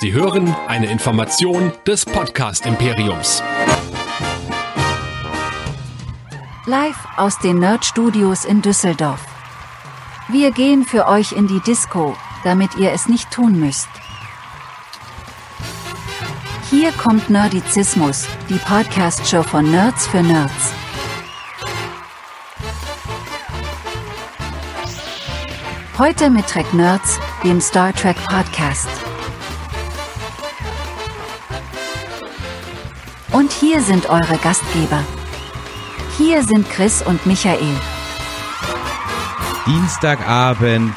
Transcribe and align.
Sie 0.00 0.12
hören 0.12 0.54
eine 0.66 0.90
Information 0.90 1.72
des 1.86 2.04
Podcast 2.04 2.66
Imperiums. 2.66 3.42
Live 6.66 6.96
aus 7.16 7.38
den 7.38 7.60
Nerd 7.60 7.84
Studios 7.84 8.44
in 8.44 8.60
Düsseldorf. 8.60 9.24
Wir 10.28 10.50
gehen 10.50 10.84
für 10.84 11.06
euch 11.06 11.32
in 11.32 11.46
die 11.46 11.60
Disco, 11.60 12.16
damit 12.42 12.74
ihr 12.76 12.92
es 12.92 13.08
nicht 13.08 13.30
tun 13.30 13.60
müsst. 13.60 13.88
Hier 16.70 16.90
kommt 16.92 17.30
Nerdizismus, 17.30 18.26
die 18.48 18.58
Podcast-Show 18.58 19.44
von 19.44 19.70
Nerds 19.70 20.06
für 20.06 20.22
Nerds. 20.22 20.72
Heute 25.98 26.30
mit 26.30 26.48
Trek 26.48 26.74
Nerds, 26.74 27.20
dem 27.44 27.60
Star 27.60 27.92
Trek 27.92 28.16
Podcast. 28.26 29.03
Und 33.34 33.50
hier 33.50 33.80
sind 33.80 34.08
eure 34.08 34.38
Gastgeber. 34.38 35.04
Hier 36.16 36.44
sind 36.44 36.70
Chris 36.70 37.02
und 37.02 37.26
Michael. 37.26 37.74
Dienstagabend, 39.66 40.94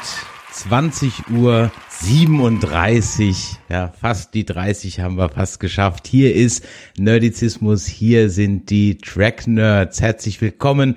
20 0.52 1.30
Uhr 1.30 1.72
37, 1.88 3.56
ja, 3.68 3.88
fast 3.88 4.34
die 4.34 4.44
30 4.44 5.00
haben 5.00 5.16
wir 5.16 5.30
fast 5.30 5.58
geschafft. 5.58 6.06
Hier 6.06 6.32
ist 6.32 6.64
Nerdizismus, 6.96 7.86
hier 7.86 8.30
sind 8.30 8.70
die 8.70 8.98
Track 8.98 9.48
Nerds. 9.48 10.00
Herzlich 10.00 10.40
willkommen 10.40 10.94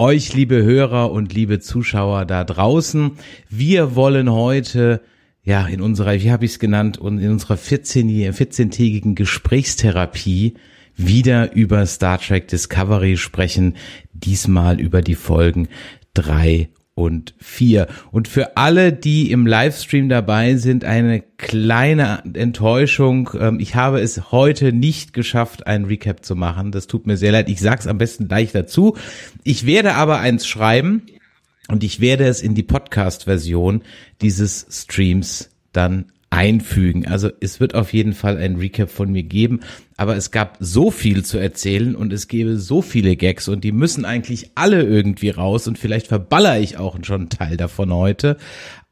euch, 0.00 0.34
liebe 0.34 0.64
Hörer 0.64 1.12
und 1.12 1.32
liebe 1.32 1.60
Zuschauer 1.60 2.24
da 2.24 2.42
draußen. 2.42 3.12
Wir 3.48 3.94
wollen 3.94 4.32
heute 4.32 5.00
ja, 5.44 5.66
in 5.66 5.80
unserer, 5.80 6.14
wie 6.14 6.30
habe 6.30 6.44
ich 6.44 6.52
es 6.52 6.58
genannt, 6.58 6.98
und 6.98 7.18
in 7.18 7.30
unserer 7.30 7.56
14, 7.56 8.08
14-tägigen 8.32 9.14
Gesprächstherapie 9.14 10.54
wieder 10.96 11.52
über 11.52 11.84
Star 11.86 12.18
Trek 12.20 12.48
Discovery 12.48 13.16
sprechen, 13.16 13.76
diesmal 14.12 14.80
über 14.80 15.02
die 15.02 15.14
Folgen 15.14 15.68
drei 16.14 16.68
und 16.94 17.34
vier. 17.38 17.88
Und 18.10 18.28
für 18.28 18.56
alle, 18.56 18.92
die 18.92 19.30
im 19.30 19.46
Livestream 19.46 20.08
dabei 20.08 20.56
sind, 20.56 20.84
eine 20.84 21.22
kleine 21.38 22.22
Enttäuschung. 22.34 23.30
Ähm, 23.38 23.60
ich 23.60 23.74
habe 23.74 24.00
es 24.00 24.30
heute 24.30 24.72
nicht 24.72 25.12
geschafft, 25.12 25.66
ein 25.66 25.86
Recap 25.86 26.24
zu 26.24 26.36
machen. 26.36 26.70
Das 26.70 26.86
tut 26.86 27.06
mir 27.06 27.16
sehr 27.16 27.32
leid. 27.32 27.48
Ich 27.48 27.60
sag's 27.60 27.86
am 27.86 27.98
besten 27.98 28.28
gleich 28.28 28.52
dazu. 28.52 28.96
Ich 29.42 29.64
werde 29.64 29.94
aber 29.94 30.20
eins 30.20 30.46
schreiben 30.46 31.02
und 31.68 31.82
ich 31.82 32.00
werde 32.00 32.26
es 32.26 32.42
in 32.42 32.54
die 32.54 32.62
Podcast-Version 32.62 33.82
dieses 34.20 34.66
Streams 34.70 35.50
dann 35.72 36.12
einfügen. 36.32 37.06
Also 37.06 37.28
es 37.40 37.60
wird 37.60 37.74
auf 37.74 37.92
jeden 37.92 38.14
Fall 38.14 38.38
ein 38.38 38.56
Recap 38.56 38.90
von 38.90 39.12
mir 39.12 39.22
geben, 39.22 39.60
aber 39.98 40.16
es 40.16 40.30
gab 40.30 40.56
so 40.60 40.90
viel 40.90 41.26
zu 41.26 41.36
erzählen 41.36 41.94
und 41.94 42.10
es 42.10 42.26
gäbe 42.26 42.56
so 42.58 42.80
viele 42.80 43.16
Gags 43.16 43.48
und 43.48 43.64
die 43.64 43.70
müssen 43.70 44.06
eigentlich 44.06 44.50
alle 44.54 44.82
irgendwie 44.82 45.28
raus 45.28 45.68
und 45.68 45.78
vielleicht 45.78 46.06
verballer 46.06 46.58
ich 46.58 46.78
auch 46.78 46.96
schon 47.02 47.20
einen 47.20 47.28
Teil 47.28 47.58
davon 47.58 47.92
heute, 47.92 48.38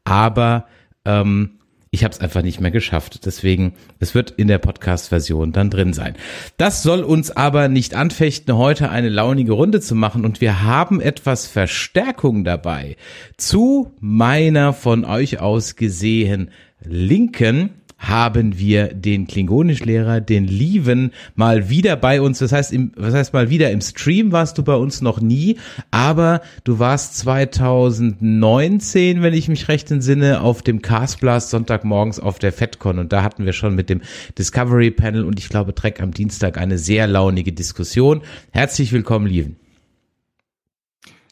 aber 0.03 0.67
ähm, 1.03 1.57
ich 1.89 2.05
habe 2.05 2.13
es 2.13 2.21
einfach 2.21 2.41
nicht 2.41 2.61
mehr 2.61 2.71
geschafft. 2.71 3.25
Deswegen, 3.25 3.73
es 3.99 4.15
wird 4.15 4.31
in 4.31 4.47
der 4.47 4.59
Podcast-Version 4.59 5.51
dann 5.51 5.69
drin 5.69 5.91
sein. 5.91 6.15
Das 6.55 6.83
soll 6.83 7.03
uns 7.03 7.31
aber 7.31 7.67
nicht 7.67 7.95
anfechten, 7.95 8.55
heute 8.55 8.89
eine 8.89 9.09
launige 9.09 9.51
Runde 9.51 9.81
zu 9.81 9.93
machen. 9.93 10.23
Und 10.23 10.39
wir 10.39 10.63
haben 10.63 11.01
etwas 11.01 11.47
Verstärkung 11.47 12.45
dabei 12.45 12.95
zu 13.35 13.91
meiner 13.99 14.71
von 14.71 15.03
euch 15.03 15.41
aus 15.41 15.75
gesehen 15.75 16.51
Linken 16.83 17.81
haben 18.01 18.57
wir 18.57 18.93
den 18.93 19.27
Klingonischlehrer, 19.27 20.21
den 20.21 20.45
Lieven, 20.45 21.11
mal 21.35 21.69
wieder 21.69 21.95
bei 21.95 22.19
uns. 22.19 22.39
Das 22.39 22.51
heißt, 22.51 22.73
im, 22.73 22.91
was 22.95 23.13
heißt 23.13 23.33
mal 23.33 23.51
wieder? 23.51 23.69
Im 23.69 23.81
Stream 23.81 24.31
warst 24.31 24.57
du 24.57 24.63
bei 24.63 24.75
uns 24.75 25.01
noch 25.01 25.21
nie, 25.21 25.57
aber 25.91 26.41
du 26.63 26.79
warst 26.79 27.17
2019, 27.19 29.21
wenn 29.21 29.35
ich 29.35 29.47
mich 29.47 29.67
recht 29.67 29.91
entsinne, 29.91 30.41
auf 30.41 30.63
dem 30.63 30.81
Castblast 30.81 31.51
Sonntagmorgens 31.51 32.19
auf 32.19 32.39
der 32.39 32.51
FedCon 32.51 32.97
und 32.97 33.13
da 33.13 33.23
hatten 33.23 33.45
wir 33.45 33.53
schon 33.53 33.75
mit 33.75 33.89
dem 33.89 34.01
Discovery 34.37 34.89
Panel 34.89 35.23
und 35.23 35.37
ich 35.37 35.49
glaube 35.49 35.75
Trek 35.75 36.01
am 36.01 36.11
Dienstag 36.11 36.57
eine 36.57 36.79
sehr 36.79 37.05
launige 37.05 37.53
Diskussion. 37.53 38.21
Herzlich 38.51 38.91
willkommen, 38.91 39.27
Lieven. 39.27 39.60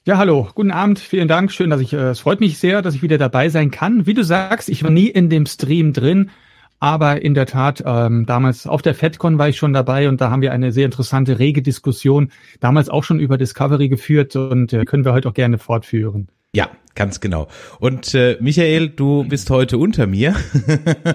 Ja, 0.09 0.18
hallo, 0.18 0.47
guten 0.56 0.72
Abend, 0.72 0.97
vielen 0.97 1.28
Dank, 1.28 1.52
schön, 1.52 1.70
dass 1.70 1.81
ich, 1.81 1.94
äh, 1.94 2.09
es 2.09 2.22
freut 2.22 2.40
mich 2.40 2.58
sehr, 2.58 2.81
dass 2.81 2.96
ich 2.96 3.03
wieder 3.03 3.20
dabei 3.20 3.50
sein 3.50 3.70
kann. 3.70 4.08
Wie 4.08 4.16
du 4.16 4.24
sagst, 4.24 4.68
ich 4.68 4.81
war 4.81 4.90
nie 4.90 5.06
in 5.06 5.30
dem 5.30 5.46
Stream 5.46 5.94
drin, 5.94 6.31
aber 6.80 7.22
in 7.22 7.36
der 7.36 7.46
Tat, 7.46 7.84
ähm, 7.86 8.25
damals 8.25 8.66
auf 8.66 8.81
der 8.81 8.96
FedCon 8.96 9.38
war 9.38 9.50
ich 9.50 9.58
schon 9.58 9.72
dabei 9.72 10.09
und 10.09 10.19
da 10.19 10.31
haben 10.31 10.42
wir 10.42 10.52
eine 10.52 10.72
sehr 10.72 10.86
interessante, 10.86 11.38
rege 11.38 11.62
Diskussion, 11.62 12.31
damals 12.59 12.90
auch 12.90 13.03
schon 13.03 13.19
über 13.19 13.38
Discovery 13.38 13.88
geführt 13.88 14.36
und 14.36 14.74
äh, 14.74 14.84
können 14.84 15.06
wir 15.06 15.14
heute 15.14 15.30
auch 15.30 15.36
gerne 15.36 15.59
fortführen. 15.59 16.28
Ja, 16.56 16.72
ganz 16.96 17.20
genau. 17.20 17.48
Und 17.80 18.14
äh, 18.16 18.38
Michael, 18.42 18.90
du 18.90 19.24
bist 19.24 19.50
heute 19.52 19.78
unter 19.78 20.08
mir. 20.08 20.36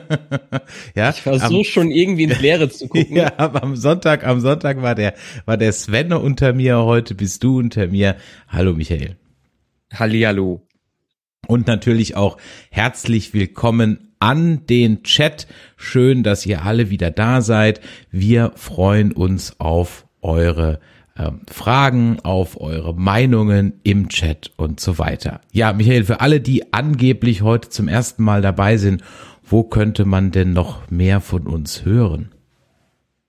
ja, 0.94 1.10
ich 1.10 1.22
versuche 1.22 1.64
schon 1.64 1.90
irgendwie 1.90 2.24
ins 2.24 2.40
Leere 2.40 2.68
zu 2.68 2.86
gucken. 2.88 3.16
ja, 3.16 3.32
am 3.36 3.74
Sonntag, 3.74 4.24
am 4.24 4.40
Sonntag 4.40 4.80
war 4.80 4.94
der 4.94 5.14
war 5.44 5.56
der 5.56 5.72
Sven 5.72 6.12
unter 6.12 6.52
mir, 6.52 6.78
heute 6.78 7.14
bist 7.16 7.42
du 7.42 7.58
unter 7.58 7.88
mir. 7.88 8.16
Hallo 8.48 8.74
Michael. 8.74 9.16
Hallihallo. 9.92 10.66
Und 11.46 11.66
natürlich 11.66 12.16
auch 12.16 12.38
herzlich 12.70 13.34
willkommen 13.34 14.14
an 14.20 14.66
den 14.66 15.02
Chat. 15.02 15.48
Schön, 15.76 16.22
dass 16.22 16.46
ihr 16.46 16.64
alle 16.64 16.90
wieder 16.90 17.10
da 17.10 17.42
seid. 17.42 17.80
Wir 18.10 18.52
freuen 18.54 19.12
uns 19.12 19.58
auf 19.58 20.06
eure 20.22 20.80
Fragen, 21.48 22.18
auf 22.24 22.60
eure 22.60 22.92
Meinungen 22.94 23.74
im 23.84 24.08
Chat 24.08 24.50
und 24.56 24.80
so 24.80 24.98
weiter. 24.98 25.40
Ja, 25.52 25.72
Michael, 25.72 26.04
für 26.04 26.20
alle, 26.20 26.40
die 26.40 26.72
angeblich 26.72 27.42
heute 27.42 27.68
zum 27.68 27.86
ersten 27.86 28.24
Mal 28.24 28.42
dabei 28.42 28.78
sind, 28.78 29.02
wo 29.44 29.62
könnte 29.62 30.04
man 30.04 30.32
denn 30.32 30.52
noch 30.52 30.90
mehr 30.90 31.20
von 31.20 31.46
uns 31.46 31.84
hören? 31.84 32.33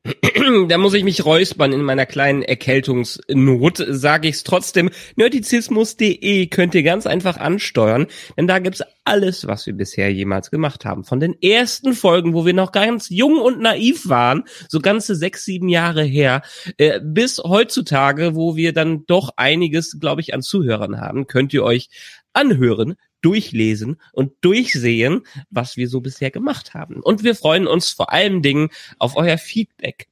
da 0.67 0.77
muss 0.77 0.93
ich 0.93 1.03
mich 1.03 1.25
räuspern 1.25 1.73
in 1.73 1.81
meiner 1.81 2.05
kleinen 2.05 2.43
Erkältungsnot, 2.43 3.83
sage 3.87 4.27
ich's 4.27 4.43
trotzdem. 4.43 4.91
Nerdizismus.de 5.15 6.45
könnt 6.47 6.75
ihr 6.75 6.83
ganz 6.83 7.07
einfach 7.07 7.37
ansteuern, 7.37 8.05
denn 8.37 8.45
da 8.45 8.59
gibt's 8.59 8.83
alles, 9.03 9.47
was 9.47 9.65
wir 9.65 9.73
bisher 9.73 10.13
jemals 10.13 10.51
gemacht 10.51 10.85
haben. 10.85 11.03
Von 11.03 11.19
den 11.19 11.41
ersten 11.41 11.93
Folgen, 11.93 12.33
wo 12.35 12.45
wir 12.45 12.53
noch 12.53 12.71
ganz 12.71 13.09
jung 13.09 13.39
und 13.39 13.59
naiv 13.59 14.07
waren, 14.07 14.43
so 14.69 14.79
ganze 14.79 15.15
sechs, 15.15 15.43
sieben 15.43 15.69
Jahre 15.69 16.03
her, 16.03 16.43
äh, 16.77 16.99
bis 17.03 17.39
heutzutage, 17.39 18.35
wo 18.35 18.55
wir 18.55 18.73
dann 18.73 19.05
doch 19.07 19.31
einiges, 19.37 19.99
glaube 19.99 20.21
ich, 20.21 20.35
an 20.35 20.43
Zuhörern 20.43 20.99
haben, 21.01 21.25
könnt 21.25 21.53
ihr 21.53 21.63
euch 21.63 21.89
anhören, 22.33 22.95
durchlesen 23.25 23.99
und 24.13 24.33
durchsehen, 24.41 25.23
was 25.49 25.77
wir 25.77 25.89
so 25.89 25.99
bisher 25.99 26.31
gemacht 26.31 26.73
haben. 26.73 27.01
Und 27.01 27.23
wir 27.23 27.35
freuen 27.35 27.65
uns 27.65 27.89
vor 27.89 28.13
allen 28.13 28.41
Dingen 28.43 28.69
auf 28.99 29.17
euer 29.17 29.37
Feedback. 29.37 30.07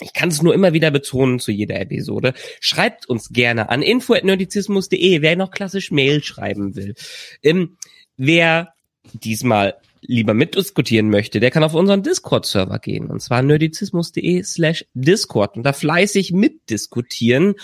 Ich 0.00 0.12
kann 0.12 0.28
es 0.30 0.42
nur 0.42 0.54
immer 0.54 0.72
wieder 0.72 0.90
betonen 0.90 1.38
zu 1.38 1.52
jeder 1.52 1.80
Episode. 1.80 2.34
Schreibt 2.60 3.08
uns 3.08 3.30
gerne 3.30 3.70
an 3.70 3.82
info.nerdizismus.de, 3.82 5.22
wer 5.22 5.36
noch 5.36 5.50
klassisch 5.50 5.90
Mail 5.90 6.22
schreiben 6.22 6.74
will. 6.76 6.94
Ähm, 7.42 7.76
wer 8.16 8.74
diesmal 9.12 9.74
lieber 10.02 10.34
mitdiskutieren 10.34 11.10
möchte, 11.10 11.40
der 11.40 11.50
kann 11.50 11.64
auf 11.64 11.74
unseren 11.74 12.02
Discord-Server 12.02 12.78
gehen. 12.78 13.06
Und 13.06 13.20
zwar 13.20 13.42
nerdizismus.de 13.42 14.42
slash 14.42 14.86
Discord 14.94 15.56
und 15.56 15.62
da 15.62 15.72
fleißig 15.72 16.32
mitdiskutieren 16.32 17.54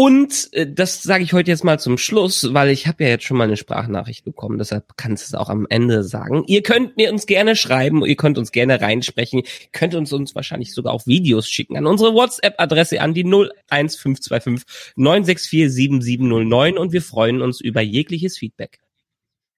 und 0.00 0.48
äh, 0.52 0.66
das 0.66 1.02
sage 1.02 1.22
ich 1.22 1.34
heute 1.34 1.50
jetzt 1.50 1.62
mal 1.62 1.78
zum 1.78 1.98
Schluss, 1.98 2.54
weil 2.54 2.70
ich 2.70 2.86
habe 2.86 3.04
ja 3.04 3.10
jetzt 3.10 3.24
schon 3.24 3.36
mal 3.36 3.44
eine 3.44 3.58
Sprachnachricht 3.58 4.24
bekommen, 4.24 4.56
deshalb 4.56 4.96
kannst 4.96 5.24
du 5.24 5.36
es 5.36 5.38
auch 5.38 5.50
am 5.50 5.66
Ende 5.68 6.04
sagen. 6.04 6.42
Ihr 6.46 6.62
könnt 6.62 6.96
mir 6.96 7.12
uns 7.12 7.26
gerne 7.26 7.54
schreiben, 7.54 8.02
ihr 8.06 8.16
könnt 8.16 8.38
uns 8.38 8.50
gerne 8.50 8.80
reinsprechen, 8.80 9.42
könnt 9.72 9.94
uns 9.94 10.10
uns 10.14 10.34
wahrscheinlich 10.34 10.72
sogar 10.72 10.94
auch 10.94 11.06
Videos 11.06 11.50
schicken 11.50 11.76
an 11.76 11.84
unsere 11.84 12.14
WhatsApp-Adresse 12.14 13.02
an 13.02 13.12
die 13.12 13.24
01525 13.24 14.64
964 14.96 15.70
7709 15.70 16.78
und 16.78 16.94
wir 16.94 17.02
freuen 17.02 17.42
uns 17.42 17.60
über 17.60 17.82
jegliches 17.82 18.38
Feedback. 18.38 18.78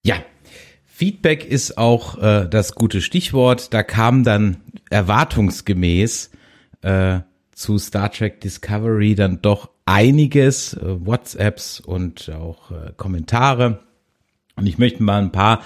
Ja, 0.03 0.25
Feedback 0.83 1.45
ist 1.45 1.77
auch 1.77 2.21
äh, 2.21 2.49
das 2.49 2.75
gute 2.75 2.99
Stichwort. 2.99 3.73
Da 3.73 3.81
kam 3.81 4.25
dann 4.25 4.57
erwartungsgemäß 4.89 6.31
äh, 6.81 7.21
zu 7.55 7.77
Star 7.77 8.11
Trek 8.11 8.41
Discovery 8.41 9.15
dann 9.15 9.41
doch 9.41 9.72
einiges, 9.85 10.73
äh, 10.73 11.05
WhatsApps 11.05 11.79
und 11.79 12.31
auch 12.31 12.71
äh, 12.71 12.91
Kommentare. 12.95 13.79
Und 14.55 14.67
ich 14.67 14.77
möchte 14.77 15.01
mal 15.03 15.21
ein 15.21 15.31
paar 15.31 15.63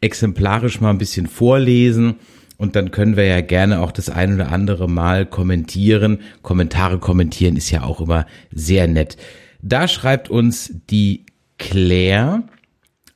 exemplarisch 0.00 0.80
mal 0.80 0.90
ein 0.90 0.98
bisschen 0.98 1.26
vorlesen. 1.26 2.16
Und 2.56 2.76
dann 2.76 2.90
können 2.90 3.16
wir 3.16 3.24
ja 3.24 3.40
gerne 3.40 3.80
auch 3.80 3.90
das 3.90 4.10
ein 4.10 4.34
oder 4.34 4.52
andere 4.52 4.88
Mal 4.88 5.24
kommentieren. 5.24 6.20
Kommentare 6.42 6.98
kommentieren 6.98 7.56
ist 7.56 7.70
ja 7.70 7.84
auch 7.84 8.00
immer 8.00 8.26
sehr 8.52 8.86
nett. 8.86 9.16
Da 9.62 9.88
schreibt 9.88 10.30
uns 10.30 10.74
die 10.90 11.24
Claire, 11.58 12.42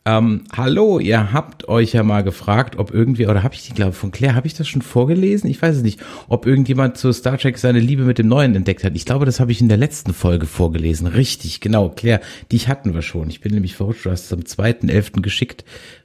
Ähm, 0.06 0.44
hallo, 0.54 0.98
ihr 0.98 1.32
habt 1.32 1.66
euch 1.66 1.94
ja 1.94 2.02
mal 2.02 2.22
gefragt, 2.22 2.76
ob 2.76 2.92
irgendwie, 2.92 3.26
oder 3.26 3.42
habe 3.42 3.54
ich 3.54 3.62
die, 3.62 3.72
glaube 3.72 3.94
von 3.94 4.10
Claire, 4.10 4.34
habe 4.34 4.46
ich 4.46 4.52
das 4.52 4.68
schon 4.68 4.82
vorgelesen? 4.82 5.48
Ich 5.48 5.62
weiß 5.62 5.76
es 5.76 5.82
nicht, 5.82 5.98
ob 6.28 6.44
irgendjemand 6.44 6.98
zu 6.98 7.10
Star 7.10 7.38
Trek 7.38 7.56
seine 7.56 7.80
Liebe 7.80 8.02
mit 8.02 8.18
dem 8.18 8.28
Neuen 8.28 8.54
entdeckt 8.54 8.84
hat. 8.84 8.94
Ich 8.96 9.06
glaube, 9.06 9.24
das 9.24 9.40
habe 9.40 9.50
ich 9.50 9.62
in 9.62 9.68
der 9.68 9.78
letzten 9.78 10.12
Folge 10.12 10.44
vorgelesen. 10.44 11.06
Richtig, 11.06 11.60
genau, 11.60 11.88
Claire, 11.88 12.20
dich 12.52 12.68
hatten 12.68 12.92
wir 12.92 13.00
schon. 13.00 13.30
Ich 13.30 13.40
bin 13.40 13.54
nämlich 13.54 13.76
verrutscht, 13.76 14.04
du 14.04 14.10
hast 14.10 14.26
es 14.26 14.32
am 14.34 14.40
2.11. 14.40 15.22
geschickt. 15.22 15.64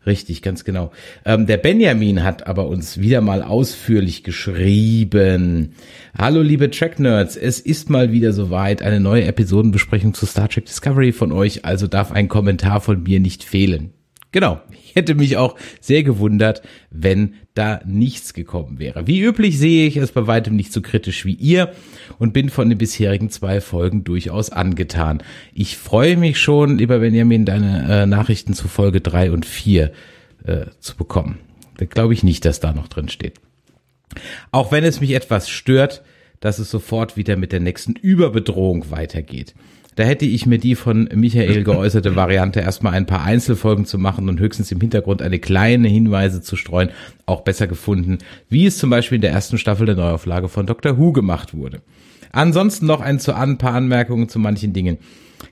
Richtig, 0.09 0.41
ganz 0.41 0.63
genau. 0.63 0.91
Ähm, 1.23 1.45
der 1.45 1.57
Benjamin 1.57 2.23
hat 2.23 2.47
aber 2.47 2.67
uns 2.67 2.99
wieder 2.99 3.21
mal 3.21 3.43
ausführlich 3.43 4.23
geschrieben. 4.23 5.75
Hallo 6.17 6.41
liebe 6.41 6.71
Track-Nerds, 6.71 7.37
es 7.37 7.59
ist 7.59 7.91
mal 7.91 8.11
wieder 8.11 8.33
soweit, 8.33 8.81
eine 8.81 8.99
neue 8.99 9.25
Episodenbesprechung 9.25 10.15
zu 10.15 10.25
Star 10.25 10.49
Trek 10.49 10.65
Discovery 10.65 11.11
von 11.11 11.31
euch, 11.31 11.63
also 11.63 11.85
darf 11.85 12.11
ein 12.11 12.27
Kommentar 12.27 12.81
von 12.81 13.03
mir 13.03 13.19
nicht 13.19 13.43
fehlen. 13.43 13.93
Genau, 14.31 14.59
ich 14.71 14.95
hätte 14.95 15.13
mich 15.13 15.37
auch 15.37 15.55
sehr 15.79 16.01
gewundert, 16.01 16.63
wenn 16.89 17.35
da 17.53 17.79
nichts 17.85 18.33
gekommen 18.33 18.79
wäre. 18.79 19.05
Wie 19.05 19.21
üblich 19.21 19.59
sehe 19.59 19.85
ich 19.85 19.95
es 19.97 20.11
bei 20.11 20.25
weitem 20.25 20.55
nicht 20.55 20.73
so 20.73 20.81
kritisch 20.81 21.23
wie 21.23 21.35
ihr 21.35 21.71
und 22.17 22.33
bin 22.33 22.49
von 22.49 22.69
den 22.69 22.77
bisherigen 22.77 23.29
zwei 23.29 23.61
Folgen 23.61 24.03
durchaus 24.03 24.49
angetan. 24.49 25.21
Ich 25.53 25.77
freue 25.77 26.17
mich 26.17 26.39
schon, 26.39 26.77
lieber 26.77 26.99
Benjamin, 26.99 27.45
deine 27.45 27.87
äh, 27.89 28.05
Nachrichten 28.05 28.53
zu 28.53 28.67
Folge 28.67 29.01
drei 29.01 29.31
und 29.31 29.45
vier 29.45 29.91
äh, 30.45 30.65
zu 30.79 30.95
bekommen. 30.95 31.39
Da 31.77 31.85
glaube 31.85 32.13
ich 32.13 32.23
nicht, 32.23 32.45
dass 32.45 32.59
da 32.59 32.73
noch 32.73 32.87
drin 32.87 33.09
steht. 33.09 33.35
Auch 34.51 34.71
wenn 34.71 34.83
es 34.83 35.01
mich 35.01 35.11
etwas 35.11 35.49
stört, 35.49 36.03
dass 36.39 36.59
es 36.59 36.71
sofort 36.71 37.17
wieder 37.17 37.35
mit 37.35 37.51
der 37.51 37.59
nächsten 37.59 37.93
Überbedrohung 37.93 38.91
weitergeht. 38.91 39.53
Da 39.95 40.05
hätte 40.05 40.25
ich 40.25 40.45
mir 40.45 40.59
die 40.59 40.75
von 40.75 41.09
Michael 41.13 41.65
geäußerte 41.65 42.15
Variante, 42.15 42.61
erstmal 42.61 42.93
ein 42.93 43.05
paar 43.05 43.23
Einzelfolgen 43.23 43.83
zu 43.83 43.97
machen 43.97 44.29
und 44.29 44.39
höchstens 44.39 44.71
im 44.71 44.79
Hintergrund 44.79 45.21
eine 45.21 45.39
kleine 45.39 45.89
Hinweise 45.89 46.41
zu 46.41 46.55
streuen, 46.55 46.91
auch 47.25 47.41
besser 47.41 47.67
gefunden, 47.67 48.19
wie 48.47 48.65
es 48.65 48.77
zum 48.77 48.89
Beispiel 48.89 49.17
in 49.17 49.21
der 49.23 49.31
ersten 49.31 49.57
Staffel 49.57 49.85
der 49.85 49.95
Neuauflage 49.95 50.47
von 50.47 50.65
Dr. 50.65 50.97
Who 50.97 51.11
gemacht 51.11 51.53
wurde. 51.53 51.81
Ansonsten 52.31 52.85
noch 52.85 53.01
ein, 53.01 53.19
zu 53.19 53.35
ein 53.35 53.57
paar 53.57 53.73
Anmerkungen 53.73 54.29
zu 54.29 54.39
manchen 54.39 54.73
Dingen. 54.73 54.97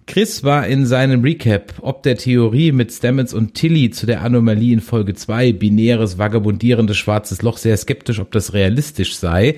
Chris 0.06 0.44
war 0.44 0.68
in 0.68 0.85
seinem 0.85 1.21
Recap 1.21 1.75
ob 1.81 2.03
der 2.03 2.18
Theorie 2.18 2.71
mit 2.71 2.91
Stamets 2.91 3.33
und 3.33 3.53
Tilly 3.53 3.91
zu 3.91 4.06
der 4.06 4.21
Anomalie 4.21 4.74
in 4.74 4.81
Folge 4.81 5.13
2, 5.13 5.53
binäres, 5.53 6.18
vagabundierendes 6.18 6.97
schwarzes 6.97 7.41
Loch, 7.41 7.57
sehr 7.57 7.77
skeptisch, 7.77 8.19
ob 8.19 8.31
das 8.31 8.53
realistisch 8.53 9.15
sei. 9.18 9.56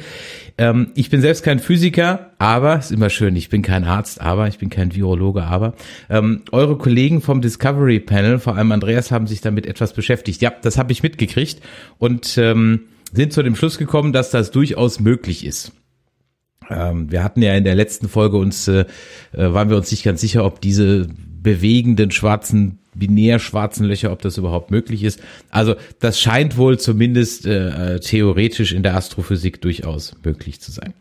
Ähm, 0.58 0.92
ich 0.96 1.10
bin 1.10 1.22
selbst 1.22 1.44
kein 1.44 1.60
Physiker, 1.60 2.32
aber, 2.38 2.78
ist 2.78 2.92
immer 2.92 3.10
schön, 3.10 3.36
ich 3.36 3.50
bin 3.50 3.62
kein 3.62 3.84
Arzt, 3.84 4.22
aber, 4.22 4.48
ich 4.48 4.58
bin 4.58 4.70
kein 4.70 4.94
Virologe, 4.94 5.44
aber, 5.44 5.74
ähm, 6.10 6.42
eure 6.52 6.78
Kollegen 6.78 7.22
vom 7.22 7.42
Discovery 7.42 8.00
Panel, 8.00 8.40
vor 8.40 8.56
allem 8.56 8.72
Andreas, 8.72 9.12
haben 9.12 9.28
sich 9.28 9.42
damit 9.42 9.66
etwas 9.66 9.94
beschäftigt. 9.94 10.42
Ja, 10.42 10.52
das 10.62 10.78
habe 10.78 10.92
ich 10.92 11.04
mitgekriegt 11.04 11.62
und 11.98 12.38
ähm, 12.38 12.82
sind 13.14 13.34
zu 13.34 13.42
dem 13.42 13.56
Schluss 13.56 13.78
gekommen, 13.78 14.14
dass 14.14 14.30
das 14.32 14.52
durchaus 14.52 15.00
möglich 15.00 15.46
ist. 15.46 15.72
Ähm, 16.70 17.12
wir 17.12 17.24
hatten 17.24 17.42
ja 17.42 17.54
in 17.56 17.64
der 17.64 17.76
letzten 17.76 18.10
Folge 18.10 18.38
uns, 18.38 18.68
äh, 18.68 18.86
äh, 19.34 19.54
waren 19.54 19.70
wir 19.70 19.78
uns 19.78 19.92
nicht 19.92 20.04
ganz 20.04 20.22
sicher, 20.22 20.46
ob 20.46 20.62
diese 20.62 21.08
bewegenden 21.42 22.12
schwarzen 22.12 22.80
binär 22.96 23.40
schwarzen 23.40 23.86
Löcher, 23.86 24.12
ob 24.12 24.22
das 24.22 24.38
überhaupt 24.38 24.72
möglich 24.72 25.04
ist. 25.04 25.22
Also 25.50 25.76
das 26.00 26.20
scheint 26.20 26.58
wohl 26.58 26.78
zumindest 26.80 27.46
äh, 27.46 27.96
äh 27.96 28.00
theoretisch 28.00 28.74
in 28.74 28.84
der 28.84 28.96
Astrophysik 28.96 29.62
durchaus 29.62 30.16
möglich 30.24 30.60
zu 30.60 30.72
sein. 30.72 30.94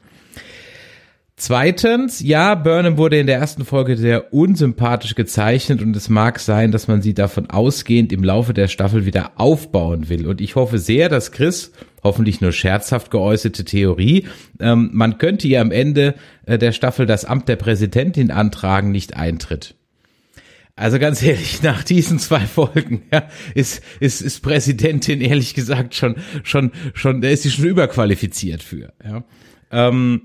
Zweitens, 1.40 2.20
ja, 2.20 2.56
Burnham 2.56 2.96
wurde 2.96 3.16
in 3.16 3.28
der 3.28 3.38
ersten 3.38 3.64
Folge 3.64 3.96
sehr 3.96 4.34
unsympathisch 4.34 5.14
gezeichnet 5.14 5.80
und 5.80 5.94
es 5.94 6.08
mag 6.08 6.40
sein, 6.40 6.72
dass 6.72 6.88
man 6.88 7.00
sie 7.00 7.14
davon 7.14 7.48
ausgehend 7.48 8.12
im 8.12 8.24
Laufe 8.24 8.52
der 8.54 8.66
Staffel 8.66 9.06
wieder 9.06 9.30
aufbauen 9.36 10.08
will. 10.08 10.26
Und 10.26 10.40
ich 10.40 10.56
hoffe 10.56 10.80
sehr, 10.80 11.08
dass 11.08 11.30
Chris, 11.30 11.70
hoffentlich 12.02 12.40
nur 12.40 12.50
scherzhaft 12.50 13.12
geäußerte 13.12 13.64
Theorie, 13.64 14.26
ähm, 14.58 14.90
man 14.92 15.18
könnte 15.18 15.46
ihr 15.46 15.60
am 15.60 15.70
Ende 15.70 16.16
äh, 16.44 16.58
der 16.58 16.72
Staffel 16.72 17.06
das 17.06 17.24
Amt 17.24 17.48
der 17.48 17.56
Präsidentin 17.56 18.32
antragen, 18.32 18.90
nicht 18.90 19.16
eintritt. 19.16 19.76
Also 20.74 20.98
ganz 20.98 21.22
ehrlich, 21.22 21.62
nach 21.62 21.84
diesen 21.84 22.18
zwei 22.18 22.40
Folgen 22.40 23.02
ja, 23.12 23.28
ist, 23.54 23.80
ist, 24.00 24.22
ist 24.22 24.40
Präsidentin 24.40 25.20
ehrlich 25.20 25.54
gesagt 25.54 25.94
schon, 25.94 26.16
schon, 26.42 26.72
schon, 26.94 27.20
da 27.20 27.28
ist 27.28 27.44
sie 27.44 27.50
schon 27.52 27.66
überqualifiziert 27.66 28.64
für. 28.64 28.92
Ja. 29.04 29.22
Ähm, 29.70 30.22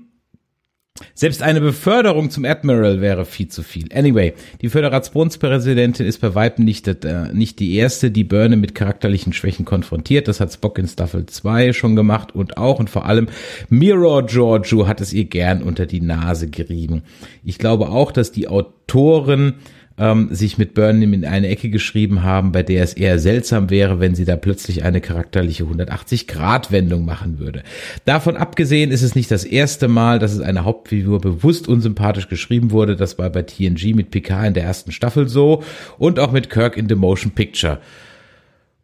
selbst 1.12 1.42
eine 1.42 1.60
Beförderung 1.60 2.30
zum 2.30 2.44
Admiral 2.44 3.00
wäre 3.00 3.24
viel 3.24 3.48
zu 3.48 3.64
viel. 3.64 3.88
Anyway, 3.92 4.32
die 4.62 4.68
Föderationspräsidentin 4.68 6.06
ist 6.06 6.20
bei 6.20 6.36
Weitem 6.36 6.64
nicht, 6.64 6.86
äh, 6.86 7.32
nicht 7.32 7.58
die 7.58 7.74
erste, 7.74 8.12
die 8.12 8.22
Burnham 8.22 8.60
mit 8.60 8.76
charakterlichen 8.76 9.32
Schwächen 9.32 9.64
konfrontiert. 9.64 10.28
Das 10.28 10.38
hat 10.38 10.52
Spock 10.52 10.78
in 10.78 10.86
Staffel 10.86 11.26
2 11.26 11.72
schon 11.72 11.96
gemacht 11.96 12.32
und 12.32 12.58
auch 12.58 12.78
und 12.78 12.90
vor 12.90 13.06
allem 13.06 13.26
Mirror 13.68 14.26
Giorgio 14.26 14.86
hat 14.86 15.00
es 15.00 15.12
ihr 15.12 15.24
gern 15.24 15.64
unter 15.64 15.86
die 15.86 16.00
Nase 16.00 16.48
gerieben. 16.48 17.02
Ich 17.42 17.58
glaube 17.58 17.88
auch, 17.88 18.12
dass 18.12 18.30
die 18.30 18.46
Autoren 18.46 19.54
ähm, 19.96 20.28
sich 20.34 20.58
mit 20.58 20.74
Burnham 20.74 21.12
in 21.12 21.24
eine 21.24 21.48
Ecke 21.48 21.70
geschrieben 21.70 22.22
haben, 22.22 22.52
bei 22.52 22.62
der 22.62 22.82
es 22.82 22.94
eher 22.94 23.18
seltsam 23.18 23.70
wäre, 23.70 24.00
wenn 24.00 24.14
sie 24.14 24.24
da 24.24 24.36
plötzlich 24.36 24.84
eine 24.84 25.00
charakterliche 25.00 25.64
180-Grad-Wendung 25.64 27.04
machen 27.04 27.38
würde. 27.38 27.62
Davon 28.04 28.36
abgesehen 28.36 28.90
ist 28.90 29.02
es 29.02 29.14
nicht 29.14 29.30
das 29.30 29.44
erste 29.44 29.86
Mal, 29.86 30.18
dass 30.18 30.32
es 30.32 30.40
eine 30.40 30.64
Hauptfigur 30.64 31.20
bewusst 31.20 31.68
unsympathisch 31.68 32.28
geschrieben 32.28 32.70
wurde. 32.72 32.96
Das 32.96 33.18
war 33.18 33.30
bei 33.30 33.42
TNG 33.42 33.94
mit 33.94 34.10
Picard 34.10 34.48
in 34.48 34.54
der 34.54 34.64
ersten 34.64 34.90
Staffel 34.90 35.28
so 35.28 35.62
und 35.98 36.18
auch 36.18 36.32
mit 36.32 36.50
Kirk 36.50 36.76
in 36.76 36.88
The 36.88 36.96
Motion 36.96 37.30
Picture. 37.32 37.80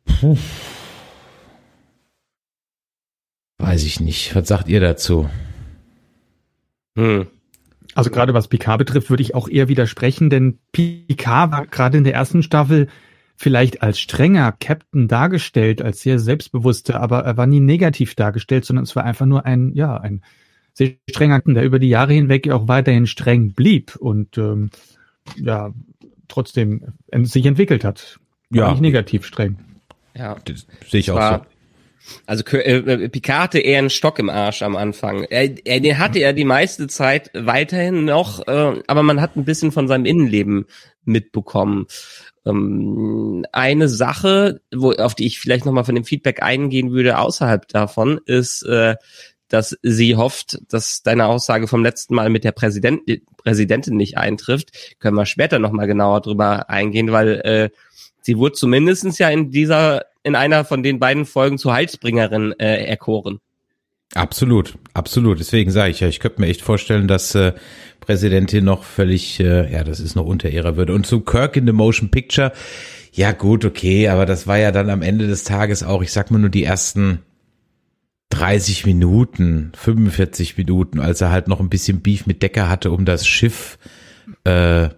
Puh. 0.05 0.37
Weiß 3.59 3.85
ich 3.85 4.01
nicht. 4.01 4.35
Was 4.35 4.49
sagt 4.49 4.69
ihr 4.69 4.81
dazu? 4.81 5.29
Hm. 6.97 7.27
Also 7.95 8.11
gerade 8.11 8.35
was 8.35 8.49
Picard 8.49 8.79
betrifft, 8.79 9.11
würde 9.11 9.23
ich 9.23 9.35
auch 9.35 9.49
eher 9.49 9.69
widersprechen, 9.69 10.31
denn 10.31 10.59
Picard 10.73 11.51
war 11.51 11.67
gerade 11.67 11.99
in 11.99 12.05
der 12.05 12.15
ersten 12.15 12.43
Staffel 12.43 12.89
vielleicht 13.37 13.83
als 13.83 13.99
strenger 13.99 14.53
Captain 14.53 15.09
dargestellt, 15.09 15.83
als 15.83 16.03
sehr 16.03 16.19
selbstbewusster, 16.19 17.01
aber 17.01 17.21
er 17.21 17.37
war 17.37 17.47
nie 17.47 17.61
negativ 17.61 18.15
dargestellt, 18.15 18.65
sondern 18.65 18.85
es 18.85 18.95
war 18.95 19.05
einfach 19.05 19.27
nur 19.27 19.47
ein, 19.47 19.73
ja, 19.75 19.97
ein 19.97 20.23
sehr 20.75 20.93
strenger 21.09 21.37
Captain, 21.37 21.55
der 21.55 21.65
über 21.65 21.79
die 21.79 21.89
Jahre 21.89 22.13
hinweg 22.13 22.51
auch 22.51 22.69
weiterhin 22.69 23.07
streng 23.07 23.53
blieb 23.53 23.97
und 23.97 24.37
ähm, 24.39 24.71
ja, 25.37 25.73
trotzdem 26.29 26.93
sich 27.23 27.47
entwickelt 27.47 27.83
hat. 27.83 28.21
War 28.51 28.61
ja. 28.61 28.71
Nicht 28.73 28.83
negativ 28.83 29.25
streng. 29.25 29.59
Ja, 30.15 30.37
das 30.45 30.67
sehe 30.89 31.01
ich 31.01 31.11
auch 31.11 31.39
so. 31.39 31.45
Also 32.27 32.45
äh, 32.57 32.77
äh, 32.77 33.09
Picard 33.09 33.41
hatte 33.41 33.59
eher 33.59 33.79
einen 33.79 33.91
Stock 33.91 34.19
im 34.19 34.31
Arsch 34.31 34.63
am 34.63 34.77
Anfang. 34.77 35.25
Er, 35.25 35.51
er, 35.67 35.81
den 35.81 35.99
hatte 35.99 36.19
er 36.19 36.33
die 36.33 36.45
meiste 36.45 36.89
Zeit 36.89 37.31
weiterhin 37.35 38.05
noch, 38.05 38.47
äh, 38.47 38.83
aber 38.87 39.03
man 39.03 39.21
hat 39.21 39.37
ein 39.37 39.45
bisschen 39.45 39.73
von 39.73 39.89
seinem 39.89 40.07
Innenleben 40.07 40.67
mitbekommen. 41.05 41.87
Ähm, 42.47 43.45
eine 43.53 43.89
Sache, 43.89 44.61
wo, 44.75 44.93
auf 44.93 45.15
die 45.15 45.27
ich 45.27 45.39
vielleicht 45.39 45.67
nochmal 45.67 45.85
von 45.85 45.95
dem 45.95 46.05
Feedback 46.05 46.43
eingehen 46.43 46.91
würde, 46.91 47.19
außerhalb 47.19 47.69
davon, 47.69 48.21
ist, 48.27 48.63
äh, 48.63 48.97
dass 49.49 49.77
sie 49.83 50.17
hofft, 50.17 50.59
dass 50.69 51.03
deine 51.03 51.27
Aussage 51.27 51.67
vom 51.67 51.83
letzten 51.83 52.15
Mal 52.15 52.31
mit 52.31 52.45
der 52.45 52.53
Präsident, 52.53 53.03
Präsidentin 53.37 53.97
nicht 53.97 54.17
eintrifft. 54.17 54.97
Können 55.01 55.17
wir 55.17 55.27
später 55.27 55.59
nochmal 55.59 55.89
genauer 55.89 56.21
drüber 56.21 56.71
eingehen, 56.71 57.11
weil 57.11 57.41
äh, 57.41 57.71
sie 58.23 58.39
wurde 58.39 58.53
zumindestens 58.53 59.19
ja 59.19 59.29
in 59.29 59.51
dieser 59.51 60.05
in 60.23 60.35
einer 60.35 60.65
von 60.65 60.83
den 60.83 60.99
beiden 60.99 61.27
Folgen 61.27 61.59
zur 61.59 61.73
Heilsbringerin 61.73 62.53
äh, 62.59 62.85
erkoren. 62.85 63.39
Absolut, 64.15 64.77
absolut. 64.93 65.39
Deswegen 65.39 65.71
sage 65.71 65.91
ich 65.91 66.01
ja, 66.01 66.09
ich 66.09 66.19
könnte 66.19 66.41
mir 66.41 66.49
echt 66.49 66.63
vorstellen, 66.63 67.07
dass 67.07 67.35
äh, 67.35 67.53
Präsidentin 68.01 68.65
noch 68.65 68.83
völlig, 68.83 69.39
äh, 69.39 69.73
ja, 69.73 69.85
das 69.85 70.01
ist 70.01 70.17
noch 70.17 70.27
unter 70.27 70.51
ihrer 70.51 70.77
Würde. 70.77 70.95
Und 70.95 71.07
zu 71.07 71.21
Kirk 71.21 71.57
in 71.57 71.67
the 71.67 71.73
Motion 71.73 72.11
Picture, 72.11 72.53
ja 73.13 73.33
gut, 73.33 73.65
okay, 73.65 74.09
aber 74.09 74.27
das 74.27 74.47
war 74.47 74.59
ja 74.59 74.73
dann 74.73 74.91
am 74.91 75.03
Ende 75.03 75.29
des 75.29 75.45
Tages 75.45 75.83
auch, 75.83 76.03
ich 76.03 76.13
sag 76.13 76.31
mal 76.31 76.39
nur 76.39 76.51
die 76.51 76.65
ersten 76.65 77.21
30 78.31 78.87
Minuten, 78.87 79.73
45 79.77 80.57
Minuten, 80.57 81.01
als 81.01 81.21
er 81.21 81.31
halt 81.31 81.47
noch 81.47 81.61
ein 81.61 81.69
bisschen 81.69 82.01
Beef 82.01 82.27
mit 82.27 82.43
Decker 82.43 82.69
hatte, 82.69 82.91
um 82.91 83.05
das 83.05 83.27
Schiff 83.27 83.79
äh, 84.45 84.89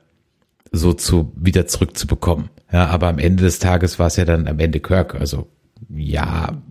so 0.70 0.94
zu 0.94 1.32
wieder 1.36 1.66
zurückzubekommen. 1.66 2.50
Ja, 2.72 2.86
aber 2.86 3.08
am 3.08 3.18
Ende 3.18 3.44
des 3.44 3.58
Tages 3.58 3.98
war 3.98 4.06
es 4.06 4.16
ja 4.16 4.24
dann 4.24 4.48
am 4.48 4.58
Ende 4.58 4.80
Kirk. 4.80 5.14
Also 5.14 5.48
ja, 5.88 6.62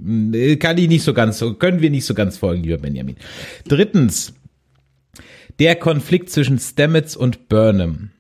kann 0.60 0.78
ich 0.78 0.88
nicht 0.88 1.04
so 1.04 1.14
ganz, 1.14 1.44
können 1.60 1.82
wir 1.82 1.90
nicht 1.90 2.06
so 2.06 2.14
ganz 2.14 2.38
folgen, 2.38 2.64
lieber 2.64 2.80
Benjamin. 2.80 3.18
Drittens, 3.68 4.34
der 5.60 5.76
Konflikt 5.76 6.30
zwischen 6.30 6.60
Stamets 6.60 7.16
und 7.16 7.48
Burnham. 7.50 8.12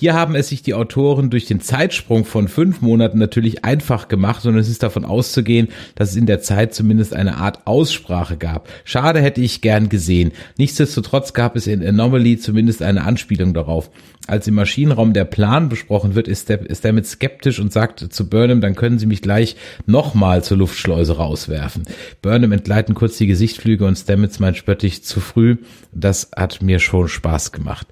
Hier 0.00 0.14
haben 0.14 0.36
es 0.36 0.50
sich 0.50 0.62
die 0.62 0.74
Autoren 0.74 1.28
durch 1.28 1.46
den 1.46 1.60
Zeitsprung 1.60 2.24
von 2.24 2.46
fünf 2.46 2.82
Monaten 2.82 3.18
natürlich 3.18 3.64
einfach 3.64 4.06
gemacht 4.06 4.46
und 4.46 4.56
es 4.56 4.68
ist 4.68 4.84
davon 4.84 5.04
auszugehen, 5.04 5.70
dass 5.96 6.10
es 6.10 6.16
in 6.16 6.26
der 6.26 6.40
Zeit 6.40 6.72
zumindest 6.72 7.14
eine 7.14 7.38
Art 7.38 7.66
Aussprache 7.66 8.36
gab. 8.36 8.68
Schade 8.84 9.20
hätte 9.20 9.40
ich 9.40 9.60
gern 9.60 9.88
gesehen. 9.88 10.30
Nichtsdestotrotz 10.56 11.32
gab 11.32 11.56
es 11.56 11.66
in 11.66 11.84
Anomaly 11.84 12.38
zumindest 12.38 12.80
eine 12.80 13.02
Anspielung 13.02 13.54
darauf. 13.54 13.90
Als 14.28 14.46
im 14.46 14.54
Maschinenraum 14.54 15.14
der 15.14 15.24
Plan 15.24 15.68
besprochen 15.68 16.14
wird, 16.14 16.28
ist 16.28 16.48
er, 16.48 16.64
ist 16.64 16.84
er 16.84 16.92
mit 16.92 17.08
skeptisch 17.08 17.58
und 17.58 17.72
sagt 17.72 17.98
zu 18.12 18.30
Burnham, 18.30 18.60
dann 18.60 18.76
können 18.76 19.00
Sie 19.00 19.06
mich 19.06 19.20
gleich 19.20 19.56
nochmal 19.86 20.44
zur 20.44 20.58
Luftschleuse 20.58 21.16
rauswerfen. 21.16 21.82
Burnham 22.22 22.52
entgleiten 22.52 22.94
kurz 22.94 23.18
die 23.18 23.26
Gesichtflüge 23.26 23.84
und 23.84 23.96
Stamets 23.96 24.38
meint 24.38 24.58
spöttisch 24.58 25.02
zu 25.02 25.18
früh. 25.18 25.56
Das 25.90 26.30
hat 26.36 26.62
mir 26.62 26.78
schon 26.78 27.08
Spaß 27.08 27.50
gemacht. 27.50 27.88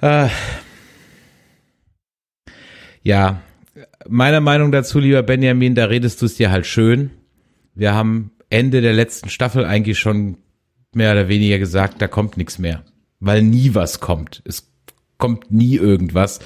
Äh, 0.00 0.26
ja, 3.02 3.40
meiner 4.08 4.40
Meinung 4.40 4.72
dazu, 4.72 4.98
lieber 4.98 5.22
Benjamin, 5.22 5.74
da 5.74 5.86
redest 5.86 6.20
du 6.22 6.26
es 6.26 6.36
dir 6.36 6.50
halt 6.50 6.66
schön. 6.66 7.10
Wir 7.74 7.94
haben 7.94 8.32
Ende 8.50 8.80
der 8.80 8.92
letzten 8.92 9.28
Staffel 9.28 9.64
eigentlich 9.64 9.98
schon 9.98 10.38
mehr 10.92 11.12
oder 11.12 11.28
weniger 11.28 11.58
gesagt, 11.58 12.00
da 12.00 12.08
kommt 12.08 12.36
nichts 12.36 12.58
mehr. 12.58 12.82
Weil 13.20 13.42
nie 13.42 13.74
was 13.74 14.00
kommt. 14.00 14.42
Es 14.44 14.70
kommt 15.18 15.50
nie 15.50 15.76
irgendwas. 15.76 16.40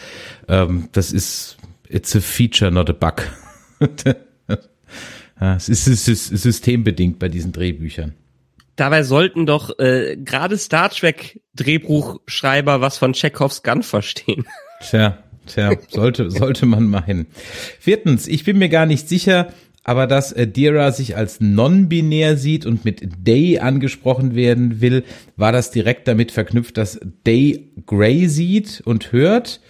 Ähm, 0.48 0.88
das 0.92 1.12
ist, 1.12 1.58
it's 1.88 2.16
a 2.16 2.20
feature, 2.20 2.70
not 2.70 2.90
a 2.90 2.92
bug. 2.92 3.22
es 5.40 5.68
ist, 5.68 5.86
es 5.86 6.08
ist 6.08 6.28
systembedingt 6.28 7.18
bei 7.18 7.28
diesen 7.28 7.52
Drehbüchern. 7.52 8.14
Dabei 8.76 9.02
sollten 9.02 9.44
doch 9.44 9.78
äh, 9.78 10.16
gerade 10.16 10.56
Star 10.56 10.88
Trek 10.88 11.42
Drehbuchschreiber 11.54 12.80
was 12.80 12.96
von 12.96 13.12
Chekhovs 13.12 13.62
Gun 13.62 13.82
verstehen. 13.82 14.46
Tja, 14.80 15.22
tja, 15.46 15.72
sollte, 15.88 16.30
sollte 16.30 16.66
man 16.66 16.88
meinen. 16.88 17.26
Viertens, 17.78 18.26
ich 18.28 18.44
bin 18.44 18.58
mir 18.58 18.68
gar 18.68 18.86
nicht 18.86 19.08
sicher, 19.08 19.52
aber 19.84 20.06
dass 20.06 20.34
Adira 20.34 20.92
sich 20.92 21.16
als 21.16 21.40
non-binär 21.40 22.36
sieht 22.36 22.66
und 22.66 22.84
mit 22.84 23.02
Day 23.26 23.58
angesprochen 23.58 24.34
werden 24.34 24.80
will, 24.80 25.04
war 25.36 25.50
das 25.52 25.70
direkt 25.70 26.06
damit 26.06 26.30
verknüpft, 26.30 26.76
dass 26.76 27.00
Day 27.26 27.70
Gray 27.86 28.28
sieht 28.28 28.80
und 28.84 29.12
hört. 29.12 29.60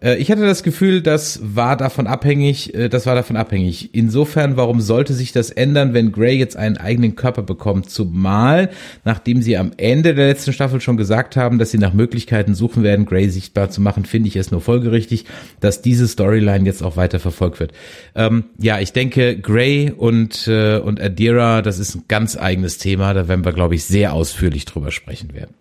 Äh, 0.00 0.16
ich 0.16 0.30
hatte 0.30 0.42
das 0.42 0.62
Gefühl, 0.62 1.02
das 1.02 1.40
war 1.42 1.76
davon 1.76 2.06
abhängig, 2.06 2.74
äh, 2.74 2.88
das 2.88 3.06
war 3.06 3.14
davon 3.14 3.36
abhängig. 3.36 3.94
Insofern, 3.94 4.56
warum 4.56 4.80
sollte 4.80 5.14
sich 5.14 5.32
das 5.32 5.50
ändern, 5.50 5.94
wenn 5.94 6.12
Grey 6.12 6.36
jetzt 6.36 6.56
einen 6.56 6.76
eigenen 6.76 7.16
Körper 7.16 7.42
bekommt? 7.42 7.90
Zumal, 7.90 8.70
nachdem 9.04 9.42
sie 9.42 9.56
am 9.56 9.72
Ende 9.76 10.14
der 10.14 10.28
letzten 10.28 10.52
Staffel 10.52 10.80
schon 10.80 10.96
gesagt 10.96 11.36
haben, 11.36 11.58
dass 11.58 11.70
sie 11.70 11.78
nach 11.78 11.92
Möglichkeiten 11.92 12.54
suchen 12.54 12.82
werden, 12.82 13.06
Grey 13.06 13.28
sichtbar 13.28 13.70
zu 13.70 13.80
machen, 13.80 14.04
finde 14.04 14.28
ich 14.28 14.36
es 14.36 14.50
nur 14.50 14.60
folgerichtig, 14.60 15.24
dass 15.60 15.82
diese 15.82 16.08
Storyline 16.08 16.64
jetzt 16.64 16.82
auch 16.82 16.96
weiter 16.96 17.20
verfolgt 17.20 17.60
wird. 17.60 17.72
Ähm, 18.14 18.44
ja, 18.58 18.80
ich 18.80 18.92
denke, 18.92 19.38
Grey 19.38 19.92
und, 19.96 20.46
äh, 20.48 20.78
und 20.78 21.00
Adira, 21.00 21.62
das 21.62 21.78
ist 21.78 21.94
ein 21.94 22.04
ganz 22.08 22.36
eigenes 22.36 22.78
Thema, 22.78 23.14
da 23.14 23.28
werden 23.28 23.44
wir, 23.44 23.52
glaube 23.52 23.74
ich, 23.74 23.84
sehr 23.84 24.12
ausführlich 24.12 24.64
drüber 24.64 24.90
sprechen 24.90 25.34
werden. 25.34 25.54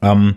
Ähm, 0.00 0.36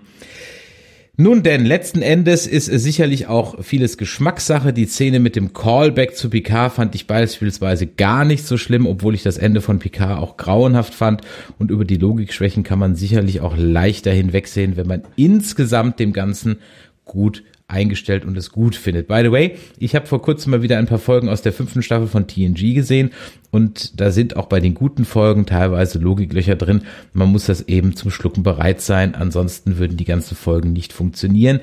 nun 1.18 1.44
denn, 1.44 1.66
letzten 1.66 2.02
Endes 2.02 2.46
ist 2.46 2.66
sicherlich 2.66 3.28
auch 3.28 3.64
vieles 3.64 3.98
Geschmackssache. 3.98 4.74
Die 4.74 4.86
Szene 4.86 5.20
mit 5.20 5.38
dem 5.38 5.54
Callback 5.54 6.18
zu 6.18 6.30
Picard 6.30 6.74
fand 6.74 6.94
ich 6.94 7.08
beispielsweise 7.08 7.88
gar 7.88 8.26
nicht 8.26 8.46
so 8.46 8.58
schlimm, 8.58 8.86
obwohl 8.86 9.16
ich 9.16 9.24
das 9.24 9.38
Ende 9.38 9.62
von 9.62 9.80
Picard 9.80 10.20
auch 10.20 10.36
grauenhaft 10.36 10.94
fand. 10.94 11.22
Und 11.58 11.72
über 11.72 11.86
die 11.86 11.96
Logikschwächen 11.96 12.64
kann 12.64 12.80
man 12.80 12.96
sicherlich 12.96 13.40
auch 13.40 13.56
leichter 13.56 14.12
hinwegsehen, 14.12 14.76
wenn 14.76 14.88
man 14.88 15.04
insgesamt 15.16 16.00
dem 16.00 16.12
Ganzen 16.12 16.58
gut 17.06 17.44
eingestellt 17.68 18.26
und 18.26 18.38
es 18.38 18.52
gut 18.52 18.76
findet. 18.76 19.08
By 19.08 19.22
the 19.24 19.32
way, 19.32 19.56
ich 19.78 19.96
habe 19.96 20.06
vor 20.06 20.22
kurzem 20.22 20.52
mal 20.52 20.62
wieder 20.62 20.78
ein 20.78 20.86
paar 20.86 21.00
Folgen 21.00 21.30
aus 21.30 21.42
der 21.42 21.54
fünften 21.54 21.82
Staffel 21.82 22.08
von 22.08 22.28
TNG 22.28 22.76
gesehen 22.76 23.12
und 23.52 24.00
da 24.00 24.12
sind 24.12 24.38
auch 24.38 24.46
bei 24.46 24.60
den 24.60 24.76
guten 24.76 25.06
Folgen 25.06 25.46
teilweise 25.46 25.98
Logiklöcher 25.98 26.56
drin. 26.56 26.84
Man 27.14 27.32
muss 27.32 27.46
das 27.46 27.68
eben 27.68 27.96
zum 27.96 28.12
Schlucken 28.12 28.44
bereit 28.44 28.82
sein, 28.82 29.16
ansonsten 29.16 29.78
würden 29.78 29.98
die 29.98 30.06
ganzen 30.06 30.36
Folgen 30.36 30.74
nicht 30.74 30.94
funktionieren. 30.94 31.60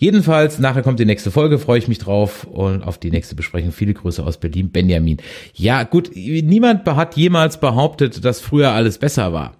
Jedenfalls, 0.00 0.58
nachher 0.58 0.82
kommt 0.82 0.98
die 0.98 1.04
nächste 1.04 1.30
Folge, 1.30 1.58
freue 1.58 1.78
ich 1.78 1.88
mich 1.88 1.98
drauf 1.98 2.44
und 2.44 2.82
auf 2.82 2.96
die 2.96 3.10
nächste 3.10 3.34
Besprechung. 3.34 3.70
Viele 3.70 3.92
Grüße 3.92 4.24
aus 4.24 4.38
Berlin, 4.38 4.70
Benjamin. 4.70 5.18
Ja, 5.52 5.82
gut, 5.82 6.12
niemand 6.14 6.86
hat 6.86 7.16
jemals 7.16 7.60
behauptet, 7.60 8.24
dass 8.24 8.40
früher 8.40 8.70
alles 8.70 8.96
besser 8.96 9.34
war. 9.34 9.58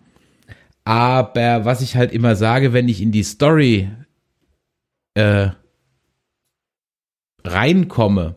Aber 0.85 1.67
was 1.67 1.83
ich 1.83 1.95
halt 1.97 2.13
immer 2.13 2.37
sage, 2.37 2.73
wenn 2.73 2.89
ich 2.89 3.03
in 3.03 3.13
die 3.13 3.23
Story 3.23 3.91
äh, 5.13 5.51
reinkomme, 7.45 8.37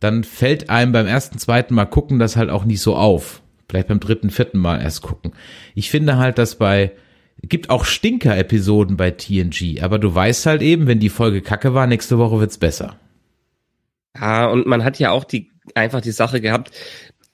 dann 0.00 0.24
fällt 0.24 0.70
einem 0.70 0.92
beim 0.92 1.06
ersten, 1.06 1.38
zweiten 1.38 1.74
Mal 1.74 1.86
gucken 1.86 2.18
das 2.18 2.36
halt 2.36 2.50
auch 2.50 2.64
nicht 2.64 2.80
so 2.80 2.96
auf. 2.96 3.42
Vielleicht 3.68 3.88
beim 3.88 4.00
dritten, 4.00 4.30
vierten 4.30 4.58
Mal 4.58 4.80
erst 4.80 5.02
gucken. 5.02 5.32
Ich 5.74 5.90
finde 5.90 6.18
halt, 6.18 6.38
dass 6.38 6.56
bei, 6.56 6.92
gibt 7.42 7.70
auch 7.70 7.84
Stinker-Episoden 7.84 8.96
bei 8.96 9.10
TNG, 9.10 9.82
aber 9.82 9.98
du 9.98 10.14
weißt 10.14 10.46
halt 10.46 10.62
eben, 10.62 10.86
wenn 10.86 11.00
die 11.00 11.08
Folge 11.08 11.40
kacke 11.40 11.74
war, 11.74 11.86
nächste 11.86 12.18
Woche 12.18 12.40
wird's 12.40 12.58
besser. 12.58 12.98
Ja, 14.18 14.46
und 14.46 14.66
man 14.66 14.84
hat 14.84 14.98
ja 14.98 15.10
auch 15.10 15.24
die, 15.24 15.50
einfach 15.74 16.00
die 16.00 16.12
Sache 16.12 16.40
gehabt, 16.40 16.70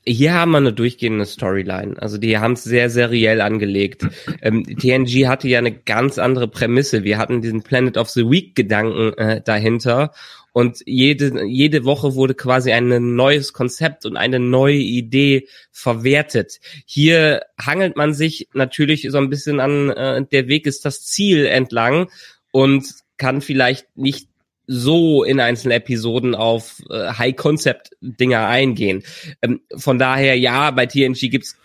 hier 0.06 0.32
haben 0.32 0.52
wir 0.52 0.58
eine 0.58 0.72
durchgehende 0.72 1.26
Storyline. 1.26 2.00
Also 2.00 2.16
die 2.16 2.38
haben 2.38 2.54
es 2.54 2.64
sehr 2.64 2.90
seriell 2.90 3.40
angelegt. 3.40 4.06
Ähm, 4.42 4.64
TNG 4.64 5.28
hatte 5.28 5.48
ja 5.48 5.58
eine 5.58 5.72
ganz 5.72 6.18
andere 6.18 6.48
Prämisse. 6.48 7.04
Wir 7.04 7.18
hatten 7.18 7.42
diesen 7.42 7.62
Planet 7.62 7.98
of 7.98 8.08
the 8.08 8.30
Week 8.30 8.54
Gedanken 8.54 9.12
äh, 9.18 9.42
dahinter 9.42 10.12
und 10.52 10.82
jede, 10.86 11.44
jede 11.44 11.84
Woche 11.84 12.14
wurde 12.14 12.34
quasi 12.34 12.72
ein 12.72 13.14
neues 13.14 13.52
Konzept 13.52 14.04
und 14.06 14.16
eine 14.16 14.40
neue 14.40 14.76
Idee 14.76 15.46
verwertet. 15.70 16.60
Hier 16.86 17.42
hangelt 17.60 17.96
man 17.96 18.14
sich 18.14 18.48
natürlich 18.52 19.06
so 19.10 19.18
ein 19.18 19.30
bisschen 19.30 19.60
an, 19.60 19.90
äh, 19.90 20.24
der 20.26 20.48
Weg 20.48 20.66
ist 20.66 20.84
das 20.84 21.04
Ziel 21.04 21.46
entlang 21.46 22.10
und 22.50 22.86
kann 23.16 23.40
vielleicht 23.40 23.86
nicht 23.96 24.28
so 24.66 25.24
in 25.24 25.40
einzelnen 25.40 25.76
Episoden 25.76 26.34
auf 26.34 26.80
äh, 26.90 27.12
High-Concept-Dinger 27.12 28.46
eingehen. 28.46 29.02
Ähm, 29.42 29.60
von 29.76 29.98
daher, 29.98 30.38
ja, 30.38 30.70
bei 30.70 30.86
TNG 30.86 31.28
gibt's 31.28 31.56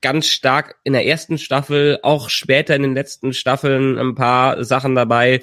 ganz 0.00 0.26
stark 0.26 0.76
in 0.84 0.92
der 0.92 1.06
ersten 1.06 1.38
Staffel, 1.38 1.98
auch 2.02 2.30
später 2.30 2.74
in 2.74 2.82
den 2.82 2.94
letzten 2.94 3.32
Staffeln 3.32 3.98
ein 3.98 4.14
paar 4.14 4.64
Sachen 4.64 4.94
dabei. 4.94 5.42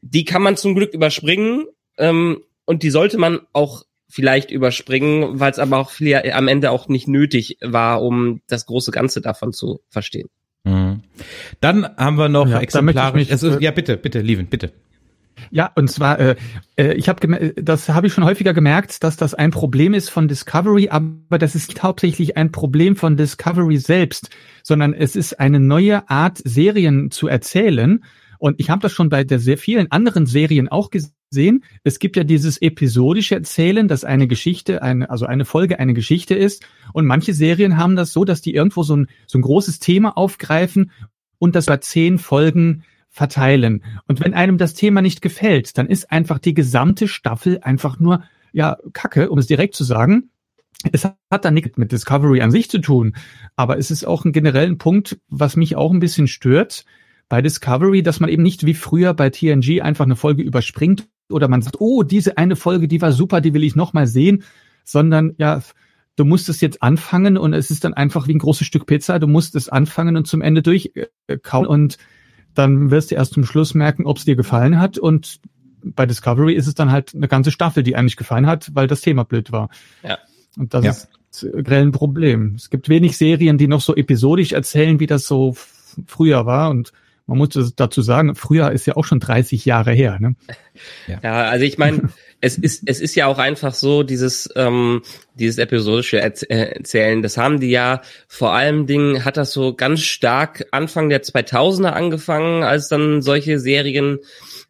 Die 0.00 0.24
kann 0.24 0.42
man 0.42 0.56
zum 0.56 0.74
Glück 0.74 0.92
überspringen 0.92 1.66
ähm, 1.98 2.42
und 2.64 2.82
die 2.82 2.90
sollte 2.90 3.18
man 3.18 3.40
auch 3.52 3.84
vielleicht 4.08 4.50
überspringen, 4.50 5.40
weil 5.40 5.50
es 5.50 5.58
aber 5.58 5.78
auch 5.78 5.90
viel, 5.90 6.14
am 6.14 6.48
Ende 6.48 6.70
auch 6.70 6.88
nicht 6.88 7.08
nötig 7.08 7.58
war, 7.60 8.02
um 8.02 8.40
das 8.46 8.66
große 8.66 8.90
Ganze 8.90 9.20
davon 9.20 9.52
zu 9.52 9.80
verstehen. 9.88 10.28
Mhm. 10.64 11.02
Dann 11.60 11.84
haben 11.96 12.16
wir 12.16 12.28
noch 12.28 12.48
Ja, 12.48 12.60
exemplarisch. 12.60 13.14
möchte 13.14 13.20
ich 13.20 13.28
mich, 13.28 13.32
also, 13.32 13.58
äh, 13.58 13.62
ja, 13.62 13.70
bitte, 13.70 13.96
bitte, 13.96 14.20
Lieven, 14.20 14.46
bitte. 14.46 14.72
Ja, 15.50 15.72
und 15.74 15.90
zwar, 15.90 16.18
äh, 16.20 16.36
äh, 16.76 16.94
ich 16.94 17.08
habe, 17.08 17.52
das 17.56 17.88
habe 17.88 18.06
ich 18.06 18.12
schon 18.12 18.24
häufiger 18.24 18.54
gemerkt, 18.54 19.02
dass 19.02 19.16
das 19.16 19.34
ein 19.34 19.50
Problem 19.50 19.92
ist 19.92 20.08
von 20.10 20.28
Discovery, 20.28 20.88
aber 20.90 21.38
das 21.38 21.54
ist 21.54 21.68
nicht 21.68 21.82
hauptsächlich 21.82 22.36
ein 22.36 22.52
Problem 22.52 22.96
von 22.96 23.16
Discovery 23.16 23.78
selbst, 23.78 24.30
sondern 24.62 24.94
es 24.94 25.16
ist 25.16 25.40
eine 25.40 25.60
neue 25.60 26.08
Art, 26.08 26.40
Serien 26.44 27.10
zu 27.10 27.26
erzählen. 27.26 28.04
Und 28.38 28.60
ich 28.60 28.70
habe 28.70 28.80
das 28.80 28.92
schon 28.92 29.08
bei 29.08 29.24
der 29.24 29.38
sehr 29.38 29.58
vielen 29.58 29.90
anderen 29.90 30.26
Serien 30.26 30.68
auch 30.68 30.90
gesehen. 30.90 31.12
Es 31.82 31.98
gibt 31.98 32.16
ja 32.16 32.24
dieses 32.24 32.60
episodische 32.60 33.34
Erzählen, 33.34 33.88
dass 33.88 34.04
eine 34.04 34.26
Geschichte, 34.26 34.82
eine, 34.82 35.10
also 35.10 35.26
eine 35.26 35.44
Folge 35.44 35.78
eine 35.78 35.94
Geschichte 35.94 36.34
ist. 36.34 36.66
Und 36.92 37.06
manche 37.06 37.34
Serien 37.34 37.76
haben 37.76 37.96
das 37.96 38.12
so, 38.12 38.24
dass 38.24 38.40
die 38.40 38.54
irgendwo 38.54 38.82
so 38.82 38.96
ein, 38.96 39.08
so 39.26 39.38
ein 39.38 39.42
großes 39.42 39.78
Thema 39.78 40.16
aufgreifen 40.16 40.90
und 41.38 41.54
das 41.54 41.66
bei 41.66 41.76
zehn 41.78 42.18
Folgen 42.18 42.84
verteilen. 43.10 43.84
Und 44.08 44.20
wenn 44.20 44.34
einem 44.34 44.58
das 44.58 44.74
Thema 44.74 45.00
nicht 45.00 45.22
gefällt, 45.22 45.78
dann 45.78 45.86
ist 45.86 46.10
einfach 46.10 46.38
die 46.38 46.54
gesamte 46.54 47.06
Staffel 47.06 47.60
einfach 47.62 48.00
nur, 48.00 48.24
ja, 48.52 48.76
Kacke, 48.92 49.30
um 49.30 49.38
es 49.38 49.46
direkt 49.46 49.74
zu 49.76 49.84
sagen. 49.84 50.30
Es 50.92 51.04
hat 51.04 51.44
dann 51.44 51.54
nichts 51.54 51.78
mit 51.78 51.92
Discovery 51.92 52.40
an 52.40 52.50
sich 52.50 52.68
zu 52.68 52.78
tun, 52.78 53.14
aber 53.56 53.78
es 53.78 53.90
ist 53.90 54.04
auch 54.04 54.24
ein 54.24 54.32
generellen 54.32 54.78
Punkt, 54.78 55.18
was 55.28 55.56
mich 55.56 55.76
auch 55.76 55.92
ein 55.92 56.00
bisschen 56.00 56.26
stört 56.26 56.84
bei 57.28 57.40
Discovery, 57.40 58.02
dass 58.02 58.20
man 58.20 58.28
eben 58.28 58.42
nicht 58.42 58.66
wie 58.66 58.74
früher 58.74 59.14
bei 59.14 59.30
TNG 59.30 59.80
einfach 59.80 60.04
eine 60.04 60.16
Folge 60.16 60.42
überspringt 60.42 61.06
oder 61.34 61.48
man 61.48 61.62
sagt, 61.62 61.76
oh, 61.80 62.02
diese 62.02 62.38
eine 62.38 62.56
Folge, 62.56 62.88
die 62.88 63.02
war 63.02 63.12
super, 63.12 63.40
die 63.40 63.52
will 63.52 63.64
ich 63.64 63.76
nochmal 63.76 64.06
sehen, 64.06 64.44
sondern 64.84 65.34
ja, 65.38 65.60
du 66.16 66.24
musst 66.24 66.48
es 66.48 66.60
jetzt 66.60 66.82
anfangen 66.82 67.36
und 67.36 67.52
es 67.52 67.70
ist 67.70 67.84
dann 67.84 67.92
einfach 67.94 68.28
wie 68.28 68.34
ein 68.34 68.38
großes 68.38 68.66
Stück 68.66 68.86
Pizza, 68.86 69.18
du 69.18 69.26
musst 69.26 69.54
es 69.56 69.68
anfangen 69.68 70.16
und 70.16 70.26
zum 70.26 70.42
Ende 70.42 70.62
durchkauen 70.62 71.66
und 71.66 71.98
dann 72.54 72.90
wirst 72.90 73.10
du 73.10 73.16
erst 73.16 73.34
zum 73.34 73.44
Schluss 73.44 73.74
merken, 73.74 74.06
ob 74.06 74.18
es 74.18 74.24
dir 74.24 74.36
gefallen 74.36 74.78
hat. 74.78 74.96
Und 74.96 75.40
bei 75.82 76.06
Discovery 76.06 76.54
ist 76.54 76.68
es 76.68 76.74
dann 76.74 76.92
halt 76.92 77.12
eine 77.14 77.26
ganze 77.26 77.50
Staffel, 77.50 77.82
die 77.82 77.96
eigentlich 77.96 78.16
gefallen 78.16 78.46
hat, 78.46 78.70
weil 78.74 78.86
das 78.86 79.00
Thema 79.00 79.24
blöd 79.24 79.50
war. 79.50 79.70
Ja. 80.04 80.18
Und 80.56 80.72
das 80.72 80.84
Ja. 80.84 80.90
ist 80.92 81.64
grell 81.64 81.82
ein 81.82 81.90
Problem. 81.90 82.54
Es 82.54 82.70
gibt 82.70 82.88
wenig 82.88 83.16
Serien, 83.16 83.58
die 83.58 83.66
noch 83.66 83.80
so 83.80 83.96
episodisch 83.96 84.52
erzählen, 84.52 85.00
wie 85.00 85.06
das 85.06 85.26
so 85.26 85.56
früher 86.06 86.46
war. 86.46 86.70
Und 86.70 86.92
man 87.26 87.38
muss 87.38 87.48
dazu 87.76 88.02
sagen, 88.02 88.34
früher 88.34 88.70
ist 88.72 88.86
ja 88.86 88.96
auch 88.96 89.04
schon 89.04 89.20
30 89.20 89.64
Jahre 89.64 89.92
her. 89.92 90.18
Ne? 90.20 90.36
Ja. 91.06 91.20
ja, 91.22 91.42
also 91.44 91.64
ich 91.64 91.78
meine, 91.78 92.08
es 92.40 92.58
ist 92.58 92.82
es 92.86 93.00
ist 93.00 93.14
ja 93.14 93.28
auch 93.28 93.38
einfach 93.38 93.74
so 93.74 94.02
dieses 94.02 94.50
ähm, 94.56 95.02
dieses 95.34 95.58
episodische 95.58 96.20
Erzählen. 96.20 97.22
Das 97.22 97.36
haben 97.36 97.60
die 97.60 97.70
ja 97.70 98.02
vor 98.26 98.52
allem 98.52 98.88
Dingen 98.88 99.24
hat 99.24 99.36
das 99.36 99.52
so 99.52 99.74
ganz 99.74 100.00
stark 100.00 100.66
Anfang 100.72 101.10
der 101.10 101.22
2000er 101.22 101.90
angefangen, 101.90 102.64
als 102.64 102.88
dann 102.88 103.22
solche 103.22 103.60
Serien 103.60 104.18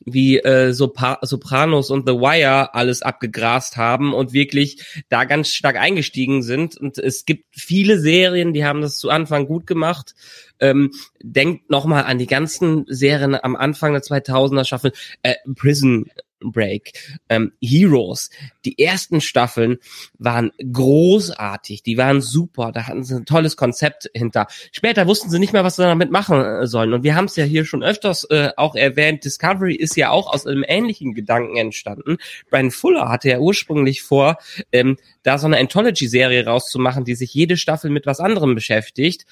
wie 0.04 0.38
äh, 0.38 0.72
Sopra 0.72 1.18
Sopranos 1.22 1.90
und 1.90 2.06
The 2.06 2.14
Wire 2.14 2.74
alles 2.74 3.02
abgegrast 3.02 3.76
haben 3.76 4.12
und 4.12 4.32
wirklich 4.32 5.04
da 5.08 5.24
ganz 5.24 5.48
stark 5.48 5.76
eingestiegen 5.76 6.42
sind. 6.42 6.76
Und 6.76 6.98
es 6.98 7.24
gibt 7.24 7.46
viele 7.52 7.98
Serien, 7.98 8.52
die 8.52 8.64
haben 8.64 8.82
das 8.82 8.98
zu 8.98 9.10
Anfang 9.10 9.46
gut 9.46 9.66
gemacht. 9.66 10.14
Ähm, 10.60 10.92
denkt 11.22 11.70
nochmal 11.70 12.04
an 12.04 12.18
die 12.18 12.26
ganzen 12.26 12.84
Serien 12.88 13.34
am 13.34 13.56
Anfang 13.56 13.92
der 13.92 14.02
2000er 14.02 14.64
Staffel. 14.64 14.92
Äh, 15.22 15.34
Prison 15.56 16.06
Break, 16.40 16.92
ähm, 17.28 17.52
Heroes. 17.60 18.30
Die 18.64 18.78
ersten 18.78 19.20
Staffeln 19.20 19.78
waren 20.18 20.52
großartig, 20.72 21.82
die 21.82 21.96
waren 21.96 22.20
super, 22.20 22.72
da 22.72 22.86
hatten 22.86 23.04
sie 23.04 23.14
ein 23.14 23.26
tolles 23.26 23.56
Konzept 23.56 24.10
hinter. 24.14 24.46
Später 24.72 25.06
wussten 25.06 25.30
sie 25.30 25.38
nicht 25.38 25.52
mehr, 25.52 25.64
was 25.64 25.76
sie 25.76 25.82
damit 25.82 26.10
machen 26.10 26.40
äh, 26.40 26.66
sollen. 26.66 26.92
Und 26.92 27.04
wir 27.04 27.14
haben 27.14 27.26
es 27.26 27.36
ja 27.36 27.44
hier 27.44 27.64
schon 27.64 27.82
öfters 27.82 28.24
äh, 28.24 28.50
auch 28.56 28.74
erwähnt, 28.74 29.24
Discovery 29.24 29.74
ist 29.74 29.96
ja 29.96 30.10
auch 30.10 30.32
aus 30.32 30.46
einem 30.46 30.64
ähnlichen 30.66 31.14
Gedanken 31.14 31.56
entstanden. 31.56 32.16
Brian 32.50 32.70
Fuller 32.70 33.08
hatte 33.08 33.28
ja 33.28 33.38
ursprünglich 33.38 34.02
vor, 34.02 34.38
ähm, 34.72 34.96
da 35.22 35.38
so 35.38 35.46
eine 35.46 35.58
Anthology-Serie 35.58 36.46
rauszumachen, 36.46 37.04
die 37.04 37.14
sich 37.14 37.32
jede 37.32 37.56
Staffel 37.56 37.90
mit 37.90 38.06
was 38.06 38.20
anderem 38.20 38.54
beschäftigt, 38.54 39.24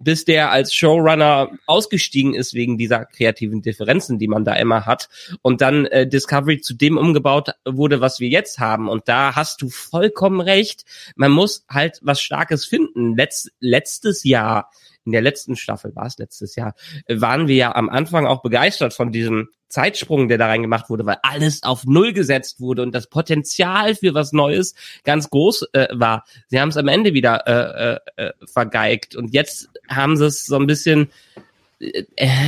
bis 0.00 0.24
der 0.24 0.50
als 0.50 0.74
Showrunner 0.74 1.50
ausgestiegen 1.66 2.34
ist 2.34 2.54
wegen 2.54 2.78
dieser 2.78 3.04
kreativen 3.04 3.60
Differenzen, 3.60 4.18
die 4.18 4.28
man 4.28 4.44
da 4.44 4.54
immer 4.54 4.86
hat. 4.86 5.08
Und 5.42 5.60
dann 5.60 5.86
äh, 5.86 6.06
Discovery 6.06 6.34
Discovery 6.34 6.60
zu 6.60 6.74
dem 6.74 6.96
umgebaut 6.96 7.50
wurde, 7.64 8.00
was 8.00 8.20
wir 8.20 8.28
jetzt 8.28 8.58
haben. 8.58 8.73
Und 8.76 9.08
da 9.08 9.34
hast 9.34 9.62
du 9.62 9.68
vollkommen 9.68 10.40
recht. 10.40 10.84
Man 11.16 11.32
muss 11.32 11.64
halt 11.68 12.00
was 12.02 12.20
Starkes 12.20 12.66
finden. 12.66 13.16
Letz, 13.16 13.48
letztes 13.60 14.24
Jahr, 14.24 14.70
in 15.04 15.12
der 15.12 15.22
letzten 15.22 15.56
Staffel 15.56 15.94
war 15.94 16.06
es 16.06 16.18
letztes 16.18 16.56
Jahr, 16.56 16.74
waren 17.08 17.46
wir 17.46 17.56
ja 17.56 17.74
am 17.74 17.88
Anfang 17.88 18.26
auch 18.26 18.42
begeistert 18.42 18.94
von 18.94 19.12
diesem 19.12 19.48
Zeitsprung, 19.68 20.28
der 20.28 20.38
da 20.38 20.46
reingemacht 20.46 20.88
wurde, 20.88 21.04
weil 21.04 21.18
alles 21.22 21.62
auf 21.64 21.84
Null 21.84 22.12
gesetzt 22.12 22.60
wurde 22.60 22.82
und 22.82 22.94
das 22.94 23.08
Potenzial 23.08 23.96
für 23.96 24.14
was 24.14 24.32
Neues 24.32 24.74
ganz 25.02 25.28
groß 25.30 25.66
äh, 25.72 25.88
war. 25.92 26.24
Sie 26.46 26.60
haben 26.60 26.68
es 26.68 26.76
am 26.76 26.88
Ende 26.88 27.12
wieder 27.12 27.46
äh, 27.46 28.22
äh, 28.22 28.28
äh 28.28 28.32
vergeigt 28.46 29.16
und 29.16 29.34
jetzt 29.34 29.68
haben 29.88 30.16
sie 30.16 30.26
es 30.26 30.46
so 30.46 30.56
ein 30.56 30.66
bisschen 30.66 31.10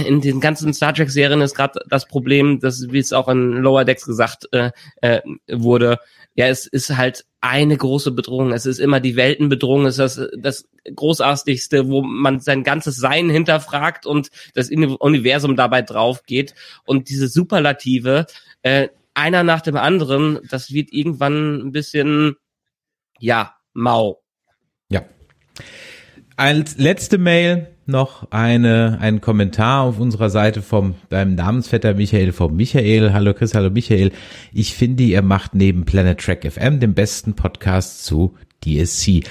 in 0.06 0.20
den 0.20 0.40
ganzen 0.40 0.72
Star 0.72 0.94
Trek 0.94 1.10
Serien 1.10 1.40
ist 1.40 1.54
gerade 1.54 1.80
das 1.88 2.06
Problem, 2.06 2.60
dass 2.60 2.90
wie 2.90 2.98
es 2.98 3.12
auch 3.12 3.28
in 3.28 3.52
Lower 3.52 3.84
Decks 3.84 4.06
gesagt 4.06 4.48
äh, 4.52 4.70
äh, 5.00 5.20
wurde, 5.50 5.98
ja, 6.36 6.48
es 6.48 6.66
ist 6.66 6.94
halt 6.96 7.24
eine 7.40 7.76
große 7.76 8.12
Bedrohung. 8.12 8.52
Es 8.52 8.66
ist 8.66 8.78
immer 8.78 9.00
die 9.00 9.16
Weltenbedrohung. 9.16 9.86
Es 9.86 9.98
ist 9.98 10.18
das, 10.18 10.30
das 10.36 10.68
großartigste, 10.94 11.88
wo 11.88 12.02
man 12.02 12.40
sein 12.40 12.62
ganzes 12.62 12.96
Sein 12.96 13.30
hinterfragt 13.30 14.04
und 14.04 14.30
das 14.54 14.70
Universum 14.70 15.56
dabei 15.56 15.80
drauf 15.80 16.24
geht. 16.24 16.54
Und 16.84 17.08
diese 17.08 17.28
Superlative, 17.28 18.26
äh, 18.60 18.88
einer 19.14 19.44
nach 19.44 19.62
dem 19.62 19.76
anderen, 19.76 20.38
das 20.50 20.72
wird 20.72 20.92
irgendwann 20.92 21.68
ein 21.68 21.72
bisschen, 21.72 22.36
ja, 23.18 23.54
mau. 23.72 24.22
Ja. 24.90 25.06
Als 26.36 26.76
letzte 26.76 27.16
Mail 27.16 27.75
noch 27.86 28.30
eine, 28.30 28.98
einen 29.00 29.20
Kommentar 29.20 29.82
auf 29.82 29.98
unserer 29.98 30.30
Seite 30.30 30.62
vom 30.62 30.94
beim 31.08 31.34
Namensvetter 31.34 31.94
Michael 31.94 32.32
vom 32.32 32.56
Michael. 32.56 33.12
Hallo 33.12 33.34
Chris, 33.34 33.54
hallo 33.54 33.70
Michael. 33.70 34.12
Ich 34.52 34.74
finde, 34.74 35.04
ihr 35.04 35.22
macht 35.22 35.54
neben 35.54 35.84
Planet 35.84 36.18
Track 36.18 36.50
FM 36.50 36.80
den 36.80 36.94
besten 36.94 37.34
Podcast 37.34 38.04
zu 38.04 38.34
DSC. 38.64 39.22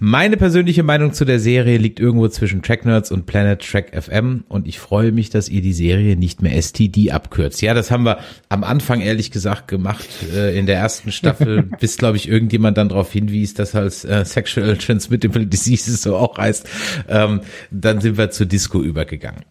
Meine 0.00 0.36
persönliche 0.36 0.82
Meinung 0.82 1.12
zu 1.12 1.24
der 1.24 1.38
Serie 1.38 1.78
liegt 1.78 2.00
irgendwo 2.00 2.26
zwischen 2.26 2.62
Track 2.62 2.84
Nerds 2.84 3.12
und 3.12 3.26
Planet 3.26 3.60
Track 3.60 3.92
FM 3.94 4.42
und 4.48 4.66
ich 4.66 4.80
freue 4.80 5.12
mich, 5.12 5.30
dass 5.30 5.48
ihr 5.48 5.62
die 5.62 5.72
Serie 5.72 6.16
nicht 6.16 6.42
mehr 6.42 6.60
STD 6.60 7.12
abkürzt. 7.12 7.62
Ja, 7.62 7.74
das 7.74 7.92
haben 7.92 8.04
wir 8.04 8.18
am 8.48 8.64
Anfang 8.64 9.00
ehrlich 9.00 9.30
gesagt 9.30 9.68
gemacht 9.68 10.08
äh, 10.34 10.58
in 10.58 10.66
der 10.66 10.78
ersten 10.78 11.12
Staffel, 11.12 11.62
bis 11.80 11.96
glaube 11.96 12.16
ich 12.16 12.28
irgendjemand 12.28 12.76
dann 12.76 12.88
darauf 12.88 13.12
hinwies, 13.12 13.54
dass 13.54 13.76
als 13.76 14.04
äh, 14.04 14.24
Sexual 14.24 14.76
Transmittable 14.78 15.46
Diseases 15.46 16.02
so 16.02 16.16
auch 16.16 16.38
heißt. 16.38 16.68
Ähm, 17.08 17.42
dann 17.70 18.00
sind 18.00 18.18
wir 18.18 18.30
zur 18.30 18.46
Disco 18.46 18.82
übergegangen 18.82 19.44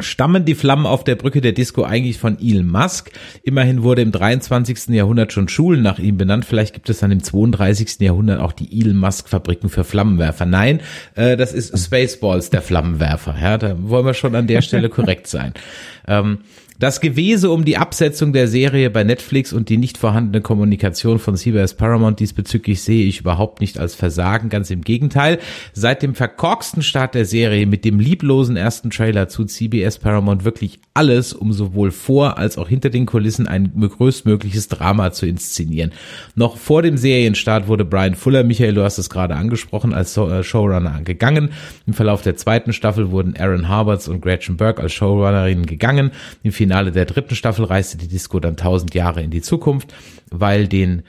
stammen 0.00 0.44
die 0.44 0.54
Flammen 0.54 0.86
auf 0.86 1.04
der 1.04 1.14
Brücke 1.14 1.40
der 1.40 1.52
Disco 1.52 1.84
eigentlich 1.84 2.18
von 2.18 2.38
Elon 2.40 2.66
Musk. 2.66 3.12
Immerhin 3.42 3.82
wurde 3.82 4.02
im 4.02 4.12
23. 4.12 4.88
Jahrhundert 4.88 5.32
schon 5.32 5.48
Schulen 5.48 5.82
nach 5.82 5.98
ihm 5.98 6.16
benannt. 6.16 6.44
Vielleicht 6.44 6.74
gibt 6.74 6.88
es 6.90 6.98
dann 6.98 7.10
im 7.10 7.22
32. 7.22 8.00
Jahrhundert 8.00 8.40
auch 8.40 8.52
die 8.52 8.80
Elon 8.80 8.96
Musk 8.96 9.28
Fabriken 9.28 9.68
für 9.68 9.84
Flammenwerfer. 9.84 10.46
Nein, 10.46 10.80
äh, 11.14 11.36
das 11.36 11.52
ist 11.52 11.76
Spaceballs, 11.78 12.50
der 12.50 12.62
Flammenwerfer. 12.62 13.36
Ja, 13.40 13.58
da 13.58 13.76
wollen 13.78 14.06
wir 14.06 14.14
schon 14.14 14.34
an 14.34 14.46
der 14.46 14.62
Stelle 14.62 14.88
korrekt 14.90 15.26
sein. 15.26 15.54
Ähm, 16.06 16.38
das 16.84 17.00
Gewese 17.00 17.50
um 17.50 17.64
die 17.64 17.78
Absetzung 17.78 18.34
der 18.34 18.46
Serie 18.46 18.90
bei 18.90 19.04
Netflix 19.04 19.54
und 19.54 19.70
die 19.70 19.78
nicht 19.78 19.96
vorhandene 19.96 20.42
Kommunikation 20.42 21.18
von 21.18 21.34
CBS 21.34 21.72
Paramount 21.72 22.20
diesbezüglich 22.20 22.82
sehe 22.82 23.06
ich 23.06 23.20
überhaupt 23.20 23.62
nicht 23.62 23.78
als 23.78 23.94
Versagen, 23.94 24.50
ganz 24.50 24.68
im 24.68 24.82
Gegenteil. 24.82 25.38
Seit 25.72 26.02
dem 26.02 26.14
verkorksten 26.14 26.82
Start 26.82 27.14
der 27.14 27.24
Serie 27.24 27.64
mit 27.64 27.86
dem 27.86 28.00
lieblosen 28.00 28.58
ersten 28.58 28.90
Trailer 28.90 29.28
zu 29.28 29.46
CBS 29.46 29.98
Paramount 29.98 30.44
wirklich 30.44 30.78
alles, 30.92 31.32
um 31.32 31.54
sowohl 31.54 31.90
vor 31.90 32.36
als 32.36 32.58
auch 32.58 32.68
hinter 32.68 32.90
den 32.90 33.06
Kulissen 33.06 33.48
ein 33.48 33.72
größtmögliches 33.80 34.68
Drama 34.68 35.10
zu 35.10 35.24
inszenieren. 35.24 35.90
Noch 36.34 36.58
vor 36.58 36.82
dem 36.82 36.98
Serienstart 36.98 37.66
wurde 37.66 37.86
Brian 37.86 38.14
Fuller, 38.14 38.44
Michael, 38.44 38.74
du 38.74 38.84
hast 38.84 38.98
es 38.98 39.08
gerade 39.08 39.36
angesprochen, 39.36 39.94
als 39.94 40.14
äh, 40.18 40.42
Showrunner 40.42 41.00
gegangen. 41.02 41.48
Im 41.86 41.94
Verlauf 41.94 42.20
der 42.20 42.36
zweiten 42.36 42.74
Staffel 42.74 43.10
wurden 43.10 43.34
Aaron 43.38 43.68
Harberts 43.68 44.06
und 44.06 44.20
Gretchen 44.20 44.58
Burke 44.58 44.82
als 44.82 44.92
Showrunnerinnen 44.92 45.64
gegangen. 45.64 46.10
Im 46.42 46.52
Finale 46.52 46.73
der 46.82 47.04
dritten 47.04 47.36
Staffel 47.36 47.64
reiste 47.64 47.96
die 47.96 48.08
Disco 48.08 48.40
dann 48.40 48.52
1000 48.52 48.94
Jahre 48.94 49.22
in 49.22 49.30
die 49.30 49.42
Zukunft, 49.42 49.94
weil 50.30 50.66
den 50.66 51.02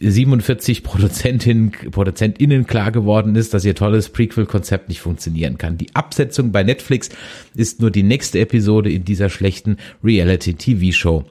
47 0.00 0.82
Produzentinnen, 0.82 1.72
ProduzentInnen 1.90 2.66
klar 2.66 2.92
geworden 2.92 3.34
ist, 3.34 3.52
dass 3.52 3.64
ihr 3.64 3.74
tolles 3.74 4.08
Prequel-Konzept 4.10 4.88
nicht 4.88 5.00
funktionieren 5.00 5.58
kann. 5.58 5.78
Die 5.78 5.94
Absetzung 5.94 6.52
bei 6.52 6.62
Netflix 6.62 7.10
ist 7.54 7.80
nur 7.80 7.90
die 7.90 8.02
nächste 8.02 8.38
Episode 8.38 8.90
in 8.90 9.04
dieser 9.04 9.30
schlechten 9.30 9.76
Reality-TV-Show. 10.04 11.24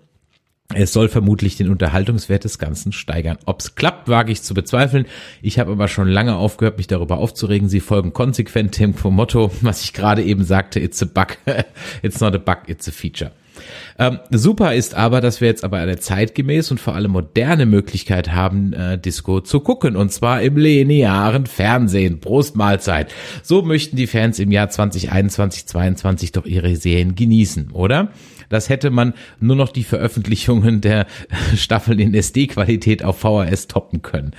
Es 0.76 0.94
soll 0.94 1.10
vermutlich 1.10 1.56
den 1.56 1.70
Unterhaltungswert 1.70 2.44
des 2.44 2.60
Ganzen 2.60 2.92
steigern. 2.92 3.40
Ob's 3.48 3.74
klappt, 3.74 4.08
wage 4.08 4.32
ich 4.32 4.44
zu 4.44 4.54
bezweifeln. 4.54 5.08
Ich 5.42 5.58
habe 5.58 5.72
aber 5.72 5.88
schon 5.88 6.08
lange 6.08 6.36
aufgehört, 6.36 6.78
mich 6.78 6.86
darüber 6.86 7.18
aufzuregen. 7.18 7.70
Sie 7.70 7.80
folgen 7.80 8.14
konsequent 8.14 8.78
dem 8.78 8.94
Motto, 9.04 9.52
was 9.62 9.84
ich 9.84 9.94
gerade 9.94 10.22
eben 10.24 10.44
sagte, 10.44 10.80
it's 10.80 11.02
a 11.02 11.08
bug. 11.08 11.38
it's 12.04 12.20
not 12.20 12.36
a 12.36 12.38
bug, 12.38 12.68
it's 12.68 12.88
a 12.88 12.92
feature. 12.92 13.32
Ähm, 13.98 14.20
super 14.32 14.74
ist 14.74 14.96
aber, 14.96 15.22
dass 15.22 15.42
wir 15.42 15.48
jetzt 15.48 15.64
aber 15.64 15.78
eine 15.78 15.98
zeitgemäß 15.98 16.72
und 16.72 16.80
vor 16.80 16.96
allem 16.96 17.12
moderne 17.12 17.66
Möglichkeit 17.66 18.32
haben, 18.32 18.74
äh, 18.74 18.98
Disco 18.98 19.42
zu 19.42 19.60
gucken. 19.60 19.96
Und 19.96 20.12
zwar 20.12 20.42
im 20.42 20.58
linearen 20.58 21.46
Fernsehen. 21.46 22.20
Prost 22.20 22.56
Mahlzeit. 22.56 23.14
So 23.44 23.62
möchten 23.62 23.96
die 23.96 24.08
Fans 24.08 24.40
im 24.40 24.52
Jahr 24.52 24.70
2021, 24.70 25.68
2022 25.68 26.32
doch 26.32 26.46
ihre 26.46 26.76
Serien 26.76 27.16
genießen, 27.16 27.72
oder? 27.72 28.10
Das 28.50 28.68
hätte 28.68 28.90
man 28.90 29.14
nur 29.40 29.56
noch 29.56 29.70
die 29.70 29.84
Veröffentlichungen 29.84 30.82
der 30.82 31.06
Staffeln 31.56 32.00
in 32.00 32.14
SD-Qualität 32.14 33.04
auf 33.04 33.20
VHS 33.20 33.68
toppen 33.68 34.02
können. 34.02 34.32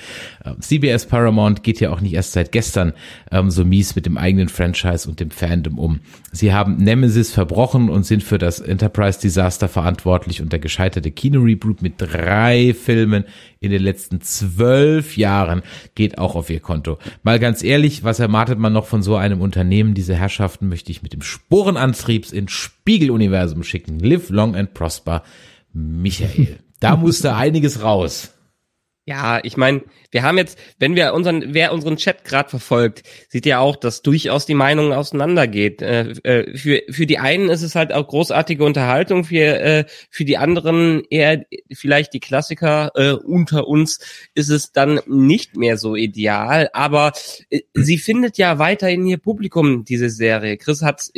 Ähm, 0.45 0.61
CBS 0.61 1.07
Paramount 1.07 1.63
geht 1.63 1.81
ja 1.81 1.91
auch 1.91 2.01
nicht 2.01 2.15
erst 2.15 2.33
seit 2.33 2.53
gestern 2.53 2.93
ähm, 3.31 3.51
so 3.51 3.65
mies 3.65 3.95
mit 3.97 4.07
dem 4.07 4.19
eigenen 4.19 4.49
Franchise 4.49 5.09
und 5.09 5.21
dem 5.21 5.31
Fandom 5.31 5.79
um. 5.79 6.01
Sie 6.33 6.53
haben 6.53 6.77
Nemesis 6.77 7.33
verbrochen 7.33 7.89
und 7.89 8.05
sind 8.05 8.23
für 8.23 8.39
das 8.39 8.61
Enterprise 8.61 9.21
Disaster 9.21 9.69
verantwortlich 9.69 10.41
und 10.43 10.53
der 10.53 10.59
gescheiterte 10.59 11.11
Kino-Reboot 11.11 11.83
mit 11.83 11.95
drei 11.99 12.75
Filmen 12.75 13.25
in 13.61 13.71
den 13.71 13.83
letzten 13.83 14.21
zwölf 14.23 15.17
Jahren 15.17 15.63
geht 15.95 16.19
auch 16.19 16.35
auf 16.35 16.49
ihr 16.49 16.61
Konto. 16.61 16.99
Mal 17.23 17.39
ganz 17.39 17.63
ehrlich, 17.63 18.05
was 18.05 18.19
erwartet 18.19 18.59
man 18.59 18.73
noch 18.73 18.87
von 18.87 19.03
so 19.03 19.17
einem 19.17 19.41
Unternehmen? 19.41 19.95
Diese 19.95 20.15
Herrschaften 20.15 20.69
möchte 20.69 20.91
ich 20.91 21.03
mit 21.03 21.13
dem 21.13 21.23
Sporenantriebs 21.23 22.33
ins 22.33 22.53
Spiegeluniversum 22.53 23.63
schicken. 23.63 23.99
Live 23.99 24.31
long 24.31 24.57
and 24.57 24.75
prosper, 24.75 25.23
Michael. 25.73 26.59
Da 26.81 26.97
musste 26.97 27.37
einiges 27.37 27.83
raus. 27.83 28.33
Ja, 29.05 29.39
ich 29.43 29.59
meine, 29.59 29.83
wir 30.11 30.23
haben 30.23 30.39
jetzt, 30.39 30.59
wenn 30.79 30.97
wir 30.97 31.15
unseren, 31.15 31.55
wer 31.55 31.73
unseren 31.73 31.97
Chat 31.97 32.25
gerade 32.25 32.49
verfolgt, 32.49 33.03
sieht 33.29 33.47
ja 33.47 33.61
auch, 33.61 33.77
dass 33.77 34.03
durchaus 34.03 34.47
die 34.47 34.55
Meinungen 34.55 34.93
auseinandergeht. 34.93 35.83
Äh, 35.83 36.11
äh, 36.25 36.57
für 36.57 36.83
für 36.91 37.07
die 37.07 37.19
einen 37.19 37.49
ist 37.49 37.63
es 37.63 37.75
halt 37.75 37.93
auch 37.93 38.07
großartige 38.07 38.65
Unterhaltung, 38.65 39.25
für 39.25 39.61
äh, 39.61 39.85
für 40.11 40.25
die 40.25 40.37
anderen 40.37 41.03
eher 41.11 41.45
vielleicht 41.73 42.13
die 42.13 42.21
Klassiker 42.21 42.91
äh, 42.95 43.13
unter 43.13 43.69
uns 43.69 44.01
ist 44.35 44.51
es 44.51 44.73
dann 44.73 45.01
nicht 45.07 45.57
mehr 45.57 45.77
so 45.77 45.95
ideal. 45.95 46.71
Aber 46.73 47.13
äh, 47.51 47.61
sie 47.75 47.99
findet 47.99 48.39
ja 48.39 48.59
weiterhin 48.59 49.07
ihr 49.07 49.19
Publikum 49.19 49.85
diese 49.85 50.11
Serie. 50.11 50.57
Chris 50.57 50.83
hat, 50.83 51.11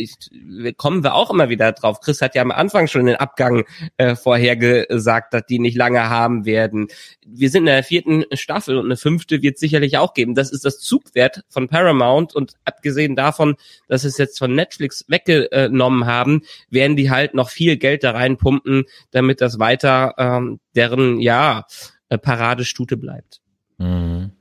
kommen 0.76 1.02
wir 1.02 1.14
auch 1.14 1.30
immer 1.30 1.48
wieder 1.48 1.72
drauf. 1.72 2.00
Chris 2.00 2.20
hat 2.20 2.34
ja 2.34 2.42
am 2.42 2.50
Anfang 2.50 2.86
schon 2.86 3.06
den 3.06 3.16
Abgang 3.16 3.64
äh, 3.96 4.16
vorhergesagt, 4.16 5.32
dass 5.32 5.46
die 5.46 5.58
nicht 5.58 5.76
lange 5.76 6.08
haben 6.08 6.44
werden. 6.44 6.88
Wir 7.26 7.50
sind 7.50 7.62
in 7.62 7.66
der 7.66 7.84
vierten 7.84 8.24
Staffel 8.32 8.81
und 8.82 8.88
eine 8.88 8.96
fünfte 8.96 9.42
wird 9.42 9.58
sicherlich 9.58 9.98
auch 9.98 10.14
geben. 10.14 10.34
Das 10.34 10.52
ist 10.52 10.64
das 10.64 10.78
Zugwert 10.78 11.44
von 11.48 11.68
Paramount 11.68 12.34
und 12.34 12.54
abgesehen 12.64 13.16
davon, 13.16 13.56
dass 13.88 14.04
es 14.04 14.18
jetzt 14.18 14.38
von 14.38 14.54
Netflix 14.54 15.04
weggenommen 15.08 16.06
haben, 16.06 16.42
werden 16.70 16.96
die 16.96 17.10
halt 17.10 17.34
noch 17.34 17.50
viel 17.50 17.76
Geld 17.76 18.04
da 18.04 18.12
reinpumpen, 18.12 18.84
damit 19.10 19.40
das 19.40 19.58
weiter 19.58 20.14
ähm, 20.18 20.60
deren 20.74 21.20
ja 21.20 21.64
äh, 22.08 22.18
Paradestute 22.18 22.96
bleibt. 22.96 23.40
Mhm. 23.78 24.32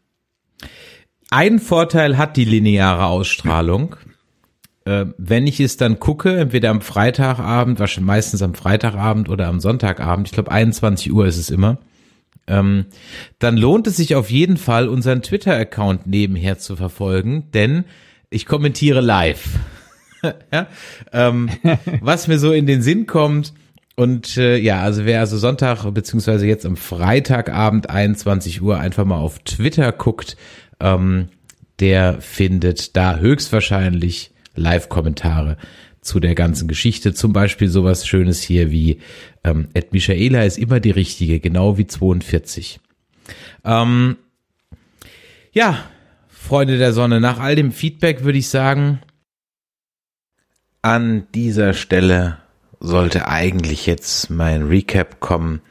Ein 1.30 1.60
Vorteil 1.60 2.18
hat 2.18 2.36
die 2.36 2.46
lineare 2.46 3.06
Ausstrahlung. 3.06 3.96
Äh, 4.84 5.06
wenn 5.18 5.48
ich 5.48 5.60
es 5.60 5.78
dann 5.78 6.00
gucke, 6.00 6.38
entweder 6.38 6.70
am 6.70 6.82
Freitagabend, 6.82 7.80
wahrscheinlich 7.80 8.08
meistens 8.08 8.42
am 8.42 8.54
Freitagabend 8.54 9.30
oder 9.30 9.48
am 9.48 9.60
Sonntagabend, 9.60 10.28
ich 10.28 10.34
glaube 10.34 10.52
21 10.52 11.14
Uhr 11.14 11.26
ist 11.26 11.38
es 11.38 11.50
immer, 11.50 11.78
ähm, 12.48 12.86
dann 13.40 13.58
lohnt 13.58 13.88
es 13.88 13.98
sich 13.98 14.16
auf 14.16 14.30
jeden 14.32 14.58
Fall, 14.58 14.90
unseren 14.90 15.22
Twitter-Account 15.22 16.08
nebenher 16.08 16.58
zu 16.58 16.76
verfolgen, 16.76 17.50
denn 17.54 17.86
ich 18.30 18.46
kommentiere 18.46 19.02
live. 19.02 19.60
ja? 20.54 20.68
ähm, 21.12 21.50
was 22.02 22.28
mir 22.28 22.40
so 22.40 22.52
in 22.52 22.66
den 22.66 22.82
Sinn 22.82 23.08
kommt. 23.08 23.54
Und 23.96 24.38
äh, 24.38 24.58
ja, 24.58 24.82
also 24.82 25.06
wer 25.06 25.20
also 25.20 25.38
Sonntag 25.38 25.84
beziehungsweise 25.94 26.48
jetzt 26.48 26.66
am 26.66 26.78
Freitagabend 26.78 27.90
21 27.90 28.62
Uhr 28.62 28.80
einfach 28.80 29.06
mal 29.06 29.20
auf 29.20 29.40
Twitter 29.40 29.92
guckt, 29.92 30.38
ähm, 30.80 31.28
der 31.80 32.22
findet 32.22 32.96
da 32.96 33.18
höchstwahrscheinlich 33.18 34.32
Live-Kommentare 34.56 35.58
zu 36.02 36.20
der 36.20 36.36
ganzen 36.36 36.68
Geschichte. 36.68 37.14
Zum 37.14 37.32
Beispiel 37.32 37.70
sowas 37.70 38.08
Schönes 38.08 38.42
hier 38.42 38.72
wie 38.72 39.00
ähm, 39.44 39.70
Ed 39.74 39.94
Michaela 39.94 40.44
ist 40.44 40.58
immer 40.58 40.80
die 40.80 40.92
richtige, 40.92 41.40
genau 41.40 41.78
wie 41.78 41.88
42. 41.88 42.80
Ähm, 43.64 44.18
ja, 45.54 45.86
Freunde 46.28 46.78
der 46.78 46.92
Sonne, 46.94 47.22
nach 47.22 47.40
all 47.40 47.56
dem 47.56 47.72
Feedback 47.72 48.24
würde 48.24 48.40
ich 48.40 48.50
sagen, 48.50 49.00
an 50.82 51.28
dieser 51.36 51.74
Stelle 51.74 52.40
sollte 52.80 53.28
eigentlich 53.28 53.86
jetzt 53.86 54.32
mein 54.32 54.64
Recap 54.64 55.20
kommen 55.20 55.62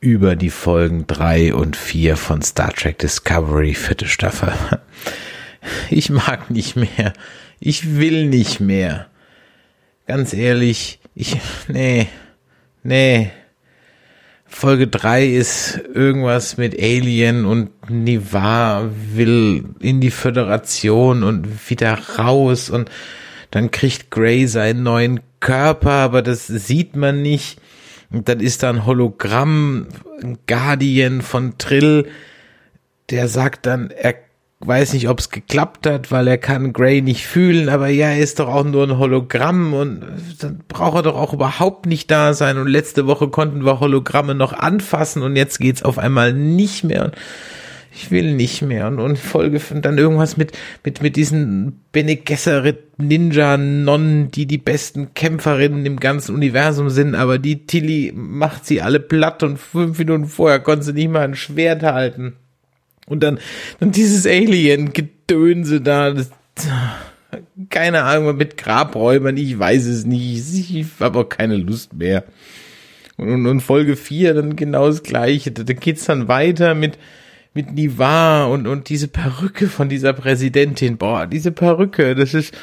über 0.00 0.36
die 0.36 0.50
Folgen 0.50 1.06
drei 1.06 1.54
und 1.54 1.76
vier 1.76 2.16
von 2.16 2.42
Star 2.42 2.72
Trek 2.74 2.98
Discovery, 2.98 3.74
vierte 3.74 4.06
Staffel. 4.06 4.52
Ich 5.90 6.10
mag 6.10 6.50
nicht 6.50 6.74
mehr. 6.74 7.12
Ich 7.60 7.96
will 7.96 8.26
nicht 8.26 8.58
mehr 8.58 9.06
ganz 10.06 10.32
ehrlich, 10.32 11.00
ich, 11.14 11.36
nee, 11.68 12.08
nee. 12.82 13.30
Folge 14.46 14.86
3 14.86 15.26
ist 15.26 15.80
irgendwas 15.94 16.58
mit 16.58 16.78
Alien 16.78 17.46
und 17.46 17.70
Nivar 17.90 18.90
will 19.14 19.64
in 19.80 20.00
die 20.00 20.10
Föderation 20.10 21.22
und 21.22 21.70
wieder 21.70 21.98
raus 22.18 22.68
und 22.68 22.90
dann 23.50 23.70
kriegt 23.70 24.10
Grey 24.10 24.46
seinen 24.46 24.82
neuen 24.82 25.20
Körper, 25.40 25.92
aber 25.92 26.22
das 26.22 26.46
sieht 26.46 26.96
man 26.96 27.22
nicht. 27.22 27.60
Und 28.10 28.28
dann 28.28 28.40
ist 28.40 28.62
da 28.62 28.70
ein 28.70 28.84
Hologramm, 28.84 29.88
ein 30.22 30.38
Guardian 30.46 31.22
von 31.22 31.56
Trill, 31.58 32.08
der 33.10 33.28
sagt 33.28 33.66
dann, 33.66 33.90
er 33.90 34.14
weiß 34.66 34.92
nicht, 34.92 35.08
ob 35.08 35.18
es 35.18 35.30
geklappt 35.30 35.86
hat, 35.86 36.10
weil 36.10 36.28
er 36.28 36.38
kann 36.38 36.72
Gray 36.72 37.02
nicht 37.02 37.26
fühlen, 37.26 37.68
aber 37.68 37.88
ja, 37.88 38.08
er 38.08 38.18
ist 38.18 38.38
doch 38.38 38.48
auch 38.48 38.64
nur 38.64 38.84
ein 38.84 38.98
Hologramm 38.98 39.74
und 39.74 40.04
dann 40.40 40.60
braucht 40.68 40.96
er 40.96 41.02
doch 41.02 41.16
auch 41.16 41.32
überhaupt 41.32 41.86
nicht 41.86 42.10
da 42.10 42.34
sein. 42.34 42.58
Und 42.58 42.68
letzte 42.68 43.06
Woche 43.06 43.28
konnten 43.28 43.64
wir 43.64 43.80
Hologramme 43.80 44.34
noch 44.34 44.52
anfassen 44.52 45.22
und 45.22 45.36
jetzt 45.36 45.58
geht's 45.58 45.82
auf 45.82 45.98
einmal 45.98 46.32
nicht 46.32 46.84
mehr. 46.84 47.06
Und 47.06 47.14
ich 47.94 48.10
will 48.10 48.34
nicht 48.34 48.62
mehr. 48.62 48.86
Und, 48.86 48.98
und 49.00 49.18
Folge 49.18 49.60
und 49.70 49.84
dann 49.84 49.98
irgendwas 49.98 50.36
mit, 50.36 50.52
mit, 50.84 51.02
mit 51.02 51.16
diesen 51.16 51.80
Bene 51.92 52.16
Gesserit 52.16 52.98
Ninja 52.98 53.56
Nonnen, 53.56 54.30
die 54.30 54.46
die 54.46 54.58
besten 54.58 55.14
Kämpferinnen 55.14 55.84
im 55.84 56.00
ganzen 56.00 56.34
Universum 56.34 56.88
sind, 56.88 57.14
aber 57.14 57.38
die 57.38 57.66
Tilly 57.66 58.12
macht 58.14 58.64
sie 58.64 58.80
alle 58.80 59.00
platt 59.00 59.42
und 59.42 59.58
fünf 59.58 59.98
Minuten 59.98 60.26
vorher 60.26 60.60
konnte 60.60 60.84
sie 60.84 60.92
nicht 60.92 61.10
mal 61.10 61.20
ein 61.20 61.34
Schwert 61.34 61.82
halten. 61.82 62.34
Und 63.06 63.22
dann, 63.22 63.38
dann 63.80 63.92
dieses 63.92 64.26
Alien-Gedönse 64.26 65.80
da, 65.80 66.12
das, 66.12 66.30
keine 67.70 68.04
Ahnung, 68.04 68.36
mit 68.36 68.56
Grabräubern, 68.56 69.36
ich 69.36 69.58
weiß 69.58 69.86
es 69.86 70.04
nicht, 70.04 70.54
ich 70.54 70.86
habe 71.00 71.20
auch 71.20 71.28
keine 71.28 71.56
Lust 71.56 71.94
mehr. 71.94 72.24
Und, 73.16 73.46
und 73.46 73.60
Folge 73.60 73.96
4 73.96 74.34
dann 74.34 74.56
genau 74.56 74.86
das 74.86 75.02
Gleiche, 75.02 75.52
da, 75.52 75.62
da 75.62 75.72
geht's 75.72 76.04
dann 76.06 76.28
weiter 76.28 76.74
mit, 76.74 76.98
mit 77.54 77.72
Nivar 77.72 78.50
und, 78.50 78.66
und 78.66 78.88
diese 78.88 79.08
Perücke 79.08 79.68
von 79.68 79.88
dieser 79.88 80.12
Präsidentin, 80.12 80.96
boah, 80.96 81.26
diese 81.26 81.52
Perücke, 81.52 82.14
das 82.14 82.34
ist, 82.34 82.54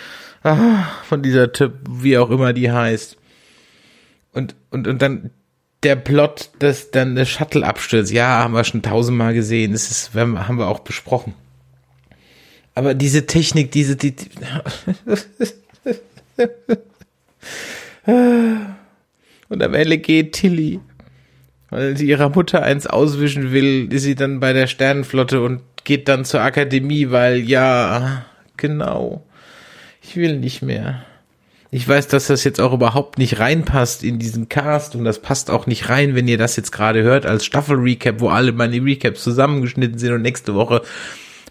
ah, 0.44 0.86
von 1.04 1.22
dieser 1.22 1.52
Typ, 1.52 1.74
wie 1.90 2.18
auch 2.18 2.30
immer 2.30 2.54
die 2.54 2.72
heißt. 2.72 3.18
Und, 4.34 4.56
und, 4.70 4.88
und 4.88 5.02
dann 5.02 5.32
der 5.84 5.96
Plot, 5.96 6.52
dass 6.60 6.92
dann 6.92 7.16
der 7.16 7.26
Shuttle 7.26 7.66
abstürzt, 7.66 8.12
ja, 8.12 8.28
haben 8.28 8.54
wir 8.54 8.64
schon 8.64 8.82
tausendmal 8.82 9.34
gesehen. 9.34 9.72
Das 9.72 9.90
ist, 9.92 10.14
haben 10.14 10.58
wir 10.58 10.68
auch 10.68 10.80
besprochen. 10.80 11.34
Aber 12.76 12.94
diese 12.94 13.26
Technik, 13.26 13.72
diese, 13.72 13.96
die, 13.96 14.16
die 14.16 14.30
und 19.50 19.64
am 19.64 19.74
Ende 19.74 19.98
geht 19.98 20.34
Tilly, 20.34 20.80
weil 21.70 21.98
sie 21.98 22.08
ihrer 22.08 22.30
Mutter 22.30 22.64
eins 22.64 22.88
auswischen 22.88 23.52
will, 23.52 23.92
ist 23.92 24.04
sie 24.04 24.16
dann 24.16 24.40
bei 24.40 24.54
der 24.54 24.68
Sternenflotte 24.68 25.42
und 25.42 25.62
geht 25.84 26.08
dann 26.08 26.24
zur 26.26 26.42
Akademie, 26.42 27.12
weil 27.12 27.40
ja, 27.40 28.26
genau, 28.58 29.26
ich 30.02 30.16
will 30.16 30.38
nicht 30.38 30.62
mehr. 30.62 31.04
Ich 31.72 31.88
weiß, 31.88 32.08
dass 32.08 32.28
das 32.28 32.44
jetzt 32.44 32.60
auch 32.60 32.74
überhaupt 32.74 33.20
nicht 33.20 33.40
reinpasst 33.40 34.04
in 34.04 34.18
diesen 34.18 34.50
Cast 34.50 34.96
und 34.96 35.04
das 35.04 35.22
passt 35.22 35.52
auch 35.52 35.68
nicht 35.68 35.90
rein, 35.90 36.16
wenn 36.16 36.28
ihr 36.28 36.40
das 36.40 36.56
jetzt 36.56 36.72
gerade 36.72 37.04
hört 37.04 37.28
als 37.28 37.46
Staffel-Recap, 37.46 38.20
wo 38.22 38.30
alle 38.30 38.54
meine 38.54 38.84
Recaps 38.84 39.24
zusammengeschnitten 39.24 40.00
sind 40.00 40.14
und 40.14 40.24
nächste 40.24 40.56
Woche 40.56 40.82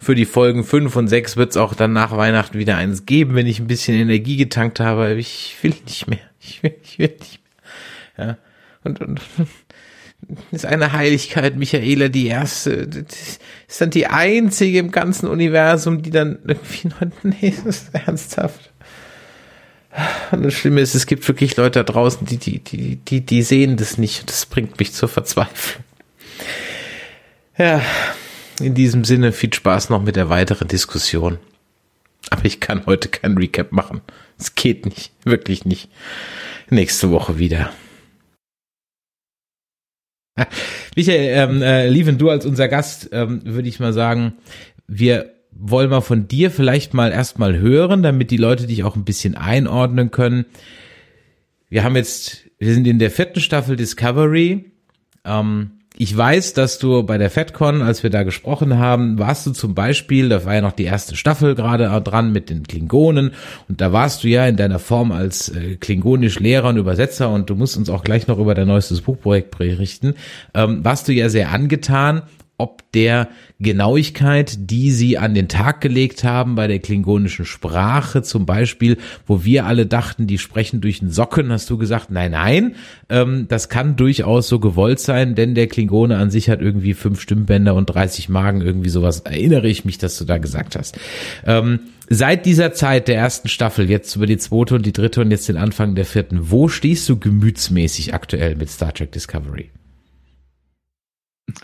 für 0.01 0.15
die 0.15 0.25
Folgen 0.25 0.65
5 0.65 0.95
und 0.97 1.09
6 1.09 1.37
wird 1.37 1.51
es 1.51 1.57
auch 1.57 1.75
dann 1.75 1.93
nach 1.93 2.17
Weihnachten 2.17 2.59
wieder 2.59 2.77
eins 2.77 3.07
geben, 3.07 3.35
wenn 3.35 3.47
ich 3.47 3.61
ein 3.61 3.67
bisschen 3.67 3.97
Energie 3.97 4.37
getankt 4.37 4.81
habe. 4.81 5.15
Ich 5.15 5.57
will 5.63 5.75
nicht 5.87 6.09
mehr. 6.09 6.19
Ich 6.41 6.63
will, 6.63 6.75
ich 6.83 6.99
will 6.99 7.15
nicht 7.19 7.41
mehr. 8.17 8.27
Ja. 8.27 8.39
Und, 8.85 9.01
und 9.01 9.21
ist 10.51 10.67
eine 10.67 10.93
Heiligkeit, 10.93 11.57
Michaela 11.57 12.09
die 12.09 12.27
erste. 12.27 12.71
Ist 13.69 13.81
dann 13.81 13.91
die 13.91 14.07
einzige 14.07 14.79
im 14.79 14.91
ganzen 14.91 15.29
Universum, 15.29 16.03
die 16.03 16.11
dann 16.11 16.39
irgendwie 16.45 16.89
noch, 16.89 17.01
nee, 17.23 17.55
das 17.65 17.83
ist 17.83 17.95
ernsthaft. 17.95 18.68
Und 20.31 20.43
das 20.43 20.55
Schlimme 20.55 20.81
ist, 20.81 20.95
es 20.95 21.07
gibt 21.07 21.27
wirklich 21.27 21.57
Leute 21.57 21.83
da 21.85 21.93
draußen, 21.93 22.27
die, 22.27 22.37
die, 22.37 22.59
die, 22.59 22.97
die, 22.97 23.21
die 23.21 23.43
sehen 23.43 23.77
das 23.77 23.99
nicht. 23.99 24.29
Das 24.29 24.47
bringt 24.47 24.79
mich 24.79 24.93
zur 24.93 25.09
Verzweiflung. 25.09 25.85
Ja, 27.57 27.83
in 28.61 28.75
diesem 28.75 29.05
Sinne 29.05 29.33
viel 29.33 29.53
Spaß 29.53 29.91
noch 29.91 30.03
mit 30.03 30.17
der 30.17 30.29
weiteren 30.29 30.69
Diskussion. 30.69 31.39
Aber 32.31 32.45
ich 32.45 32.61
kann 32.61 32.87
heute 32.87 33.09
kein 33.09 33.37
Recap 33.37 33.73
machen. 33.73 34.01
Es 34.39 34.55
geht 34.55 34.87
nicht, 34.87 35.13
wirklich 35.25 35.65
nicht. 35.65 35.89
Nächste 36.71 37.11
Woche 37.11 37.39
wieder. 37.39 37.71
Michael, 40.95 41.51
ähm, 41.51 41.63
äh, 41.63 41.89
Lieven, 41.89 42.19
du 42.19 42.31
als 42.31 42.47
unser 42.47 42.69
Gast, 42.69 43.09
ähm, 43.13 43.41
würde 43.45 43.69
ich 43.69 43.81
mal 43.81 43.93
sagen, 43.93 44.35
wir 44.87 45.38
wollen 45.59 45.91
wir 45.91 46.03
von 46.03 46.29
dir 46.29 46.51
vielleicht 46.51 46.95
mal 46.95 47.11
erstmal 47.11 47.59
hören, 47.59 48.03
damit 48.03 48.31
die 48.31 48.37
Leute 48.37 48.67
dich 48.67 48.85
auch 48.85 48.97
ein 48.97 49.05
bisschen 49.05 49.35
einordnen 49.35 50.11
können. 50.11 50.47
Wir 51.69 51.85
haben 51.85 51.97
jetzt, 51.97 52.45
wir 52.59 52.73
sind 52.73 52.87
in 52.87 52.99
der 52.99 53.11
vierten 53.11 53.41
Staffel 53.41 53.77
Discovery. 53.77 54.71
Ähm, 55.25 55.73
ich 56.01 56.17
weiß, 56.17 56.55
dass 56.55 56.79
du 56.79 57.03
bei 57.03 57.19
der 57.19 57.29
FedCon, 57.29 57.83
als 57.83 58.05
wir 58.05 58.11
da 58.11 58.23
gesprochen 58.23 58.79
haben, 58.79 59.19
warst 59.19 59.47
du 59.47 59.51
zum 59.51 59.75
Beispiel, 59.75 60.29
da 60.29 60.45
war 60.45 60.55
ja 60.55 60.61
noch 60.61 60.73
die 60.73 60.85
erste 60.85 61.17
Staffel 61.17 61.57
gerade 61.57 61.89
dran 62.03 62.31
mit 62.31 62.51
den 62.51 62.63
Klingonen 62.63 63.33
und 63.69 63.81
da 63.81 63.93
warst 63.93 64.23
du 64.23 64.29
ja 64.29 64.47
in 64.47 64.57
deiner 64.57 64.79
Form 64.79 65.11
als 65.11 65.49
äh, 65.49 65.75
klingonisch 65.75 66.39
Lehrer 66.39 66.69
und 66.69 66.77
Übersetzer 66.77 67.31
und 67.31 67.51
du 67.51 67.57
musst 67.57 67.77
uns 67.77 67.91
auch 67.91 68.05
gleich 68.05 68.29
noch 68.29 68.39
über 68.39 68.55
dein 68.55 68.69
neuestes 68.69 69.01
Buchprojekt 69.01 69.59
berichten, 69.59 70.15
ähm, 70.55 70.85
warst 70.85 71.09
du 71.09 71.13
ja 71.13 71.29
sehr 71.31 71.51
angetan 71.51 72.23
ob 72.59 72.91
der 72.93 73.29
Genauigkeit, 73.61 74.71
die 74.71 74.91
sie 74.91 75.17
an 75.17 75.33
den 75.33 75.47
Tag 75.47 75.81
gelegt 75.81 76.25
haben 76.25 76.57
bei 76.57 76.67
der 76.67 76.81
klingonischen 76.81 77.45
Sprache 77.45 78.23
zum 78.23 78.47
Beispiel, 78.47 78.99
wo 79.27 79.45
wir 79.45 79.65
alle 79.65 79.87
dachten, 79.87 80.27
die 80.27 80.39
sprechen 80.39 80.81
durch 80.81 80.99
den 80.99 81.11
Socken, 81.11 81.53
hast 81.53 81.71
du 81.71 81.79
gesagt, 81.79 82.11
nein, 82.11 82.33
nein, 82.33 82.75
ähm, 83.09 83.47
das 83.49 83.69
kann 83.69 83.95
durchaus 83.95 84.49
so 84.49 84.59
gewollt 84.59 84.99
sein, 84.99 85.37
denn 85.37 85.55
der 85.55 85.69
Klingone 85.69 86.17
an 86.17 86.31
sich 86.31 86.51
hat 86.51 86.61
irgendwie 86.61 86.95
fünf 86.95 87.21
Stimmbänder 87.21 87.77
und 87.77 87.87
30 87.87 88.29
Magen, 88.29 88.61
irgendwie 88.61 88.91
sowas, 88.91 89.21
erinnere 89.21 89.69
ich 89.69 89.85
mich, 89.85 89.99
dass 89.99 90.19
du 90.19 90.25
da 90.25 90.39
gesagt 90.39 90.75
hast. 90.75 90.99
Ähm, 91.47 91.79
seit 92.09 92.45
dieser 92.45 92.73
Zeit 92.73 93.07
der 93.07 93.17
ersten 93.17 93.49
Staffel, 93.49 93.89
jetzt 93.89 94.17
über 94.17 94.27
die 94.27 94.39
zweite 94.39 94.75
und 94.75 94.85
die 94.85 94.93
dritte 94.93 95.21
und 95.21 95.31
jetzt 95.31 95.49
den 95.49 95.57
Anfang 95.57 95.95
der 95.95 96.05
vierten, 96.05 96.51
wo 96.51 96.67
stehst 96.67 97.09
du 97.09 97.19
gemütsmäßig 97.19 98.15
aktuell 98.15 98.57
mit 98.57 98.69
Star 98.69 98.93
Trek 98.93 99.13
Discovery? 99.13 99.71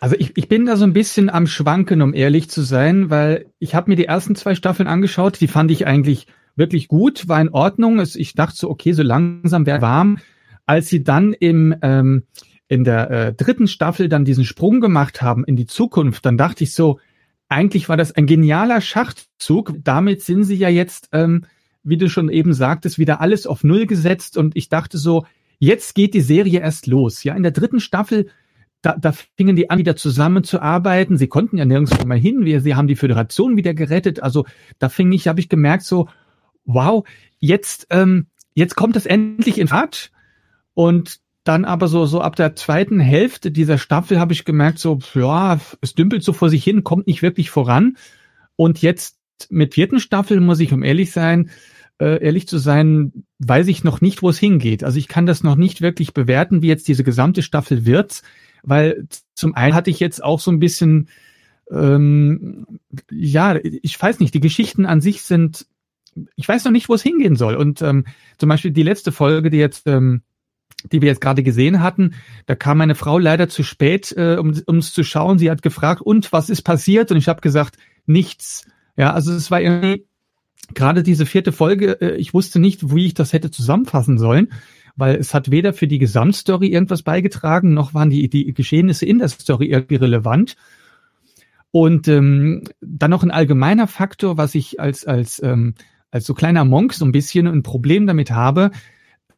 Also 0.00 0.16
ich, 0.18 0.36
ich 0.36 0.48
bin 0.48 0.66
da 0.66 0.76
so 0.76 0.84
ein 0.84 0.92
bisschen 0.92 1.30
am 1.30 1.46
Schwanken, 1.46 2.02
um 2.02 2.14
ehrlich 2.14 2.48
zu 2.48 2.62
sein, 2.62 3.10
weil 3.10 3.46
ich 3.58 3.74
habe 3.74 3.90
mir 3.90 3.96
die 3.96 4.06
ersten 4.06 4.34
zwei 4.34 4.54
Staffeln 4.54 4.88
angeschaut, 4.88 5.40
die 5.40 5.48
fand 5.48 5.70
ich 5.70 5.86
eigentlich 5.86 6.26
wirklich 6.56 6.88
gut, 6.88 7.28
war 7.28 7.40
in 7.40 7.50
Ordnung. 7.50 8.00
Ich 8.00 8.34
dachte 8.34 8.56
so, 8.56 8.70
okay, 8.70 8.92
so 8.92 9.02
langsam 9.02 9.66
wäre 9.66 9.82
warm. 9.82 10.18
Als 10.66 10.88
sie 10.88 11.04
dann 11.04 11.34
im 11.34 11.74
ähm, 11.82 12.22
in 12.68 12.84
der 12.84 13.10
äh, 13.10 13.34
dritten 13.34 13.68
Staffel 13.68 14.08
dann 14.08 14.24
diesen 14.24 14.44
Sprung 14.44 14.80
gemacht 14.80 15.20
haben 15.20 15.44
in 15.44 15.56
die 15.56 15.66
Zukunft, 15.66 16.24
dann 16.24 16.38
dachte 16.38 16.64
ich 16.64 16.72
so, 16.72 16.98
eigentlich 17.48 17.88
war 17.88 17.96
das 17.96 18.12
ein 18.12 18.26
genialer 18.26 18.80
Schachzug. 18.80 19.74
Damit 19.84 20.22
sind 20.22 20.44
sie 20.44 20.56
ja 20.56 20.70
jetzt, 20.70 21.08
ähm, 21.12 21.44
wie 21.82 21.98
du 21.98 22.08
schon 22.08 22.30
eben 22.30 22.54
sagtest, 22.54 22.98
wieder 22.98 23.20
alles 23.20 23.46
auf 23.46 23.64
Null 23.64 23.86
gesetzt. 23.86 24.38
Und 24.38 24.56
ich 24.56 24.70
dachte 24.70 24.96
so, 24.96 25.26
jetzt 25.58 25.94
geht 25.94 26.14
die 26.14 26.22
Serie 26.22 26.60
erst 26.60 26.86
los. 26.86 27.22
Ja, 27.22 27.34
in 27.34 27.42
der 27.42 27.52
dritten 27.52 27.80
Staffel 27.80 28.28
da, 28.84 28.96
da 28.98 29.12
fingen 29.12 29.56
die 29.56 29.70
an, 29.70 29.78
wieder 29.78 29.96
zusammenzuarbeiten. 29.96 31.16
Sie 31.16 31.28
konnten 31.28 31.56
ja 31.56 31.64
nirgendwo 31.64 32.06
mehr 32.06 32.18
hin. 32.18 32.44
Wir, 32.44 32.60
sie 32.60 32.74
haben 32.74 32.86
die 32.86 32.96
Föderation 32.96 33.56
wieder 33.56 33.72
gerettet. 33.72 34.22
Also 34.22 34.44
da 34.78 34.90
fing 34.90 35.10
ich, 35.12 35.26
habe 35.26 35.40
ich 35.40 35.48
gemerkt, 35.48 35.84
so, 35.84 36.08
wow, 36.66 37.06
jetzt, 37.38 37.86
ähm, 37.88 38.26
jetzt 38.52 38.76
kommt 38.76 38.96
es 38.96 39.06
endlich 39.06 39.58
in 39.58 39.68
Fahrt. 39.68 40.12
Und 40.74 41.20
dann 41.44 41.64
aber 41.64 41.88
so, 41.88 42.04
so 42.04 42.20
ab 42.20 42.36
der 42.36 42.56
zweiten 42.56 43.00
Hälfte 43.00 43.50
dieser 43.50 43.78
Staffel 43.78 44.20
habe 44.20 44.34
ich 44.34 44.44
gemerkt, 44.44 44.78
so, 44.78 44.98
ja, 45.14 45.58
es 45.80 45.94
dümpelt 45.94 46.22
so 46.22 46.34
vor 46.34 46.50
sich 46.50 46.62
hin, 46.62 46.84
kommt 46.84 47.06
nicht 47.06 47.22
wirklich 47.22 47.48
voran. 47.48 47.96
Und 48.56 48.82
jetzt 48.82 49.18
mit 49.48 49.74
vierten 49.74 49.98
Staffel 49.98 50.40
muss 50.40 50.60
ich, 50.60 50.74
um 50.74 50.82
ehrlich 50.82 51.10
sein, 51.10 51.50
äh, 51.98 52.22
ehrlich 52.22 52.48
zu 52.48 52.58
sein, 52.58 53.24
weiß 53.38 53.68
ich 53.68 53.82
noch 53.82 54.02
nicht, 54.02 54.22
wo 54.22 54.28
es 54.28 54.38
hingeht. 54.38 54.84
Also 54.84 54.98
ich 54.98 55.08
kann 55.08 55.24
das 55.24 55.42
noch 55.42 55.56
nicht 55.56 55.80
wirklich 55.80 56.12
bewerten, 56.12 56.60
wie 56.60 56.68
jetzt 56.68 56.86
diese 56.86 57.04
gesamte 57.04 57.40
Staffel 57.40 57.86
wird 57.86 58.22
weil 58.64 59.06
zum 59.34 59.54
einen 59.54 59.74
hatte 59.74 59.90
ich 59.90 60.00
jetzt 60.00 60.22
auch 60.22 60.40
so 60.40 60.50
ein 60.50 60.58
bisschen, 60.58 61.08
ähm, 61.70 62.66
ja, 63.10 63.58
ich 63.62 64.00
weiß 64.00 64.20
nicht, 64.20 64.34
die 64.34 64.40
Geschichten 64.40 64.86
an 64.86 65.00
sich 65.00 65.22
sind, 65.22 65.66
ich 66.36 66.48
weiß 66.48 66.64
noch 66.64 66.72
nicht, 66.72 66.88
wo 66.88 66.94
es 66.94 67.02
hingehen 67.02 67.36
soll. 67.36 67.56
Und 67.56 67.82
ähm, 67.82 68.04
zum 68.38 68.48
Beispiel 68.48 68.70
die 68.70 68.82
letzte 68.82 69.12
Folge, 69.12 69.50
die 69.50 69.58
jetzt, 69.58 69.86
ähm, 69.86 70.22
die 70.92 71.00
wir 71.00 71.08
jetzt 71.08 71.20
gerade 71.20 71.42
gesehen 71.42 71.80
hatten, 71.80 72.14
da 72.46 72.54
kam 72.54 72.78
meine 72.78 72.94
Frau 72.94 73.18
leider 73.18 73.48
zu 73.48 73.62
spät, 73.62 74.12
äh, 74.16 74.36
um 74.36 74.78
es 74.78 74.92
zu 74.92 75.02
schauen. 75.02 75.38
Sie 75.38 75.50
hat 75.50 75.62
gefragt, 75.62 76.02
und 76.02 76.32
was 76.32 76.50
ist 76.50 76.62
passiert? 76.62 77.10
Und 77.10 77.16
ich 77.16 77.28
habe 77.28 77.40
gesagt, 77.40 77.76
nichts. 78.06 78.66
Ja, 78.96 79.12
also 79.12 79.32
es 79.32 79.50
war 79.50 79.60
irgendwie 79.60 80.06
gerade 80.72 81.02
diese 81.02 81.26
vierte 81.26 81.52
Folge, 81.52 82.00
äh, 82.00 82.16
ich 82.16 82.32
wusste 82.32 82.58
nicht, 82.58 82.94
wie 82.94 83.06
ich 83.06 83.14
das 83.14 83.32
hätte 83.32 83.50
zusammenfassen 83.50 84.18
sollen 84.18 84.48
weil 84.96 85.16
es 85.16 85.34
hat 85.34 85.50
weder 85.50 85.72
für 85.72 85.86
die 85.86 85.98
Gesamtstory 85.98 86.68
irgendwas 86.68 87.02
beigetragen, 87.02 87.74
noch 87.74 87.94
waren 87.94 88.10
die, 88.10 88.28
die 88.28 88.52
Geschehnisse 88.54 89.06
in 89.06 89.18
der 89.18 89.28
Story 89.28 89.66
irgendwie 89.66 89.96
relevant. 89.96 90.56
Und 91.70 92.06
ähm, 92.06 92.62
dann 92.80 93.10
noch 93.10 93.24
ein 93.24 93.32
allgemeiner 93.32 93.88
Faktor, 93.88 94.36
was 94.36 94.54
ich 94.54 94.78
als, 94.78 95.04
als, 95.06 95.42
ähm, 95.42 95.74
als 96.12 96.24
so 96.24 96.34
kleiner 96.34 96.64
Monk 96.64 96.92
so 96.94 97.04
ein 97.04 97.10
bisschen 97.10 97.48
ein 97.48 97.64
Problem 97.64 98.06
damit 98.06 98.30
habe. 98.30 98.70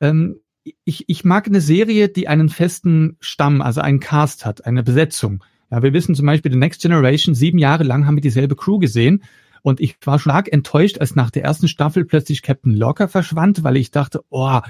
Ähm, 0.00 0.40
ich, 0.84 1.08
ich 1.08 1.24
mag 1.24 1.46
eine 1.46 1.60
Serie, 1.60 2.08
die 2.08 2.28
einen 2.28 2.50
festen 2.50 3.16
Stamm, 3.20 3.62
also 3.62 3.80
einen 3.80 4.00
Cast 4.00 4.44
hat, 4.44 4.66
eine 4.66 4.82
Besetzung. 4.82 5.42
Ja, 5.70 5.82
wir 5.82 5.92
wissen 5.92 6.14
zum 6.14 6.26
Beispiel, 6.26 6.52
The 6.52 6.58
Next 6.58 6.82
Generation, 6.82 7.34
sieben 7.34 7.58
Jahre 7.58 7.84
lang 7.84 8.06
haben 8.06 8.16
wir 8.16 8.22
dieselbe 8.22 8.56
Crew 8.56 8.78
gesehen. 8.78 9.22
Und 9.62 9.80
ich 9.80 9.96
war 10.04 10.18
stark 10.18 10.52
enttäuscht, 10.52 10.98
als 10.98 11.16
nach 11.16 11.30
der 11.30 11.42
ersten 11.42 11.66
Staffel 11.66 12.04
plötzlich 12.04 12.42
Captain 12.42 12.72
Locker 12.72 13.08
verschwand, 13.08 13.64
weil 13.64 13.76
ich 13.76 13.90
dachte, 13.90 14.20
oh, 14.28 14.60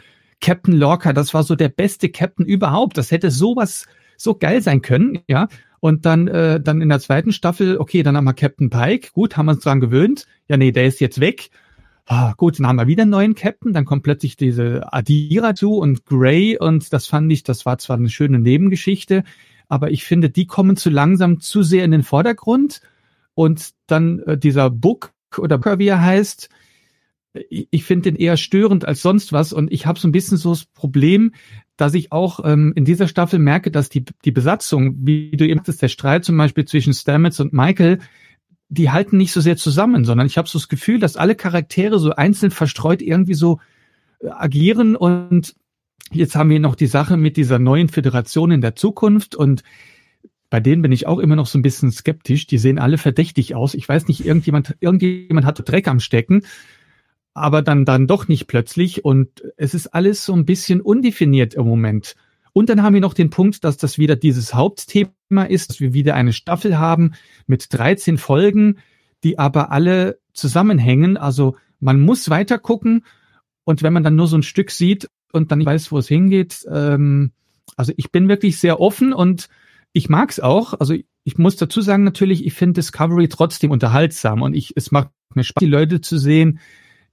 Captain 0.40 0.74
Lorca, 0.74 1.12
das 1.12 1.34
war 1.34 1.42
so 1.42 1.54
der 1.54 1.68
beste 1.68 2.08
Captain 2.08 2.44
überhaupt. 2.44 2.98
Das 2.98 3.10
hätte 3.10 3.30
sowas 3.30 3.86
so 4.16 4.34
geil 4.34 4.62
sein 4.62 4.82
können, 4.82 5.20
ja. 5.28 5.48
Und 5.80 6.06
dann, 6.06 6.26
äh, 6.26 6.60
dann 6.60 6.80
in 6.80 6.88
der 6.88 7.00
zweiten 7.00 7.32
Staffel, 7.32 7.78
okay, 7.78 8.02
dann 8.02 8.16
haben 8.16 8.24
wir 8.24 8.34
Captain 8.34 8.70
Pike, 8.70 9.10
gut, 9.12 9.36
haben 9.36 9.46
wir 9.46 9.52
uns 9.52 9.62
dran 9.62 9.80
gewöhnt. 9.80 10.26
Ja, 10.48 10.56
nee, 10.56 10.72
der 10.72 10.86
ist 10.86 11.00
jetzt 11.00 11.20
weg. 11.20 11.50
Ah, 12.06 12.34
gut, 12.36 12.58
dann 12.58 12.66
haben 12.66 12.76
wir 12.76 12.86
wieder 12.86 13.02
einen 13.02 13.10
neuen 13.10 13.34
Captain, 13.34 13.72
dann 13.72 13.84
kommt 13.84 14.04
plötzlich 14.04 14.36
diese 14.36 14.92
Adira 14.92 15.56
zu 15.56 15.74
und 15.74 16.06
Grey 16.06 16.56
und 16.56 16.92
das 16.92 17.08
fand 17.08 17.32
ich, 17.32 17.42
das 17.42 17.66
war 17.66 17.78
zwar 17.78 17.96
eine 17.96 18.10
schöne 18.10 18.38
Nebengeschichte, 18.38 19.24
aber 19.68 19.90
ich 19.90 20.04
finde, 20.04 20.30
die 20.30 20.46
kommen 20.46 20.76
zu 20.76 20.88
langsam 20.88 21.40
zu 21.40 21.64
sehr 21.64 21.84
in 21.84 21.90
den 21.90 22.04
Vordergrund 22.04 22.80
und 23.34 23.70
dann 23.88 24.20
äh, 24.20 24.38
dieser 24.38 24.70
Book 24.70 25.14
oder 25.36 25.60
wie 25.80 25.88
er 25.88 26.00
heißt, 26.00 26.48
ich 27.48 27.84
finde 27.84 28.10
den 28.10 28.16
eher 28.16 28.36
störend 28.36 28.84
als 28.84 29.02
sonst 29.02 29.32
was 29.32 29.52
und 29.52 29.72
ich 29.72 29.86
habe 29.86 29.98
so 29.98 30.08
ein 30.08 30.12
bisschen 30.12 30.36
so 30.36 30.50
das 30.50 30.64
Problem, 30.64 31.32
dass 31.76 31.94
ich 31.94 32.12
auch 32.12 32.40
ähm, 32.44 32.72
in 32.74 32.84
dieser 32.84 33.08
Staffel 33.08 33.38
merke, 33.38 33.70
dass 33.70 33.88
die, 33.88 34.04
die 34.24 34.30
Besatzung, 34.32 34.94
wie 35.06 35.36
du 35.36 35.46
eben 35.46 35.58
sagtest, 35.58 35.82
der 35.82 35.88
Streit 35.88 36.24
zum 36.24 36.36
Beispiel 36.36 36.64
zwischen 36.64 36.94
Stamets 36.94 37.40
und 37.40 37.52
Michael, 37.52 37.98
die 38.68 38.90
halten 38.90 39.16
nicht 39.16 39.32
so 39.32 39.40
sehr 39.40 39.56
zusammen, 39.56 40.04
sondern 40.04 40.26
ich 40.26 40.38
habe 40.38 40.48
so 40.48 40.58
das 40.58 40.68
Gefühl, 40.68 40.98
dass 40.98 41.16
alle 41.16 41.34
Charaktere 41.34 41.98
so 41.98 42.12
einzeln 42.12 42.50
verstreut 42.50 43.02
irgendwie 43.02 43.34
so 43.34 43.60
äh, 44.20 44.28
agieren 44.28 44.96
und 44.96 45.54
jetzt 46.12 46.36
haben 46.36 46.50
wir 46.50 46.60
noch 46.60 46.74
die 46.74 46.86
Sache 46.86 47.16
mit 47.16 47.36
dieser 47.36 47.58
neuen 47.58 47.88
Föderation 47.88 48.50
in 48.50 48.60
der 48.60 48.76
Zukunft 48.76 49.34
und 49.34 49.62
bei 50.48 50.60
denen 50.60 50.82
bin 50.82 50.92
ich 50.92 51.06
auch 51.06 51.18
immer 51.18 51.36
noch 51.36 51.46
so 51.46 51.58
ein 51.58 51.62
bisschen 51.62 51.90
skeptisch. 51.90 52.46
Die 52.46 52.58
sehen 52.58 52.78
alle 52.78 52.98
verdächtig 52.98 53.54
aus. 53.56 53.74
Ich 53.74 53.88
weiß 53.88 54.06
nicht, 54.06 54.24
irgendjemand, 54.24 54.76
irgendjemand 54.80 55.44
hat 55.44 55.60
Dreck 55.68 55.88
am 55.88 55.98
Stecken 55.98 56.42
aber 57.36 57.62
dann, 57.62 57.84
dann 57.84 58.06
doch 58.06 58.28
nicht 58.28 58.46
plötzlich 58.46 59.04
und 59.04 59.42
es 59.56 59.74
ist 59.74 59.88
alles 59.88 60.24
so 60.24 60.32
ein 60.34 60.46
bisschen 60.46 60.80
undefiniert 60.80 61.54
im 61.54 61.66
Moment. 61.66 62.16
Und 62.52 62.70
dann 62.70 62.82
haben 62.82 62.94
wir 62.94 63.02
noch 63.02 63.12
den 63.12 63.28
Punkt, 63.28 63.64
dass 63.64 63.76
das 63.76 63.98
wieder 63.98 64.16
dieses 64.16 64.54
Hauptthema 64.54 65.44
ist, 65.46 65.68
dass 65.68 65.80
wir 65.80 65.92
wieder 65.92 66.14
eine 66.14 66.32
Staffel 66.32 66.78
haben 66.78 67.12
mit 67.46 67.66
13 67.70 68.16
Folgen, 68.16 68.78
die 69.24 69.38
aber 69.38 69.70
alle 69.70 70.18
zusammenhängen. 70.32 71.18
Also 71.18 71.56
man 71.80 72.00
muss 72.00 72.30
weiter 72.30 72.58
gucken 72.58 73.04
und 73.64 73.82
wenn 73.82 73.92
man 73.92 74.02
dann 74.02 74.16
nur 74.16 74.28
so 74.28 74.38
ein 74.38 74.42
Stück 74.42 74.70
sieht 74.70 75.10
und 75.32 75.50
dann 75.50 75.58
nicht 75.58 75.66
weiß, 75.66 75.92
wo 75.92 75.98
es 75.98 76.08
hingeht, 76.08 76.64
ähm, 76.70 77.32
also 77.76 77.92
ich 77.96 78.10
bin 78.10 78.28
wirklich 78.28 78.58
sehr 78.58 78.80
offen 78.80 79.12
und 79.12 79.48
ich 79.92 80.08
mag's 80.08 80.40
auch. 80.40 80.74
Also 80.80 80.94
ich 81.24 81.36
muss 81.36 81.56
dazu 81.56 81.82
sagen 81.82 82.04
natürlich, 82.04 82.46
ich 82.46 82.54
finde 82.54 82.74
Discovery 82.74 83.28
trotzdem 83.28 83.70
unterhaltsam 83.70 84.40
und 84.40 84.54
ich 84.54 84.72
es 84.76 84.92
macht 84.92 85.10
mir 85.34 85.44
Spaß, 85.44 85.60
die 85.60 85.66
Leute 85.66 86.00
zu 86.00 86.16
sehen, 86.16 86.60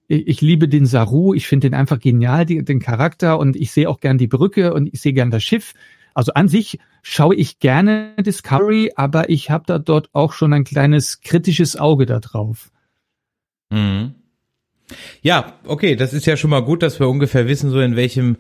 ich 0.08 0.42
liebe 0.42 0.68
den 0.68 0.86
Saru, 0.86 1.34
ich 1.34 1.48
finde 1.48 1.70
den 1.70 1.74
einfach 1.74 2.00
genial, 2.00 2.46
die, 2.46 2.64
den 2.64 2.80
Charakter 2.80 3.40
und 3.40 3.56
ich 3.56 3.72
sehe 3.72 3.90
auch 3.90 4.00
gern 4.00 4.18
die 4.18 4.28
Brücke 4.28 4.74
und 4.74 4.94
ich 4.94 5.02
sehe 5.02 5.14
gern 5.14 5.32
das 5.32 5.44
Schiff. 5.44 5.74
Also 6.14 6.34
an 6.34 6.48
sich 6.48 6.80
schaue 7.02 7.36
ich 7.36 7.60
gerne 7.60 8.14
Discovery, 8.20 8.92
aber 8.96 9.30
ich 9.30 9.50
habe 9.50 9.64
da 9.66 9.80
dort 9.80 10.10
auch 10.14 10.34
schon 10.34 10.54
ein 10.54 10.64
kleines 10.64 11.22
kritisches 11.22 11.76
Auge 11.76 12.06
da 12.06 12.20
drauf. 12.20 12.72
Mhm. 13.72 14.16
Ja, 15.22 15.60
okay, 15.66 15.96
das 15.96 16.14
ist 16.14 16.26
ja 16.26 16.38
schon 16.38 16.50
mal 16.50 16.64
gut, 16.64 16.84
dass 16.84 17.00
wir 17.00 17.08
ungefähr 17.08 17.48
wissen, 17.48 17.70
so 17.70 17.80
in 17.80 17.96
welchem 17.96 18.38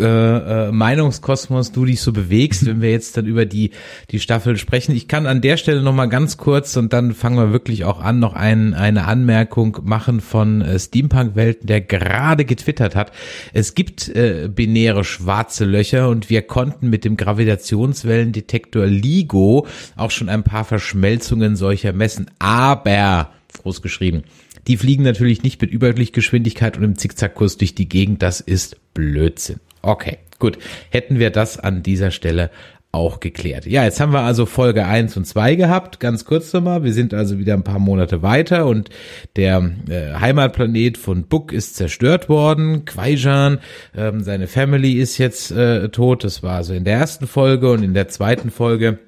äh, 0.00 0.68
äh, 0.68 0.72
Meinungskosmos 0.72 1.72
du 1.72 1.84
dich 1.84 2.00
so 2.00 2.12
bewegst, 2.12 2.66
wenn 2.66 2.82
wir 2.82 2.90
jetzt 2.90 3.16
dann 3.16 3.26
über 3.26 3.46
die 3.46 3.70
die 4.10 4.20
Staffel 4.20 4.56
sprechen. 4.56 4.94
Ich 4.94 5.08
kann 5.08 5.26
an 5.26 5.40
der 5.40 5.56
Stelle 5.56 5.82
noch 5.82 5.94
mal 5.94 6.06
ganz 6.06 6.36
kurz 6.36 6.76
und 6.76 6.92
dann 6.92 7.14
fangen 7.14 7.36
wir 7.36 7.52
wirklich 7.52 7.84
auch 7.84 8.00
an, 8.00 8.18
noch 8.18 8.34
ein, 8.34 8.74
eine 8.74 9.06
Anmerkung 9.06 9.78
machen 9.82 10.20
von 10.20 10.60
äh, 10.60 10.78
Steampunk 10.78 11.34
Welten, 11.34 11.66
der 11.66 11.80
gerade 11.80 12.44
getwittert 12.44 12.94
hat. 12.94 13.12
Es 13.52 13.74
gibt 13.74 14.08
äh, 14.08 14.50
binäre 14.54 15.04
schwarze 15.04 15.64
Löcher 15.64 16.08
und 16.08 16.28
wir 16.30 16.42
konnten 16.42 16.90
mit 16.90 17.04
dem 17.04 17.16
Gravitationswellendetektor 17.16 18.86
LIGO 18.86 19.66
auch 19.96 20.10
schon 20.10 20.28
ein 20.28 20.44
paar 20.44 20.64
Verschmelzungen 20.64 21.56
solcher 21.56 21.92
messen, 21.92 22.30
aber 22.38 23.30
groß 23.62 23.82
geschrieben 23.82 24.24
die 24.66 24.76
fliegen 24.76 25.04
natürlich 25.04 25.42
nicht 25.42 25.60
mit 25.60 25.72
Überlichtgeschwindigkeit 25.72 26.76
und 26.76 26.82
im 26.82 26.98
Zickzackkurs 26.98 27.56
durch 27.56 27.74
die 27.74 27.88
Gegend. 27.88 28.22
Das 28.22 28.40
ist 28.40 28.76
Blödsinn. 28.94 29.60
Okay, 29.86 30.18
gut. 30.40 30.58
Hätten 30.90 31.20
wir 31.20 31.30
das 31.30 31.58
an 31.60 31.84
dieser 31.84 32.10
Stelle 32.10 32.50
auch 32.90 33.20
geklärt. 33.20 33.66
Ja, 33.66 33.84
jetzt 33.84 34.00
haben 34.00 34.12
wir 34.12 34.20
also 34.20 34.46
Folge 34.46 34.86
1 34.86 35.16
und 35.16 35.26
2 35.26 35.54
gehabt. 35.54 36.00
Ganz 36.00 36.24
kurz 36.24 36.52
nochmal. 36.52 36.82
Wir 36.82 36.92
sind 36.92 37.14
also 37.14 37.38
wieder 37.38 37.54
ein 37.54 37.62
paar 37.62 37.78
Monate 37.78 38.22
weiter 38.22 38.66
und 38.66 38.88
der 39.36 39.70
äh, 39.88 40.14
Heimatplanet 40.14 40.96
von 40.96 41.24
Book 41.24 41.52
ist 41.52 41.76
zerstört 41.76 42.28
worden. 42.28 42.84
Quaijan, 42.84 43.58
ähm, 43.94 44.22
seine 44.22 44.48
Family 44.48 44.94
ist 44.94 45.18
jetzt 45.18 45.52
äh, 45.52 45.88
tot. 45.90 46.24
Das 46.24 46.42
war 46.42 46.56
also 46.56 46.72
in 46.72 46.84
der 46.84 46.94
ersten 46.94 47.26
Folge 47.26 47.70
und 47.70 47.82
in 47.82 47.94
der 47.94 48.08
zweiten 48.08 48.50
Folge 48.50 48.98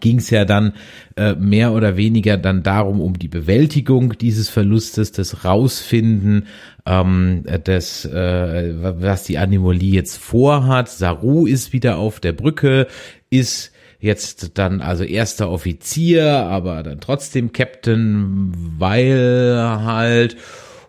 ging 0.00 0.18
es 0.18 0.30
ja 0.30 0.44
dann 0.44 0.74
äh, 1.16 1.34
mehr 1.34 1.72
oder 1.72 1.96
weniger 1.96 2.36
dann 2.36 2.62
darum, 2.62 3.00
um 3.00 3.18
die 3.18 3.28
Bewältigung 3.28 4.16
dieses 4.16 4.48
Verlustes, 4.48 5.12
das 5.12 5.44
Rausfinden, 5.44 6.46
ähm, 6.86 7.44
das, 7.64 8.04
äh, 8.04 8.74
was 9.00 9.24
die 9.24 9.38
Anomalie 9.38 9.94
jetzt 9.94 10.18
vorhat. 10.18 10.88
Saru 10.88 11.46
ist 11.46 11.72
wieder 11.72 11.98
auf 11.98 12.20
der 12.20 12.32
Brücke, 12.32 12.86
ist 13.30 13.72
jetzt 13.98 14.58
dann 14.58 14.80
also 14.80 15.04
erster 15.04 15.50
Offizier, 15.50 16.26
aber 16.26 16.82
dann 16.82 17.00
trotzdem 17.00 17.52
Captain, 17.52 18.52
weil 18.78 19.56
halt 19.58 20.36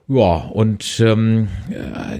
ja, 0.07 0.35
und 0.35 0.99
ähm, 0.99 1.47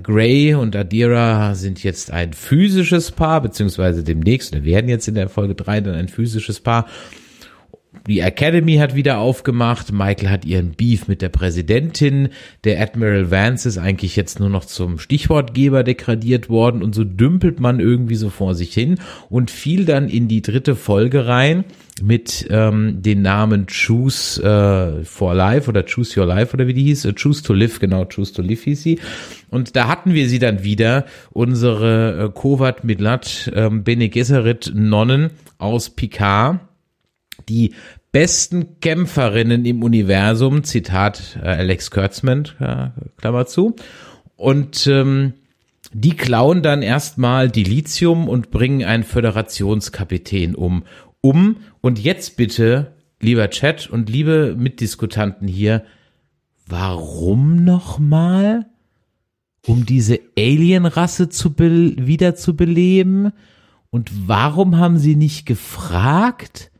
Gray 0.02 0.54
und 0.54 0.76
Adira 0.76 1.54
sind 1.56 1.84
jetzt 1.84 2.12
ein 2.12 2.34
physisches 2.34 3.12
Paar, 3.12 3.42
beziehungsweise 3.42 4.04
demnächst, 4.04 4.54
wir 4.54 4.64
werden 4.64 4.90
jetzt 4.90 5.08
in 5.08 5.16
der 5.16 5.28
Folge 5.28 5.54
drei 5.54 5.82
dann 5.82 5.96
ein 5.96 6.08
physisches 6.08 6.62
Paar. 6.62 6.88
Die 8.06 8.20
Academy 8.20 8.76
hat 8.76 8.96
wieder 8.96 9.20
aufgemacht. 9.20 9.94
Michael 9.94 10.30
hat 10.30 10.44
ihren 10.44 10.72
Beef 10.72 11.08
mit 11.08 11.22
der 11.22 11.30
Präsidentin. 11.30 12.30
Der 12.66 12.82
Admiral 12.82 13.32
Vance 13.32 13.68
ist 13.70 13.78
eigentlich 13.78 14.18
jetzt 14.18 14.42
nur 14.42 14.50
noch 14.50 14.66
zum 14.66 15.00
Stichwortgeber 15.00 15.84
degradiert 15.84 16.50
worden 16.50 16.84
und 16.84 16.94
so 16.94 17.06
dümpelt 17.06 17.62
man 17.62 17.80
irgendwie 17.80 18.16
so 18.16 18.30
vor 18.30 18.56
sich 18.56 18.74
hin 18.74 19.00
und 19.30 19.52
fiel 19.52 19.86
dann 19.86 20.10
in 20.10 20.28
die 20.28 20.42
dritte 20.42 20.76
Folge 20.76 21.28
rein 21.28 21.64
mit 22.02 22.48
ähm, 22.50 23.02
den 23.02 23.22
Namen 23.22 23.68
Choose 23.68 24.42
äh, 24.44 25.06
for 25.06 25.34
Life 25.34 25.70
oder 25.70 25.86
Choose 25.86 26.20
Your 26.20 26.26
Life 26.26 26.54
oder 26.54 26.68
wie 26.68 26.74
die 26.74 26.84
hieß, 26.84 27.06
äh, 27.06 27.14
Choose 27.14 27.44
to 27.44 27.54
Live, 27.54 27.80
genau, 27.80 28.06
Choose 28.06 28.34
to 28.34 28.42
Live 28.42 28.64
hieß 28.64 28.84
sie. 28.84 29.00
Und 29.50 29.78
da 29.78 29.88
hatten 29.88 30.14
wir 30.14 30.28
sie 30.28 30.40
dann 30.40 30.64
wieder, 30.64 31.06
unsere 31.32 32.26
äh, 32.26 32.30
Kovat 32.34 32.84
Midlat 32.84 33.50
ähm, 33.56 33.84
Bene 33.84 34.10
Gesserit 34.10 34.74
Nonnen 34.76 35.30
aus 35.58 35.92
Picard, 35.92 36.60
die 37.50 37.74
besten 38.12 38.80
Kämpferinnen 38.80 39.66
im 39.66 39.84
Universum, 39.84 40.64
Zitat 40.64 41.40
äh, 41.42 41.48
Alex 41.48 41.92
Kurtzman, 41.92 42.48
Klammer 43.18 43.46
zu. 43.46 43.76
Und 44.36 44.88
ähm, 44.88 45.34
die 45.94 46.16
klauen 46.16 46.64
dann 46.64 46.82
erstmal 46.82 47.50
Dilithium 47.50 48.28
und 48.28 48.52
bringen 48.52 48.84
einen 48.84 49.04
Föderationskapitän 49.04 50.56
um 50.56 50.84
um. 51.24 51.58
Und 51.82 52.00
jetzt 52.00 52.36
bitte, 52.38 52.94
lieber 53.20 53.50
Chat 53.50 53.90
und 53.90 54.10
liebe 54.10 54.56
Mitdiskutanten 54.58 55.48
hier, 55.48 55.84
warum 56.68 57.64
nochmal? 57.64 58.66
Um 59.66 59.86
diese 59.86 60.20
Alienrasse 60.38 61.30
zu 61.30 61.58
wieder 61.58 62.36
zu 62.36 62.56
beleben? 62.56 63.32
Und 63.90 64.28
warum 64.28 64.78
haben 64.78 64.98
sie 64.98 65.16
nicht 65.16 65.46
gefragt? 65.46 66.72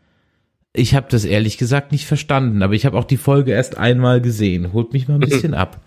Ich 0.74 0.96
habe 0.96 1.08
das 1.10 1.24
ehrlich 1.24 1.58
gesagt 1.58 1.92
nicht 1.92 2.06
verstanden, 2.06 2.64
aber 2.64 2.74
ich 2.74 2.86
habe 2.86 2.98
auch 2.98 3.04
die 3.04 3.18
Folge 3.18 3.52
erst 3.52 3.78
einmal 3.78 4.22
gesehen. 4.22 4.74
Holt 4.74 4.92
mich 4.92 5.08
mal 5.08 5.16
ein 5.16 5.20
bisschen 5.20 5.54
ab. 5.54 5.80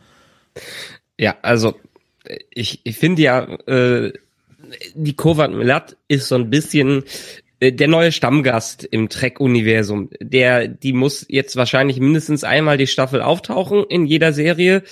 Ja, 1.18 1.36
also 1.42 1.74
ich, 2.50 2.80
ich 2.84 2.96
finde 2.96 3.22
ja, 3.22 3.42
äh, 3.66 4.12
die 4.94 5.14
Kovat 5.14 5.50
Milat 5.50 5.96
ist 6.08 6.28
so 6.28 6.34
ein 6.36 6.50
bisschen 6.50 7.04
äh, 7.60 7.72
der 7.72 7.88
neue 7.88 8.12
Stammgast 8.12 8.84
im 8.84 9.08
Trek-Universum, 9.08 10.10
der, 10.20 10.68
die 10.68 10.92
muss 10.92 11.26
jetzt 11.28 11.56
wahrscheinlich 11.56 11.98
mindestens 11.98 12.44
einmal 12.44 12.76
die 12.76 12.86
Staffel 12.86 13.22
auftauchen 13.22 13.84
in 13.88 14.06
jeder 14.06 14.32
Serie, 14.32 14.82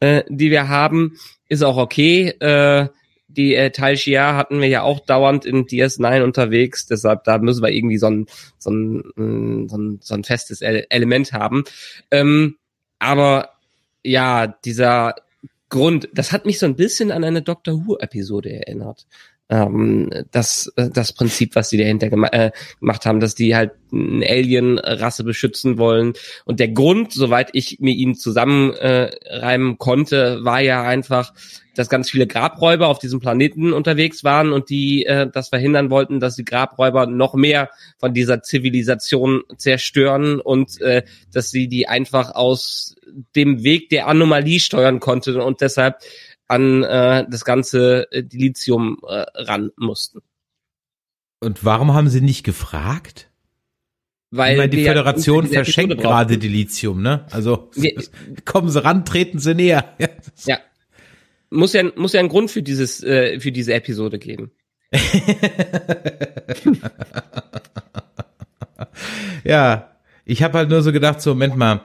äh, 0.00 0.22
die 0.28 0.50
wir 0.50 0.68
haben, 0.68 1.18
ist 1.48 1.62
auch 1.62 1.76
okay. 1.76 2.28
Äh, 2.40 2.88
die 3.36 3.54
äh, 3.54 3.70
Tal 3.70 3.96
Shia 3.96 4.36
hatten 4.36 4.60
wir 4.60 4.68
ja 4.68 4.82
auch 4.82 5.00
dauernd 5.00 5.44
in 5.44 5.66
DS9 5.66 6.22
unterwegs, 6.22 6.86
deshalb 6.86 7.24
da 7.24 7.38
müssen 7.38 7.62
wir 7.62 7.70
irgendwie 7.70 7.98
so 7.98 8.06
ein, 8.06 8.26
so 8.58 8.70
ein, 8.70 9.02
mm, 9.14 9.68
so 9.68 9.78
ein, 9.78 9.98
so 10.02 10.14
ein 10.14 10.24
festes 10.24 10.62
Element 10.62 11.32
haben. 11.32 11.64
Ähm, 12.10 12.56
aber 12.98 13.50
ja, 14.02 14.46
dieser 14.46 15.14
Grund, 15.68 16.08
das 16.12 16.32
hat 16.32 16.46
mich 16.46 16.58
so 16.58 16.66
ein 16.66 16.76
bisschen 16.76 17.12
an 17.12 17.24
eine 17.24 17.42
Doctor 17.42 17.86
Who-Episode 17.86 18.52
erinnert 18.52 19.06
ähm, 19.50 20.10
das, 20.30 20.72
äh, 20.76 20.88
das 20.90 21.12
Prinzip, 21.12 21.54
was 21.56 21.70
sie 21.70 21.78
dahinter 21.78 22.08
gema 22.08 22.28
äh, 22.28 22.52
gemacht 22.78 23.04
haben, 23.04 23.20
dass 23.20 23.34
die 23.34 23.54
halt 23.54 23.72
eine 23.92 24.24
Alien-Rasse 24.26 25.24
beschützen 25.24 25.76
wollen. 25.76 26.14
Und 26.44 26.60
der 26.60 26.68
Grund, 26.68 27.12
soweit 27.12 27.50
ich 27.52 27.80
mir 27.80 27.94
ihn 27.94 28.14
zusammenreimen 28.14 29.72
äh, 29.72 29.76
konnte, 29.76 30.44
war 30.44 30.60
ja 30.60 30.82
einfach, 30.82 31.32
dass 31.74 31.88
ganz 31.88 32.10
viele 32.10 32.26
Grabräuber 32.26 32.88
auf 32.88 32.98
diesem 32.98 33.20
Planeten 33.20 33.72
unterwegs 33.72 34.22
waren 34.22 34.52
und 34.52 34.70
die 34.70 35.06
äh, 35.06 35.28
das 35.32 35.48
verhindern 35.48 35.90
wollten, 35.90 36.20
dass 36.20 36.36
die 36.36 36.44
Grabräuber 36.44 37.06
noch 37.06 37.34
mehr 37.34 37.70
von 37.98 38.14
dieser 38.14 38.42
Zivilisation 38.42 39.42
zerstören 39.56 40.40
und 40.40 40.80
äh, 40.80 41.02
dass 41.32 41.50
sie 41.50 41.68
die 41.68 41.88
einfach 41.88 42.34
aus 42.34 42.96
dem 43.34 43.64
Weg 43.64 43.88
der 43.88 44.06
Anomalie 44.06 44.60
steuern 44.60 45.00
konnte 45.00 45.42
und 45.42 45.60
deshalb 45.60 45.96
an 46.50 46.82
äh, 46.82 47.24
das 47.30 47.44
ganze 47.44 48.10
äh, 48.10 48.24
Dilithium 48.24 48.98
äh, 49.06 49.24
ran 49.34 49.70
mussten. 49.76 50.20
Und 51.38 51.64
warum 51.64 51.94
haben 51.94 52.08
sie 52.08 52.20
nicht 52.20 52.42
gefragt? 52.42 53.30
Weil 54.32 54.56
meine, 54.56 54.68
die 54.68 54.84
Föderation 54.84 55.46
ja 55.46 55.62
verschenkt 55.64 55.98
gerade 55.98 56.38
Dilithium, 56.38 57.02
ne? 57.02 57.26
Also 57.30 57.70
ja, 57.76 57.90
kommen 58.44 58.68
sie 58.68 58.82
ran, 58.82 59.04
treten 59.04 59.38
sie 59.38 59.54
näher. 59.54 59.96
ja. 60.44 60.58
Muss 61.50 61.72
ja 61.72 61.84
muss 61.96 62.12
ja 62.12 62.20
einen 62.20 62.28
Grund 62.28 62.50
für 62.50 62.62
dieses 62.62 63.02
äh, 63.02 63.38
für 63.40 63.52
diese 63.52 63.72
Episode 63.74 64.18
geben. 64.18 64.50
ja, 69.44 69.96
ich 70.24 70.42
habe 70.42 70.58
halt 70.58 70.68
nur 70.68 70.82
so 70.82 70.90
gedacht, 70.92 71.20
so 71.20 71.30
Moment 71.30 71.56
mal, 71.56 71.84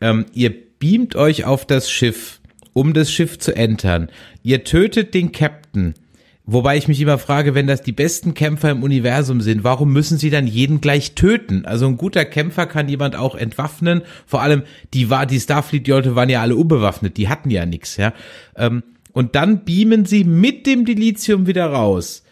ähm, 0.00 0.26
ihr 0.34 0.54
beamt 0.78 1.16
euch 1.16 1.44
auf 1.44 1.66
das 1.66 1.90
Schiff 1.90 2.40
um 2.74 2.92
das 2.92 3.10
Schiff 3.10 3.38
zu 3.38 3.56
entern. 3.56 4.10
Ihr 4.42 4.64
tötet 4.64 5.14
den 5.14 5.32
Captain. 5.32 5.94
Wobei 6.46 6.76
ich 6.76 6.88
mich 6.88 7.00
immer 7.00 7.16
frage, 7.16 7.54
wenn 7.54 7.66
das 7.66 7.80
die 7.80 7.92
besten 7.92 8.34
Kämpfer 8.34 8.70
im 8.70 8.82
Universum 8.82 9.40
sind, 9.40 9.64
warum 9.64 9.94
müssen 9.94 10.18
sie 10.18 10.28
dann 10.28 10.46
jeden 10.46 10.82
gleich 10.82 11.14
töten? 11.14 11.64
Also 11.64 11.86
ein 11.86 11.96
guter 11.96 12.26
Kämpfer 12.26 12.66
kann 12.66 12.86
jemand 12.86 13.16
auch 13.16 13.34
entwaffnen. 13.34 14.02
Vor 14.26 14.42
allem 14.42 14.64
die 14.92 15.08
war 15.08 15.24
die 15.24 15.40
Starfleet-Leute 15.40 16.16
waren 16.16 16.28
ja 16.28 16.42
alle 16.42 16.56
unbewaffnet, 16.56 17.16
die 17.16 17.30
hatten 17.30 17.48
ja 17.48 17.64
nichts, 17.64 17.96
ja. 17.96 18.12
Ähm, 18.56 18.82
und 19.12 19.36
dann 19.36 19.64
beamen 19.64 20.04
sie 20.04 20.24
mit 20.24 20.66
dem 20.66 20.84
Dilithium 20.84 21.46
wieder 21.46 21.66
raus. 21.66 22.24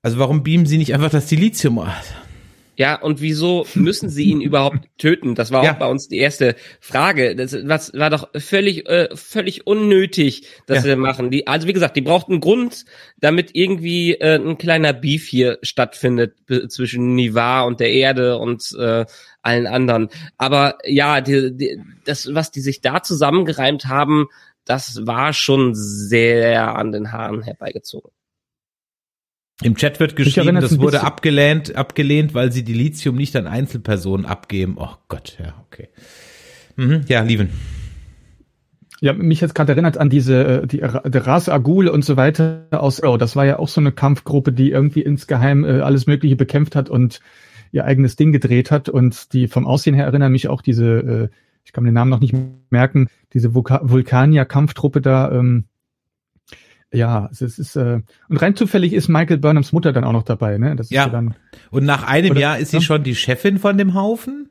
Also 0.00 0.18
warum 0.18 0.42
beamen 0.42 0.64
sie 0.64 0.78
nicht 0.78 0.94
einfach 0.94 1.10
das 1.10 1.26
Dilithium? 1.26 1.84
Ja, 2.80 2.94
und 2.94 3.20
wieso 3.20 3.66
müssen 3.74 4.08
sie 4.08 4.30
ihn 4.30 4.40
überhaupt 4.40 4.88
töten? 4.96 5.34
Das 5.34 5.50
war 5.50 5.60
auch 5.60 5.64
ja. 5.64 5.74
bei 5.74 5.86
uns 5.86 6.08
die 6.08 6.16
erste 6.16 6.56
Frage. 6.80 7.36
Das 7.36 7.54
was, 7.68 7.92
war 7.92 8.08
doch 8.08 8.30
völlig, 8.34 8.88
äh, 8.88 9.14
völlig 9.14 9.66
unnötig, 9.66 10.46
dass 10.64 10.78
ja. 10.78 10.82
sie 10.92 10.96
machen. 10.96 11.30
Die, 11.30 11.46
also 11.46 11.68
wie 11.68 11.74
gesagt, 11.74 11.94
die 11.94 12.00
brauchten 12.00 12.32
einen 12.32 12.40
Grund, 12.40 12.86
damit 13.18 13.50
irgendwie 13.52 14.14
äh, 14.14 14.36
ein 14.36 14.56
kleiner 14.56 14.94
Beef 14.94 15.28
hier 15.28 15.58
stattfindet 15.60 16.36
zwischen 16.68 17.14
Nivar 17.14 17.66
und 17.66 17.80
der 17.80 17.92
Erde 17.92 18.38
und 18.38 18.74
äh, 18.78 19.04
allen 19.42 19.66
anderen. 19.66 20.08
Aber 20.38 20.78
ja, 20.86 21.20
die, 21.20 21.54
die, 21.54 21.82
das, 22.06 22.34
was 22.34 22.50
die 22.50 22.62
sich 22.62 22.80
da 22.80 23.02
zusammengereimt 23.02 23.88
haben, 23.88 24.28
das 24.64 25.06
war 25.06 25.34
schon 25.34 25.74
sehr 25.74 26.76
an 26.76 26.92
den 26.92 27.12
Haaren 27.12 27.42
herbeigezogen. 27.42 28.10
Im 29.62 29.76
Chat 29.76 30.00
wird 30.00 30.16
geschrieben, 30.16 30.54
das 30.56 30.78
wurde 30.78 31.02
abgelehnt, 31.02 31.76
abgelehnt, 31.76 32.34
weil 32.34 32.50
sie 32.50 32.64
die 32.64 32.72
Lithium 32.72 33.16
nicht 33.16 33.36
an 33.36 33.46
Einzelpersonen 33.46 34.24
abgeben. 34.24 34.76
Oh 34.78 34.94
Gott, 35.08 35.36
ja, 35.38 35.54
okay. 35.66 35.88
Mhm, 36.76 37.02
ja, 37.08 37.22
Lieven. 37.22 37.50
Ja, 39.02 39.14
mich 39.14 39.40
jetzt 39.40 39.54
gerade 39.54 39.72
erinnert 39.72 39.96
an 39.96 40.10
diese, 40.10 40.62
äh, 40.62 40.66
die, 40.66 40.78
der 40.78 41.26
Ras 41.26 41.48
Agul 41.48 41.88
und 41.88 42.04
so 42.04 42.16
weiter 42.16 42.66
aus 42.70 43.02
Oh, 43.02 43.16
Das 43.16 43.34
war 43.34 43.46
ja 43.46 43.58
auch 43.58 43.68
so 43.68 43.80
eine 43.80 43.92
Kampfgruppe, 43.92 44.52
die 44.52 44.70
irgendwie 44.70 45.00
insgeheim 45.00 45.64
äh, 45.64 45.80
alles 45.80 46.06
Mögliche 46.06 46.36
bekämpft 46.36 46.76
hat 46.76 46.90
und 46.90 47.20
ihr 47.72 47.84
eigenes 47.84 48.16
Ding 48.16 48.32
gedreht 48.32 48.70
hat. 48.70 48.88
Und 48.88 49.32
die 49.32 49.48
vom 49.48 49.66
Aussehen 49.66 49.94
her 49.94 50.04
erinnern 50.04 50.32
mich 50.32 50.48
auch 50.48 50.60
diese, 50.60 50.86
äh, 50.86 51.28
ich 51.64 51.72
kann 51.72 51.84
mir 51.84 51.90
den 51.90 51.94
Namen 51.94 52.10
noch 52.10 52.20
nicht 52.20 52.34
merken, 52.70 53.08
diese 53.32 53.54
Vulkanier-Kampftruppe 53.54 55.00
da, 55.00 55.32
ähm, 55.32 55.64
ja, 56.92 57.28
es 57.30 57.40
ist, 57.40 57.76
äh, 57.76 58.00
und 58.28 58.36
rein 58.42 58.56
zufällig 58.56 58.92
ist 58.92 59.08
Michael 59.08 59.38
Burnhams 59.38 59.72
Mutter 59.72 59.92
dann 59.92 60.04
auch 60.04 60.12
noch 60.12 60.24
dabei, 60.24 60.58
ne? 60.58 60.74
Das 60.76 60.86
ist 60.86 60.92
ja. 60.92 61.08
dann, 61.08 61.34
und 61.70 61.84
nach 61.84 62.06
einem 62.06 62.32
oder, 62.32 62.40
Jahr 62.40 62.58
ist 62.58 62.72
sie 62.72 62.80
schon 62.80 63.04
die 63.04 63.14
Chefin 63.14 63.58
von 63.58 63.78
dem 63.78 63.94
Haufen? 63.94 64.48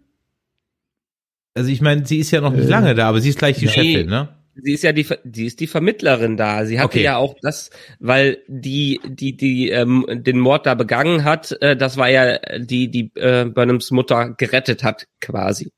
Also 1.54 1.70
ich 1.70 1.82
meine, 1.82 2.06
sie 2.06 2.18
ist 2.18 2.32
ja 2.32 2.42
noch 2.42 2.54
nicht 2.54 2.68
äh, 2.68 2.70
lange 2.70 2.96
da, 2.96 3.10
aber 3.10 3.20
sie 3.20 3.30
ist 3.30 3.40
gleich 3.40 3.58
die 3.58 3.66
nee, 3.66 3.72
Chefin, 3.72 4.08
ne? 4.08 4.30
Sie 4.62 4.74
ist 4.74 4.84
ja 4.84 4.92
die, 4.92 5.06
die 5.24 5.46
ist 5.46 5.60
die 5.60 5.68
Vermittlerin 5.68 6.36
da. 6.36 6.66
Sie 6.66 6.80
hatte 6.80 6.98
okay. 6.98 7.04
ja 7.04 7.18
auch 7.18 7.36
das, 7.42 7.70
weil 8.00 8.40
die, 8.48 9.00
die, 9.06 9.38
die 9.38 9.70
ähm, 9.70 10.06
den 10.10 10.40
Mord 10.40 10.66
da 10.66 10.76
begangen 10.76 11.24
hat, 11.24 11.56
äh, 11.62 11.78
das 11.78 11.98
war 11.98 12.10
ja 12.10 12.38
die, 12.58 12.90
die 12.90 13.12
äh, 13.16 13.46
Burnhams 13.46 13.92
Mutter 13.92 14.32
gerettet 14.32 14.84
hat, 14.84 15.08
quasi. 15.22 15.72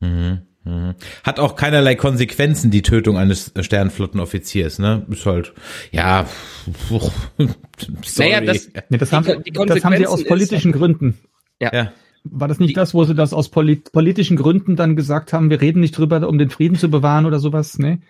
Mhm. 0.00 0.42
Mhm. 0.66 0.96
Hat 1.22 1.38
auch 1.38 1.54
keinerlei 1.54 1.94
Konsequenzen, 1.94 2.72
die 2.72 2.82
Tötung 2.82 3.16
eines 3.16 3.52
Sternflottenoffiziers, 3.58 4.80
ne? 4.80 5.06
Ist 5.08 5.24
halt, 5.24 5.54
ja, 5.92 6.26
sorry. 6.88 7.12
Naja, 8.18 8.40
das, 8.40 8.70
nee, 8.88 8.96
das, 8.96 9.12
haben, 9.12 9.44
das 9.52 9.84
haben 9.84 9.96
sie 9.96 10.06
aus 10.06 10.24
politischen 10.24 10.72
ist, 10.72 10.78
Gründen. 10.78 11.18
Ja. 11.60 11.70
ja. 11.72 11.92
War 12.24 12.48
das 12.48 12.58
nicht 12.58 12.76
das, 12.76 12.94
wo 12.94 13.04
sie 13.04 13.14
das 13.14 13.32
aus 13.32 13.50
polit 13.50 13.92
politischen 13.92 14.36
Gründen 14.36 14.76
dann 14.76 14.96
gesagt 14.96 15.32
haben, 15.32 15.50
wir 15.50 15.60
reden 15.60 15.80
nicht 15.80 15.96
drüber, 15.96 16.26
um 16.26 16.38
den 16.38 16.50
Frieden 16.50 16.76
zu 16.76 16.90
bewahren 16.90 17.26
oder 17.26 17.38
sowas? 17.38 17.78
Ne? 17.78 18.00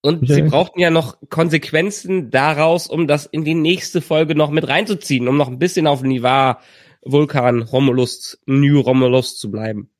Und 0.00 0.22
Michael? 0.22 0.44
sie 0.44 0.50
brauchten 0.50 0.80
ja 0.80 0.90
noch 0.90 1.18
Konsequenzen 1.28 2.30
daraus, 2.30 2.88
um 2.88 3.06
das 3.06 3.26
in 3.26 3.44
die 3.44 3.54
nächste 3.54 4.00
Folge 4.00 4.34
noch 4.34 4.50
mit 4.50 4.66
reinzuziehen, 4.66 5.28
um 5.28 5.36
noch 5.36 5.48
ein 5.48 5.58
bisschen 5.58 5.86
auf 5.86 6.02
Nivar, 6.02 6.60
Vulkan, 7.02 7.62
Romulus, 7.62 8.40
New 8.46 8.80
Romulus 8.80 9.38
zu 9.38 9.50
bleiben. 9.50 9.90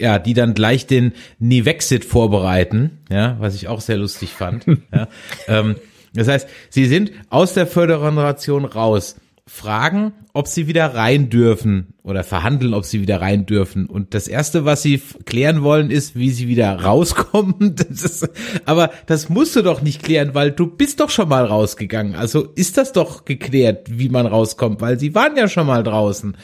Ja, 0.00 0.18
die 0.18 0.34
dann 0.34 0.54
gleich 0.54 0.86
den 0.86 1.12
Nivexit 1.38 2.04
vorbereiten, 2.04 2.98
ja, 3.10 3.36
was 3.40 3.54
ich 3.54 3.68
auch 3.68 3.80
sehr 3.80 3.96
lustig 3.96 4.30
fand. 4.30 4.66
ja. 4.92 5.08
ähm, 5.48 5.76
das 6.14 6.28
heißt, 6.28 6.48
sie 6.70 6.86
sind 6.86 7.12
aus 7.30 7.54
der 7.54 7.66
Föderation 7.66 8.64
raus, 8.64 9.16
fragen, 9.48 10.12
ob 10.32 10.48
sie 10.48 10.66
wieder 10.66 10.94
rein 10.94 11.30
dürfen 11.30 11.94
oder 12.02 12.24
verhandeln, 12.24 12.74
ob 12.74 12.84
sie 12.84 13.00
wieder 13.00 13.20
rein 13.20 13.46
dürfen. 13.46 13.86
Und 13.86 14.12
das 14.12 14.26
erste, 14.26 14.64
was 14.64 14.82
sie 14.82 15.00
klären 15.24 15.62
wollen, 15.62 15.90
ist, 15.90 16.16
wie 16.16 16.30
sie 16.30 16.48
wieder 16.48 16.74
rauskommen. 16.82 17.76
Das 17.76 18.02
ist, 18.02 18.28
aber 18.64 18.90
das 19.06 19.28
musst 19.28 19.54
du 19.54 19.62
doch 19.62 19.82
nicht 19.82 20.02
klären, 20.02 20.34
weil 20.34 20.50
du 20.50 20.66
bist 20.66 21.00
doch 21.00 21.10
schon 21.10 21.28
mal 21.28 21.44
rausgegangen. 21.44 22.16
Also 22.16 22.48
ist 22.54 22.76
das 22.76 22.92
doch 22.92 23.24
geklärt, 23.24 23.86
wie 23.90 24.08
man 24.08 24.26
rauskommt, 24.26 24.80
weil 24.80 24.98
sie 24.98 25.14
waren 25.14 25.36
ja 25.36 25.48
schon 25.48 25.68
mal 25.68 25.84
draußen. 25.84 26.36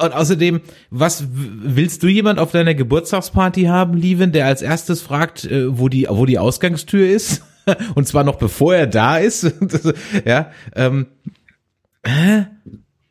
Und 0.00 0.12
außerdem, 0.12 0.60
was 0.90 1.26
willst 1.32 2.02
du 2.02 2.08
jemand 2.08 2.38
auf 2.38 2.52
deiner 2.52 2.74
Geburtstagsparty 2.74 3.64
haben, 3.64 3.94
Lieven, 3.94 4.32
der 4.32 4.46
als 4.46 4.62
erstes 4.62 5.02
fragt, 5.02 5.44
äh, 5.44 5.78
wo 5.78 5.88
die, 5.88 6.06
wo 6.08 6.26
die 6.26 6.38
Ausgangstür 6.38 7.08
ist? 7.08 7.44
Und 7.94 8.08
zwar 8.08 8.24
noch 8.24 8.36
bevor 8.36 8.74
er 8.74 8.86
da 8.86 9.18
ist. 9.18 9.52
Ja, 10.24 10.50
ähm, 10.74 11.06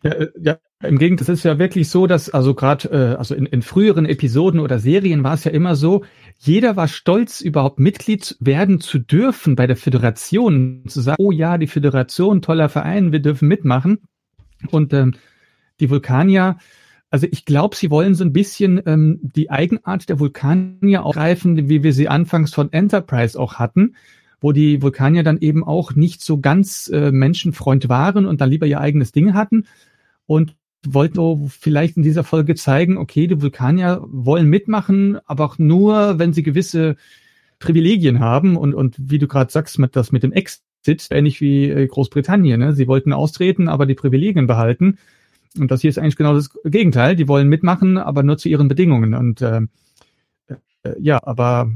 Ja, 0.04 0.12
äh, 0.12 0.28
ja, 0.42 0.58
im 0.82 0.98
Gegenteil, 0.98 1.28
das 1.28 1.40
ist 1.40 1.46
ja 1.46 1.60
wirklich 1.60 1.90
so, 1.90 2.08
dass 2.08 2.30
also 2.30 2.56
gerade 2.56 2.90
äh, 2.90 3.16
also 3.16 3.36
in, 3.36 3.46
in 3.46 3.62
früheren 3.62 4.06
Episoden 4.06 4.60
oder 4.60 4.80
Serien 4.80 5.24
war 5.24 5.36
es 5.36 5.44
ja 5.44 5.52
immer 5.52 5.76
so, 5.76 6.04
jeder 6.40 6.76
war 6.76 6.88
stolz, 6.88 7.42
überhaupt 7.42 7.80
Mitglied 7.80 8.36
werden 8.40 8.82
zu 8.82 8.98
dürfen 8.98 9.56
bei 9.56 9.68
der 9.68 9.76
Föderation, 9.76 10.84
zu 10.88 11.02
sagen, 11.02 11.18
oh 11.20 11.32
ja, 11.32 11.60
die 11.60 11.68
Föderation, 11.68 12.42
toller 12.42 12.68
Verein, 12.68 13.12
wir 13.12 13.20
dürfen 13.20 13.48
mitmachen. 13.48 14.00
Und 14.72 14.94
ähm, 14.94 15.14
die 15.82 15.90
Vulkanier, 15.90 16.58
also 17.10 17.28
ich 17.30 17.44
glaube, 17.44 17.76
sie 17.76 17.92
wollen 17.92 18.16
so 18.16 18.24
ein 18.24 18.32
bisschen 18.32 18.82
ähm, 18.86 19.20
die 19.22 19.52
Eigenart 19.52 20.08
der 20.08 20.20
Vulkanier 20.20 21.04
aufgreifen, 21.04 21.68
wie 21.68 21.84
wir 21.84 21.92
sie 21.92 22.08
anfangs 22.08 22.54
von 22.54 22.72
Enterprise 22.72 23.38
auch 23.38 23.56
hatten 23.56 23.96
wo 24.42 24.52
die 24.52 24.82
Vulkanier 24.82 25.24
dann 25.24 25.40
eben 25.40 25.64
auch 25.64 25.96
nicht 25.96 26.22
so 26.22 26.40
ganz 26.40 26.90
äh, 26.90 27.12
Menschenfreund 27.12 27.88
waren 27.88 28.26
und 28.26 28.42
dann 28.42 28.50
lieber 28.50 28.66
ihr 28.66 28.82
eigenes 28.82 29.12
Ding 29.12 29.36
hatten 29.36 29.68
und 30.26 30.56
wollten 30.86 31.48
vielleicht 31.50 31.96
in 31.96 32.04
dieser 32.04 32.24
Folge 32.24 32.56
zeigen, 32.56 32.98
okay, 32.98 33.28
die 33.28 33.40
Vulkanier 33.40 34.04
wollen 34.08 34.48
mitmachen, 34.48 35.20
aber 35.26 35.46
auch 35.46 35.60
nur, 35.60 36.18
wenn 36.18 36.34
sie 36.34 36.42
gewisse 36.42 36.96
Privilegien 37.60 38.20
haben 38.20 38.58
und, 38.58 38.74
und 38.74 38.96
wie 39.00 39.20
du 39.20 39.28
gerade 39.28 39.52
sagst, 39.52 39.78
mit 39.78 39.96
das 39.96 40.12
mit 40.12 40.24
dem 40.24 40.32
Exit, 40.32 41.08
ähnlich 41.12 41.40
wie 41.40 41.70
äh, 41.70 41.86
Großbritannien, 41.86 42.60
ne? 42.60 42.74
sie 42.74 42.88
wollten 42.88 43.14
austreten, 43.14 43.68
aber 43.68 43.86
die 43.86 43.94
Privilegien 43.94 44.48
behalten. 44.48 44.98
Und 45.58 45.70
das 45.70 45.82
hier 45.82 45.90
ist 45.90 45.98
eigentlich 45.98 46.16
genau 46.16 46.34
das 46.34 46.50
Gegenteil. 46.64 47.16
Die 47.16 47.28
wollen 47.28 47.50
mitmachen, 47.50 47.98
aber 47.98 48.24
nur 48.24 48.38
zu 48.38 48.50
ihren 48.50 48.68
Bedingungen. 48.68 49.14
Und 49.14 49.42
äh, 49.42 49.62
äh, 50.84 50.96
ja, 51.00 51.20
aber 51.24 51.72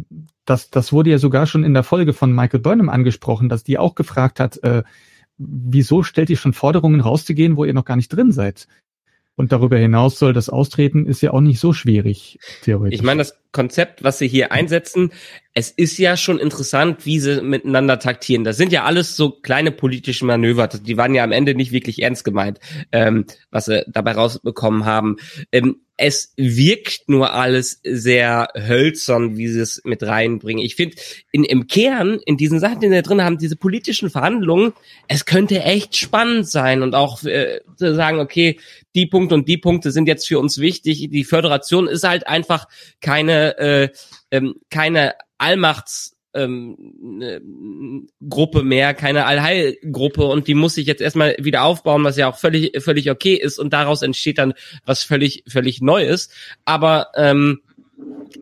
das, 0.45 0.69
das 0.69 0.93
wurde 0.93 1.09
ja 1.09 1.17
sogar 1.17 1.45
schon 1.45 1.63
in 1.63 1.73
der 1.73 1.84
Folge 1.84 2.13
von 2.13 2.34
Michael 2.34 2.59
Burnham 2.59 2.89
angesprochen, 2.89 3.49
dass 3.49 3.63
die 3.63 3.78
auch 3.78 3.95
gefragt 3.95 4.39
hat, 4.39 4.57
äh, 4.63 4.84
wieso 5.38 6.03
stellt 6.03 6.30
ihr 6.30 6.38
schon 6.38 6.53
Forderungen 6.53 7.01
rauszugehen, 7.01 7.57
wo 7.57 7.65
ihr 7.65 7.73
noch 7.73 7.86
gar 7.86 7.97
nicht 7.97 8.09
drin 8.09 8.32
seid? 8.32 8.67
Und 9.38 9.52
darüber 9.52 9.78
hinaus 9.78 10.18
soll 10.18 10.32
das 10.32 10.50
Austreten 10.50 11.06
ist 11.06 11.22
ja 11.22 11.32
auch 11.32 11.42
nicht 11.42 11.60
so 11.60 11.74
schwierig, 11.74 12.40
theoretisch. 12.64 12.98
Ich 12.98 13.04
meine, 13.04 13.20
das 13.20 13.38
Konzept, 13.52 14.04
was 14.04 14.18
sie 14.18 14.28
hier 14.28 14.54
einsetzen, 14.54 15.12
es 15.54 15.72
ist 15.72 15.98
ja 15.98 16.16
schon 16.16 16.40
interessant, 16.40 17.06
wie 17.06 17.20
sie 17.20 17.42
miteinander 17.42 18.00
taktieren. 18.00 18.46
Das 18.46 18.56
sind 18.58 18.72
ja 18.72 18.84
alles 18.84 19.16
so 19.18 19.32
kleine 19.32 19.72
politische 19.72 20.26
Manöver. 20.26 20.68
Die 20.68 20.98
waren 20.98 21.16
ja 21.16 21.24
am 21.24 21.34
Ende 21.34 21.54
nicht 21.54 21.74
wirklich 21.74 22.02
ernst 22.02 22.24
gemeint, 22.24 22.60
ähm, 22.94 23.26
was 23.52 23.66
sie 23.66 23.84
dabei 23.88 24.14
rausbekommen 24.14 24.86
haben. 24.86 25.18
Ähm, 25.52 25.82
es 25.98 26.34
wirkt 26.36 27.08
nur 27.08 27.34
alles 27.34 27.80
sehr 27.84 28.50
hölzern, 28.56 29.38
wie 29.38 29.48
sie 29.48 29.62
es 29.62 29.82
mit 29.86 30.04
reinbringen. 30.04 30.64
Ich 30.64 30.76
finde, 30.76 30.98
in, 31.32 31.46
im 31.46 31.68
Kern, 31.68 32.20
in 32.26 32.36
diesen 32.36 32.60
Sachen, 32.60 32.82
die 32.82 32.90
da 32.90 33.02
drin 33.02 33.24
haben, 33.24 33.38
diese 33.38 33.56
politischen 33.56 34.10
Verhandlungen, 34.10 34.74
es 35.08 35.26
könnte 35.26 35.62
echt 35.62 35.96
spannend 35.96 36.50
sein 36.50 36.82
und 36.82 36.96
auch 36.96 37.24
äh, 37.24 37.62
zu 37.78 37.96
sagen, 37.96 38.20
okay, 38.20 38.60
die 38.96 39.06
Punkte 39.06 39.36
und 39.36 39.48
die 39.48 39.58
Punkte 39.58 39.91
sind 39.91 40.08
jetzt 40.08 40.28
für 40.28 40.39
uns 40.39 40.60
wichtig. 40.60 41.10
Die 41.12 41.24
Föderation 41.24 41.88
ist 41.88 42.04
halt 42.04 42.28
einfach 42.28 42.68
keine, 43.02 43.58
äh, 43.58 43.89
ähm, 44.32 44.56
keine 44.70 45.16
Allmachts 45.38 46.16
ähm, 46.34 46.76
ne, 47.00 47.41
Gruppe 48.28 48.64
mehr, 48.64 48.93
keine 48.93 49.26
Allheilgruppe 49.26 50.26
und 50.26 50.48
die 50.48 50.54
muss 50.54 50.76
sich 50.76 50.86
jetzt 50.86 51.02
erstmal 51.02 51.36
wieder 51.39 51.64
aufbauen, 51.64 52.04
was 52.04 52.18
ja 52.18 52.30
auch 52.30 52.38
völlig 52.38 52.82
völlig 52.84 53.10
okay 53.10 53.36
ist 53.36 53.58
und 53.58 53.72
daraus 53.72 54.02
entsteht 54.02 54.38
dann 54.38 54.54
was 54.86 55.04
völlig 55.04 55.43
völlig 55.48 55.82
Neues. 55.82 56.30
Aber 56.66 57.08
ähm, 57.16 57.62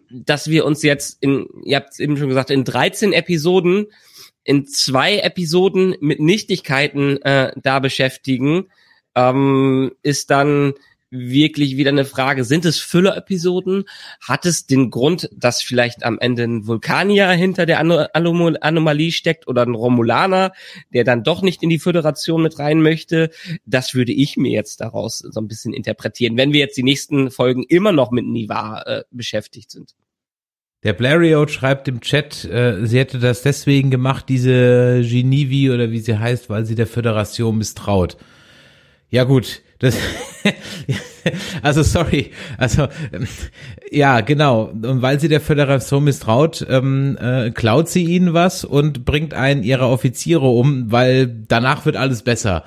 dass 0.09 0.49
wir 0.49 0.65
uns 0.65 0.81
jetzt 0.81 1.17
in, 1.21 1.47
ihr 1.63 1.77
habt 1.77 1.91
es 1.91 1.99
eben 1.99 2.17
schon 2.17 2.29
gesagt, 2.29 2.49
in 2.49 2.63
13 2.63 3.13
Episoden, 3.13 3.87
in 4.43 4.65
zwei 4.65 5.19
Episoden 5.19 5.95
mit 5.99 6.19
Nichtigkeiten 6.19 7.21
äh, 7.21 7.51
da 7.55 7.79
beschäftigen, 7.79 8.67
ähm, 9.15 9.91
ist 10.01 10.29
dann 10.29 10.73
wirklich 11.13 11.77
wieder 11.77 11.91
eine 11.91 12.05
Frage, 12.05 12.43
sind 12.43 12.65
es 12.65 12.79
Füller-Episoden? 12.79 13.85
Hat 14.19 14.45
es 14.45 14.65
den 14.65 14.89
Grund, 14.89 15.29
dass 15.31 15.61
vielleicht 15.61 16.03
am 16.03 16.17
Ende 16.19 16.43
ein 16.43 16.65
Vulkanier 16.65 17.29
hinter 17.31 17.65
der 17.65 17.79
Ano 17.79 18.05
Anom 18.13 18.57
Anomalie 18.59 19.11
steckt 19.11 19.47
oder 19.47 19.61
ein 19.61 19.75
Romulaner, 19.75 20.53
der 20.91 21.03
dann 21.03 21.23
doch 21.23 21.43
nicht 21.43 21.61
in 21.61 21.69
die 21.69 21.79
Föderation 21.79 22.41
mit 22.41 22.57
rein 22.57 22.81
möchte? 22.81 23.29
Das 23.65 23.93
würde 23.93 24.11
ich 24.11 24.37
mir 24.37 24.51
jetzt 24.51 24.81
daraus 24.81 25.19
so 25.19 25.39
ein 25.39 25.47
bisschen 25.47 25.73
interpretieren, 25.73 26.35
wenn 26.35 26.51
wir 26.51 26.59
jetzt 26.59 26.77
die 26.77 26.83
nächsten 26.83 27.29
Folgen 27.29 27.63
immer 27.63 27.91
noch 27.91 28.11
mit 28.11 28.25
Niva 28.25 28.81
äh, 28.81 29.03
beschäftigt 29.11 29.69
sind. 29.69 29.93
Der 30.83 30.93
Blariot 30.93 31.49
schreibt 31.49 31.87
im 31.87 32.01
Chat, 32.01 32.43
äh, 32.43 32.85
sie 32.85 32.99
hätte 32.99 33.19
das 33.19 33.41
deswegen 33.43 33.89
gemacht, 33.89 34.25
diese 34.27 35.01
Genevi 35.01 35.71
oder 35.71 35.91
wie 35.91 35.99
sie 35.99 36.17
heißt, 36.17 36.49
weil 36.49 36.65
sie 36.65 36.75
der 36.75 36.87
Föderation 36.87 37.57
misstraut. 37.57 38.17
Ja 39.13 39.25
gut, 39.25 39.61
das 39.77 39.95
also 41.61 41.83
sorry, 41.83 42.31
also 42.57 42.87
ähm, 43.13 43.27
ja 43.91 44.21
genau, 44.21 44.63
und 44.63 45.03
weil 45.03 45.19
sie 45.19 45.27
der 45.27 45.39
Föderation 45.39 46.05
misstraut, 46.05 46.65
ähm, 46.67 47.15
äh, 47.21 47.51
klaut 47.51 47.89
sie 47.89 48.05
ihnen 48.05 48.33
was 48.33 48.65
und 48.65 49.05
bringt 49.05 49.35
einen 49.35 49.61
ihrer 49.61 49.87
Offiziere 49.87 50.47
um, 50.47 50.91
weil 50.91 51.27
danach 51.27 51.85
wird 51.85 51.95
alles 51.95 52.23
besser. 52.23 52.63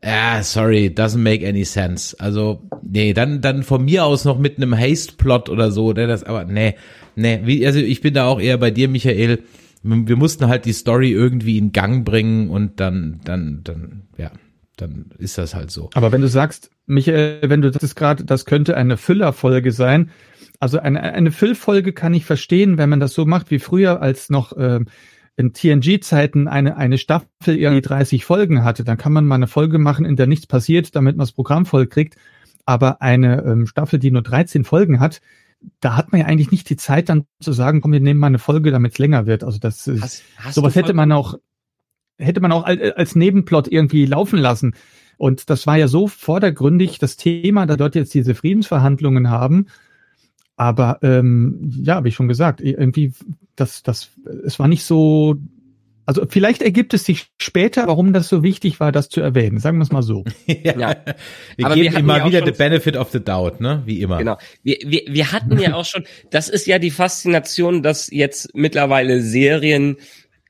Ja, 0.00 0.44
sorry, 0.44 0.94
doesn't 0.94 1.18
make 1.18 1.44
any 1.44 1.64
sense. 1.64 2.14
Also, 2.20 2.62
nee, 2.88 3.12
dann, 3.12 3.40
dann 3.40 3.64
von 3.64 3.84
mir 3.84 4.04
aus 4.04 4.24
noch 4.24 4.38
mit 4.38 4.58
einem 4.58 4.78
Haste-Plot 4.78 5.48
oder 5.48 5.72
so, 5.72 5.92
der 5.92 6.06
das, 6.06 6.22
aber 6.22 6.44
nee, 6.44 6.76
nee, 7.16 7.40
wie, 7.42 7.66
also 7.66 7.80
ich 7.80 8.00
bin 8.00 8.14
da 8.14 8.26
auch 8.26 8.40
eher 8.40 8.58
bei 8.58 8.70
dir, 8.70 8.88
Michael. 8.88 9.40
Wir 9.82 10.16
mussten 10.16 10.46
halt 10.46 10.66
die 10.66 10.72
Story 10.72 11.10
irgendwie 11.10 11.58
in 11.58 11.72
Gang 11.72 12.04
bringen 12.04 12.48
und 12.48 12.78
dann, 12.78 13.18
dann, 13.24 13.62
dann, 13.64 14.02
ja, 14.16 14.30
dann 14.80 15.10
ist 15.18 15.38
das 15.38 15.54
halt 15.54 15.70
so. 15.70 15.90
Aber 15.94 16.12
wenn 16.12 16.20
du 16.20 16.28
sagst, 16.28 16.70
Michael, 16.86 17.48
wenn 17.48 17.62
du 17.62 17.70
das 17.70 17.94
gerade, 17.94 18.24
das 18.24 18.44
könnte 18.44 18.76
eine 18.76 18.96
Füllerfolge 18.96 19.72
sein. 19.72 20.10
Also 20.58 20.78
eine, 20.78 21.00
eine 21.02 21.32
Füllfolge 21.32 21.92
kann 21.92 22.14
ich 22.14 22.24
verstehen, 22.24 22.78
wenn 22.78 22.88
man 22.88 23.00
das 23.00 23.14
so 23.14 23.24
macht 23.24 23.50
wie 23.50 23.58
früher, 23.58 24.02
als 24.02 24.30
noch 24.30 24.52
ähm, 24.58 24.86
in 25.36 25.54
TNG-Zeiten 25.54 26.48
eine, 26.48 26.76
eine 26.76 26.98
Staffel 26.98 27.56
irgendwie 27.56 27.80
30 27.80 28.24
Folgen 28.24 28.62
hatte. 28.62 28.84
Dann 28.84 28.98
kann 28.98 29.12
man 29.12 29.26
mal 29.26 29.36
eine 29.36 29.46
Folge 29.46 29.78
machen, 29.78 30.04
in 30.04 30.16
der 30.16 30.26
nichts 30.26 30.46
passiert, 30.46 30.94
damit 30.94 31.16
man 31.16 31.24
das 31.24 31.32
Programm 31.32 31.64
voll 31.64 31.86
kriegt. 31.86 32.16
Aber 32.66 33.00
eine 33.00 33.42
ähm, 33.42 33.66
Staffel, 33.66 33.98
die 33.98 34.10
nur 34.10 34.22
13 34.22 34.64
Folgen 34.64 35.00
hat, 35.00 35.20
da 35.80 35.96
hat 35.96 36.12
man 36.12 36.22
ja 36.22 36.26
eigentlich 36.26 36.50
nicht 36.50 36.68
die 36.70 36.76
Zeit 36.76 37.08
dann 37.08 37.26
zu 37.40 37.52
sagen, 37.52 37.80
komm, 37.80 37.92
wir 37.92 38.00
nehmen 38.00 38.20
mal 38.20 38.28
eine 38.28 38.38
Folge, 38.38 38.70
damit 38.70 38.92
es 38.92 38.98
länger 38.98 39.26
wird. 39.26 39.44
Also 39.44 39.58
das 39.58 39.86
ist, 39.86 40.02
Hast, 40.02 40.22
hast 40.36 40.54
sowas 40.54 40.74
hätte 40.74 40.94
man 40.94 41.12
auch, 41.12 41.34
hätte 42.20 42.40
man 42.40 42.52
auch 42.52 42.64
al- 42.64 42.92
als 42.92 43.16
Nebenplot 43.16 43.68
irgendwie 43.68 44.06
laufen 44.06 44.38
lassen. 44.38 44.74
Und 45.16 45.50
das 45.50 45.66
war 45.66 45.76
ja 45.76 45.88
so 45.88 46.06
vordergründig 46.06 46.98
das 46.98 47.16
Thema, 47.16 47.66
da 47.66 47.76
dort 47.76 47.94
jetzt 47.94 48.14
diese 48.14 48.34
Friedensverhandlungen 48.34 49.28
haben. 49.30 49.66
Aber 50.56 50.98
ähm, 51.02 51.70
ja, 51.82 52.04
wie 52.04 52.08
ich 52.08 52.14
schon 52.14 52.28
gesagt, 52.28 52.60
irgendwie, 52.60 53.12
das, 53.56 53.82
das, 53.82 54.10
es 54.44 54.58
war 54.58 54.68
nicht 54.68 54.84
so. 54.84 55.36
Also 56.06 56.24
vielleicht 56.28 56.60
ergibt 56.62 56.92
es 56.92 57.04
sich 57.04 57.28
später, 57.38 57.86
warum 57.86 58.12
das 58.12 58.28
so 58.28 58.42
wichtig 58.42 58.80
war, 58.80 58.90
das 58.90 59.08
zu 59.10 59.20
erwähnen. 59.20 59.58
Sagen 59.58 59.78
wir 59.78 59.84
es 59.84 59.92
mal 59.92 60.02
so. 60.02 60.24
Ja. 60.46 60.96
Wir 61.56 61.66
Aber 61.66 61.76
wir 61.76 61.82
geben 61.84 61.94
hatten 61.94 62.04
immer 62.04 62.18
ja 62.18 62.26
wieder 62.26 62.44
the 62.44 62.50
benefit 62.52 62.96
of 62.96 63.10
the 63.10 63.20
doubt, 63.22 63.60
ne? 63.60 63.82
Wie 63.86 64.00
immer. 64.00 64.18
Genau. 64.18 64.36
Wir, 64.62 64.78
wir, 64.84 65.02
wir 65.06 65.30
hatten 65.32 65.58
ja 65.58 65.74
auch 65.74 65.84
schon, 65.84 66.04
das 66.30 66.48
ist 66.48 66.66
ja 66.66 66.78
die 66.78 66.90
Faszination, 66.90 67.82
dass 67.82 68.10
jetzt 68.10 68.54
mittlerweile 68.54 69.20
Serien, 69.22 69.96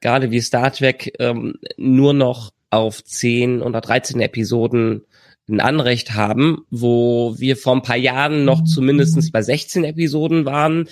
gerade 0.01 0.31
wie 0.31 0.41
Star 0.41 0.73
Trek, 0.73 1.15
ähm, 1.19 1.55
nur 1.77 2.13
noch 2.13 2.53
auf 2.71 3.03
10 3.05 3.63
oder 3.63 3.81
13 3.81 4.21
Episoden 4.21 5.03
ein 5.49 5.61
Anrecht 5.61 6.15
haben, 6.15 6.65
wo 6.71 7.35
wir 7.39 7.57
vor 7.57 7.75
ein 7.75 7.83
paar 7.83 7.97
Jahren 7.97 8.45
noch 8.45 8.65
zumindestens 8.65 9.33
bei 9.33 9.43
16 9.43 9.85
Episoden 9.85 10.45
waren 10.45 10.89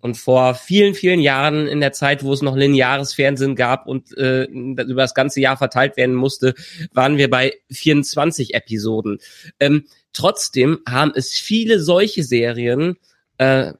und 0.00 0.16
vor 0.16 0.54
vielen, 0.54 0.94
vielen 0.94 1.20
Jahren 1.20 1.66
in 1.66 1.80
der 1.80 1.92
Zeit, 1.92 2.24
wo 2.24 2.32
es 2.32 2.42
noch 2.42 2.56
lineares 2.56 3.14
Fernsehen 3.14 3.54
gab 3.54 3.86
und 3.86 4.16
äh, 4.16 4.44
über 4.44 5.02
das 5.02 5.14
ganze 5.14 5.40
Jahr 5.40 5.56
verteilt 5.56 5.96
werden 5.96 6.14
musste, 6.14 6.54
waren 6.92 7.18
wir 7.18 7.30
bei 7.30 7.54
24 7.70 8.54
Episoden. 8.54 9.18
Ähm, 9.60 9.84
trotzdem 10.12 10.80
haben 10.88 11.12
es 11.14 11.34
viele 11.34 11.80
solche 11.80 12.24
Serien, 12.24 12.96
äh, 13.38 13.72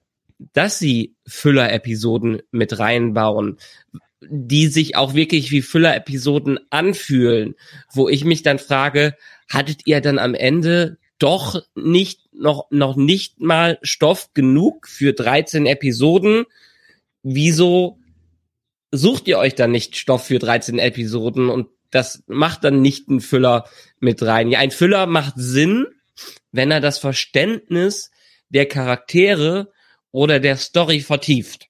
dass 0.52 0.78
sie 0.78 1.14
Füller-Episoden 1.26 2.42
mit 2.50 2.78
reinbauen, 2.78 3.58
die 4.20 4.66
sich 4.66 4.96
auch 4.96 5.14
wirklich 5.14 5.50
wie 5.50 5.62
Füller-Episoden 5.62 6.58
anfühlen, 6.70 7.54
wo 7.92 8.08
ich 8.08 8.24
mich 8.24 8.42
dann 8.42 8.58
frage, 8.58 9.16
hattet 9.48 9.86
ihr 9.86 10.00
dann 10.00 10.18
am 10.18 10.34
Ende 10.34 10.98
doch 11.18 11.62
nicht 11.74 12.32
noch 12.32 12.66
noch 12.70 12.96
nicht 12.96 13.40
mal 13.40 13.78
Stoff 13.82 14.32
genug 14.34 14.88
für 14.88 15.12
13 15.12 15.66
Episoden? 15.66 16.44
Wieso 17.22 17.98
sucht 18.90 19.28
ihr 19.28 19.38
euch 19.38 19.54
dann 19.54 19.70
nicht 19.70 19.96
Stoff 19.96 20.26
für 20.26 20.38
13 20.38 20.78
Episoden 20.78 21.48
und 21.48 21.68
das 21.90 22.22
macht 22.26 22.64
dann 22.64 22.82
nicht 22.82 23.08
einen 23.08 23.20
Füller 23.20 23.68
mit 24.00 24.22
rein? 24.22 24.50
Ja, 24.50 24.58
ein 24.60 24.70
Füller 24.70 25.06
macht 25.06 25.34
Sinn, 25.36 25.86
wenn 26.52 26.70
er 26.70 26.80
das 26.80 26.98
Verständnis 26.98 28.10
der 28.48 28.66
Charaktere 28.66 29.72
oder 30.10 30.40
der 30.40 30.56
Story 30.56 31.00
vertieft. 31.00 31.69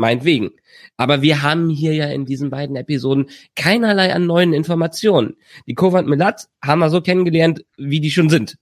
Meinetwegen. 0.00 0.50
Aber 0.96 1.22
wir 1.22 1.42
haben 1.42 1.68
hier 1.68 1.94
ja 1.94 2.06
in 2.06 2.24
diesen 2.24 2.50
beiden 2.50 2.74
Episoden 2.74 3.28
keinerlei 3.54 4.12
an 4.14 4.26
neuen 4.26 4.52
Informationen. 4.52 5.36
Die 5.66 5.74
Covent 5.74 6.08
Melat 6.08 6.48
haben 6.64 6.80
wir 6.80 6.90
so 6.90 7.00
kennengelernt, 7.00 7.64
wie 7.76 8.00
die 8.00 8.10
schon 8.10 8.30
sind. 8.30 8.56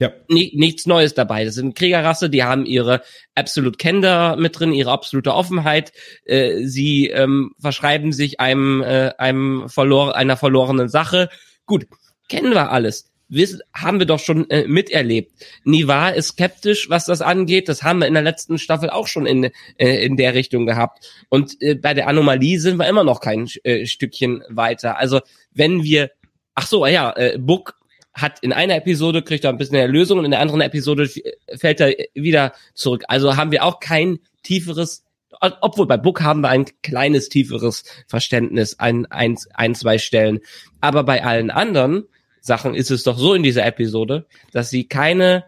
Ja. 0.00 0.12
nichts 0.28 0.86
Neues 0.86 1.14
dabei. 1.14 1.44
Das 1.44 1.56
sind 1.56 1.74
Kriegerrasse, 1.76 2.30
die 2.30 2.44
haben 2.44 2.66
ihre 2.66 3.02
Absolute 3.34 3.78
Kender 3.78 4.36
mit 4.36 4.58
drin, 4.58 4.72
ihre 4.72 4.92
absolute 4.92 5.34
Offenheit. 5.34 5.92
Äh, 6.24 6.64
sie 6.66 7.08
ähm, 7.08 7.50
verschreiben 7.58 8.12
sich 8.12 8.38
einem, 8.38 8.80
äh, 8.82 9.10
einem 9.18 9.68
verlor 9.68 10.14
einer 10.14 10.36
verlorenen 10.36 10.88
Sache. 10.88 11.30
Gut, 11.66 11.86
kennen 12.28 12.52
wir 12.52 12.70
alles 12.70 13.07
wissen, 13.28 13.60
haben 13.74 13.98
wir 13.98 14.06
doch 14.06 14.18
schon 14.18 14.48
äh, 14.50 14.66
miterlebt. 14.66 15.32
Niva 15.64 16.08
ist 16.10 16.28
skeptisch, 16.28 16.88
was 16.90 17.04
das 17.04 17.20
angeht. 17.20 17.68
Das 17.68 17.82
haben 17.82 18.00
wir 18.00 18.06
in 18.06 18.14
der 18.14 18.22
letzten 18.22 18.58
Staffel 18.58 18.90
auch 18.90 19.06
schon 19.06 19.26
in, 19.26 19.50
äh, 19.76 20.04
in 20.04 20.16
der 20.16 20.34
Richtung 20.34 20.66
gehabt. 20.66 21.06
Und 21.28 21.60
äh, 21.60 21.74
bei 21.74 21.94
der 21.94 22.08
Anomalie 22.08 22.58
sind 22.58 22.78
wir 22.78 22.88
immer 22.88 23.04
noch 23.04 23.20
kein 23.20 23.48
äh, 23.64 23.86
Stückchen 23.86 24.42
weiter. 24.48 24.98
Also 24.98 25.20
wenn 25.52 25.82
wir, 25.82 26.10
ach 26.54 26.66
so, 26.66 26.86
ja, 26.86 27.12
äh, 27.16 27.38
Book 27.38 27.76
hat 28.14 28.40
in 28.40 28.52
einer 28.52 28.76
Episode 28.76 29.22
kriegt 29.22 29.44
er 29.44 29.50
ein 29.50 29.58
bisschen 29.58 29.76
Erlösung 29.76 30.18
und 30.18 30.24
in 30.24 30.32
der 30.32 30.40
anderen 30.40 30.60
Episode 30.60 31.08
fällt 31.54 31.80
er 31.80 31.94
wieder 32.14 32.52
zurück. 32.74 33.04
Also 33.06 33.36
haben 33.36 33.52
wir 33.52 33.64
auch 33.64 33.78
kein 33.78 34.18
tieferes 34.42 35.04
obwohl 35.40 35.86
bei 35.86 35.96
Book 35.96 36.20
haben 36.22 36.40
wir 36.40 36.48
ein 36.48 36.64
kleines 36.82 37.28
tieferes 37.28 37.84
Verständnis 38.08 38.78
ein, 38.78 39.06
ein, 39.06 39.36
ein 39.54 39.74
zwei 39.74 39.98
Stellen. 39.98 40.40
Aber 40.80 41.04
bei 41.04 41.22
allen 41.24 41.50
anderen 41.50 42.08
Sachen 42.40 42.74
ist 42.74 42.90
es 42.90 43.02
doch 43.02 43.18
so 43.18 43.34
in 43.34 43.42
dieser 43.42 43.64
Episode, 43.66 44.26
dass 44.52 44.70
sie 44.70 44.84
keine, 44.84 45.44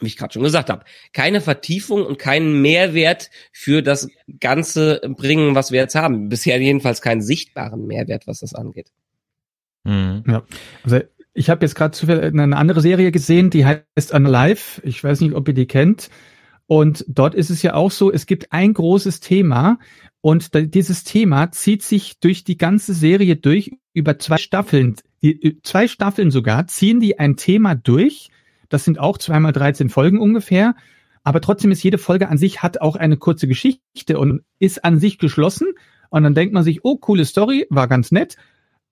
wie 0.00 0.06
ich 0.06 0.16
gerade 0.16 0.32
schon 0.32 0.42
gesagt 0.42 0.70
habe, 0.70 0.84
keine 1.12 1.40
Vertiefung 1.40 2.04
und 2.04 2.18
keinen 2.18 2.60
Mehrwert 2.62 3.30
für 3.52 3.82
das 3.82 4.08
Ganze 4.40 5.00
bringen, 5.16 5.54
was 5.54 5.72
wir 5.72 5.80
jetzt 5.80 5.94
haben. 5.94 6.28
Bisher 6.28 6.60
jedenfalls 6.60 7.02
keinen 7.02 7.22
sichtbaren 7.22 7.86
Mehrwert, 7.86 8.26
was 8.26 8.40
das 8.40 8.54
angeht. 8.54 8.92
Mhm. 9.84 10.24
Ja. 10.26 10.42
Also 10.82 11.00
ich 11.34 11.50
habe 11.50 11.64
jetzt 11.64 11.74
gerade 11.74 11.96
eine 12.26 12.56
andere 12.56 12.80
Serie 12.80 13.12
gesehen, 13.12 13.50
die 13.50 13.66
heißt 13.66 14.12
Unalive. 14.12 14.80
Ich 14.82 15.04
weiß 15.04 15.20
nicht, 15.20 15.34
ob 15.34 15.46
ihr 15.48 15.54
die 15.54 15.66
kennt. 15.66 16.08
Und 16.66 17.04
dort 17.08 17.34
ist 17.34 17.50
es 17.50 17.62
ja 17.62 17.74
auch 17.74 17.90
so, 17.90 18.10
es 18.10 18.26
gibt 18.26 18.52
ein 18.52 18.74
großes 18.74 19.20
Thema 19.20 19.78
und 20.20 20.50
dieses 20.54 21.04
Thema 21.04 21.52
zieht 21.52 21.84
sich 21.84 22.18
durch 22.18 22.42
die 22.42 22.56
ganze 22.56 22.94
Serie 22.94 23.36
durch 23.36 23.70
über 23.92 24.18
zwei 24.18 24.38
Staffeln 24.38 24.96
zwei 25.62 25.88
Staffeln 25.88 26.30
sogar, 26.30 26.66
ziehen 26.66 27.00
die 27.00 27.18
ein 27.18 27.36
Thema 27.36 27.74
durch. 27.74 28.30
Das 28.68 28.84
sind 28.84 28.98
auch 28.98 29.18
zweimal 29.18 29.52
13 29.52 29.88
Folgen 29.88 30.20
ungefähr. 30.20 30.74
Aber 31.22 31.40
trotzdem 31.40 31.70
ist 31.70 31.82
jede 31.82 31.98
Folge 31.98 32.28
an 32.28 32.38
sich 32.38 32.62
hat 32.62 32.80
auch 32.80 32.96
eine 32.96 33.16
kurze 33.16 33.48
Geschichte 33.48 34.18
und 34.18 34.42
ist 34.58 34.84
an 34.84 34.98
sich 34.98 35.18
geschlossen. 35.18 35.68
Und 36.10 36.22
dann 36.22 36.34
denkt 36.34 36.54
man 36.54 36.62
sich, 36.62 36.84
oh, 36.84 36.96
coole 36.96 37.24
Story, 37.24 37.66
war 37.68 37.88
ganz 37.88 38.12
nett. 38.12 38.36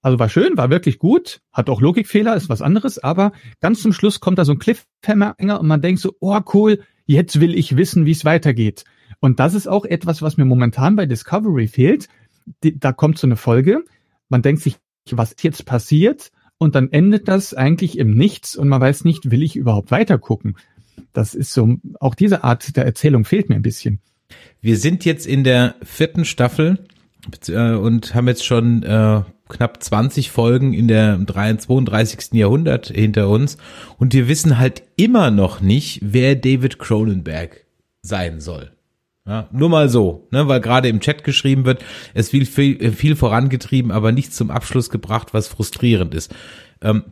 Also 0.02 0.18
war 0.18 0.28
schön, 0.28 0.58
war 0.58 0.68
wirklich 0.68 0.98
gut, 0.98 1.40
hat 1.50 1.70
auch 1.70 1.80
Logikfehler, 1.80 2.36
ist 2.36 2.50
was 2.50 2.60
anderes, 2.60 2.98
aber 2.98 3.32
ganz 3.60 3.80
zum 3.80 3.94
Schluss 3.94 4.20
kommt 4.20 4.38
da 4.38 4.44
so 4.44 4.52
ein 4.52 4.58
Cliffhanger 4.58 5.60
und 5.60 5.66
man 5.66 5.80
denkt 5.80 6.02
so, 6.02 6.12
oh 6.20 6.38
cool, 6.52 6.82
jetzt 7.06 7.40
will 7.40 7.54
ich 7.54 7.78
wissen, 7.78 8.04
wie 8.04 8.10
es 8.10 8.26
weitergeht. 8.26 8.84
Und 9.20 9.40
das 9.40 9.54
ist 9.54 9.66
auch 9.66 9.86
etwas, 9.86 10.20
was 10.20 10.36
mir 10.36 10.44
momentan 10.44 10.94
bei 10.94 11.06
Discovery 11.06 11.68
fehlt. 11.68 12.08
Da 12.60 12.92
kommt 12.92 13.16
so 13.16 13.26
eine 13.26 13.36
Folge, 13.36 13.82
man 14.28 14.42
denkt 14.42 14.60
sich, 14.60 14.76
was 15.10 15.34
jetzt 15.42 15.64
passiert 15.66 16.30
und 16.58 16.74
dann 16.74 16.90
endet 16.92 17.28
das 17.28 17.54
eigentlich 17.54 17.98
im 17.98 18.16
Nichts 18.16 18.56
und 18.56 18.68
man 18.68 18.80
weiß 18.80 19.04
nicht, 19.04 19.30
will 19.30 19.42
ich 19.42 19.56
überhaupt 19.56 19.90
weiter 19.90 20.18
gucken. 20.18 20.56
Das 21.12 21.34
ist 21.34 21.52
so, 21.52 21.76
auch 22.00 22.14
diese 22.14 22.44
Art 22.44 22.76
der 22.76 22.84
Erzählung 22.84 23.24
fehlt 23.24 23.48
mir 23.48 23.56
ein 23.56 23.62
bisschen. 23.62 24.00
Wir 24.60 24.78
sind 24.78 25.04
jetzt 25.04 25.26
in 25.26 25.44
der 25.44 25.74
vierten 25.82 26.24
Staffel 26.24 26.86
äh, 27.48 27.74
und 27.74 28.14
haben 28.14 28.28
jetzt 28.28 28.44
schon 28.44 28.82
äh, 28.82 29.22
knapp 29.48 29.82
20 29.82 30.30
Folgen 30.30 30.72
in 30.72 30.88
der 30.88 31.20
32. 31.26 32.32
Jahrhundert 32.32 32.88
hinter 32.88 33.28
uns 33.28 33.58
und 33.98 34.14
wir 34.14 34.28
wissen 34.28 34.58
halt 34.58 34.82
immer 34.96 35.30
noch 35.30 35.60
nicht, 35.60 36.00
wer 36.02 36.34
David 36.34 36.78
Cronenberg 36.78 37.66
sein 38.02 38.40
soll. 38.40 38.73
Ja, 39.26 39.48
nur 39.52 39.70
mal 39.70 39.88
so, 39.88 40.28
ne, 40.32 40.48
weil 40.48 40.60
gerade 40.60 40.88
im 40.88 41.00
Chat 41.00 41.24
geschrieben 41.24 41.64
wird, 41.64 41.82
es 42.12 42.28
viel, 42.28 42.44
viel, 42.44 42.92
viel 42.92 43.16
vorangetrieben, 43.16 43.90
aber 43.90 44.12
nichts 44.12 44.36
zum 44.36 44.50
Abschluss 44.50 44.90
gebracht, 44.90 45.32
was 45.32 45.48
frustrierend 45.48 46.14
ist. 46.14 46.34
Ähm, 46.82 47.04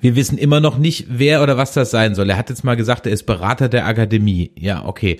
wir 0.00 0.16
wissen 0.16 0.38
immer 0.38 0.60
noch 0.60 0.78
nicht, 0.78 1.06
wer 1.08 1.42
oder 1.42 1.56
was 1.56 1.72
das 1.72 1.90
sein 1.90 2.14
soll. 2.14 2.30
Er 2.30 2.38
hat 2.38 2.50
jetzt 2.50 2.64
mal 2.64 2.76
gesagt, 2.76 3.06
er 3.06 3.12
ist 3.12 3.24
Berater 3.24 3.68
der 3.68 3.86
Akademie. 3.86 4.52
Ja, 4.56 4.84
okay 4.84 5.18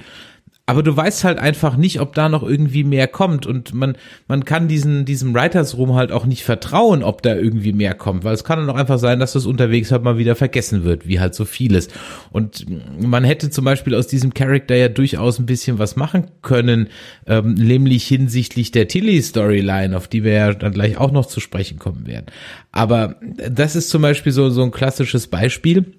aber 0.68 0.82
du 0.82 0.94
weißt 0.94 1.24
halt 1.24 1.38
einfach 1.38 1.78
nicht, 1.78 1.98
ob 1.98 2.14
da 2.14 2.28
noch 2.28 2.42
irgendwie 2.42 2.84
mehr 2.84 3.08
kommt 3.08 3.46
und 3.46 3.72
man 3.72 3.96
man 4.26 4.44
kann 4.44 4.68
diesen 4.68 5.06
diesem 5.06 5.34
Writers 5.34 5.78
Room 5.78 5.94
halt 5.94 6.12
auch 6.12 6.26
nicht 6.26 6.44
vertrauen, 6.44 7.02
ob 7.02 7.22
da 7.22 7.34
irgendwie 7.34 7.72
mehr 7.72 7.94
kommt, 7.94 8.22
weil 8.22 8.34
es 8.34 8.44
kann 8.44 8.58
dann 8.58 8.68
auch 8.68 8.78
einfach 8.78 8.98
sein, 8.98 9.18
dass 9.18 9.32
das 9.32 9.46
unterwegs 9.46 9.90
halt 9.90 10.02
mal 10.02 10.18
wieder 10.18 10.36
vergessen 10.36 10.84
wird, 10.84 11.08
wie 11.08 11.20
halt 11.20 11.34
so 11.34 11.46
vieles. 11.46 11.88
Und 12.32 12.66
man 13.00 13.24
hätte 13.24 13.48
zum 13.48 13.64
Beispiel 13.64 13.94
aus 13.94 14.08
diesem 14.08 14.34
Charakter 14.34 14.76
ja 14.76 14.90
durchaus 14.90 15.38
ein 15.38 15.46
bisschen 15.46 15.78
was 15.78 15.96
machen 15.96 16.26
können, 16.42 16.88
ähm, 17.26 17.54
nämlich 17.54 18.06
hinsichtlich 18.06 18.70
der 18.70 18.88
Tilly 18.88 19.22
Storyline, 19.22 19.96
auf 19.96 20.06
die 20.06 20.22
wir 20.22 20.32
ja 20.32 20.52
dann 20.52 20.72
gleich 20.72 20.98
auch 20.98 21.12
noch 21.12 21.24
zu 21.24 21.40
sprechen 21.40 21.78
kommen 21.78 22.06
werden. 22.06 22.26
Aber 22.72 23.16
das 23.22 23.74
ist 23.74 23.88
zum 23.88 24.02
Beispiel 24.02 24.32
so 24.32 24.50
so 24.50 24.62
ein 24.64 24.70
klassisches 24.70 25.28
Beispiel 25.28 25.94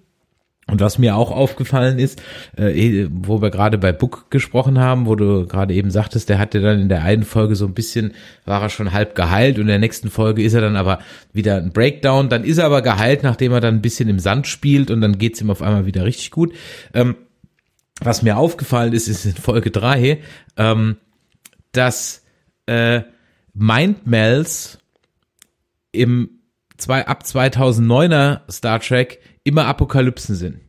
und 0.70 0.82
was 0.82 0.98
mir 0.98 1.16
auch 1.16 1.32
aufgefallen 1.32 2.00
ist, 2.00 2.22
äh, 2.58 2.72
eh, 2.72 3.08
wo 3.12 3.42
wir 3.42 3.50
gerade 3.50 3.78
bei 3.78 3.92
Book 3.92 4.30
gesprochen 4.30 4.80
haben, 4.80 5.06
wo 5.06 5.16
du 5.16 5.48
gerade 5.48 5.74
eben 5.74 5.92
sagtest, 5.92 6.30
der 6.30 6.40
hatte 6.40 6.62
dann 6.62 6.80
in 6.80 6.90
der 6.90 7.04
einen 7.04 7.24
Folge 7.24 7.56
so 7.56 7.66
ein 7.66 7.74
bisschen, 7.74 8.14
war 8.46 8.62
er 8.62 8.70
schon 8.70 8.92
halb 8.92 9.16
geheilt 9.16 9.56
und 9.56 9.64
in 9.64 9.68
der 9.68 9.80
nächsten 9.80 10.10
Folge 10.10 10.44
ist 10.44 10.54
er 10.54 10.62
dann 10.62 10.76
aber 10.76 11.00
wieder 11.34 11.58
ein 11.58 11.72
Breakdown, 11.72 12.30
dann 12.30 12.44
ist 12.44 12.58
er 12.58 12.66
aber 12.66 12.82
geheilt, 12.82 13.24
nachdem 13.24 13.52
er 13.52 13.62
dann 13.62 13.76
ein 13.76 13.82
bisschen 13.82 14.10
im 14.10 14.20
Sand 14.20 14.48
spielt 14.48 14.92
und 14.92 15.02
dann 15.02 15.18
geht's 15.18 15.42
ihm 15.42 15.50
auf 15.50 15.62
einmal 15.62 15.86
wieder 15.86 16.06
richtig 16.06 16.32
gut. 16.32 16.54
Ähm, 16.94 17.16
was 18.02 18.22
mir 18.22 18.38
aufgefallen 18.38 18.94
ist, 18.94 19.08
ist 19.08 19.26
in 19.26 19.34
Folge 19.34 19.72
drei, 19.72 20.20
ähm, 20.58 20.98
dass 21.72 22.24
äh, 22.66 23.02
Mindmels 23.54 24.80
im 25.92 26.40
zwei, 26.78 27.06
ab 27.08 27.24
2009er 27.24 28.42
Star 28.50 28.80
Trek 28.80 29.20
immer 29.50 29.66
Apokalypsen 29.66 30.36
sind. 30.36 30.60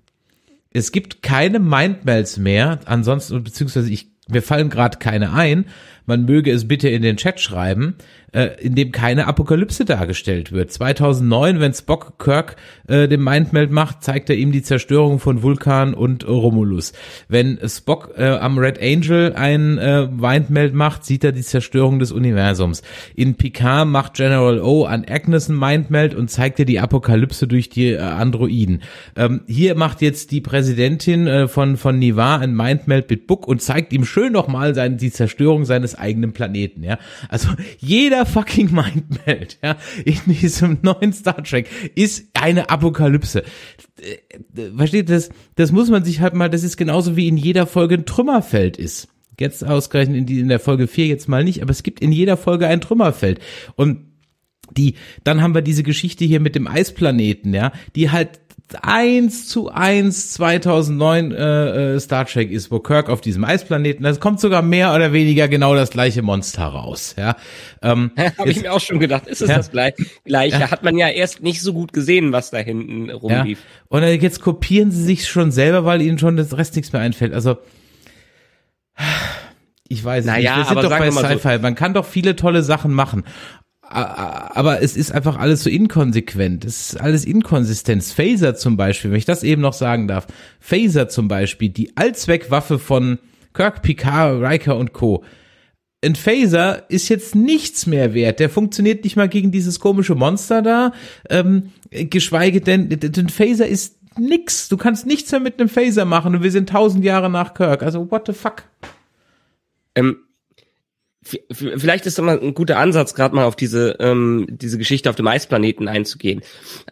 Es 0.73 0.93
gibt 0.93 1.23
keine 1.23 1.59
Mindmelds 1.59 2.37
mehr, 2.39 2.81
ansonsten, 2.85 3.43
beziehungsweise 3.43 3.91
ich, 3.91 4.09
mir 4.29 4.43
fallen 4.43 4.71
gerade 4.71 4.99
keine 4.99 5.33
ein, 5.33 5.67
man 6.11 6.25
möge 6.25 6.51
es 6.51 6.67
bitte 6.67 6.89
in 6.89 7.03
den 7.03 7.17
Chat 7.17 7.41
schreiben, 7.41 7.95
äh, 8.33 8.49
in 8.61 8.75
dem 8.75 8.91
keine 8.93 9.27
Apokalypse 9.27 9.85
dargestellt 9.85 10.51
wird. 10.51 10.73
2009, 10.73 11.61
wenn 11.61 11.73
Spock 11.73 12.19
Kirk 12.19 12.57
äh, 12.89 13.07
den 13.09 13.23
Mindmeld 13.23 13.71
macht, 13.71 14.03
zeigt 14.03 14.29
er 14.29 14.37
ihm 14.37 14.51
die 14.51 14.63
Zerstörung 14.63 15.21
von 15.21 15.43
Vulkan 15.43 15.95
und 15.95 16.27
Romulus. 16.27 16.93
Wenn 17.29 17.59
Spock 17.67 18.15
äh, 18.17 18.25
am 18.25 18.59
Red 18.59 18.81
Angel 18.83 19.35
ein 19.35 19.79
äh, 19.79 20.07
Mindmeld 20.07 20.75
macht, 20.75 21.05
sieht 21.05 21.23
er 21.23 21.33
die 21.33 21.43
Zerstörung 21.43 22.01
des 22.01 22.11
Universums. 22.11 22.83
In 23.15 23.37
Picard 23.37 23.87
macht 23.87 24.15
General 24.15 24.61
O 24.61 24.85
an 24.85 25.05
Agnes 25.09 25.49
ein 25.49 25.59
Mindmeld 25.59 26.15
und 26.15 26.29
zeigt 26.29 26.59
er 26.59 26.65
die 26.65 26.81
Apokalypse 26.81 27.47
durch 27.47 27.69
die 27.69 27.93
äh, 27.93 27.99
Androiden. 27.99 28.83
Ähm, 29.17 29.43
hier 29.47 29.77
macht 29.77 30.03
jetzt 30.03 30.33
die 30.33 30.41
Präsidentin 30.41 31.29
äh, 31.29 31.49
von 31.49 31.77
von 31.77 31.99
Nivar 31.99 32.41
ein 32.41 32.55
Mindmeld 32.55 33.09
mit 33.11 33.29
Book 33.29 33.47
und 33.47 33.63
zeigt 33.63 33.93
ihm 33.93 34.05
schön 34.05 34.33
nochmal 34.33 34.75
seine 34.75 34.97
die 34.97 35.13
Zerstörung 35.13 35.65
seines 35.65 35.95
eigenen 36.01 36.33
Planeten, 36.33 36.83
ja. 36.83 36.99
Also 37.29 37.49
jeder 37.79 38.27
fucking 38.27 38.71
Mindmeld, 38.75 39.59
ja, 39.63 39.77
in 40.05 40.19
diesem 40.27 40.79
neuen 40.83 41.13
Star 41.13 41.43
Trek 41.43 41.69
ist 41.95 42.29
eine 42.35 42.71
Apokalypse. 42.71 43.45
Äh, 44.01 44.71
versteht 44.77 45.11
das? 45.11 45.31
Das 45.57 45.73
muss 45.73 45.91
man 45.91 46.05
sich 46.05 46.21
halt 46.21 46.35
mal, 46.35 46.51
das 46.51 46.63
ist 46.63 46.77
genauso 46.77 47.17
wie 47.17 47.29
in 47.29 47.37
jeder 47.37 47.67
Folge 47.67 47.95
ein 47.97 48.07
Trümmerfeld 48.07 48.77
ist. 48.77 49.09
Jetzt 49.39 49.65
ausgerechnet 49.65 50.19
in, 50.19 50.27
die, 50.27 50.41
in 50.41 50.49
der 50.49 50.61
Folge 50.61 50.87
4 50.87 51.07
jetzt 51.07 51.29
mal 51.29 51.45
nicht, 51.45 51.63
aber 51.63 51.71
es 51.71 51.83
gibt 51.83 52.01
in 52.01 52.13
jeder 52.13 52.37
Folge 52.37 52.67
ein 52.67 52.83
Trümmerfeld. 52.83 53.41
Und 53.75 54.11
die, 54.77 54.95
dann 55.25 55.43
haben 55.43 55.55
wir 55.55 55.63
diese 55.63 55.83
Geschichte 55.83 56.25
hier 56.25 56.41
mit 56.41 56.55
dem 56.55 56.67
Eisplaneten, 56.67 57.55
ja, 57.55 57.73
die 57.97 58.11
halt 58.11 58.41
eins 58.83 59.49
zu 59.49 59.71
eins 59.71 60.33
2009 60.33 61.33
äh, 61.33 61.95
äh, 61.95 62.01
Star 62.01 62.27
Trek 62.27 62.51
ist, 62.51 62.71
wo 62.71 62.81
Kirk 62.81 63.09
auf 63.09 63.21
diesem 63.21 63.45
Eisplaneten, 63.45 64.05
das 64.05 64.21
kommt 64.21 64.41
sogar 64.41 64.63
mehr 64.63 64.95
oder 64.95 65.13
weniger 65.13 65.49
genau 65.49 65.75
das 65.75 65.91
gleiche 65.91 66.23
Monster 66.23 66.65
raus. 66.65 67.15
Ja, 67.19 67.37
ähm, 67.83 68.13
habe 68.39 68.51
ich 68.51 68.63
mir 68.63 68.73
auch 68.73 68.81
schon 68.81 68.99
gedacht, 68.99 69.27
ist 69.27 69.43
es 69.43 69.49
ja, 69.49 69.57
das 69.57 69.71
gleiche? 69.71 70.07
Ja. 70.25 70.71
Hat 70.71 70.83
man 70.83 70.97
ja 70.97 71.09
erst 71.09 71.43
nicht 71.43 71.61
so 71.61 71.73
gut 71.73 71.93
gesehen, 71.93 72.33
was 72.33 72.51
da 72.51 72.59
hinten 72.59 73.11
rumlief. 73.11 73.59
Ja. 73.61 73.99
Und 73.99 74.23
jetzt 74.23 74.41
kopieren 74.41 74.91
sie 74.91 75.03
sich 75.03 75.29
schon 75.29 75.51
selber, 75.51 75.85
weil 75.85 76.03
ihnen 76.03 76.19
schon 76.19 76.37
das 76.37 76.57
Rest 76.57 76.77
nichts 76.77 76.93
mehr 76.93 77.03
einfällt. 77.03 77.35
Also 77.35 77.59
ich 79.93 80.05
weiß 80.05 80.25
naja, 80.25 80.57
nicht. 80.57 80.69
Wir 80.69 80.75
sind 80.75 80.85
doch 80.85 80.99
bei 80.99 81.11
Sci-Fi. 81.11 81.57
So. 81.57 81.63
Man 81.63 81.75
kann 81.75 81.95
doch 81.95 82.07
viele 82.07 82.37
tolle 82.37 82.63
Sachen 82.63 82.93
machen 82.93 83.25
aber 83.91 84.83
es 84.83 84.97
ist 84.97 85.13
einfach 85.13 85.37
alles 85.37 85.65
so 85.65 85.71
inkonsequent. 85.71 86.65
Es 86.65 86.93
ist 86.93 87.01
alles 87.01 87.25
Inkonsistenz. 87.25 88.13
Phaser 88.13 88.55
zum 88.55 88.77
Beispiel, 88.77 89.11
wenn 89.11 89.19
ich 89.19 89.25
das 89.25 89.43
eben 89.43 89.63
noch 89.63 89.73
sagen 89.73 90.07
darf. 90.07 90.27
Phaser 90.61 91.09
zum 91.09 91.27
Beispiel, 91.27 91.71
die 91.71 91.97
Allzweckwaffe 91.97 92.79
von 92.79 93.19
Kirk, 93.53 93.83
Picard, 93.83 94.43
Riker 94.43 94.77
und 94.77 94.93
Co. 94.93 95.25
Ein 96.05 96.15
Phaser 96.15 96.89
ist 96.89 97.09
jetzt 97.09 97.35
nichts 97.35 97.87
mehr 97.87 98.15
wert. 98.15 98.39
Der 98.39 98.49
funktioniert 98.49 99.05
nicht 99.05 99.17
mal 99.17 99.29
gegen 99.29 99.51
dieses 99.51 99.81
komische 99.81 100.15
Monster 100.15 100.63
da. 100.63 100.93
Ähm, 101.29 101.73
geschweige 101.91 102.61
denn, 102.61 102.89
ein 102.91 103.29
Phaser 103.29 103.67
ist 103.67 103.99
nix. 104.17 104.69
Du 104.69 104.77
kannst 104.77 105.05
nichts 105.05 105.33
mehr 105.33 105.41
mit 105.41 105.59
einem 105.59 105.69
Phaser 105.69 106.05
machen 106.05 106.37
und 106.37 106.43
wir 106.43 106.53
sind 106.53 106.69
tausend 106.69 107.05
Jahre 107.05 107.29
nach 107.29 107.55
Kirk. 107.55 107.83
Also 107.83 108.11
what 108.11 108.27
the 108.27 108.33
fuck? 108.33 108.63
Ähm, 109.97 110.19
vielleicht 111.23 112.07
ist 112.07 112.17
das 112.19 112.25
mal 112.25 112.41
ein 112.41 112.55
guter 112.55 112.79
Ansatz, 112.79 113.15
gerade 113.15 113.35
mal 113.35 113.45
auf 113.45 113.57
diese, 113.57 113.97
ähm, 114.01 114.47
diese 114.51 114.79
Geschichte 114.79 115.11
auf 115.11 115.17
dem 115.17 115.27
Eisplaneten 115.27 115.87
einzugehen. 115.87 116.43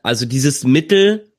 Also 0.03 0.27
dieses 0.27 0.65
Mittel 0.65 1.33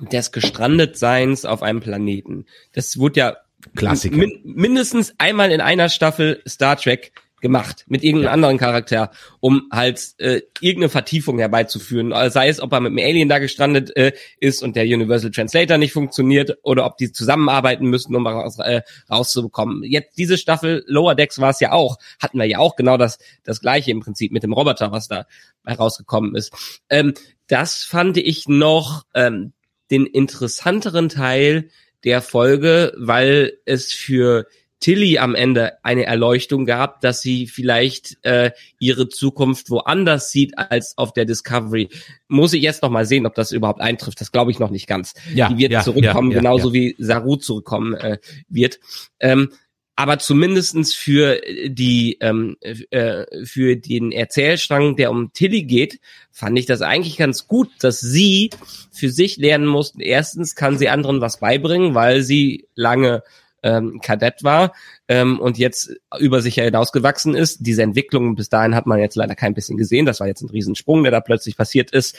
des 0.00 0.32
Gestrandetseins 0.32 1.44
auf 1.44 1.62
einem 1.62 1.80
Planeten. 1.80 2.46
Das 2.72 2.98
wurde 2.98 3.20
ja 3.20 3.36
Klassiker. 3.74 4.16
Min 4.16 4.40
mindestens 4.44 5.14
einmal 5.18 5.50
in 5.50 5.60
einer 5.60 5.88
Staffel 5.88 6.42
Star 6.46 6.76
Trek 6.76 7.12
gemacht 7.40 7.84
mit 7.88 8.02
irgendeinem 8.02 8.26
ja. 8.26 8.32
anderen 8.32 8.58
Charakter, 8.58 9.10
um 9.40 9.68
halt 9.72 10.14
äh, 10.18 10.42
irgendeine 10.60 10.88
Vertiefung 10.88 11.38
herbeizuführen. 11.38 12.12
Also 12.12 12.34
sei 12.34 12.48
es, 12.48 12.60
ob 12.60 12.72
er 12.72 12.80
mit 12.80 12.90
einem 12.90 13.06
Alien 13.06 13.28
da 13.28 13.38
gestrandet 13.38 13.96
äh, 13.96 14.12
ist 14.40 14.62
und 14.62 14.76
der 14.76 14.84
Universal 14.84 15.30
Translator 15.30 15.78
nicht 15.78 15.92
funktioniert 15.92 16.58
oder 16.62 16.86
ob 16.86 16.96
die 16.96 17.12
zusammenarbeiten 17.12 17.86
müssen, 17.86 18.14
um 18.16 18.26
raus, 18.26 18.58
äh, 18.58 18.82
rauszubekommen. 19.10 19.82
Jetzt 19.84 20.18
diese 20.18 20.38
Staffel 20.38 20.84
Lower 20.86 21.14
Decks 21.14 21.38
war 21.40 21.50
es 21.50 21.60
ja 21.60 21.72
auch, 21.72 21.98
hatten 22.20 22.38
wir 22.38 22.46
ja 22.46 22.58
auch 22.58 22.76
genau 22.76 22.96
das 22.96 23.18
das 23.44 23.60
gleiche 23.60 23.90
im 23.90 24.00
Prinzip 24.00 24.32
mit 24.32 24.42
dem 24.42 24.52
Roboter, 24.52 24.92
was 24.92 25.08
da 25.08 25.26
herausgekommen 25.64 26.34
ist. 26.34 26.52
Ähm, 26.90 27.14
das 27.46 27.84
fand 27.84 28.16
ich 28.16 28.48
noch 28.48 29.04
ähm, 29.14 29.52
den 29.90 30.06
interessanteren 30.06 31.08
Teil 31.08 31.70
der 32.04 32.22
Folge, 32.22 32.92
weil 32.96 33.58
es 33.64 33.92
für 33.92 34.46
Tilly 34.80 35.18
am 35.18 35.34
Ende 35.34 35.84
eine 35.84 36.04
Erleuchtung 36.04 36.64
gab, 36.64 37.00
dass 37.00 37.20
sie 37.20 37.46
vielleicht 37.46 38.18
äh, 38.22 38.52
ihre 38.78 39.08
Zukunft 39.08 39.70
woanders 39.70 40.30
sieht 40.30 40.56
als 40.56 40.96
auf 40.96 41.12
der 41.12 41.24
Discovery. 41.24 41.88
Muss 42.28 42.52
ich 42.52 42.62
jetzt 42.62 42.82
noch 42.82 42.90
mal 42.90 43.04
sehen, 43.04 43.26
ob 43.26 43.34
das 43.34 43.50
überhaupt 43.50 43.80
eintrifft. 43.80 44.20
Das 44.20 44.30
glaube 44.30 44.50
ich 44.50 44.58
noch 44.58 44.70
nicht 44.70 44.86
ganz. 44.86 45.14
Ja, 45.34 45.48
die 45.48 45.58
wird 45.58 45.72
ja, 45.72 45.82
zurückkommen, 45.82 46.30
ja, 46.30 46.38
genauso 46.38 46.72
wie 46.72 46.94
Saru 46.98 47.36
zurückkommen 47.36 47.94
äh, 47.94 48.18
wird. 48.48 48.78
Ähm, 49.18 49.50
aber 49.96 50.20
zumindestens 50.20 50.94
für 50.94 51.40
die 51.66 52.18
ähm, 52.20 52.56
äh, 52.60 53.24
für 53.44 53.74
den 53.74 54.12
Erzählstrang, 54.12 54.94
der 54.94 55.10
um 55.10 55.32
Tilly 55.32 55.64
geht, 55.64 55.98
fand 56.30 56.56
ich 56.56 56.66
das 56.66 56.82
eigentlich 56.82 57.16
ganz 57.16 57.48
gut, 57.48 57.68
dass 57.80 57.98
sie 57.98 58.50
für 58.92 59.10
sich 59.10 59.38
lernen 59.38 59.66
mussten. 59.66 60.00
Erstens 60.00 60.54
kann 60.54 60.78
sie 60.78 60.88
anderen 60.88 61.20
was 61.20 61.40
beibringen, 61.40 61.96
weil 61.96 62.22
sie 62.22 62.68
lange 62.76 63.24
ähm, 63.62 64.00
Kadett 64.00 64.44
war 64.44 64.72
ähm, 65.08 65.40
und 65.40 65.58
jetzt 65.58 65.90
über 66.18 66.40
sich 66.42 66.54
hinausgewachsen 66.54 67.34
ist. 67.34 67.58
Diese 67.60 67.82
Entwicklung 67.82 68.34
bis 68.36 68.48
dahin 68.48 68.74
hat 68.74 68.86
man 68.86 68.98
jetzt 68.98 69.16
leider 69.16 69.34
kein 69.34 69.54
bisschen 69.54 69.76
gesehen. 69.76 70.06
Das 70.06 70.20
war 70.20 70.26
jetzt 70.26 70.42
ein 70.42 70.50
Riesensprung, 70.50 71.02
der 71.02 71.12
da 71.12 71.20
plötzlich 71.20 71.56
passiert 71.56 71.90
ist. 71.90 72.16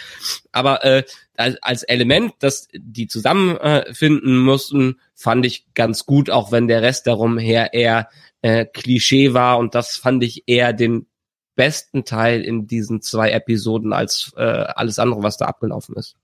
Aber 0.52 0.84
äh, 0.84 1.04
als 1.36 1.84
Element, 1.84 2.34
dass 2.40 2.68
die 2.74 3.08
zusammenfinden 3.08 4.34
äh, 4.34 4.44
mussten, 4.44 5.00
fand 5.16 5.46
ich 5.46 5.66
ganz 5.74 6.06
gut, 6.06 6.30
auch 6.30 6.52
wenn 6.52 6.68
der 6.68 6.82
Rest 6.82 7.08
darum 7.08 7.38
her 7.38 7.74
eher 7.74 8.10
äh, 8.42 8.66
Klischee 8.66 9.34
war 9.34 9.58
und 9.58 9.76
das 9.76 9.98
fand 9.98 10.24
ich 10.24 10.44
eher 10.48 10.74
den 10.74 11.08
besten 11.56 12.06
Teil 12.06 12.42
in 12.42 12.68
diesen 12.68 13.02
zwei 13.02 13.32
Episoden 13.32 13.92
als 13.92 14.32
äh, 14.38 14.42
alles 14.42 14.98
andere, 14.98 15.24
was 15.24 15.38
da 15.38 15.46
abgelaufen 15.46 15.96
ist. 15.96 16.16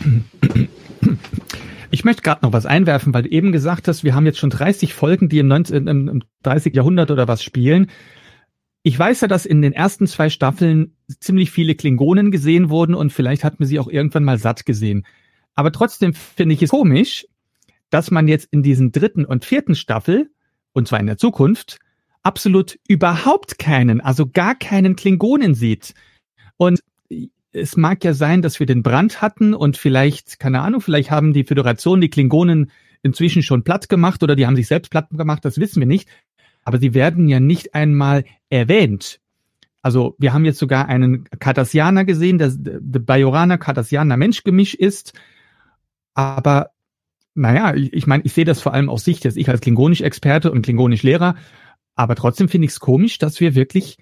Ich 1.90 2.04
möchte 2.04 2.22
gerade 2.22 2.44
noch 2.44 2.52
was 2.52 2.66
einwerfen, 2.66 3.14
weil 3.14 3.22
du 3.22 3.30
eben 3.30 3.50
gesagt 3.50 3.88
hast, 3.88 4.04
wir 4.04 4.14
haben 4.14 4.26
jetzt 4.26 4.38
schon 4.38 4.50
30 4.50 4.92
Folgen, 4.92 5.28
die 5.28 5.38
im, 5.38 5.48
19, 5.48 5.86
im, 5.86 6.08
im 6.08 6.22
30 6.42 6.74
Jahrhundert 6.74 7.10
oder 7.10 7.28
was 7.28 7.42
spielen. 7.42 7.90
Ich 8.82 8.98
weiß 8.98 9.22
ja, 9.22 9.28
dass 9.28 9.46
in 9.46 9.62
den 9.62 9.72
ersten 9.72 10.06
zwei 10.06 10.28
Staffeln 10.28 10.96
ziemlich 11.20 11.50
viele 11.50 11.74
Klingonen 11.74 12.30
gesehen 12.30 12.68
wurden 12.68 12.94
und 12.94 13.12
vielleicht 13.12 13.42
hat 13.42 13.58
man 13.58 13.66
sie 13.66 13.78
auch 13.78 13.88
irgendwann 13.88 14.24
mal 14.24 14.38
satt 14.38 14.66
gesehen. 14.66 15.06
Aber 15.54 15.72
trotzdem 15.72 16.12
finde 16.12 16.54
ich 16.54 16.62
es 16.62 16.70
komisch, 16.70 17.26
dass 17.90 18.10
man 18.10 18.28
jetzt 18.28 18.48
in 18.50 18.62
diesen 18.62 18.92
dritten 18.92 19.24
und 19.24 19.44
vierten 19.44 19.74
Staffel, 19.74 20.30
und 20.74 20.86
zwar 20.88 21.00
in 21.00 21.06
der 21.06 21.16
Zukunft, 21.16 21.78
absolut 22.22 22.78
überhaupt 22.86 23.58
keinen, 23.58 24.00
also 24.00 24.26
gar 24.26 24.54
keinen 24.54 24.94
Klingonen 24.94 25.54
sieht. 25.54 25.94
Und 26.58 26.80
es 27.52 27.76
mag 27.76 28.04
ja 28.04 28.12
sein, 28.12 28.42
dass 28.42 28.60
wir 28.60 28.66
den 28.66 28.82
Brand 28.82 29.22
hatten 29.22 29.54
und 29.54 29.76
vielleicht, 29.76 30.38
keine 30.38 30.60
Ahnung, 30.60 30.80
vielleicht 30.80 31.10
haben 31.10 31.32
die 31.32 31.44
Föderation 31.44 32.00
die 32.00 32.10
Klingonen 32.10 32.70
inzwischen 33.02 33.42
schon 33.42 33.64
platt 33.64 33.88
gemacht 33.88 34.22
oder 34.22 34.36
die 34.36 34.46
haben 34.46 34.56
sich 34.56 34.66
selbst 34.66 34.90
platt 34.90 35.08
gemacht, 35.10 35.44
das 35.44 35.58
wissen 35.58 35.80
wir 35.80 35.86
nicht. 35.86 36.08
Aber 36.64 36.78
sie 36.78 36.92
werden 36.94 37.28
ja 37.28 37.40
nicht 37.40 37.74
einmal 37.74 38.24
erwähnt. 38.50 39.20
Also 39.80 40.16
wir 40.18 40.34
haben 40.34 40.44
jetzt 40.44 40.58
sogar 40.58 40.88
einen 40.88 41.24
Cardassianer 41.38 42.04
gesehen, 42.04 42.38
der, 42.38 42.52
der 42.52 43.00
Bajoraner-Cardassianer 43.00 44.16
Menschgemisch 44.16 44.74
ist. 44.74 45.14
Aber 46.14 46.70
naja, 47.34 47.74
ich 47.74 48.06
meine, 48.06 48.24
ich 48.24 48.32
sehe 48.32 48.44
das 48.44 48.60
vor 48.60 48.74
allem 48.74 48.90
aus 48.90 49.04
Sicht, 49.04 49.24
dass 49.24 49.36
ich 49.36 49.48
als 49.48 49.60
Klingonisch-Experte 49.60 50.50
und 50.50 50.62
Klingonisch-Lehrer, 50.62 51.36
aber 51.94 52.14
trotzdem 52.16 52.48
finde 52.48 52.66
ich 52.66 52.72
es 52.72 52.80
komisch, 52.80 53.18
dass 53.18 53.40
wir 53.40 53.54
wirklich 53.54 53.98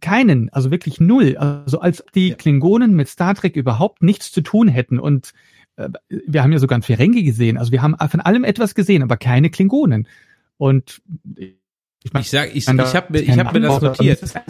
keinen, 0.00 0.48
also 0.50 0.70
wirklich 0.70 1.00
null. 1.00 1.36
Also 1.36 1.80
als 1.80 2.04
die 2.14 2.34
Klingonen 2.34 2.94
mit 2.94 3.08
Star 3.08 3.34
Trek 3.34 3.56
überhaupt 3.56 4.02
nichts 4.02 4.32
zu 4.32 4.40
tun 4.40 4.68
hätten 4.68 4.98
und 4.98 5.32
äh, 5.76 5.88
wir 6.08 6.42
haben 6.42 6.52
ja 6.52 6.58
sogar 6.58 6.78
ein 6.78 6.82
Ferengi 6.82 7.22
gesehen. 7.22 7.58
Also 7.58 7.72
wir 7.72 7.82
haben 7.82 7.96
von 8.08 8.20
allem 8.20 8.44
etwas 8.44 8.74
gesehen, 8.74 9.02
aber 9.02 9.16
keine 9.16 9.50
Klingonen. 9.50 10.08
Und 10.56 11.02
ich, 11.36 12.12
mein, 12.12 12.22
ich 12.22 12.30
sag, 12.30 12.54
ich, 12.54 12.68
ich 12.68 12.68
habe 12.68 13.12
mir, 13.12 13.20
ich 13.20 13.38
hab 13.38 13.52
mir 13.52 13.60
das 13.60 13.80
notiert. 13.82 14.22
Es 14.22 14.34
ist 14.34 14.40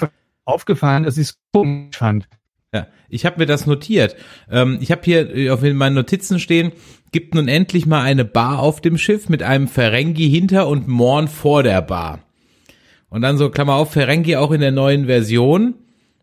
aufgefallen, 0.45 1.03
dass 1.05 1.16
ich 1.16 1.29
es 1.29 1.39
komisch 1.53 1.97
fand. 1.97 2.29
Ja, 2.72 2.87
ich 3.09 3.24
habe 3.24 3.39
mir 3.39 3.47
das 3.47 3.66
notiert. 3.66 4.16
Ähm, 4.51 4.79
ich 4.81 4.91
habe 4.91 5.03
hier 5.05 5.35
äh, 5.35 5.51
auf 5.51 5.62
meinen 5.62 5.95
Notizen 5.95 6.39
stehen, 6.39 6.72
gibt 7.12 7.35
nun 7.35 7.49
endlich 7.49 7.87
mal 7.87 8.03
eine 8.03 8.24
Bar 8.24 8.59
auf 8.59 8.81
dem 8.81 8.99
Schiff 8.99 9.29
mit 9.29 9.43
einem 9.43 9.68
Ferengi 9.68 10.29
hinter 10.29 10.68
und 10.68 10.89
Morn 10.89 11.29
vor 11.29 11.62
der 11.62 11.83
Bar. 11.83 12.26
Und 13.09 13.23
dann 13.23 13.39
so, 13.39 13.51
Klammer 13.51 13.75
auf, 13.75 13.93
Ferengi 13.93 14.37
auch 14.37 14.51
in 14.51 14.61
der 14.61 14.73
neuen 14.73 15.07
Version. 15.07 15.75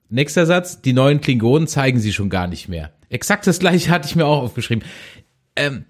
Nächster 0.10 0.46
Satz, 0.46 0.82
die 0.82 0.94
neuen 0.94 1.22
Klingonen 1.22 1.68
zeigen 1.68 2.00
sie 2.00 2.14
schon 2.14 2.30
gar 2.30 2.48
nicht 2.48 2.70
mehr. 2.70 2.92
Exakt 3.10 3.48
das 3.48 3.60
gleiche 3.60 3.90
hatte 3.90 4.08
ich 4.08 4.16
mir 4.16 4.26
auch 4.26 4.44
aufgeschrieben. 4.44 4.84
Ähm, 5.56 5.86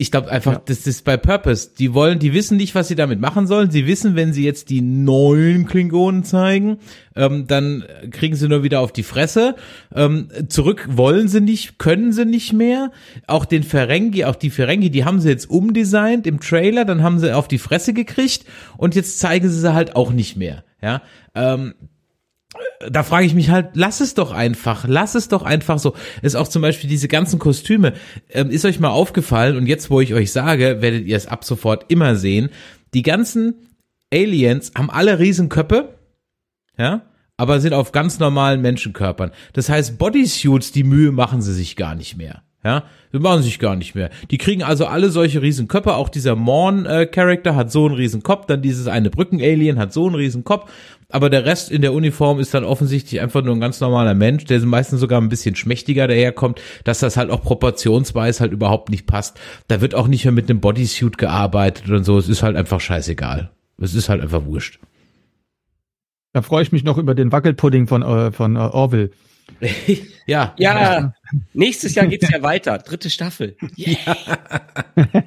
ich 0.00 0.10
glaube 0.10 0.30
einfach, 0.30 0.54
ja. 0.54 0.62
das 0.64 0.86
ist 0.86 1.04
bei 1.04 1.18
Purpose. 1.18 1.72
Die 1.78 1.92
wollen, 1.92 2.18
die 2.18 2.32
wissen 2.32 2.56
nicht, 2.56 2.74
was 2.74 2.88
sie 2.88 2.94
damit 2.94 3.20
machen 3.20 3.46
sollen. 3.46 3.70
Sie 3.70 3.86
wissen, 3.86 4.16
wenn 4.16 4.32
sie 4.32 4.42
jetzt 4.42 4.70
die 4.70 4.80
neuen 4.80 5.66
Klingonen 5.66 6.24
zeigen, 6.24 6.78
ähm, 7.14 7.46
dann 7.46 7.84
kriegen 8.10 8.34
sie 8.34 8.48
nur 8.48 8.62
wieder 8.62 8.80
auf 8.80 8.92
die 8.92 9.02
Fresse. 9.02 9.56
Ähm, 9.94 10.28
zurück 10.48 10.88
wollen 10.90 11.28
sie 11.28 11.42
nicht, 11.42 11.78
können 11.78 12.14
sie 12.14 12.24
nicht 12.24 12.54
mehr. 12.54 12.92
Auch 13.26 13.44
den 13.44 13.62
Ferengi, 13.62 14.24
auch 14.24 14.36
die 14.36 14.48
Ferengi, 14.48 14.88
die 14.88 15.04
haben 15.04 15.20
sie 15.20 15.28
jetzt 15.28 15.50
umdesignt 15.50 16.26
im 16.26 16.40
Trailer, 16.40 16.86
dann 16.86 17.02
haben 17.02 17.18
sie 17.18 17.36
auf 17.36 17.46
die 17.46 17.58
Fresse 17.58 17.92
gekriegt 17.92 18.46
und 18.78 18.94
jetzt 18.94 19.18
zeigen 19.18 19.50
sie 19.50 19.60
sie 19.60 19.74
halt 19.74 19.96
auch 19.96 20.12
nicht 20.12 20.34
mehr. 20.34 20.64
Ja, 20.80 21.02
ähm, 21.34 21.74
da 22.88 23.02
frage 23.02 23.26
ich 23.26 23.34
mich 23.34 23.50
halt, 23.50 23.70
lass 23.74 24.00
es 24.00 24.14
doch 24.14 24.32
einfach, 24.32 24.84
lass 24.88 25.14
es 25.14 25.28
doch 25.28 25.42
einfach 25.42 25.78
so. 25.78 25.94
Ist 26.22 26.34
auch 26.34 26.48
zum 26.48 26.62
Beispiel 26.62 26.88
diese 26.88 27.08
ganzen 27.08 27.38
Kostüme. 27.38 27.92
Ähm, 28.30 28.50
ist 28.50 28.64
euch 28.64 28.80
mal 28.80 28.88
aufgefallen 28.88 29.56
und 29.56 29.66
jetzt, 29.66 29.90
wo 29.90 30.00
ich 30.00 30.14
euch 30.14 30.32
sage, 30.32 30.80
werdet 30.80 31.06
ihr 31.06 31.16
es 31.16 31.26
ab 31.26 31.44
sofort 31.44 31.86
immer 31.88 32.16
sehen. 32.16 32.50
Die 32.94 33.02
ganzen 33.02 33.54
Aliens 34.12 34.72
haben 34.76 34.90
alle 34.90 35.18
Riesenköpfe, 35.18 35.94
ja, 36.76 37.02
aber 37.36 37.60
sind 37.60 37.72
auf 37.72 37.92
ganz 37.92 38.18
normalen 38.18 38.60
Menschenkörpern. 38.60 39.30
Das 39.52 39.68
heißt, 39.68 39.98
Bodysuits, 39.98 40.72
die 40.72 40.84
Mühe 40.84 41.12
machen 41.12 41.42
sie 41.42 41.54
sich 41.54 41.76
gar 41.76 41.94
nicht 41.94 42.16
mehr. 42.16 42.42
Ja, 42.62 42.84
sie 43.10 43.18
machen 43.18 43.42
sich 43.42 43.58
gar 43.58 43.74
nicht 43.74 43.94
mehr. 43.94 44.10
Die 44.30 44.36
kriegen 44.36 44.62
also 44.62 44.84
alle 44.84 45.08
solche 45.08 45.40
Riesenköpfe. 45.40 45.94
Auch 45.94 46.10
dieser 46.10 46.36
Morn-Charakter 46.36 47.50
äh, 47.50 47.54
hat 47.54 47.72
so 47.72 47.86
einen 47.86 47.94
Riesenkopf. 47.94 48.44
Dann 48.46 48.60
dieses 48.60 48.86
eine 48.86 49.08
Brücken-Alien 49.08 49.78
hat 49.78 49.94
so 49.94 50.06
einen 50.06 50.14
Riesenkopf. 50.14 50.70
Aber 51.08 51.30
der 51.30 51.46
Rest 51.46 51.70
in 51.70 51.80
der 51.80 51.94
Uniform 51.94 52.38
ist 52.38 52.52
dann 52.52 52.64
offensichtlich 52.64 53.20
einfach 53.20 53.42
nur 53.42 53.54
ein 53.54 53.60
ganz 53.60 53.80
normaler 53.80 54.14
Mensch, 54.14 54.44
der 54.44 54.60
meistens 54.60 55.00
sogar 55.00 55.20
ein 55.20 55.30
bisschen 55.30 55.56
schmächtiger 55.56 56.06
daherkommt, 56.06 56.60
dass 56.84 57.00
das 57.00 57.16
halt 57.16 57.30
auch 57.30 57.42
proportionsweise 57.42 58.40
halt 58.40 58.52
überhaupt 58.52 58.90
nicht 58.90 59.06
passt. 59.06 59.40
Da 59.68 59.80
wird 59.80 59.94
auch 59.94 60.06
nicht 60.06 60.24
mehr 60.24 60.32
mit 60.32 60.48
einem 60.48 60.60
Bodysuit 60.60 61.18
gearbeitet 61.18 61.88
und 61.90 62.04
so. 62.04 62.18
Es 62.18 62.28
ist 62.28 62.42
halt 62.42 62.56
einfach 62.56 62.80
scheißegal. 62.80 63.50
Es 63.78 63.94
ist 63.94 64.08
halt 64.08 64.20
einfach 64.20 64.44
wurscht. 64.44 64.78
Da 66.32 66.42
freue 66.42 66.62
ich 66.62 66.72
mich 66.72 66.84
noch 66.84 66.98
über 66.98 67.14
den 67.14 67.32
Wackelpudding 67.32 67.88
von, 67.88 68.02
äh, 68.02 68.30
von 68.30 68.54
äh, 68.56 68.60
Orville. 68.60 69.10
ja. 70.26 70.54
Ja, 70.58 71.12
nächstes 71.52 71.94
Jahr 71.94 72.06
geht's 72.06 72.28
ja 72.30 72.42
weiter. 72.42 72.78
Dritte 72.78 73.10
Staffel. 73.10 73.56
Yeah. 73.78 74.16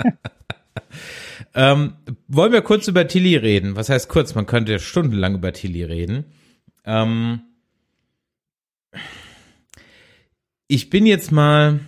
ähm, 1.56 1.94
wollen 2.28 2.52
wir 2.52 2.62
kurz 2.62 2.88
über 2.88 3.08
Tilly 3.08 3.36
reden? 3.36 3.76
Was 3.76 3.90
heißt 3.90 4.10
kurz? 4.10 4.36
Man 4.36 4.46
könnte 4.46 4.80
stundenlang 4.80 5.36
über 5.36 5.54
Tilly 5.54 5.84
reden. 5.84 6.26
Ähm, 6.86 7.42
ich 10.68 10.90
bin 10.90 11.06
jetzt 11.06 11.32
mal, 11.32 11.80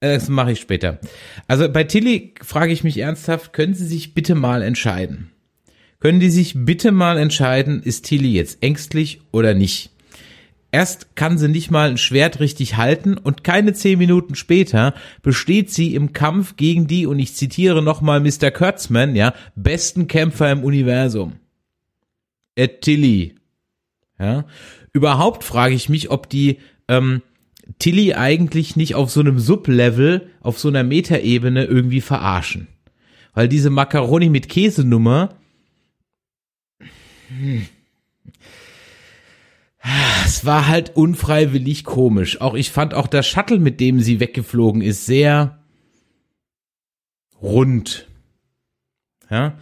äh, 0.00 0.14
das 0.14 0.28
mache 0.28 0.52
ich 0.52 0.60
später. 0.60 1.00
Also 1.48 1.68
bei 1.68 1.84
Tilly 1.84 2.34
frage 2.42 2.72
ich 2.72 2.84
mich 2.84 2.98
ernsthaft, 2.98 3.52
können 3.52 3.74
Sie 3.74 3.86
sich 3.86 4.14
bitte 4.14 4.34
mal 4.34 4.62
entscheiden? 4.62 5.30
Können 5.98 6.20
die 6.20 6.30
sich 6.30 6.52
bitte 6.54 6.92
mal 6.92 7.18
entscheiden, 7.18 7.82
ist 7.82 8.04
Tilly 8.04 8.32
jetzt 8.32 8.62
ängstlich 8.62 9.22
oder 9.32 9.54
nicht? 9.54 9.90
Erst 10.76 11.16
kann 11.16 11.38
sie 11.38 11.48
nicht 11.48 11.70
mal 11.70 11.88
ein 11.88 11.96
Schwert 11.96 12.38
richtig 12.38 12.76
halten 12.76 13.16
und 13.16 13.42
keine 13.42 13.72
zehn 13.72 13.98
Minuten 13.98 14.34
später 14.34 14.92
besteht 15.22 15.70
sie 15.70 15.94
im 15.94 16.12
Kampf 16.12 16.56
gegen 16.56 16.86
die, 16.86 17.06
und 17.06 17.18
ich 17.18 17.34
zitiere 17.34 17.80
nochmal 17.80 18.20
Mr. 18.20 18.50
Kurtzman, 18.50 19.16
ja, 19.16 19.32
besten 19.54 20.06
Kämpfer 20.06 20.52
im 20.52 20.62
Universum. 20.62 21.36
Tilly. 22.82 23.36
Ja. 24.18 24.44
Überhaupt 24.92 25.44
frage 25.44 25.74
ich 25.74 25.88
mich, 25.88 26.10
ob 26.10 26.28
die 26.28 26.58
ähm, 26.88 27.22
Tilly 27.78 28.12
eigentlich 28.12 28.76
nicht 28.76 28.96
auf 28.96 29.10
so 29.10 29.20
einem 29.20 29.38
Sublevel, 29.38 30.28
auf 30.42 30.58
so 30.58 30.68
einer 30.68 30.84
Metaebene 30.84 31.64
irgendwie 31.64 32.02
verarschen. 32.02 32.68
Weil 33.32 33.48
diese 33.48 33.70
Macaroni 33.70 34.28
mit 34.28 34.50
Käsenummer, 34.50 35.36
hm, 37.28 37.66
es 40.24 40.44
war 40.44 40.66
halt 40.66 40.96
unfreiwillig 40.96 41.84
komisch. 41.84 42.40
Auch 42.40 42.54
ich 42.54 42.70
fand 42.70 42.94
auch 42.94 43.06
das 43.06 43.26
Shuttle, 43.26 43.58
mit 43.58 43.80
dem 43.80 44.00
sie 44.00 44.20
weggeflogen 44.20 44.82
ist, 44.82 45.06
sehr 45.06 45.58
rund. 47.40 48.08
Ja. 49.30 49.58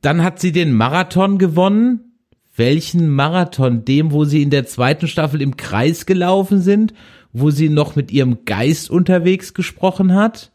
Dann 0.00 0.22
hat 0.22 0.40
sie 0.40 0.52
den 0.52 0.72
Marathon 0.72 1.38
gewonnen. 1.38 2.18
Welchen 2.54 3.08
Marathon? 3.08 3.84
Dem, 3.84 4.12
wo 4.12 4.24
sie 4.24 4.42
in 4.42 4.50
der 4.50 4.66
zweiten 4.66 5.08
Staffel 5.08 5.40
im 5.40 5.56
Kreis 5.56 6.06
gelaufen 6.06 6.60
sind, 6.60 6.92
wo 7.32 7.50
sie 7.50 7.68
noch 7.68 7.96
mit 7.96 8.10
ihrem 8.12 8.44
Geist 8.44 8.90
unterwegs 8.90 9.54
gesprochen 9.54 10.14
hat? 10.14 10.52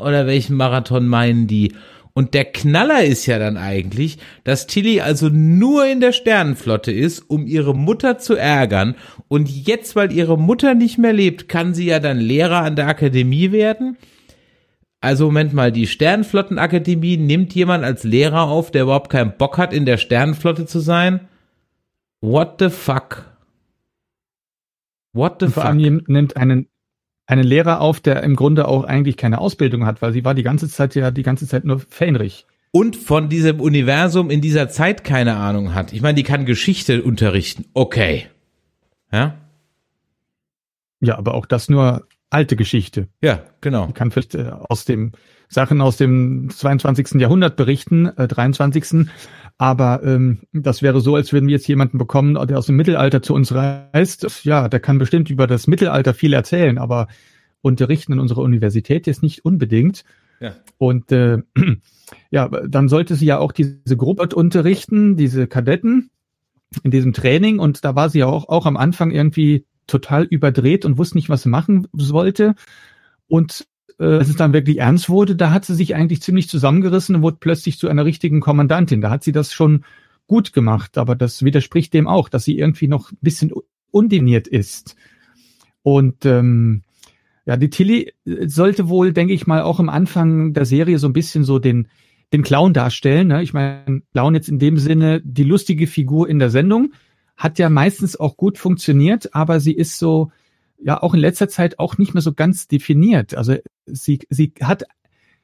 Oder 0.00 0.26
welchen 0.26 0.56
Marathon 0.56 1.06
meinen 1.06 1.46
die? 1.46 1.74
Und 2.12 2.34
der 2.34 2.44
Knaller 2.46 3.04
ist 3.04 3.26
ja 3.26 3.38
dann 3.38 3.56
eigentlich, 3.56 4.18
dass 4.44 4.66
Tilly 4.66 5.00
also 5.00 5.28
nur 5.28 5.86
in 5.86 6.00
der 6.00 6.12
Sternenflotte 6.12 6.90
ist, 6.90 7.20
um 7.20 7.46
ihre 7.46 7.74
Mutter 7.74 8.18
zu 8.18 8.34
ärgern. 8.34 8.96
Und 9.28 9.48
jetzt, 9.48 9.94
weil 9.94 10.12
ihre 10.12 10.38
Mutter 10.38 10.74
nicht 10.74 10.98
mehr 10.98 11.12
lebt, 11.12 11.48
kann 11.48 11.74
sie 11.74 11.86
ja 11.86 12.00
dann 12.00 12.18
Lehrer 12.18 12.62
an 12.62 12.76
der 12.76 12.88
Akademie 12.88 13.52
werden. 13.52 13.96
Also 15.00 15.26
Moment 15.26 15.52
mal, 15.52 15.70
die 15.70 15.86
Sternenflottenakademie 15.86 17.18
nimmt 17.18 17.54
jemand 17.54 17.84
als 17.84 18.02
Lehrer 18.02 18.48
auf, 18.48 18.72
der 18.72 18.82
überhaupt 18.82 19.10
keinen 19.10 19.36
Bock 19.36 19.56
hat, 19.56 19.72
in 19.72 19.84
der 19.86 19.96
Sternenflotte 19.96 20.66
zu 20.66 20.80
sein. 20.80 21.28
What 22.20 22.56
the 22.58 22.68
fuck? 22.68 23.24
What 25.12 25.36
the 25.40 25.46
Und 25.46 25.52
vor 25.52 25.62
fuck? 25.62 25.70
allem 25.70 26.02
nimmt 26.08 26.36
einen 26.36 26.68
einen 27.28 27.44
Lehrer 27.44 27.80
auf, 27.80 28.00
der 28.00 28.22
im 28.22 28.34
Grunde 28.34 28.66
auch 28.66 28.84
eigentlich 28.84 29.16
keine 29.18 29.38
Ausbildung 29.38 29.84
hat, 29.86 30.02
weil 30.02 30.12
sie 30.12 30.24
war 30.24 30.34
die 30.34 30.42
ganze 30.42 30.68
Zeit 30.68 30.94
ja 30.94 31.10
die 31.10 31.22
ganze 31.22 31.46
Zeit 31.46 31.64
nur 31.64 31.78
Fähnrich. 31.78 32.46
Und 32.70 32.96
von 32.96 33.28
diesem 33.28 33.60
Universum 33.60 34.30
in 34.30 34.40
dieser 34.40 34.68
Zeit 34.68 35.04
keine 35.04 35.36
Ahnung 35.36 35.74
hat. 35.74 35.92
Ich 35.92 36.00
meine, 36.00 36.14
die 36.14 36.22
kann 36.22 36.46
Geschichte 36.46 37.02
unterrichten. 37.02 37.66
Okay. 37.74 38.26
Ja? 39.12 39.36
Ja, 41.00 41.16
aber 41.16 41.34
auch 41.34 41.46
das 41.46 41.68
nur 41.68 42.06
alte 42.30 42.56
Geschichte. 42.56 43.08
Ja, 43.22 43.42
genau. 43.60 43.86
Die 43.86 43.92
kann 43.92 44.10
vielleicht 44.10 44.34
äh, 44.34 44.50
aus 44.50 44.84
dem 44.84 45.12
Sachen 45.48 45.80
aus 45.80 45.96
dem 45.96 46.50
22. 46.50 47.20
Jahrhundert 47.20 47.56
berichten, 47.56 48.06
äh, 48.06 48.28
23. 48.28 49.08
Aber 49.56 50.02
ähm, 50.04 50.40
das 50.52 50.82
wäre 50.82 51.00
so, 51.00 51.16
als 51.16 51.32
würden 51.32 51.48
wir 51.48 51.54
jetzt 51.56 51.66
jemanden 51.66 51.98
bekommen, 51.98 52.34
der 52.46 52.58
aus 52.58 52.66
dem 52.66 52.76
Mittelalter 52.76 53.22
zu 53.22 53.34
uns 53.34 53.52
reist. 53.52 54.44
Ja, 54.44 54.68
der 54.68 54.80
kann 54.80 54.98
bestimmt 54.98 55.30
über 55.30 55.46
das 55.46 55.66
Mittelalter 55.66 56.14
viel 56.14 56.32
erzählen, 56.32 56.78
aber 56.78 57.08
unterrichten 57.60 58.12
in 58.12 58.20
unserer 58.20 58.42
Universität 58.42 59.06
jetzt 59.06 59.22
nicht 59.22 59.44
unbedingt. 59.44 60.04
Ja. 60.40 60.54
Und 60.76 61.10
äh, 61.10 61.38
ja, 62.30 62.48
dann 62.48 62.88
sollte 62.88 63.16
sie 63.16 63.26
ja 63.26 63.38
auch 63.38 63.52
diese 63.52 63.96
Gruppe 63.96 64.34
unterrichten, 64.36 65.16
diese 65.16 65.46
Kadetten 65.46 66.10
in 66.82 66.90
diesem 66.90 67.12
Training. 67.12 67.58
Und 67.58 67.84
da 67.84 67.96
war 67.96 68.10
sie 68.10 68.20
ja 68.20 68.26
auch, 68.26 68.48
auch 68.48 68.66
am 68.66 68.76
Anfang 68.76 69.10
irgendwie 69.10 69.66
total 69.86 70.24
überdreht 70.24 70.84
und 70.84 70.98
wusste 70.98 71.16
nicht, 71.16 71.30
was 71.30 71.42
sie 71.42 71.48
machen 71.48 71.88
sollte. 71.94 72.54
Und 73.26 73.66
als 73.98 74.28
es 74.28 74.36
dann 74.36 74.52
wirklich 74.52 74.78
ernst 74.78 75.08
wurde, 75.08 75.34
da 75.34 75.50
hat 75.50 75.64
sie 75.64 75.74
sich 75.74 75.94
eigentlich 75.94 76.22
ziemlich 76.22 76.48
zusammengerissen 76.48 77.16
und 77.16 77.22
wurde 77.22 77.38
plötzlich 77.40 77.78
zu 77.78 77.88
einer 77.88 78.04
richtigen 78.04 78.40
Kommandantin. 78.40 79.00
Da 79.00 79.10
hat 79.10 79.24
sie 79.24 79.32
das 79.32 79.52
schon 79.52 79.84
gut 80.26 80.52
gemacht, 80.52 80.98
aber 80.98 81.16
das 81.16 81.42
widerspricht 81.42 81.94
dem 81.94 82.06
auch, 82.06 82.28
dass 82.28 82.44
sie 82.44 82.58
irgendwie 82.58 82.86
noch 82.86 83.10
ein 83.10 83.18
bisschen 83.20 83.52
undiniert 83.90 84.46
ist. 84.46 84.94
Und 85.82 86.26
ähm, 86.26 86.82
ja, 87.46 87.56
die 87.56 87.70
Tilly 87.70 88.12
sollte 88.24 88.88
wohl, 88.88 89.12
denke 89.12 89.32
ich 89.32 89.46
mal, 89.46 89.62
auch 89.62 89.80
am 89.80 89.88
Anfang 89.88 90.52
der 90.52 90.66
Serie 90.66 90.98
so 90.98 91.08
ein 91.08 91.14
bisschen 91.14 91.44
so 91.44 91.58
den, 91.58 91.88
den 92.32 92.42
Clown 92.42 92.74
darstellen. 92.74 93.28
Ne? 93.28 93.42
Ich 93.42 93.54
meine, 93.54 94.02
Clown 94.12 94.34
jetzt 94.34 94.50
in 94.50 94.58
dem 94.58 94.76
Sinne 94.76 95.22
die 95.24 95.44
lustige 95.44 95.86
Figur 95.86 96.28
in 96.28 96.38
der 96.38 96.50
Sendung, 96.50 96.92
hat 97.36 97.58
ja 97.58 97.70
meistens 97.70 98.16
auch 98.16 98.36
gut 98.36 98.58
funktioniert, 98.58 99.34
aber 99.34 99.60
sie 99.60 99.72
ist 99.72 99.98
so, 99.98 100.30
ja 100.78 101.02
auch 101.02 101.14
in 101.14 101.20
letzter 101.20 101.48
Zeit 101.48 101.78
auch 101.78 101.96
nicht 101.96 102.12
mehr 102.12 102.20
so 102.20 102.32
ganz 102.34 102.68
definiert. 102.68 103.34
Also 103.34 103.56
sie, 103.92 104.20
sie 104.30 104.52
hat, 104.62 104.84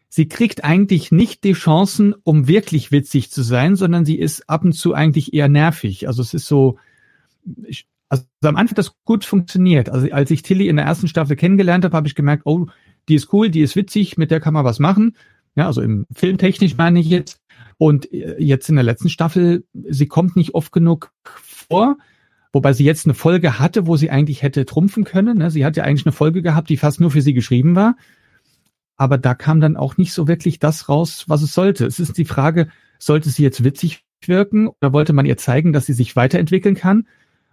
sie 0.08 0.28
kriegt 0.28 0.64
eigentlich 0.64 1.12
nicht 1.12 1.44
die 1.44 1.52
Chancen, 1.54 2.14
um 2.24 2.46
wirklich 2.48 2.92
witzig 2.92 3.30
zu 3.30 3.42
sein, 3.42 3.76
sondern 3.76 4.04
sie 4.04 4.18
ist 4.18 4.48
ab 4.48 4.64
und 4.64 4.72
zu 4.72 4.94
eigentlich 4.94 5.34
eher 5.34 5.48
nervig. 5.48 6.06
Also 6.06 6.22
es 6.22 6.34
ist 6.34 6.46
so, 6.46 6.78
ich, 7.66 7.86
also 8.08 8.24
am 8.42 8.56
Anfang 8.56 8.70
hat 8.70 8.78
das 8.78 8.94
gut 9.04 9.24
funktioniert. 9.24 9.88
Also 9.88 10.10
als 10.12 10.30
ich 10.30 10.42
Tilly 10.42 10.68
in 10.68 10.76
der 10.76 10.84
ersten 10.84 11.08
Staffel 11.08 11.36
kennengelernt 11.36 11.84
habe, 11.84 11.96
habe 11.96 12.06
ich 12.06 12.14
gemerkt, 12.14 12.42
oh, 12.46 12.66
die 13.08 13.16
ist 13.16 13.32
cool, 13.32 13.50
die 13.50 13.60
ist 13.60 13.76
witzig, 13.76 14.16
mit 14.16 14.30
der 14.30 14.40
kann 14.40 14.54
man 14.54 14.64
was 14.64 14.78
machen. 14.78 15.16
Ja, 15.56 15.66
also 15.66 15.82
im 15.82 16.06
Filmtechnisch 16.12 16.76
meine 16.76 17.00
ich 17.00 17.08
jetzt. 17.08 17.40
Und 17.76 18.12
äh, 18.12 18.36
jetzt 18.38 18.68
in 18.68 18.76
der 18.76 18.84
letzten 18.84 19.08
Staffel, 19.08 19.64
sie 19.72 20.06
kommt 20.06 20.36
nicht 20.36 20.54
oft 20.54 20.72
genug 20.72 21.12
vor. 21.24 21.96
Wobei 22.52 22.72
sie 22.72 22.84
jetzt 22.84 23.04
eine 23.04 23.14
Folge 23.14 23.58
hatte, 23.58 23.88
wo 23.88 23.96
sie 23.96 24.10
eigentlich 24.10 24.42
hätte 24.42 24.64
trumpfen 24.64 25.02
können. 25.02 25.38
Ne? 25.38 25.50
Sie 25.50 25.64
hat 25.64 25.76
ja 25.76 25.82
eigentlich 25.82 26.06
eine 26.06 26.12
Folge 26.12 26.40
gehabt, 26.40 26.68
die 26.68 26.76
fast 26.76 27.00
nur 27.00 27.10
für 27.10 27.20
sie 27.20 27.34
geschrieben 27.34 27.74
war. 27.74 27.96
Aber 28.96 29.18
da 29.18 29.34
kam 29.34 29.60
dann 29.60 29.76
auch 29.76 29.96
nicht 29.96 30.12
so 30.12 30.28
wirklich 30.28 30.58
das 30.58 30.88
raus, 30.88 31.24
was 31.26 31.42
es 31.42 31.54
sollte. 31.54 31.86
Es 31.86 31.98
ist 31.98 32.16
die 32.16 32.24
Frage, 32.24 32.68
sollte 32.98 33.30
sie 33.30 33.42
jetzt 33.42 33.64
witzig 33.64 34.04
wirken 34.26 34.68
oder 34.68 34.92
wollte 34.92 35.12
man 35.12 35.26
ihr 35.26 35.36
zeigen, 35.36 35.72
dass 35.72 35.86
sie 35.86 35.92
sich 35.92 36.16
weiterentwickeln 36.16 36.74
kann? 36.74 37.08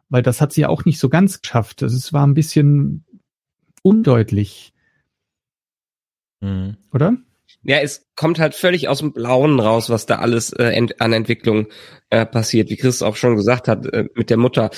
Weil 0.10 0.22
das 0.22 0.42
hat 0.42 0.54
sie 0.54 0.62
ja 0.62 0.70
auch 0.70 0.86
nicht 0.86 1.00
so 1.00 1.10
ganz 1.10 1.42
geschafft. 1.42 1.82
Es 1.82 2.14
war 2.14 2.28
ein 2.28 2.34
bisschen 2.34 3.06
undeutlich. 3.82 4.74
Mhm. 6.42 6.78
Oder? 6.94 7.18
Ja, 7.64 7.78
es 7.80 8.08
kommt 8.16 8.39
halt 8.39 8.56
völlig 8.56 8.88
aus 8.88 9.00
dem 9.00 9.14
Blauen 9.14 9.60
raus, 9.60 9.89
was 9.89 10.06
da 10.06 10.18
alles 10.18 10.52
äh, 10.54 10.66
ent 10.66 11.00
an 11.00 11.14
Entwicklung 11.14 11.68
äh, 12.10 12.26
passiert, 12.26 12.70
wie 12.70 12.78
Chris 12.78 13.02
auch 13.04 13.16
schon 13.16 13.36
gesagt 13.36 13.68
hat 13.68 13.86
äh, 13.86 14.10
mit 14.16 14.30
der 14.30 14.38
Mutter. 14.38 14.72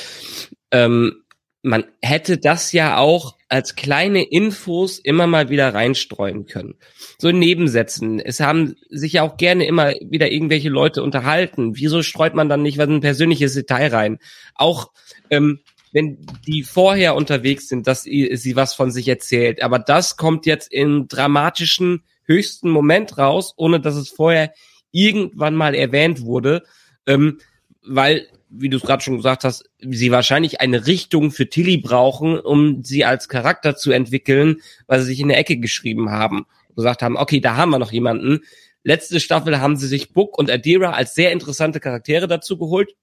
Ähm, 0.72 1.23
man 1.64 1.86
hätte 2.02 2.38
das 2.38 2.72
ja 2.74 2.98
auch 2.98 3.38
als 3.48 3.76
kleine 3.76 4.24
Infos 4.24 5.00
immer 5.00 5.28
mal 5.28 5.50
wieder 5.50 5.74
reinstreuen 5.74 6.46
können. 6.46 6.76
So 7.18 7.30
in 7.30 7.40
Nebensätzen. 7.40 8.20
Es 8.20 8.40
haben 8.40 8.76
sich 8.90 9.14
ja 9.14 9.24
auch 9.24 9.38
gerne 9.38 9.66
immer 9.66 9.94
wieder 10.02 10.30
irgendwelche 10.30 10.70
Leute 10.70 11.02
unterhalten. 11.02 11.76
Wieso 11.76 12.04
streut 12.04 12.36
man 12.36 12.50
dann 12.50 12.62
nicht 12.62 12.78
was 12.78 12.90
ein 12.90 13.00
persönliches 13.00 13.54
Detail 13.54 13.88
rein? 13.88 14.20
Auch 14.56 14.92
ähm, 15.30 15.62
wenn 15.94 16.18
die 16.46 16.64
vorher 16.64 17.16
unterwegs 17.16 17.70
sind, 17.70 17.88
dass 17.88 18.04
sie 18.04 18.56
was 18.56 18.74
von 18.74 18.92
sich 18.92 19.08
erzählt. 19.08 19.62
Aber 19.62 19.80
das 19.80 20.18
kommt 20.18 20.46
jetzt 20.46 20.72
in 20.72 21.08
dramatischen 21.08 22.04
höchsten 22.26 22.70
Moment 22.70 23.18
raus, 23.18 23.54
ohne 23.56 23.80
dass 23.80 23.96
es 23.96 24.10
vorher 24.10 24.54
irgendwann 24.92 25.56
mal 25.56 25.76
erwähnt 25.76 26.22
wurde, 26.22 26.64
ähm, 27.06 27.40
weil, 27.86 28.28
wie 28.56 28.70
du 28.70 28.78
es 28.78 28.84
gerade 28.84 29.04
schon 29.04 29.18
gesagt 29.18 29.44
hast, 29.44 29.70
sie 29.80 30.12
wahrscheinlich 30.12 30.62
eine 30.62 30.86
Richtung 30.88 31.32
für 31.32 31.50
Tilly 31.50 31.78
brauchen, 31.78 32.40
um 32.40 32.84
sie 32.84 33.06
als 33.06 33.28
Charakter 33.28 33.76
zu 33.76 33.92
entwickeln, 33.92 34.58
weil 34.88 35.02
sie 35.02 35.08
sich 35.08 35.20
in 35.20 35.30
der 35.30 35.38
Ecke 35.40 35.58
geschrieben 35.58 36.12
haben. 36.12 36.46
Gesagt 36.76 37.02
haben, 37.02 37.18
okay, 37.18 37.40
da 37.40 37.56
haben 37.56 37.72
wir 37.72 37.80
noch 37.80 37.92
jemanden. 37.92 38.42
Letzte 38.84 39.20
Staffel 39.20 39.60
haben 39.60 39.78
sie 39.78 39.88
sich 39.88 40.14
Book 40.14 40.38
und 40.38 40.52
Adira 40.52 40.92
als 40.92 41.16
sehr 41.16 41.32
interessante 41.32 41.80
Charaktere 41.80 42.28
dazu 42.28 42.58
geholt 42.58 42.96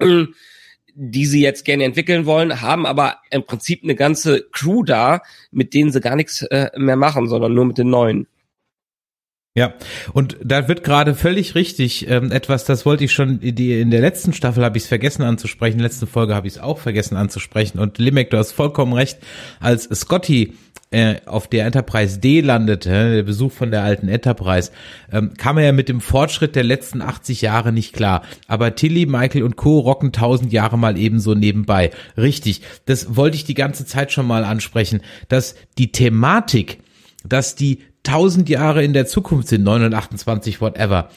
die 0.94 1.26
sie 1.26 1.42
jetzt 1.42 1.64
gerne 1.64 1.84
entwickeln 1.84 2.24
wollen, 2.24 2.60
haben 2.60 2.86
aber 2.86 3.18
im 3.30 3.44
Prinzip 3.44 3.82
eine 3.82 3.96
ganze 3.96 4.48
Crew 4.52 4.84
da, 4.84 5.22
mit 5.50 5.74
denen 5.74 5.90
sie 5.90 6.00
gar 6.00 6.16
nichts 6.16 6.42
äh, 6.42 6.70
mehr 6.76 6.96
machen, 6.96 7.28
sondern 7.28 7.52
nur 7.54 7.64
mit 7.64 7.78
den 7.78 7.90
neuen. 7.90 8.28
Ja, 9.56 9.74
und 10.12 10.36
da 10.42 10.66
wird 10.66 10.82
gerade 10.82 11.14
völlig 11.14 11.54
richtig 11.54 12.10
ähm, 12.10 12.32
etwas, 12.32 12.64
das 12.64 12.84
wollte 12.84 13.04
ich 13.04 13.12
schon 13.12 13.38
die, 13.40 13.80
in 13.80 13.92
der 13.92 14.00
letzten 14.00 14.32
Staffel 14.32 14.64
habe 14.64 14.76
ich 14.76 14.82
es 14.82 14.88
vergessen 14.88 15.22
anzusprechen, 15.22 15.74
in 15.74 15.78
der 15.78 15.88
letzten 15.88 16.08
Folge 16.08 16.34
habe 16.34 16.48
ich 16.48 16.54
es 16.54 16.58
auch 16.58 16.78
vergessen 16.78 17.16
anzusprechen 17.16 17.78
und 17.78 17.98
Limek, 17.98 18.30
du 18.30 18.36
hast 18.36 18.50
vollkommen 18.50 18.94
recht, 18.94 19.18
als 19.60 19.84
Scotty 19.84 20.54
äh, 20.90 21.20
auf 21.26 21.46
der 21.46 21.66
Enterprise 21.66 22.18
D 22.18 22.40
landete, 22.40 23.14
der 23.14 23.22
Besuch 23.22 23.52
von 23.52 23.70
der 23.70 23.84
alten 23.84 24.08
Enterprise, 24.08 24.72
ähm, 25.12 25.34
kam 25.36 25.58
er 25.58 25.66
ja 25.66 25.72
mit 25.72 25.88
dem 25.88 26.00
Fortschritt 26.00 26.56
der 26.56 26.64
letzten 26.64 27.00
80 27.00 27.40
Jahre 27.40 27.70
nicht 27.70 27.92
klar. 27.92 28.22
Aber 28.48 28.74
Tilly, 28.74 29.06
Michael 29.06 29.44
und 29.44 29.54
Co. 29.54 29.78
rocken 29.78 30.10
tausend 30.10 30.52
Jahre 30.52 30.78
mal 30.78 30.98
ebenso 30.98 31.34
nebenbei. 31.34 31.92
Richtig, 32.16 32.62
das 32.86 33.14
wollte 33.14 33.36
ich 33.36 33.44
die 33.44 33.54
ganze 33.54 33.86
Zeit 33.86 34.10
schon 34.10 34.26
mal 34.26 34.44
ansprechen, 34.44 35.00
dass 35.28 35.54
die 35.78 35.92
Thematik, 35.92 36.78
dass 37.24 37.54
die 37.54 37.78
tausend 38.04 38.48
Jahre 38.48 38.84
in 38.84 38.92
der 38.92 39.06
Zukunft 39.06 39.48
sind, 39.48 39.64
928, 39.64 40.60
whatever, 40.60 41.08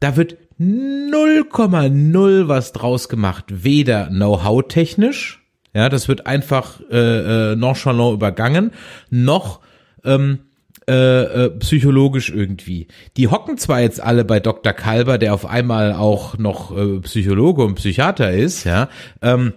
da 0.00 0.16
wird 0.16 0.36
0,0 0.60 2.48
was 2.48 2.72
draus 2.72 3.08
gemacht. 3.08 3.46
Weder 3.48 4.08
Know-how 4.08 4.62
technisch, 4.68 5.42
ja, 5.74 5.88
das 5.88 6.08
wird 6.08 6.26
einfach 6.26 6.80
äh, 6.90 7.52
äh, 7.52 7.56
nonchalant 7.56 8.14
übergangen, 8.14 8.72
noch 9.08 9.60
ähm, 10.04 10.40
äh, 10.88 11.44
äh, 11.44 11.50
psychologisch 11.60 12.30
irgendwie. 12.30 12.88
Die 13.16 13.28
hocken 13.28 13.56
zwar 13.56 13.80
jetzt 13.80 14.00
alle 14.00 14.24
bei 14.24 14.40
Dr. 14.40 14.72
Kalber, 14.72 15.16
der 15.16 15.32
auf 15.32 15.46
einmal 15.46 15.92
auch 15.92 16.36
noch 16.38 16.76
äh, 16.76 16.98
Psychologe 17.00 17.64
und 17.64 17.76
Psychiater 17.76 18.32
ist, 18.32 18.64
ja, 18.64 18.88
ähm, 19.22 19.54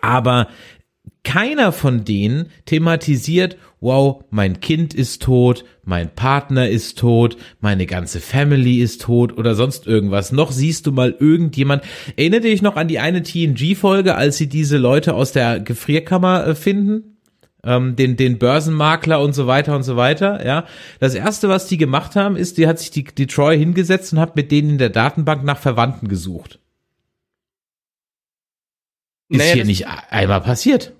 aber 0.00 0.48
keiner 1.24 1.72
von 1.72 2.04
denen 2.04 2.50
thematisiert, 2.66 3.56
wow, 3.84 4.24
mein 4.30 4.60
Kind 4.60 4.94
ist 4.94 5.22
tot, 5.22 5.64
mein 5.84 6.12
Partner 6.14 6.68
ist 6.68 6.98
tot, 6.98 7.36
meine 7.60 7.84
ganze 7.84 8.18
Family 8.18 8.80
ist 8.80 9.02
tot 9.02 9.36
oder 9.36 9.54
sonst 9.54 9.86
irgendwas. 9.86 10.32
Noch 10.32 10.50
siehst 10.50 10.86
du 10.86 10.92
mal 10.92 11.14
irgendjemand. 11.16 11.84
Erinnere 12.16 12.40
dich 12.40 12.62
noch 12.62 12.76
an 12.76 12.88
die 12.88 12.98
eine 12.98 13.22
TNG-Folge, 13.22 14.14
als 14.16 14.38
sie 14.38 14.48
diese 14.48 14.78
Leute 14.78 15.14
aus 15.14 15.32
der 15.32 15.60
Gefrierkammer 15.60 16.46
äh, 16.46 16.54
finden? 16.54 17.18
Ähm, 17.62 17.94
den, 17.94 18.16
den 18.16 18.38
Börsenmakler 18.38 19.20
und 19.20 19.34
so 19.34 19.46
weiter 19.46 19.76
und 19.76 19.84
so 19.84 19.96
weiter, 19.96 20.44
ja. 20.44 20.64
Das 21.00 21.14
erste, 21.14 21.48
was 21.48 21.66
die 21.66 21.78
gemacht 21.78 22.16
haben, 22.16 22.36
ist, 22.36 22.58
die 22.58 22.66
hat 22.66 22.78
sich 22.78 22.90
die, 22.90 23.04
die 23.04 23.26
Troy 23.26 23.56
hingesetzt 23.58 24.12
und 24.12 24.18
hat 24.18 24.36
mit 24.36 24.50
denen 24.50 24.70
in 24.70 24.78
der 24.78 24.90
Datenbank 24.90 25.44
nach 25.44 25.58
Verwandten 25.58 26.08
gesucht. 26.08 26.58
Ist 29.28 29.38
naja, 29.38 29.54
hier 29.54 29.64
nicht 29.64 29.86
einmal 29.86 30.40
passiert. 30.40 30.92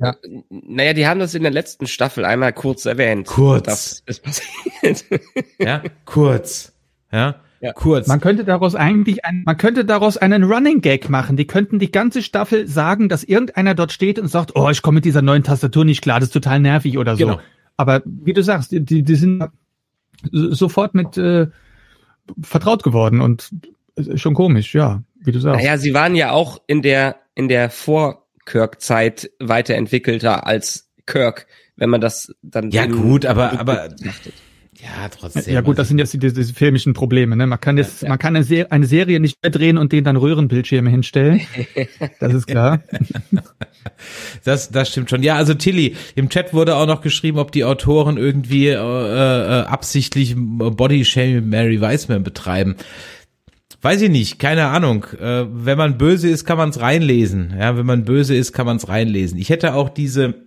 Ja. 0.00 0.16
Naja, 0.48 0.92
die 0.92 1.06
haben 1.06 1.20
das 1.20 1.34
in 1.34 1.42
der 1.42 1.52
letzten 1.52 1.86
Staffel 1.86 2.24
einmal 2.24 2.52
kurz 2.52 2.86
erwähnt. 2.86 3.26
Kurz. 3.26 3.64
Das 3.64 4.02
ist 4.06 4.22
passiert. 4.22 5.04
ja, 5.58 5.82
kurz. 6.04 6.72
Ja. 7.10 7.36
Ja. 7.60 7.72
Kurz. 7.72 8.06
Man 8.06 8.20
könnte 8.20 8.44
daraus 8.44 8.76
eigentlich 8.76 9.24
ein, 9.24 9.42
man 9.44 9.56
könnte 9.56 9.84
daraus 9.84 10.16
einen 10.16 10.44
Running 10.44 10.80
Gag 10.80 11.08
machen. 11.08 11.36
Die 11.36 11.46
könnten 11.46 11.80
die 11.80 11.90
ganze 11.90 12.22
Staffel 12.22 12.68
sagen, 12.68 13.08
dass 13.08 13.24
irgendeiner 13.24 13.74
dort 13.74 13.90
steht 13.90 14.20
und 14.20 14.28
sagt, 14.28 14.54
oh, 14.54 14.70
ich 14.70 14.80
komme 14.82 14.96
mit 14.96 15.04
dieser 15.04 15.22
neuen 15.22 15.42
Tastatur 15.42 15.84
nicht 15.84 16.02
klar, 16.02 16.20
das 16.20 16.28
ist 16.28 16.34
total 16.34 16.60
nervig 16.60 16.98
oder 16.98 17.16
so. 17.16 17.26
Genau. 17.26 17.40
Aber 17.76 18.02
wie 18.04 18.32
du 18.32 18.42
sagst, 18.42 18.70
die, 18.70 19.02
die 19.02 19.14
sind 19.16 19.44
sofort 20.30 20.94
mit 20.94 21.16
äh, 21.18 21.48
vertraut 22.42 22.82
geworden 22.82 23.20
und 23.20 23.50
schon 24.14 24.34
komisch, 24.34 24.74
ja, 24.74 25.02
wie 25.20 25.32
du 25.32 25.40
sagst. 25.40 25.60
Naja, 25.60 25.78
sie 25.78 25.94
waren 25.94 26.14
ja 26.14 26.30
auch 26.30 26.60
in 26.66 26.82
der 26.82 27.16
in 27.34 27.48
der 27.48 27.70
Vor 27.70 28.27
Kirk-Zeit 28.48 29.30
weiterentwickelter 29.38 30.46
als 30.46 30.88
Kirk, 31.06 31.46
wenn 31.76 31.90
man 31.90 32.00
das 32.00 32.34
dann. 32.42 32.70
Ja 32.70 32.86
gut, 32.86 33.26
aber 33.26 33.60
aber 33.60 33.88
ja 34.80 35.08
trotzdem. 35.10 35.52
Ja 35.52 35.60
gut, 35.60 35.78
das 35.78 35.88
sind 35.88 35.98
jetzt 35.98 36.14
diese, 36.14 36.32
diese 36.32 36.54
filmischen 36.54 36.94
Probleme. 36.94 37.36
Ne? 37.36 37.46
Man 37.46 37.60
kann 37.60 37.76
jetzt, 37.76 38.02
ja, 38.02 38.08
man 38.08 38.18
kann 38.18 38.36
eine, 38.36 38.44
Serie, 38.44 38.70
eine 38.70 38.86
Serie 38.86 39.20
nicht 39.20 39.36
mehr 39.42 39.50
drehen 39.50 39.76
und 39.76 39.92
denen 39.92 40.04
dann 40.04 40.16
Röhrenbildschirme 40.16 40.90
hinstellen. 40.90 41.40
Das 42.20 42.32
ist 42.32 42.46
klar. 42.46 42.80
das 44.44 44.70
das 44.70 44.88
stimmt 44.90 45.10
schon. 45.10 45.22
Ja, 45.22 45.36
also 45.36 45.54
Tilly, 45.54 45.96
im 46.14 46.28
Chat 46.28 46.54
wurde 46.54 46.76
auch 46.76 46.86
noch 46.86 47.00
geschrieben, 47.00 47.38
ob 47.38 47.52
die 47.52 47.64
Autoren 47.64 48.16
irgendwie 48.16 48.68
äh, 48.68 48.74
äh, 48.74 49.64
absichtlich 49.64 50.34
Body 50.36 51.04
Shame 51.04 51.48
Mary 51.48 51.80
Weisman 51.80 52.22
betreiben. 52.22 52.76
Weiß 53.80 54.02
ich 54.02 54.10
nicht, 54.10 54.38
keine 54.38 54.66
Ahnung. 54.66 55.04
Äh, 55.20 55.46
wenn 55.50 55.78
man 55.78 55.98
böse 55.98 56.28
ist, 56.28 56.44
kann 56.44 56.58
man 56.58 56.70
es 56.70 56.80
reinlesen. 56.80 57.54
Ja, 57.58 57.76
wenn 57.76 57.86
man 57.86 58.04
böse 58.04 58.34
ist, 58.34 58.52
kann 58.52 58.66
man 58.66 58.78
es 58.78 58.88
reinlesen. 58.88 59.38
Ich 59.38 59.50
hätte 59.50 59.74
auch 59.74 59.88
diese 59.88 60.46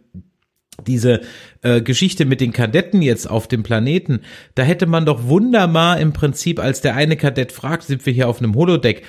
diese 0.87 1.21
äh, 1.61 1.81
Geschichte 1.81 2.25
mit 2.25 2.41
den 2.41 2.53
Kadetten 2.53 3.03
jetzt 3.03 3.29
auf 3.29 3.47
dem 3.47 3.61
Planeten, 3.61 4.21
da 4.55 4.63
hätte 4.63 4.87
man 4.87 5.05
doch 5.05 5.25
wunderbar 5.25 5.99
im 5.99 6.11
Prinzip, 6.11 6.59
als 6.59 6.81
der 6.81 6.95
eine 6.95 7.17
Kadett 7.17 7.51
fragt, 7.51 7.83
sind 7.83 8.03
wir 8.05 8.13
hier 8.13 8.27
auf 8.27 8.39
einem 8.39 8.55
Holodeck, 8.55 9.03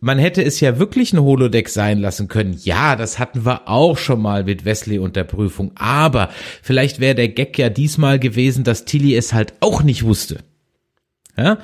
man 0.00 0.18
hätte 0.18 0.42
es 0.42 0.58
ja 0.58 0.80
wirklich 0.80 1.12
ein 1.12 1.22
Holodeck 1.22 1.68
sein 1.68 2.00
lassen 2.00 2.26
können. 2.26 2.58
Ja, 2.64 2.96
das 2.96 3.20
hatten 3.20 3.46
wir 3.46 3.68
auch 3.68 3.96
schon 3.96 4.20
mal 4.20 4.42
mit 4.42 4.64
Wesley 4.64 4.98
und 4.98 5.14
der 5.14 5.22
Prüfung. 5.22 5.70
Aber 5.76 6.30
vielleicht 6.60 6.98
wäre 6.98 7.14
der 7.14 7.28
Gag 7.28 7.56
ja 7.56 7.68
diesmal 7.68 8.18
gewesen, 8.18 8.64
dass 8.64 8.84
Tilly 8.84 9.14
es 9.14 9.32
halt 9.32 9.54
auch 9.60 9.84
nicht 9.84 10.02
wusste. 10.02 10.38
Ja? 11.36 11.58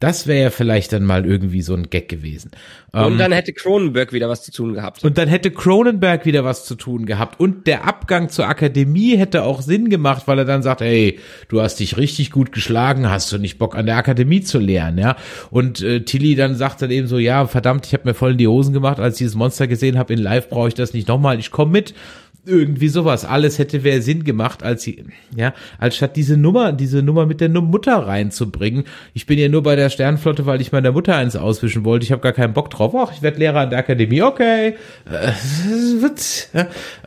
Das 0.00 0.28
wäre 0.28 0.44
ja 0.44 0.50
vielleicht 0.50 0.92
dann 0.92 1.02
mal 1.02 1.26
irgendwie 1.26 1.60
so 1.60 1.74
ein 1.74 1.90
Gag 1.90 2.08
gewesen. 2.08 2.52
Und 2.92 3.12
ähm, 3.12 3.18
dann 3.18 3.32
hätte 3.32 3.52
Cronenberg 3.52 4.12
wieder 4.12 4.28
was 4.28 4.44
zu 4.44 4.52
tun 4.52 4.74
gehabt. 4.74 5.02
Und 5.02 5.18
dann 5.18 5.28
hätte 5.28 5.50
Cronenberg 5.50 6.24
wieder 6.24 6.44
was 6.44 6.64
zu 6.64 6.76
tun 6.76 7.04
gehabt. 7.04 7.40
Und 7.40 7.66
der 7.66 7.84
Abgang 7.84 8.28
zur 8.28 8.46
Akademie 8.46 9.16
hätte 9.16 9.42
auch 9.42 9.60
Sinn 9.60 9.90
gemacht, 9.90 10.22
weil 10.26 10.38
er 10.38 10.44
dann 10.44 10.62
sagt, 10.62 10.82
hey, 10.82 11.18
du 11.48 11.60
hast 11.60 11.80
dich 11.80 11.96
richtig 11.96 12.30
gut 12.30 12.52
geschlagen, 12.52 13.10
hast 13.10 13.32
du 13.32 13.38
nicht 13.38 13.58
Bock 13.58 13.74
an 13.76 13.86
der 13.86 13.96
Akademie 13.96 14.40
zu 14.40 14.60
lernen, 14.60 14.98
ja? 14.98 15.16
Und 15.50 15.82
äh, 15.82 16.04
Tilly 16.04 16.36
dann 16.36 16.54
sagt 16.54 16.80
dann 16.80 16.92
eben 16.92 17.08
so, 17.08 17.18
ja, 17.18 17.46
verdammt, 17.48 17.84
ich 17.86 17.92
habe 17.92 18.04
mir 18.06 18.14
voll 18.14 18.32
in 18.32 18.38
die 18.38 18.46
Hosen 18.46 18.72
gemacht, 18.72 19.00
als 19.00 19.16
ich 19.16 19.18
dieses 19.18 19.34
Monster 19.34 19.66
gesehen 19.66 19.98
habe 19.98 20.12
in 20.12 20.20
Live, 20.20 20.48
brauche 20.48 20.68
ich 20.68 20.74
das 20.74 20.94
nicht 20.94 21.08
nochmal, 21.08 21.40
ich 21.40 21.50
komme 21.50 21.72
mit 21.72 21.92
irgendwie 22.48 22.88
sowas. 22.88 23.24
Alles 23.24 23.58
hätte 23.58 23.80
mehr 23.80 24.02
Sinn 24.02 24.24
gemacht, 24.24 24.62
als 24.62 24.82
sie, 24.82 25.04
ja, 25.36 25.54
als 25.78 25.96
statt 25.96 26.16
diese 26.16 26.36
Nummer, 26.36 26.72
diese 26.72 27.02
Nummer 27.02 27.26
mit 27.26 27.40
der 27.40 27.48
Mutter 27.48 28.06
reinzubringen. 28.06 28.84
Ich 29.14 29.26
bin 29.26 29.38
ja 29.38 29.48
nur 29.48 29.62
bei 29.62 29.76
der 29.76 29.90
Sternflotte, 29.90 30.46
weil 30.46 30.60
ich 30.60 30.72
meiner 30.72 30.92
Mutter 30.92 31.14
eins 31.14 31.36
auswischen 31.36 31.84
wollte. 31.84 32.04
Ich 32.04 32.12
habe 32.12 32.22
gar 32.22 32.32
keinen 32.32 32.54
Bock 32.54 32.70
drauf. 32.70 32.94
Ach, 32.96 33.12
ich 33.12 33.22
werde 33.22 33.38
Lehrer 33.38 33.60
an 33.60 33.70
der 33.70 33.78
Akademie. 33.80 34.22
Okay. 34.22 34.74
Äh, 35.04 35.32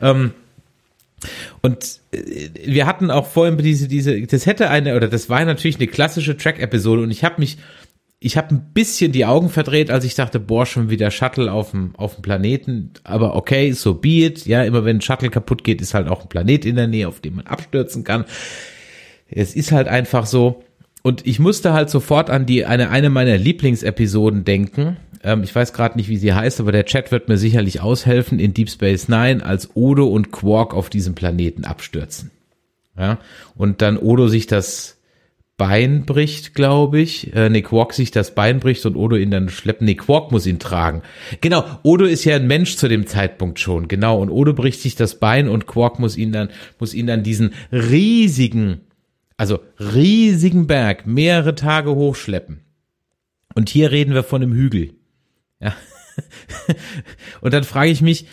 ähm, 0.00 0.32
und 1.60 2.00
äh, 2.12 2.48
wir 2.64 2.86
hatten 2.86 3.10
auch 3.10 3.26
vorhin 3.26 3.56
diese, 3.58 3.88
diese, 3.88 4.20
das 4.22 4.46
hätte 4.46 4.70
eine, 4.70 4.96
oder 4.96 5.08
das 5.08 5.28
war 5.28 5.44
natürlich 5.44 5.76
eine 5.76 5.86
klassische 5.86 6.36
Track-Episode 6.36 7.02
und 7.02 7.10
ich 7.10 7.24
habe 7.24 7.36
mich 7.38 7.58
ich 8.24 8.36
habe 8.36 8.54
ein 8.54 8.70
bisschen 8.72 9.10
die 9.10 9.26
Augen 9.26 9.48
verdreht, 9.48 9.90
als 9.90 10.04
ich 10.04 10.14
dachte, 10.14 10.38
boah, 10.38 10.64
schon 10.64 10.90
wieder 10.90 11.10
Shuttle 11.10 11.50
auf 11.50 11.72
dem, 11.72 11.94
auf 11.96 12.14
dem 12.14 12.22
Planeten. 12.22 12.90
Aber 13.02 13.34
okay, 13.34 13.72
so 13.72 13.94
be 13.94 14.24
it. 14.24 14.46
Ja, 14.46 14.62
immer 14.62 14.84
wenn 14.84 14.98
ein 14.98 15.00
Shuttle 15.00 15.28
kaputt 15.28 15.64
geht, 15.64 15.80
ist 15.80 15.92
halt 15.92 16.08
auch 16.08 16.22
ein 16.22 16.28
Planet 16.28 16.64
in 16.64 16.76
der 16.76 16.86
Nähe, 16.86 17.08
auf 17.08 17.20
dem 17.20 17.36
man 17.36 17.46
abstürzen 17.46 18.04
kann. 18.04 18.24
Es 19.28 19.56
ist 19.56 19.72
halt 19.72 19.88
einfach 19.88 20.26
so. 20.26 20.62
Und 21.02 21.26
ich 21.26 21.40
musste 21.40 21.72
halt 21.72 21.90
sofort 21.90 22.30
an 22.30 22.46
die, 22.46 22.64
eine, 22.64 22.90
eine 22.90 23.10
meiner 23.10 23.36
Lieblingsepisoden 23.36 24.44
denken. 24.44 24.98
Ähm, 25.24 25.42
ich 25.42 25.52
weiß 25.52 25.72
gerade 25.72 25.98
nicht, 25.98 26.08
wie 26.08 26.16
sie 26.16 26.32
heißt, 26.32 26.60
aber 26.60 26.70
der 26.70 26.84
Chat 26.84 27.10
wird 27.10 27.28
mir 27.28 27.38
sicherlich 27.38 27.80
aushelfen 27.80 28.38
in 28.38 28.54
Deep 28.54 28.70
Space 28.70 29.08
Nine, 29.08 29.44
als 29.44 29.74
Odo 29.74 30.06
und 30.06 30.30
Quark 30.30 30.74
auf 30.74 30.90
diesem 30.90 31.16
Planeten 31.16 31.64
abstürzen. 31.64 32.30
Ja, 32.96 33.18
und 33.56 33.82
dann 33.82 33.96
Odo 33.96 34.28
sich 34.28 34.46
das 34.46 34.98
Bein 35.62 36.06
bricht, 36.06 36.56
glaube 36.56 36.98
ich. 37.00 37.32
Äh, 37.36 37.48
nee, 37.48 37.62
Quark 37.62 37.92
sich 37.92 38.10
das 38.10 38.34
Bein 38.34 38.58
bricht 38.58 38.84
und 38.84 38.96
Odo 38.96 39.14
ihn 39.14 39.30
dann 39.30 39.48
schleppt. 39.48 39.80
Nee, 39.80 39.94
Quark 39.94 40.32
muss 40.32 40.44
ihn 40.44 40.58
tragen. 40.58 41.02
Genau, 41.40 41.64
Odo 41.84 42.04
ist 42.04 42.24
ja 42.24 42.34
ein 42.34 42.48
Mensch 42.48 42.74
zu 42.74 42.88
dem 42.88 43.06
Zeitpunkt 43.06 43.60
schon, 43.60 43.86
genau. 43.86 44.20
Und 44.20 44.28
Odo 44.28 44.54
bricht 44.54 44.80
sich 44.80 44.96
das 44.96 45.20
Bein 45.20 45.48
und 45.48 45.68
Quark 45.68 46.00
muss 46.00 46.16
ihn 46.16 46.32
dann, 46.32 46.48
muss 46.80 46.94
ihn 46.94 47.06
dann 47.06 47.22
diesen 47.22 47.54
riesigen, 47.70 48.80
also 49.36 49.60
riesigen 49.78 50.66
Berg 50.66 51.06
mehrere 51.06 51.54
Tage 51.54 51.94
hochschleppen. 51.94 52.62
Und 53.54 53.68
hier 53.68 53.92
reden 53.92 54.14
wir 54.14 54.24
von 54.24 54.42
einem 54.42 54.54
Hügel. 54.54 54.94
Ja. 55.60 55.76
und 57.40 57.54
dann 57.54 57.62
frage 57.62 57.92
ich 57.92 58.02
mich, 58.02 58.26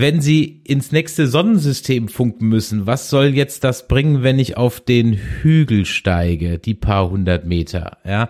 wenn 0.00 0.20
sie 0.20 0.62
ins 0.64 0.92
nächste 0.92 1.26
Sonnensystem 1.26 2.08
funken 2.08 2.48
müssen, 2.48 2.86
was 2.86 3.10
soll 3.10 3.34
jetzt 3.34 3.64
das 3.64 3.88
bringen, 3.88 4.22
wenn 4.22 4.38
ich 4.38 4.56
auf 4.56 4.80
den 4.80 5.14
Hügel 5.14 5.84
steige, 5.84 6.58
die 6.58 6.74
paar 6.74 7.10
hundert 7.10 7.46
Meter, 7.46 7.98
ja? 8.04 8.28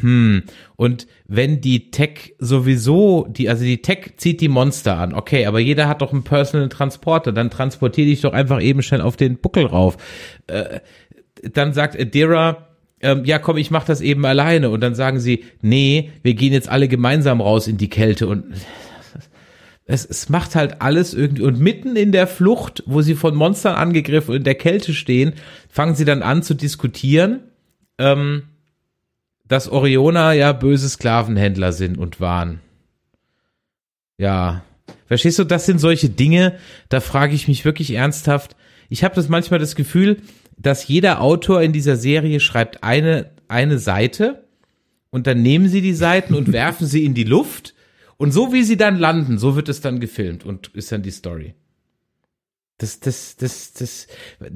Hm. 0.00 0.44
Und 0.76 1.06
wenn 1.26 1.60
die 1.60 1.90
Tech 1.90 2.34
sowieso, 2.38 3.26
die, 3.28 3.48
also 3.48 3.64
die 3.64 3.82
Tech 3.82 4.14
zieht 4.16 4.40
die 4.40 4.48
Monster 4.48 4.96
an, 4.96 5.12
okay, 5.12 5.46
aber 5.46 5.60
jeder 5.60 5.88
hat 5.88 6.02
doch 6.02 6.12
einen 6.12 6.24
Personal 6.24 6.68
Transporter, 6.68 7.32
dann 7.32 7.50
transportiere 7.50 8.08
dich 8.08 8.22
doch 8.22 8.32
einfach 8.32 8.62
eben 8.62 8.82
schnell 8.82 9.02
auf 9.02 9.16
den 9.16 9.36
Buckel 9.38 9.66
rauf. 9.66 9.96
Äh, 10.46 10.80
dann 11.42 11.74
sagt 11.74 12.00
Adira, 12.00 12.68
ähm, 13.00 13.24
ja 13.24 13.38
komm, 13.38 13.58
ich 13.58 13.70
mach 13.70 13.84
das 13.84 14.00
eben 14.00 14.24
alleine. 14.24 14.70
Und 14.70 14.80
dann 14.80 14.94
sagen 14.94 15.20
sie, 15.20 15.44
nee, 15.60 16.10
wir 16.22 16.34
gehen 16.34 16.52
jetzt 16.52 16.68
alle 16.68 16.88
gemeinsam 16.88 17.40
raus 17.40 17.68
in 17.68 17.76
die 17.76 17.90
Kälte 17.90 18.26
und 18.26 18.44
es, 19.86 20.04
es 20.04 20.28
macht 20.28 20.54
halt 20.54 20.80
alles 20.80 21.12
irgendwie 21.12 21.42
und 21.42 21.60
mitten 21.60 21.96
in 21.96 22.12
der 22.12 22.26
Flucht, 22.26 22.82
wo 22.86 23.02
sie 23.02 23.14
von 23.14 23.34
Monstern 23.34 23.74
angegriffen 23.74 24.30
und 24.30 24.38
in 24.38 24.44
der 24.44 24.54
Kälte 24.54 24.94
stehen, 24.94 25.34
fangen 25.68 25.94
sie 25.94 26.04
dann 26.04 26.22
an 26.22 26.42
zu 26.42 26.54
diskutieren, 26.54 27.40
ähm, 27.98 28.44
dass 29.46 29.68
Orioner 29.68 30.32
ja 30.32 30.52
böse 30.52 30.88
Sklavenhändler 30.88 31.72
sind 31.72 31.98
und 31.98 32.20
waren. 32.20 32.60
Ja, 34.16 34.62
verstehst 35.06 35.38
du, 35.38 35.44
das 35.44 35.66
sind 35.66 35.80
solche 35.80 36.08
Dinge, 36.08 36.58
da 36.88 37.00
frage 37.00 37.34
ich 37.34 37.46
mich 37.46 37.64
wirklich 37.64 37.90
ernsthaft. 37.90 38.56
Ich 38.88 39.04
habe 39.04 39.14
das 39.14 39.28
manchmal 39.28 39.60
das 39.60 39.74
Gefühl, 39.74 40.18
dass 40.56 40.88
jeder 40.88 41.20
Autor 41.20 41.62
in 41.62 41.72
dieser 41.72 41.96
Serie 41.96 42.40
schreibt 42.40 42.84
eine 42.84 43.34
eine 43.48 43.78
Seite 43.78 44.44
und 45.10 45.26
dann 45.26 45.42
nehmen 45.42 45.68
sie 45.68 45.80
die 45.80 45.94
Seiten 45.94 46.34
und 46.34 46.52
werfen 46.52 46.86
sie 46.86 47.04
in 47.04 47.14
die 47.14 47.24
Luft 47.24 47.73
und 48.16 48.32
so 48.32 48.52
wie 48.52 48.62
sie 48.62 48.76
dann 48.76 48.96
landen, 48.98 49.38
so 49.38 49.56
wird 49.56 49.68
es 49.68 49.80
dann 49.80 50.00
gefilmt 50.00 50.44
und 50.44 50.68
ist 50.68 50.92
dann 50.92 51.02
die 51.02 51.10
Story. 51.10 51.54
Das, 52.78 52.98
das, 52.98 53.36
das, 53.36 53.72
das, 53.72 54.08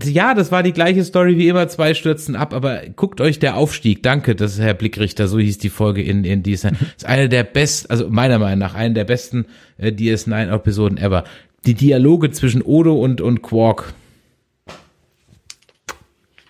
ja, 0.05 0.35
das 0.35 0.51
war 0.51 0.65
die 0.65 0.73
gleiche 0.73 1.05
Story 1.05 1.39
wie 1.39 1.47
immer, 1.47 1.69
zwei 1.69 1.95
stürzen 1.95 2.35
ab, 2.35 2.53
aber 2.53 2.83
guckt 2.97 3.21
euch 3.21 3.39
der 3.39 3.57
Aufstieg, 3.57 4.03
danke, 4.03 4.35
das 4.35 4.55
ist 4.55 4.61
Herr 4.61 4.75
Blickrichter, 4.75 5.29
so 5.29 5.39
hieß 5.39 5.59
die 5.59 5.69
Folge 5.69 6.03
in, 6.03 6.25
in 6.25 6.43
dieser, 6.43 6.73
ist 6.97 7.05
eine 7.05 7.29
der 7.29 7.45
besten, 7.45 7.91
also 7.91 8.11
meiner 8.11 8.41
Meinung 8.41 8.59
nach, 8.59 8.75
eine 8.75 8.95
der 8.95 9.05
besten 9.05 9.47
äh, 9.77 9.93
DS9-Episoden 9.93 10.99
ever. 10.99 11.25
Die 11.65 11.75
Dialoge 11.75 12.31
zwischen 12.33 12.63
Odo 12.63 12.95
und, 12.95 13.21
und 13.21 13.43
Quark. 13.43 13.95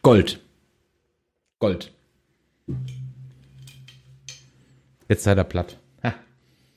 Gold. 0.02 0.40
Gold. 1.58 1.92
Jetzt 5.08 5.24
seid 5.24 5.38
er 5.38 5.44
platt. 5.44 5.77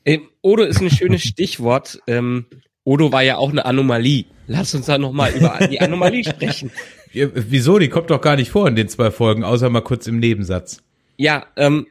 Ähm, 0.05 0.29
Odo 0.41 0.63
ist 0.63 0.81
ein 0.81 0.89
schönes 0.89 1.21
Stichwort. 1.21 1.99
Ähm, 2.07 2.45
Odo 2.83 3.11
war 3.11 3.21
ja 3.21 3.37
auch 3.37 3.51
eine 3.51 3.65
Anomalie. 3.65 4.25
Lass 4.47 4.73
uns 4.73 4.87
da 4.87 4.97
nochmal 4.97 5.33
über 5.33 5.59
die 5.69 5.79
Anomalie 5.79 6.23
sprechen. 6.27 6.71
Ja, 7.13 7.27
wieso? 7.33 7.77
Die 7.79 7.89
kommt 7.89 8.09
doch 8.09 8.21
gar 8.21 8.35
nicht 8.35 8.51
vor 8.51 8.67
in 8.67 8.75
den 8.75 8.89
zwei 8.89 9.11
Folgen, 9.11 9.43
außer 9.43 9.69
mal 9.69 9.81
kurz 9.81 10.07
im 10.07 10.19
Nebensatz. 10.19 10.81
Ja, 11.17 11.45
ähm, 11.55 11.87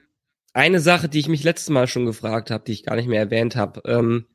eine 0.53 0.81
Sache, 0.81 1.09
die 1.09 1.21
ich 1.21 1.29
mich 1.29 1.45
letztes 1.45 1.71
Mal 1.71 1.87
schon 1.87 2.07
gefragt 2.07 2.51
habe, 2.51 2.65
die 2.67 2.73
ich 2.73 2.85
gar 2.85 2.97
nicht 2.97 3.09
mehr 3.09 3.21
erwähnt 3.21 3.55
habe. 3.55 3.83
Ähm, 3.85 4.27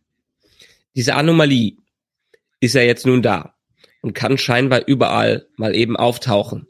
diese 0.95 1.15
Anomalie 1.15 1.73
ist 2.61 2.75
ja 2.75 2.81
jetzt 2.81 3.05
nun 3.05 3.21
da 3.21 3.55
und 4.01 4.13
kann 4.13 4.37
scheinbar 4.37 4.87
überall 4.87 5.47
mal 5.57 5.75
eben 5.75 5.97
auftauchen. 5.97 6.67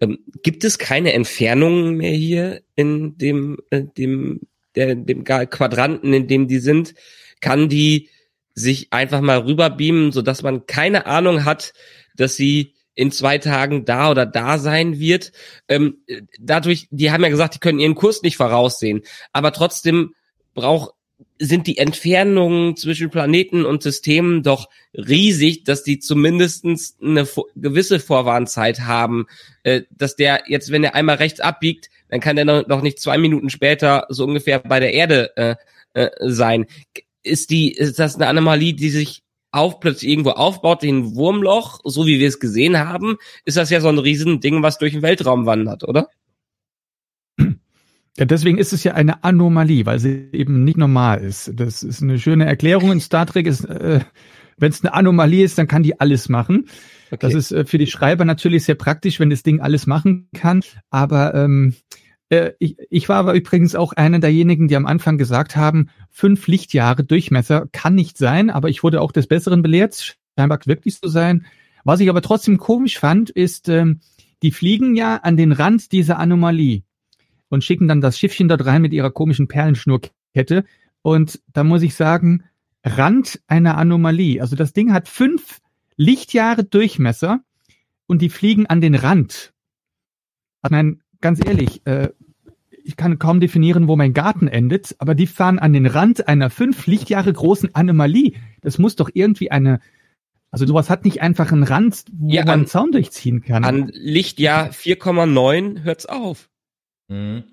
Ähm, 0.00 0.18
gibt 0.42 0.64
es 0.64 0.78
keine 0.78 1.12
Entfernungen 1.12 1.96
mehr 1.96 2.12
hier 2.12 2.62
in 2.74 3.16
dem, 3.18 3.58
äh, 3.70 3.84
dem 3.84 4.40
der, 4.76 4.94
dem 4.94 5.24
Quadranten, 5.24 6.12
in 6.12 6.28
dem 6.28 6.48
die 6.48 6.58
sind, 6.58 6.94
kann 7.40 7.68
die 7.68 8.10
sich 8.54 8.92
einfach 8.92 9.20
mal 9.20 9.38
rüberbeamen, 9.38 10.12
so 10.12 10.22
dass 10.22 10.42
man 10.42 10.66
keine 10.66 11.06
Ahnung 11.06 11.44
hat, 11.44 11.72
dass 12.16 12.36
sie 12.36 12.74
in 12.94 13.10
zwei 13.10 13.36
Tagen 13.38 13.84
da 13.84 14.10
oder 14.10 14.24
da 14.24 14.58
sein 14.58 14.98
wird. 14.98 15.32
Ähm, 15.68 15.98
dadurch, 16.40 16.88
die 16.90 17.10
haben 17.10 17.22
ja 17.22 17.28
gesagt, 17.28 17.54
die 17.54 17.58
können 17.58 17.78
ihren 17.78 17.94
Kurs 17.94 18.22
nicht 18.22 18.38
voraussehen, 18.38 19.02
aber 19.32 19.52
trotzdem 19.52 20.14
braucht 20.54 20.95
sind 21.38 21.66
die 21.66 21.78
Entfernungen 21.78 22.76
zwischen 22.76 23.10
Planeten 23.10 23.64
und 23.64 23.82
Systemen 23.82 24.42
doch 24.42 24.68
riesig, 24.94 25.64
dass 25.64 25.82
die 25.82 25.98
zumindestens 25.98 26.96
eine 27.02 27.26
gewisse 27.54 28.00
Vorwarnzeit 28.00 28.80
haben, 28.80 29.26
äh, 29.62 29.82
dass 29.90 30.16
der 30.16 30.44
jetzt, 30.46 30.70
wenn 30.70 30.84
er 30.84 30.94
einmal 30.94 31.16
rechts 31.16 31.40
abbiegt, 31.40 31.90
dann 32.08 32.20
kann 32.20 32.36
der 32.36 32.44
noch 32.44 32.82
nicht 32.82 33.00
zwei 33.00 33.18
Minuten 33.18 33.50
später 33.50 34.06
so 34.08 34.24
ungefähr 34.24 34.60
bei 34.60 34.80
der 34.80 34.94
Erde 34.94 35.36
äh, 35.36 35.56
äh, 35.94 36.10
sein. 36.20 36.66
Ist 37.22 37.50
die, 37.50 37.72
ist 37.72 37.98
das 37.98 38.14
eine 38.14 38.28
Anomalie, 38.28 38.74
die 38.74 38.90
sich 38.90 39.22
auf 39.50 39.80
plötzlich 39.80 40.10
irgendwo 40.10 40.30
aufbaut, 40.30 40.82
ein 40.82 41.16
Wurmloch, 41.16 41.80
so 41.84 42.06
wie 42.06 42.18
wir 42.18 42.28
es 42.28 42.40
gesehen 42.40 42.78
haben, 42.78 43.16
ist 43.44 43.56
das 43.56 43.70
ja 43.70 43.80
so 43.80 43.88
ein 43.88 43.98
Riesending, 43.98 44.62
was 44.62 44.78
durch 44.78 44.92
den 44.92 45.02
Weltraum 45.02 45.46
wandert, 45.46 45.84
oder? 45.84 46.08
Ja, 48.18 48.24
deswegen 48.24 48.56
ist 48.56 48.72
es 48.72 48.82
ja 48.82 48.94
eine 48.94 49.24
Anomalie, 49.24 49.84
weil 49.84 49.98
sie 49.98 50.28
eben 50.32 50.64
nicht 50.64 50.78
normal 50.78 51.20
ist. 51.20 51.52
Das 51.54 51.82
ist 51.82 52.02
eine 52.02 52.18
schöne 52.18 52.46
Erklärung 52.46 52.92
in 52.92 53.00
Star 53.00 53.26
Trek. 53.26 53.46
Ist, 53.46 53.64
äh, 53.64 54.00
Wenn 54.56 54.70
es 54.70 54.82
eine 54.82 54.94
Anomalie 54.94 55.44
ist, 55.44 55.58
dann 55.58 55.68
kann 55.68 55.82
die 55.82 56.00
alles 56.00 56.28
machen. 56.28 56.68
Okay. 57.10 57.18
Das 57.20 57.34
ist 57.34 57.52
äh, 57.52 57.66
für 57.66 57.78
die 57.78 57.86
Schreiber 57.86 58.24
natürlich 58.24 58.64
sehr 58.64 58.74
praktisch, 58.74 59.20
wenn 59.20 59.28
das 59.28 59.42
Ding 59.42 59.60
alles 59.60 59.86
machen 59.86 60.28
kann. 60.34 60.62
Aber 60.88 61.34
ähm, 61.34 61.74
äh, 62.30 62.52
ich, 62.58 62.76
ich 62.88 63.08
war 63.08 63.16
aber 63.16 63.34
übrigens 63.34 63.74
auch 63.74 63.92
einer 63.92 64.18
derjenigen, 64.18 64.68
die 64.68 64.76
am 64.76 64.86
Anfang 64.86 65.18
gesagt 65.18 65.54
haben, 65.56 65.90
fünf 66.10 66.46
Lichtjahre 66.46 67.04
Durchmesser 67.04 67.68
kann 67.70 67.94
nicht 67.94 68.16
sein, 68.16 68.48
aber 68.48 68.70
ich 68.70 68.82
wurde 68.82 69.02
auch 69.02 69.12
des 69.12 69.26
Besseren 69.26 69.60
belehrt, 69.60 70.16
scheinbar 70.38 70.58
wirklich 70.64 70.98
so 71.02 71.08
sein. 71.08 71.44
Was 71.84 72.00
ich 72.00 72.08
aber 72.08 72.22
trotzdem 72.22 72.56
komisch 72.56 72.98
fand, 72.98 73.28
ist, 73.28 73.68
ähm, 73.68 74.00
die 74.42 74.50
fliegen 74.50 74.96
ja 74.96 75.16
an 75.16 75.36
den 75.36 75.52
Rand 75.52 75.92
dieser 75.92 76.18
Anomalie 76.18 76.82
und 77.48 77.64
schicken 77.64 77.88
dann 77.88 78.00
das 78.00 78.18
Schiffchen 78.18 78.48
dort 78.48 78.64
rein 78.66 78.82
mit 78.82 78.92
ihrer 78.92 79.10
komischen 79.10 79.48
Perlenschnurkette. 79.48 80.64
Und 81.02 81.40
da 81.52 81.64
muss 81.64 81.82
ich 81.82 81.94
sagen, 81.94 82.44
Rand 82.84 83.40
einer 83.46 83.76
Anomalie. 83.78 84.40
Also 84.40 84.56
das 84.56 84.72
Ding 84.72 84.92
hat 84.92 85.08
fünf 85.08 85.60
Lichtjahre 85.96 86.64
Durchmesser 86.64 87.40
und 88.06 88.22
die 88.22 88.28
fliegen 88.28 88.66
an 88.66 88.80
den 88.80 88.94
Rand. 88.94 89.52
Ich 90.64 90.70
meine, 90.70 90.98
ganz 91.20 91.44
ehrlich, 91.44 91.86
äh, 91.86 92.10
ich 92.86 92.96
kann 92.96 93.18
kaum 93.18 93.40
definieren, 93.40 93.88
wo 93.88 93.96
mein 93.96 94.12
Garten 94.12 94.46
endet, 94.46 94.94
aber 94.98 95.16
die 95.16 95.26
fahren 95.26 95.58
an 95.58 95.72
den 95.72 95.86
Rand 95.86 96.28
einer 96.28 96.50
fünf 96.50 96.86
Lichtjahre 96.86 97.32
großen 97.32 97.74
Anomalie. 97.74 98.34
Das 98.60 98.78
muss 98.78 98.94
doch 98.94 99.10
irgendwie 99.12 99.50
eine, 99.50 99.80
also 100.52 100.66
sowas 100.66 100.88
hat 100.88 101.04
nicht 101.04 101.20
einfach 101.20 101.50
einen 101.50 101.64
Rand, 101.64 102.04
wo 102.12 102.30
ja, 102.32 102.44
man 102.44 102.60
einen 102.60 102.66
Zaun 102.66 102.92
durchziehen 102.92 103.42
kann. 103.42 103.64
An 103.64 103.90
Lichtjahr 103.92 104.70
4,9 104.70 105.82
hört's 105.82 106.06
auf. 106.06 106.48
Mhm. 107.08 107.44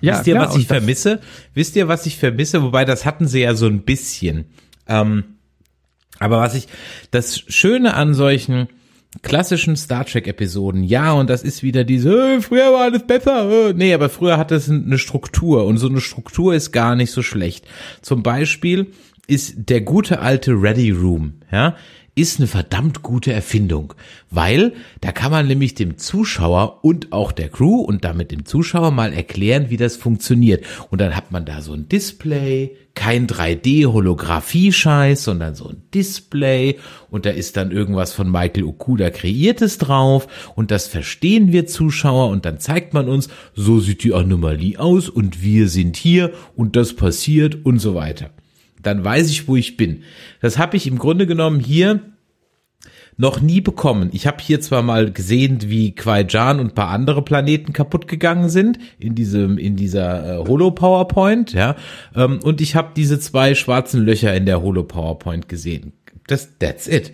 Ja, 0.00 0.14
Wisst 0.14 0.26
ihr, 0.26 0.34
klar, 0.34 0.48
was 0.48 0.56
ich 0.56 0.66
vermisse? 0.66 1.20
Wisst 1.54 1.76
ihr, 1.76 1.88
was 1.88 2.06
ich 2.06 2.16
vermisse? 2.16 2.62
Wobei, 2.62 2.84
das 2.84 3.04
hatten 3.04 3.28
sie 3.28 3.40
ja 3.40 3.54
so 3.54 3.66
ein 3.66 3.82
bisschen. 3.82 4.46
Ähm, 4.88 5.24
aber 6.18 6.38
was 6.38 6.54
ich, 6.54 6.68
das 7.10 7.38
Schöne 7.38 7.94
an 7.94 8.14
solchen 8.14 8.68
klassischen 9.20 9.76
Star 9.76 10.06
Trek 10.06 10.26
Episoden, 10.26 10.82
ja, 10.82 11.12
und 11.12 11.28
das 11.28 11.42
ist 11.42 11.62
wieder 11.62 11.84
diese, 11.84 12.36
äh, 12.36 12.40
früher 12.40 12.72
war 12.72 12.82
alles 12.82 13.06
besser, 13.06 13.68
äh. 13.68 13.72
nee, 13.74 13.92
aber 13.92 14.08
früher 14.08 14.38
hatte 14.38 14.54
es 14.54 14.70
eine 14.70 14.98
Struktur 14.98 15.66
und 15.66 15.76
so 15.76 15.88
eine 15.88 16.00
Struktur 16.00 16.54
ist 16.54 16.72
gar 16.72 16.96
nicht 16.96 17.10
so 17.10 17.22
schlecht. 17.22 17.66
Zum 18.00 18.22
Beispiel 18.22 18.92
ist 19.26 19.68
der 19.68 19.82
gute 19.82 20.20
alte 20.20 20.52
Ready 20.52 20.90
Room, 20.90 21.34
ja, 21.50 21.76
ist 22.14 22.38
eine 22.38 22.46
verdammt 22.46 23.02
gute 23.02 23.32
Erfindung, 23.32 23.94
weil 24.30 24.74
da 25.00 25.12
kann 25.12 25.30
man 25.30 25.46
nämlich 25.46 25.74
dem 25.74 25.96
Zuschauer 25.96 26.84
und 26.84 27.10
auch 27.10 27.32
der 27.32 27.48
Crew 27.48 27.80
und 27.80 28.04
damit 28.04 28.32
dem 28.32 28.44
Zuschauer 28.44 28.90
mal 28.90 29.14
erklären, 29.14 29.70
wie 29.70 29.78
das 29.78 29.96
funktioniert. 29.96 30.62
Und 30.90 31.00
dann 31.00 31.16
hat 31.16 31.32
man 31.32 31.46
da 31.46 31.62
so 31.62 31.72
ein 31.72 31.88
Display, 31.88 32.76
kein 32.94 33.26
3D-Holographie-Scheiß, 33.26 35.24
sondern 35.24 35.54
so 35.54 35.70
ein 35.70 35.84
Display. 35.94 36.78
Und 37.10 37.24
da 37.24 37.30
ist 37.30 37.56
dann 37.56 37.70
irgendwas 37.70 38.12
von 38.12 38.30
Michael 38.30 38.64
Okuda 38.64 39.08
kreiertes 39.08 39.78
drauf. 39.78 40.52
Und 40.54 40.70
das 40.70 40.88
verstehen 40.88 41.50
wir 41.50 41.66
Zuschauer. 41.66 42.28
Und 42.28 42.44
dann 42.44 42.60
zeigt 42.60 42.92
man 42.92 43.08
uns, 43.08 43.30
so 43.54 43.80
sieht 43.80 44.04
die 44.04 44.12
Anomalie 44.12 44.78
aus 44.78 45.08
und 45.08 45.42
wir 45.42 45.66
sind 45.68 45.96
hier 45.96 46.34
und 46.56 46.76
das 46.76 46.94
passiert 46.94 47.64
und 47.64 47.78
so 47.78 47.94
weiter 47.94 48.28
dann 48.82 49.04
weiß 49.04 49.30
ich, 49.30 49.48
wo 49.48 49.56
ich 49.56 49.76
bin. 49.76 50.02
Das 50.40 50.58
habe 50.58 50.76
ich 50.76 50.86
im 50.86 50.98
Grunde 50.98 51.26
genommen 51.26 51.60
hier 51.60 52.00
noch 53.16 53.40
nie 53.40 53.60
bekommen. 53.60 54.10
Ich 54.12 54.26
habe 54.26 54.38
hier 54.42 54.60
zwar 54.60 54.82
mal 54.82 55.12
gesehen, 55.12 55.58
wie 55.62 55.94
Kwai-Jan 55.94 56.60
und 56.60 56.74
paar 56.74 56.88
andere 56.88 57.22
Planeten 57.22 57.72
kaputt 57.72 58.08
gegangen 58.08 58.48
sind 58.48 58.78
in 58.98 59.14
diesem 59.14 59.58
in 59.58 59.76
dieser 59.76 60.40
äh, 60.40 60.48
Holo 60.48 60.70
PowerPoint, 60.70 61.52
ja, 61.52 61.76
ähm, 62.16 62.40
und 62.42 62.60
ich 62.60 62.74
habe 62.74 62.92
diese 62.96 63.20
zwei 63.20 63.54
schwarzen 63.54 64.02
Löcher 64.02 64.34
in 64.34 64.46
der 64.46 64.62
Holo 64.62 64.82
PowerPoint 64.82 65.48
gesehen. 65.48 65.92
Das 66.26 66.58
that's 66.58 66.88
it. 66.88 67.12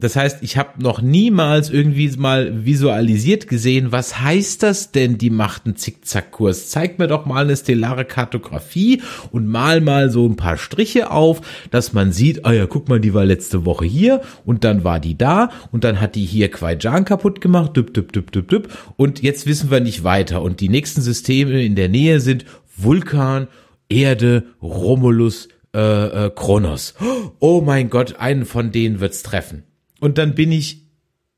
Das 0.00 0.14
heißt, 0.14 0.42
ich 0.42 0.56
habe 0.56 0.80
noch 0.80 1.02
niemals 1.02 1.70
irgendwie 1.70 2.08
mal 2.16 2.64
visualisiert 2.64 3.48
gesehen, 3.48 3.90
was 3.90 4.20
heißt 4.20 4.62
das 4.62 4.92
denn, 4.92 5.18
die 5.18 5.30
macht 5.30 5.66
einen 5.66 5.74
Zickzackkurs? 5.74 6.70
Zeig 6.70 7.00
mir 7.00 7.08
doch 7.08 7.26
mal 7.26 7.44
eine 7.44 7.56
stellare 7.56 8.04
Kartografie 8.04 9.02
und 9.32 9.48
mal 9.48 9.80
mal 9.80 10.10
so 10.10 10.24
ein 10.24 10.36
paar 10.36 10.56
Striche 10.56 11.10
auf, 11.10 11.40
dass 11.72 11.94
man 11.94 12.12
sieht, 12.12 12.44
ah 12.44 12.52
ja, 12.52 12.66
guck 12.66 12.88
mal, 12.88 13.00
die 13.00 13.12
war 13.12 13.24
letzte 13.24 13.64
Woche 13.64 13.86
hier 13.86 14.20
und 14.44 14.62
dann 14.62 14.84
war 14.84 15.00
die 15.00 15.18
da 15.18 15.50
und 15.72 15.82
dann 15.82 16.00
hat 16.00 16.14
die 16.14 16.24
hier 16.24 16.48
Quaijan 16.48 17.04
kaputt 17.04 17.40
gemacht, 17.40 17.76
düpp, 17.76 17.92
düpp, 17.92 18.12
düpp, 18.12 18.30
düpp, 18.30 18.48
düpp 18.48 18.68
und 18.96 19.20
jetzt 19.22 19.46
wissen 19.46 19.68
wir 19.70 19.80
nicht 19.80 20.04
weiter 20.04 20.42
und 20.42 20.60
die 20.60 20.68
nächsten 20.68 21.02
Systeme 21.02 21.64
in 21.64 21.74
der 21.74 21.88
Nähe 21.88 22.20
sind 22.20 22.44
Vulkan, 22.76 23.48
Erde, 23.88 24.44
Romulus, 24.62 25.48
äh, 25.74 26.26
äh, 26.26 26.30
Kronos. 26.30 26.94
Oh 27.40 27.62
mein 27.62 27.90
Gott, 27.90 28.16
einen 28.20 28.44
von 28.44 28.70
denen 28.70 29.00
wird's 29.00 29.24
treffen 29.24 29.64
und 30.00 30.18
dann 30.18 30.34
bin 30.34 30.52
ich 30.52 30.86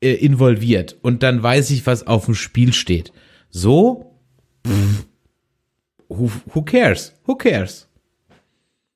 äh, 0.01 0.13
involviert 0.13 0.97
und 1.01 1.23
dann 1.23 1.41
weiß 1.43 1.69
ich, 1.71 1.85
was 1.85 2.07
auf 2.07 2.25
dem 2.25 2.35
Spiel 2.35 2.73
steht. 2.73 3.11
So, 3.49 4.15
pff, 4.65 5.05
who, 6.09 6.31
who 6.53 6.61
cares? 6.63 7.13
Who 7.25 7.35
cares? 7.35 7.87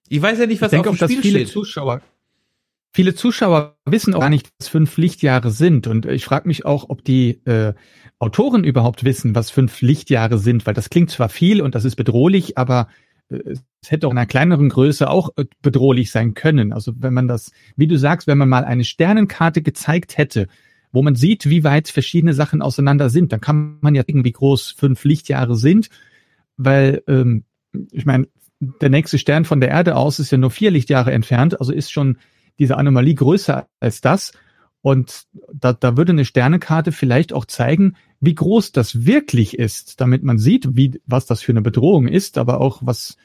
Ich 0.09 0.21
weiß 0.21 0.39
ja 0.39 0.45
nicht, 0.45 0.61
was 0.61 0.71
ich 0.71 0.77
denke 0.77 0.89
auf 0.89 0.97
dem 0.97 1.07
Spiel 1.07 1.17
dass 1.17 1.25
viele 1.25 1.39
steht. 1.39 1.49
Zuschauer, 1.49 2.01
viele 2.93 3.15
Zuschauer 3.15 3.77
wissen 3.85 4.13
auch 4.13 4.21
gar 4.21 4.29
nicht, 4.29 4.49
was 4.59 4.67
fünf 4.67 4.97
Lichtjahre 4.97 5.51
sind. 5.51 5.87
Und 5.87 6.05
ich 6.05 6.25
frage 6.25 6.47
mich 6.47 6.65
auch, 6.65 6.89
ob 6.89 7.03
die 7.03 7.41
äh, 7.45 7.73
Autoren 8.19 8.63
überhaupt 8.63 9.03
wissen, 9.03 9.35
was 9.35 9.49
fünf 9.49 9.81
Lichtjahre 9.81 10.37
sind, 10.37 10.65
weil 10.65 10.73
das 10.73 10.89
klingt 10.89 11.11
zwar 11.11 11.29
viel 11.29 11.61
und 11.61 11.75
das 11.75 11.85
ist 11.85 11.95
bedrohlich, 11.95 12.57
aber 12.57 12.87
es 13.29 13.63
hätte 13.87 14.07
auch 14.07 14.11
in 14.11 14.17
einer 14.17 14.27
kleineren 14.27 14.69
Größe 14.69 15.09
auch 15.09 15.29
äh, 15.37 15.45
bedrohlich 15.61 16.11
sein 16.11 16.33
können. 16.33 16.73
Also 16.73 16.93
wenn 16.97 17.13
man 17.13 17.27
das, 17.27 17.51
wie 17.75 17.87
du 17.87 17.97
sagst, 17.97 18.27
wenn 18.27 18.37
man 18.37 18.49
mal 18.49 18.65
eine 18.65 18.83
Sternenkarte 18.83 19.61
gezeigt 19.61 20.17
hätte, 20.17 20.47
wo 20.91 21.01
man 21.01 21.15
sieht, 21.15 21.49
wie 21.49 21.63
weit 21.63 21.89
verschiedene 21.89 22.33
Sachen 22.33 22.61
auseinander 22.61 23.09
sind, 23.09 23.33
dann 23.33 23.41
kann 23.41 23.77
man 23.81 23.95
ja 23.95 24.03
sehen, 24.05 24.23
wie 24.23 24.31
groß 24.31 24.71
fünf 24.77 25.03
Lichtjahre 25.03 25.55
sind, 25.55 25.89
weil 26.57 27.03
ähm, 27.07 27.43
ich 27.91 28.05
meine, 28.05 28.27
der 28.59 28.89
nächste 28.89 29.17
Stern 29.17 29.45
von 29.45 29.59
der 29.59 29.69
Erde 29.69 29.95
aus 29.95 30.19
ist 30.19 30.31
ja 30.31 30.37
nur 30.37 30.51
vier 30.51 30.71
Lichtjahre 30.71 31.11
entfernt, 31.11 31.59
also 31.59 31.73
ist 31.73 31.91
schon 31.91 32.17
diese 32.57 32.77
Anomalie 32.77 33.15
größer 33.15 33.67
als 33.79 34.01
das. 34.01 34.31
Und 34.81 35.23
da, 35.51 35.73
da 35.73 35.97
würde 35.97 36.13
eine 36.13 36.25
Sternekarte 36.25 36.91
vielleicht 36.91 37.33
auch 37.33 37.45
zeigen, 37.45 37.95
wie 38.21 38.35
groß 38.35 38.71
das 38.71 39.05
wirklich 39.05 39.57
ist, 39.57 40.01
damit 40.01 40.23
man 40.23 40.37
sieht, 40.37 40.75
wie, 40.75 40.99
was 41.05 41.25
das 41.25 41.41
für 41.41 41.51
eine 41.51 41.61
Bedrohung 41.61 42.07
ist, 42.07 42.37
aber 42.37 42.61
auch 42.61 42.79
was, 42.81 43.17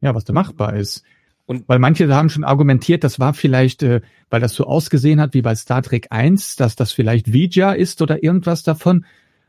ja, 0.00 0.14
was 0.14 0.24
da 0.24 0.32
machbar 0.32 0.76
ist. 0.76 1.02
Und- 1.46 1.68
weil 1.68 1.78
manche 1.78 2.12
haben 2.14 2.30
schon 2.30 2.44
argumentiert, 2.44 3.04
das 3.04 3.18
war 3.20 3.34
vielleicht, 3.34 3.82
äh, 3.82 4.00
weil 4.30 4.40
das 4.40 4.54
so 4.54 4.64
ausgesehen 4.66 5.20
hat 5.20 5.34
wie 5.34 5.42
bei 5.42 5.54
Star 5.54 5.82
Trek 5.82 6.06
1, 6.10 6.56
dass 6.56 6.76
das 6.76 6.92
vielleicht 6.92 7.32
Vija 7.32 7.72
ist 7.72 8.00
oder 8.00 8.22
irgendwas 8.22 8.62
davon. 8.62 9.04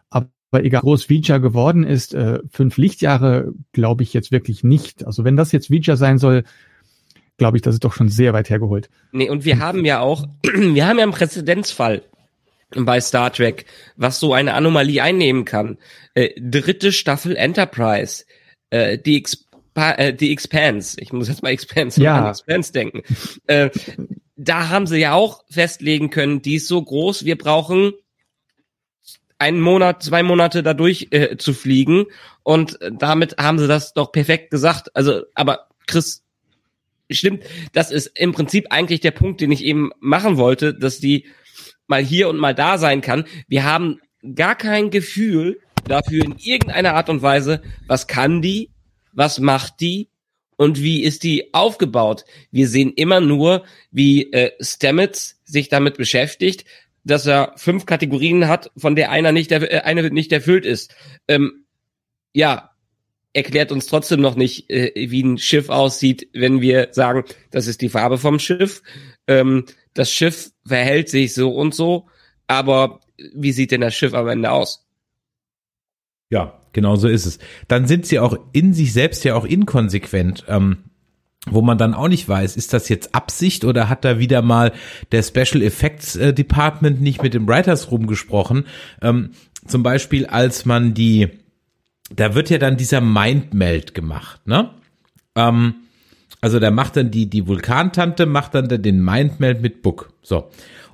Aber 0.09 0.29
egal, 0.63 0.81
wie 0.81 0.85
groß 0.85 1.09
Vija 1.09 1.37
geworden 1.39 1.83
ist, 1.83 2.13
äh, 2.13 2.39
fünf 2.51 2.77
Lichtjahre 2.77 3.53
glaube 3.71 4.03
ich 4.03 4.13
jetzt 4.13 4.31
wirklich 4.31 4.63
nicht. 4.63 5.05
Also 5.05 5.23
wenn 5.23 5.35
das 5.35 5.51
jetzt 5.51 5.71
Vija 5.71 5.95
sein 5.95 6.17
soll, 6.19 6.43
glaube 7.37 7.57
ich, 7.57 7.63
das 7.63 7.75
ist 7.75 7.83
doch 7.83 7.93
schon 7.93 8.09
sehr 8.09 8.33
weit 8.33 8.49
hergeholt. 8.49 8.89
Nee, 9.11 9.29
und 9.29 9.45
wir 9.45 9.59
haben 9.59 9.85
ja 9.85 9.99
auch, 9.99 10.27
wir 10.43 10.87
haben 10.87 10.97
ja 10.97 11.03
einen 11.03 11.11
Präzedenzfall 11.11 12.03
bei 12.75 12.99
Star 13.01 13.31
Trek, 13.31 13.65
was 13.95 14.19
so 14.19 14.33
eine 14.33 14.53
Anomalie 14.53 15.01
einnehmen 15.01 15.45
kann. 15.45 15.77
Äh, 16.13 16.29
dritte 16.39 16.91
Staffel 16.91 17.35
Enterprise, 17.35 18.25
äh, 18.69 18.97
die, 18.97 19.17
Expa 19.17 19.91
äh, 19.93 20.13
die 20.13 20.31
Expanse, 20.31 20.99
ich 20.99 21.11
muss 21.13 21.27
jetzt 21.27 21.43
mal 21.43 21.49
Expanse 21.49 22.01
Ja. 22.01 22.23
an 22.23 22.29
Expanse 22.31 22.71
denken. 22.73 23.01
äh, 23.47 23.69
da 24.35 24.69
haben 24.69 24.87
sie 24.87 24.97
ja 24.99 25.13
auch 25.13 25.43
festlegen 25.49 26.09
können, 26.09 26.41
die 26.41 26.55
ist 26.55 26.67
so 26.67 26.81
groß, 26.81 27.23
wir 27.25 27.37
brauchen 27.37 27.93
einen 29.39 29.59
Monat, 29.59 30.03
zwei 30.03 30.23
Monate 30.23 30.63
dadurch 30.63 31.07
äh, 31.11 31.37
zu 31.37 31.53
fliegen 31.53 32.05
und 32.43 32.79
damit 32.91 33.37
haben 33.37 33.59
sie 33.59 33.67
das 33.67 33.93
doch 33.93 34.11
perfekt 34.11 34.51
gesagt. 34.51 34.95
Also, 34.95 35.23
aber 35.35 35.67
Chris, 35.85 36.23
stimmt, 37.11 37.43
das 37.73 37.91
ist 37.91 38.07
im 38.17 38.31
Prinzip 38.31 38.67
eigentlich 38.69 39.01
der 39.01 39.11
Punkt, 39.11 39.41
den 39.41 39.51
ich 39.51 39.63
eben 39.63 39.91
machen 39.99 40.37
wollte, 40.37 40.73
dass 40.73 40.99
die 40.99 41.25
mal 41.87 42.03
hier 42.03 42.29
und 42.29 42.37
mal 42.37 42.55
da 42.55 42.77
sein 42.77 43.01
kann. 43.01 43.25
Wir 43.47 43.63
haben 43.63 43.99
gar 44.35 44.55
kein 44.55 44.89
Gefühl 44.89 45.59
dafür 45.87 46.23
in 46.23 46.35
irgendeiner 46.37 46.93
Art 46.93 47.09
und 47.09 47.21
Weise, 47.21 47.61
was 47.87 48.07
kann 48.07 48.41
die, 48.41 48.69
was 49.11 49.39
macht 49.39 49.79
die 49.81 50.09
und 50.55 50.81
wie 50.81 51.03
ist 51.03 51.23
die 51.23 51.53
aufgebaut. 51.53 52.25
Wir 52.51 52.67
sehen 52.67 52.93
immer 52.95 53.19
nur, 53.19 53.65
wie 53.91 54.31
äh, 54.31 54.51
Stamets 54.61 55.41
sich 55.43 55.69
damit 55.69 55.97
beschäftigt, 55.97 56.65
dass 57.03 57.25
er 57.25 57.53
fünf 57.57 57.85
Kategorien 57.85 58.47
hat, 58.47 58.71
von 58.77 58.95
der 58.95 59.11
einer 59.11 59.31
nicht, 59.31 59.51
äh, 59.51 59.81
eine 59.83 60.09
nicht 60.09 60.31
erfüllt 60.31 60.65
ist. 60.65 60.95
Ähm, 61.27 61.65
ja, 62.33 62.71
erklärt 63.33 63.71
uns 63.71 63.87
trotzdem 63.87 64.21
noch 64.21 64.35
nicht, 64.35 64.69
äh, 64.69 64.91
wie 64.95 65.23
ein 65.23 65.37
Schiff 65.37 65.69
aussieht, 65.69 66.29
wenn 66.33 66.61
wir 66.61 66.89
sagen, 66.91 67.23
das 67.51 67.67
ist 67.67 67.81
die 67.81 67.89
Farbe 67.89 68.17
vom 68.17 68.39
Schiff. 68.39 68.81
Ähm, 69.27 69.65
das 69.93 70.11
Schiff 70.11 70.51
verhält 70.65 71.09
sich 71.09 71.33
so 71.33 71.53
und 71.53 71.73
so, 71.75 72.07
aber 72.47 72.99
wie 73.33 73.51
sieht 73.51 73.71
denn 73.71 73.81
das 73.81 73.95
Schiff 73.95 74.13
am 74.13 74.27
Ende 74.27 74.51
aus? 74.51 74.85
Ja, 76.29 76.59
genau 76.71 76.95
so 76.95 77.07
ist 77.07 77.25
es. 77.25 77.39
Dann 77.67 77.87
sind 77.87 78.05
sie 78.05 78.19
auch 78.19 78.37
in 78.53 78.73
sich 78.73 78.93
selbst 78.93 79.23
ja 79.23 79.35
auch 79.35 79.45
inkonsequent. 79.45 80.45
Ähm, 80.47 80.77
wo 81.45 81.61
man 81.61 81.77
dann 81.77 81.93
auch 81.93 82.07
nicht 82.07 82.27
weiß, 82.27 82.55
ist 82.55 82.71
das 82.71 82.87
jetzt 82.87 83.13
Absicht 83.13 83.65
oder 83.65 83.89
hat 83.89 84.05
da 84.05 84.17
wieder 84.17 84.41
mal 84.41 84.71
der 85.11 85.23
Special 85.23 85.61
Effects 85.61 86.15
äh, 86.15 86.33
Department 86.33 87.01
nicht 87.01 87.21
mit 87.21 87.33
dem 87.33 87.47
Writers 87.47 87.91
Room 87.91 88.07
gesprochen? 88.07 88.65
Ähm, 89.01 89.31
zum 89.67 89.83
Beispiel, 89.83 90.25
als 90.25 90.65
man 90.65 90.93
die, 90.93 91.29
da 92.09 92.35
wird 92.35 92.49
ja 92.49 92.57
dann 92.57 92.77
dieser 92.77 93.01
Mindmeld 93.01 93.93
gemacht, 93.93 94.45
ne? 94.47 94.71
Ähm, 95.35 95.75
also 96.41 96.59
da 96.59 96.71
macht 96.71 96.97
dann 96.97 97.09
die, 97.09 97.29
die 97.29 97.47
Vulkantante 97.47 98.25
macht 98.25 98.53
dann 98.55 98.67
den 98.67 99.01
Mindmeld 99.03 99.61
mit 99.61 99.81
Book. 99.81 100.11
So. 100.21 100.49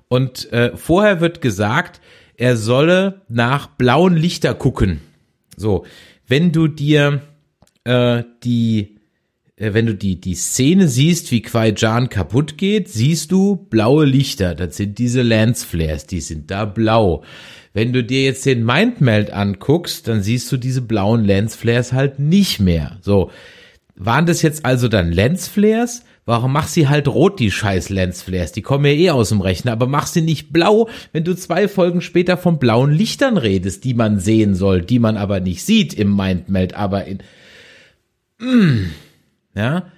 Und 0.08 0.52
äh, 0.54 0.78
vorher 0.78 1.22
wird 1.22 1.42
gesagt, 1.42 2.02
er 2.38 2.56
solle 2.56 3.22
nach 3.30 3.68
blauen 3.68 4.16
Lichter 4.16 4.54
gucken. 4.54 5.02
So, 5.58 5.86
wenn 6.28 6.52
du 6.52 6.68
dir 6.68 7.22
äh, 7.84 8.24
die 8.44 9.00
äh, 9.60 9.74
wenn 9.74 9.86
du 9.86 9.96
die, 9.96 10.20
die 10.20 10.36
Szene 10.36 10.88
siehst, 10.88 11.32
wie 11.32 11.42
Qui-Jan 11.42 12.10
kaputt 12.10 12.58
geht, 12.58 12.88
siehst 12.88 13.32
du 13.32 13.56
blaue 13.56 14.06
Lichter. 14.06 14.56
Das 14.56 14.78
sind 14.78 14.98
diese 14.98 15.22
Lensflares, 15.22 16.08
die 16.08 16.22
sind 16.22 16.50
da 16.50 16.66
blau. 16.66 17.24
Wenn 17.74 17.94
du 17.94 18.04
dir 18.04 18.24
jetzt 18.24 18.46
den 18.46 18.66
Mindmeld 18.66 19.32
anguckst, 19.32 20.08
dann 20.08 20.22
siehst 20.22 20.52
du 20.52 20.58
diese 20.58 20.82
blauen 20.82 21.24
Lensflares 21.24 21.94
halt 21.94 22.20
nicht 22.20 22.60
mehr. 22.60 22.98
So. 23.02 23.32
Waren 23.96 24.26
das 24.26 24.42
jetzt 24.42 24.66
also 24.66 24.88
dann 24.88 25.12
Lensflares? 25.12 26.04
Warum 26.26 26.54
mach 26.54 26.68
sie 26.68 26.88
halt 26.88 27.08
rot, 27.08 27.40
die 27.40 27.50
scheiß 27.52 27.90
Lensflares? 27.90 28.52
Die 28.52 28.62
kommen 28.62 28.86
ja 28.86 28.92
eh 28.92 29.10
aus 29.10 29.30
dem 29.30 29.42
Rechner, 29.42 29.72
aber 29.72 29.88
mach 29.88 30.06
sie 30.08 30.22
nicht 30.22 30.54
blau, 30.54 30.88
wenn 31.12 31.24
du 31.24 31.36
zwei 31.36 31.68
Folgen 31.68 32.02
später 32.02 32.38
von 32.38 32.60
blauen 32.60 32.92
Lichtern 32.92 33.38
redest, 33.38 33.84
die 33.84 33.94
man 33.96 34.20
sehen 34.20 34.54
soll, 34.56 34.82
die 34.82 35.00
man 35.00 35.18
aber 35.18 35.40
nicht 35.40 35.64
sieht 35.66 35.94
im 35.94 36.16
Mindmeld, 36.16 36.74
aber 36.76 37.06
in, 37.06 37.20
Mm. 38.42 38.92
ja, 39.54 39.92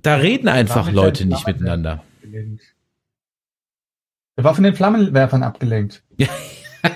da 0.00 0.14
reden 0.14 0.48
einfach 0.48 0.90
Leute 0.90 1.26
nicht 1.26 1.46
miteinander. 1.46 2.02
abgelenkt. 2.22 2.62
Er 4.36 4.44
war 4.44 4.54
von 4.54 4.64
den 4.64 4.74
Flammenwerfern 4.74 5.42
abgelenkt. 5.42 6.02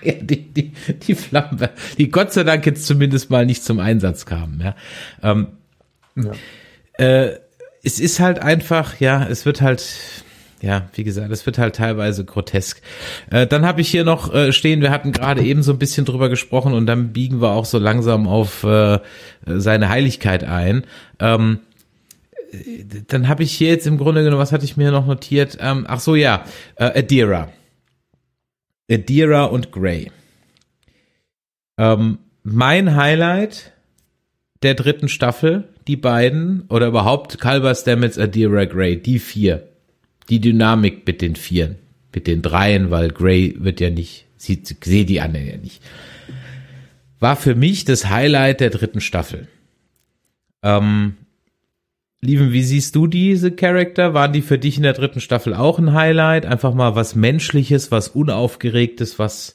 Ja, 0.00 0.12
die, 0.12 0.52
die, 0.52 0.72
die 0.92 1.14
Flammen, 1.16 1.68
die 1.98 2.08
Gott 2.10 2.32
sei 2.32 2.44
Dank 2.44 2.64
jetzt 2.66 2.86
zumindest 2.86 3.30
mal 3.30 3.44
nicht 3.44 3.64
zum 3.64 3.80
Einsatz 3.80 4.26
kamen, 4.26 4.62
ja. 4.64 4.76
Ähm, 5.22 5.48
Ja. 6.14 6.32
äh, 7.04 7.38
es 7.82 7.98
ist 7.98 8.20
halt 8.20 8.38
einfach, 8.38 9.00
ja, 9.00 9.26
es 9.26 9.44
wird 9.44 9.60
halt, 9.60 9.84
ja, 10.62 10.88
wie 10.94 11.02
gesagt, 11.02 11.32
es 11.32 11.46
wird 11.46 11.58
halt 11.58 11.74
teilweise 11.76 12.24
grotesk. 12.24 12.80
Äh, 13.30 13.48
dann 13.48 13.66
habe 13.66 13.80
ich 13.80 13.88
hier 13.88 14.04
noch 14.04 14.32
äh, 14.32 14.52
stehen, 14.52 14.80
wir 14.82 14.90
hatten 14.92 15.10
gerade 15.12 15.42
eben 15.42 15.62
so 15.64 15.72
ein 15.72 15.78
bisschen 15.78 16.04
drüber 16.04 16.28
gesprochen 16.28 16.74
und 16.74 16.86
dann 16.86 17.12
biegen 17.12 17.40
wir 17.40 17.50
auch 17.50 17.64
so 17.64 17.78
langsam 17.78 18.28
auf 18.28 18.62
äh, 18.62 19.00
seine 19.46 19.88
Heiligkeit 19.88 20.44
ein. 20.44 20.84
Ähm, 21.18 21.58
äh, 22.52 22.84
dann 23.08 23.26
habe 23.28 23.42
ich 23.42 23.52
hier 23.52 23.68
jetzt 23.68 23.86
im 23.88 23.98
Grunde 23.98 24.22
genommen, 24.22 24.40
was 24.40 24.52
hatte 24.52 24.64
ich 24.64 24.76
mir 24.76 24.92
noch 24.92 25.06
notiert? 25.06 25.58
Ähm, 25.60 25.86
ach 25.88 25.98
so, 26.00 26.14
ja, 26.14 26.44
äh, 26.76 27.00
Adira. 27.00 27.48
Adira 28.90 29.44
und 29.44 29.72
Grey. 29.72 30.10
Ähm, 31.76 32.18
mein 32.42 32.96
Highlight 32.96 33.72
der 34.62 34.74
dritten 34.74 35.08
Staffel, 35.08 35.68
die 35.86 35.96
beiden, 35.96 36.62
oder 36.68 36.88
überhaupt 36.88 37.38
Calber 37.38 37.74
Stamets, 37.74 38.18
Adira 38.18 38.64
Grey, 38.64 39.00
die 39.00 39.18
vier. 39.18 39.68
Die 40.28 40.40
Dynamik 40.40 41.06
mit 41.06 41.22
den 41.22 41.36
Vieren, 41.36 41.76
mit 42.14 42.26
den 42.26 42.42
Dreien, 42.42 42.90
weil 42.90 43.10
Grey 43.10 43.54
wird 43.58 43.80
ja 43.80 43.88
nicht, 43.88 44.26
sieht, 44.36 44.84
sehe 44.84 45.06
die 45.06 45.20
anderen 45.20 45.46
ja 45.46 45.56
nicht. 45.56 45.82
War 47.18 47.36
für 47.36 47.54
mich 47.54 47.84
das 47.84 48.10
Highlight 48.10 48.60
der 48.60 48.70
dritten 48.70 49.00
Staffel. 49.00 49.48
Ähm, 50.62 51.16
Lieben, 52.20 52.52
wie 52.52 52.64
siehst 52.64 52.96
du 52.96 53.06
diese 53.06 53.52
Charakter? 53.52 54.12
Waren 54.12 54.32
die 54.32 54.42
für 54.42 54.58
dich 54.58 54.76
in 54.76 54.82
der 54.82 54.92
dritten 54.92 55.20
Staffel 55.20 55.54
auch 55.54 55.78
ein 55.78 55.92
Highlight? 55.92 56.46
Einfach 56.46 56.74
mal 56.74 56.96
was 56.96 57.14
Menschliches, 57.14 57.92
was 57.92 58.08
Unaufgeregtes, 58.08 59.20
was, 59.20 59.54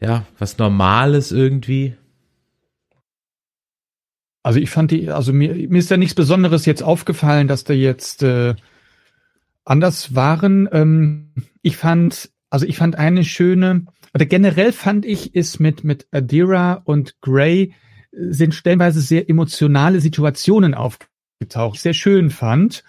ja, 0.00 0.24
was 0.38 0.58
Normales 0.58 1.32
irgendwie? 1.32 1.96
Also 4.44 4.60
ich 4.60 4.70
fand 4.70 4.92
die, 4.92 5.10
also 5.10 5.32
mir, 5.32 5.52
mir 5.68 5.78
ist 5.78 5.90
ja 5.90 5.96
nichts 5.96 6.14
Besonderes 6.14 6.64
jetzt 6.64 6.82
aufgefallen, 6.82 7.48
dass 7.48 7.64
da 7.64 7.74
jetzt 7.74 8.22
äh, 8.22 8.54
anders 9.64 10.14
waren. 10.14 10.68
Ähm, 10.70 11.32
ich 11.60 11.76
fand, 11.76 12.30
also 12.50 12.66
ich 12.66 12.76
fand 12.76 12.96
eine 12.96 13.24
schöne, 13.24 13.86
oder 14.14 14.26
generell 14.26 14.70
fand 14.72 15.04
ich, 15.04 15.34
ist 15.34 15.58
mit, 15.58 15.82
mit 15.82 16.06
Adira 16.12 16.74
und 16.84 17.20
Gray 17.20 17.74
äh, 18.12 18.30
sind 18.30 18.54
stellenweise 18.54 19.00
sehr 19.00 19.28
emotionale 19.28 20.00
Situationen 20.00 20.74
aufgetaucht 20.74 21.10
getaucht, 21.40 21.80
sehr 21.80 21.94
schön 21.94 22.30
fand. 22.30 22.84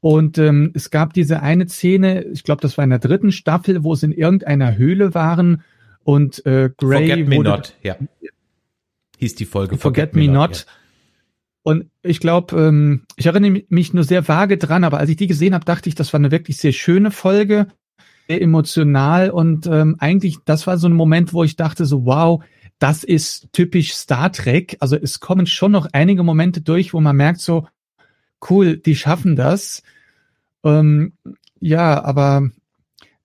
Und 0.00 0.36
ähm, 0.36 0.72
es 0.74 0.90
gab 0.90 1.14
diese 1.14 1.40
eine 1.40 1.68
Szene, 1.68 2.24
ich 2.24 2.42
glaube, 2.42 2.60
das 2.60 2.76
war 2.76 2.84
in 2.84 2.90
der 2.90 2.98
dritten 2.98 3.32
Staffel, 3.32 3.84
wo 3.84 3.94
sie 3.94 4.06
in 4.06 4.12
irgendeiner 4.12 4.76
Höhle 4.76 5.14
waren 5.14 5.62
und 6.04 6.44
äh, 6.44 6.70
Gray 6.76 7.08
Forget 7.08 7.26
wurde, 7.26 7.36
Me 7.36 7.44
Not, 7.44 7.76
ja. 7.82 7.96
Hieß 9.18 9.36
die 9.36 9.44
Folge. 9.44 9.78
Forget, 9.78 10.10
Forget 10.10 10.16
Me, 10.16 10.22
Me 10.22 10.32
Not. 10.32 10.50
not. 10.50 10.66
Ja. 10.66 10.72
Und 11.64 11.90
ich 12.02 12.18
glaube, 12.18 12.60
ähm, 12.60 13.04
ich 13.16 13.26
erinnere 13.26 13.62
mich 13.68 13.94
nur 13.94 14.02
sehr 14.02 14.26
vage 14.26 14.58
dran, 14.58 14.82
aber 14.82 14.98
als 14.98 15.08
ich 15.08 15.16
die 15.16 15.28
gesehen 15.28 15.54
habe, 15.54 15.64
dachte 15.64 15.88
ich, 15.88 15.94
das 15.94 16.12
war 16.12 16.18
eine 16.18 16.32
wirklich 16.32 16.56
sehr 16.56 16.72
schöne 16.72 17.12
Folge, 17.12 17.68
sehr 18.28 18.42
emotional 18.42 19.30
und 19.30 19.68
ähm, 19.68 19.94
eigentlich, 20.00 20.38
das 20.44 20.66
war 20.66 20.76
so 20.78 20.88
ein 20.88 20.92
Moment, 20.92 21.32
wo 21.32 21.44
ich 21.44 21.54
dachte 21.54 21.86
so, 21.86 22.04
wow, 22.04 22.42
das 22.80 23.04
ist 23.04 23.52
typisch 23.52 23.94
Star 23.94 24.32
Trek. 24.32 24.76
Also 24.80 24.96
es 24.96 25.20
kommen 25.20 25.46
schon 25.46 25.70
noch 25.70 25.86
einige 25.92 26.24
Momente 26.24 26.60
durch, 26.60 26.92
wo 26.92 27.00
man 27.00 27.14
merkt 27.14 27.40
so, 27.40 27.68
cool, 28.50 28.76
die 28.76 28.96
schaffen 28.96 29.36
das. 29.36 29.82
Ähm, 30.64 31.14
ja, 31.60 32.02
aber 32.02 32.50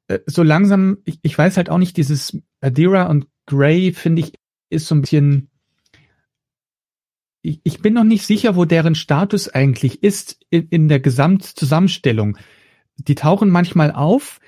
äh, 0.08 0.20
so 0.26 0.44
langsam, 0.44 0.98
ich, 1.06 1.20
ich 1.22 1.38
weiß 1.38 1.58
halt 1.58 1.70
auch 1.70 1.78
nicht, 1.78 1.98
dieses 1.98 2.38
Adira 2.62 3.04
und 3.04 3.28
Gray, 3.46 3.94
finde 3.94 4.22
ich, 4.22 4.34
ist 4.70 4.88
so 4.88 4.96
ein 4.96 5.02
bisschen. 5.02 5.50
Ich, 7.42 7.62
ich 7.64 7.82
bin 7.82 7.94
noch 7.94 8.04
nicht 8.04 8.26
sicher, 8.26 8.56
wo 8.56 8.66
deren 8.66 8.96
Status 8.96 9.50
eigentlich 9.50 10.04
ist 10.04 10.40
in, 10.50 10.68
in 10.70 10.88
der 10.88 11.00
Gesamtzusammenstellung. 11.00 12.38
Die 12.98 13.16
tauchen 13.16 13.50
manchmal 13.50 13.92
auf, 13.92 14.40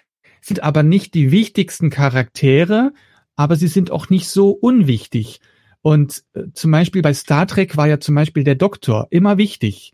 sind 0.42 0.64
aber 0.64 0.84
nicht 0.84 1.14
die 1.14 1.32
wichtigsten 1.32 1.90
Charaktere, 1.90 2.92
aber 3.36 3.56
sie 3.56 3.68
sind 3.68 3.92
auch 3.92 4.10
nicht 4.10 4.28
so 4.28 4.50
unwichtig. 4.50 5.40
Und 5.82 6.24
äh, 6.34 6.46
zum 6.54 6.72
Beispiel 6.72 7.02
bei 7.02 7.14
Star 7.14 7.48
Trek 7.48 7.78
war 7.78 7.88
ja 7.88 8.00
zum 8.00 8.16
Beispiel 8.16 8.44
der 8.44 8.56
Doktor 8.56 9.08
immer 9.12 9.38
wichtig 9.38 9.94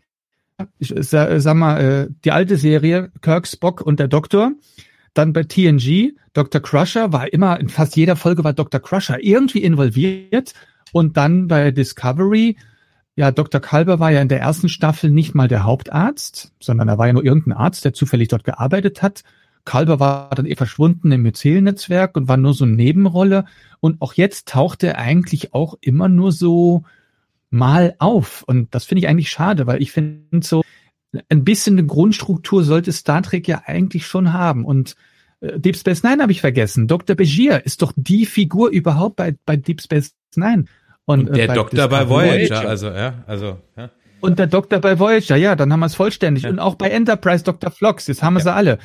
ich 0.78 0.94
sag, 1.00 1.40
sag 1.40 1.54
mal, 1.54 1.80
äh, 1.80 2.08
die 2.24 2.32
alte 2.32 2.56
Serie, 2.56 3.10
Kirk, 3.20 3.46
Spock 3.46 3.80
und 3.80 4.00
der 4.00 4.08
Doktor. 4.08 4.52
Dann 5.14 5.32
bei 5.32 5.44
TNG, 5.44 6.12
Dr. 6.34 6.60
Crusher 6.60 7.12
war 7.12 7.32
immer, 7.32 7.58
in 7.58 7.68
fast 7.68 7.96
jeder 7.96 8.16
Folge 8.16 8.44
war 8.44 8.52
Dr. 8.52 8.80
Crusher 8.80 9.22
irgendwie 9.22 9.62
involviert. 9.62 10.52
Und 10.92 11.16
dann 11.16 11.48
bei 11.48 11.70
Discovery, 11.70 12.56
ja, 13.16 13.30
Dr. 13.30 13.60
Kalber 13.60 13.98
war 13.98 14.10
ja 14.10 14.20
in 14.20 14.28
der 14.28 14.40
ersten 14.40 14.68
Staffel 14.68 15.10
nicht 15.10 15.34
mal 15.34 15.48
der 15.48 15.64
Hauptarzt, 15.64 16.52
sondern 16.60 16.88
er 16.88 16.98
war 16.98 17.06
ja 17.06 17.14
nur 17.14 17.24
irgendein 17.24 17.54
Arzt, 17.54 17.84
der 17.84 17.94
zufällig 17.94 18.28
dort 18.28 18.44
gearbeitet 18.44 19.02
hat. 19.02 19.24
Kalber 19.64 19.98
war 20.00 20.30
dann 20.30 20.46
eh 20.46 20.54
verschwunden 20.54 21.10
im 21.10 21.22
Myzel-Netzwerk 21.22 22.16
und 22.16 22.28
war 22.28 22.36
nur 22.36 22.54
so 22.54 22.64
eine 22.64 22.74
Nebenrolle. 22.74 23.46
Und 23.80 24.00
auch 24.00 24.12
jetzt 24.12 24.48
taucht 24.48 24.84
er 24.84 24.98
eigentlich 24.98 25.54
auch 25.54 25.76
immer 25.80 26.08
nur 26.08 26.30
so 26.30 26.84
mal 27.50 27.94
auf. 27.98 28.42
Und 28.46 28.74
das 28.74 28.84
finde 28.84 29.00
ich 29.00 29.08
eigentlich 29.08 29.30
schade, 29.30 29.66
weil 29.66 29.82
ich 29.82 29.92
finde 29.92 30.40
so, 30.42 30.62
ein 31.28 31.44
bisschen 31.44 31.78
eine 31.78 31.86
Grundstruktur 31.86 32.64
sollte 32.64 32.92
Star 32.92 33.22
Trek 33.22 33.48
ja 33.48 33.62
eigentlich 33.66 34.06
schon 34.06 34.32
haben. 34.32 34.64
Und 34.64 34.96
äh, 35.40 35.58
Deep 35.58 35.76
Space 35.76 36.02
Nine 36.02 36.22
habe 36.22 36.32
ich 36.32 36.40
vergessen. 36.40 36.88
Dr. 36.88 37.16
Begier 37.16 37.64
ist 37.64 37.82
doch 37.82 37.92
die 37.96 38.26
Figur 38.26 38.70
überhaupt 38.70 39.16
bei, 39.16 39.34
bei 39.44 39.56
Deep 39.56 39.80
Space 39.80 40.14
Nine. 40.34 40.64
Und, 41.04 41.28
Und 41.28 41.36
der 41.36 41.44
äh, 41.44 41.46
bei 41.48 41.54
Doktor 41.54 41.88
bei 41.88 42.08
Voyager, 42.08 42.56
Voyager, 42.56 42.68
also 42.68 42.88
ja, 42.88 43.24
also 43.26 43.58
ja. 43.76 43.90
Und 44.20 44.38
der 44.38 44.46
Doktor 44.46 44.80
bei 44.80 44.98
Voyager, 44.98 45.36
ja, 45.36 45.54
dann 45.54 45.72
haben 45.72 45.80
wir 45.80 45.86
es 45.86 45.94
vollständig. 45.94 46.44
Ja. 46.44 46.50
Und 46.50 46.58
auch 46.58 46.74
bei 46.74 46.90
Enterprise 46.90 47.44
Dr. 47.44 47.70
Flox, 47.70 48.06
jetzt 48.08 48.22
haben 48.22 48.34
wir 48.34 48.40
ja. 48.40 48.44
sie 48.44 48.52
alle. 48.54 48.78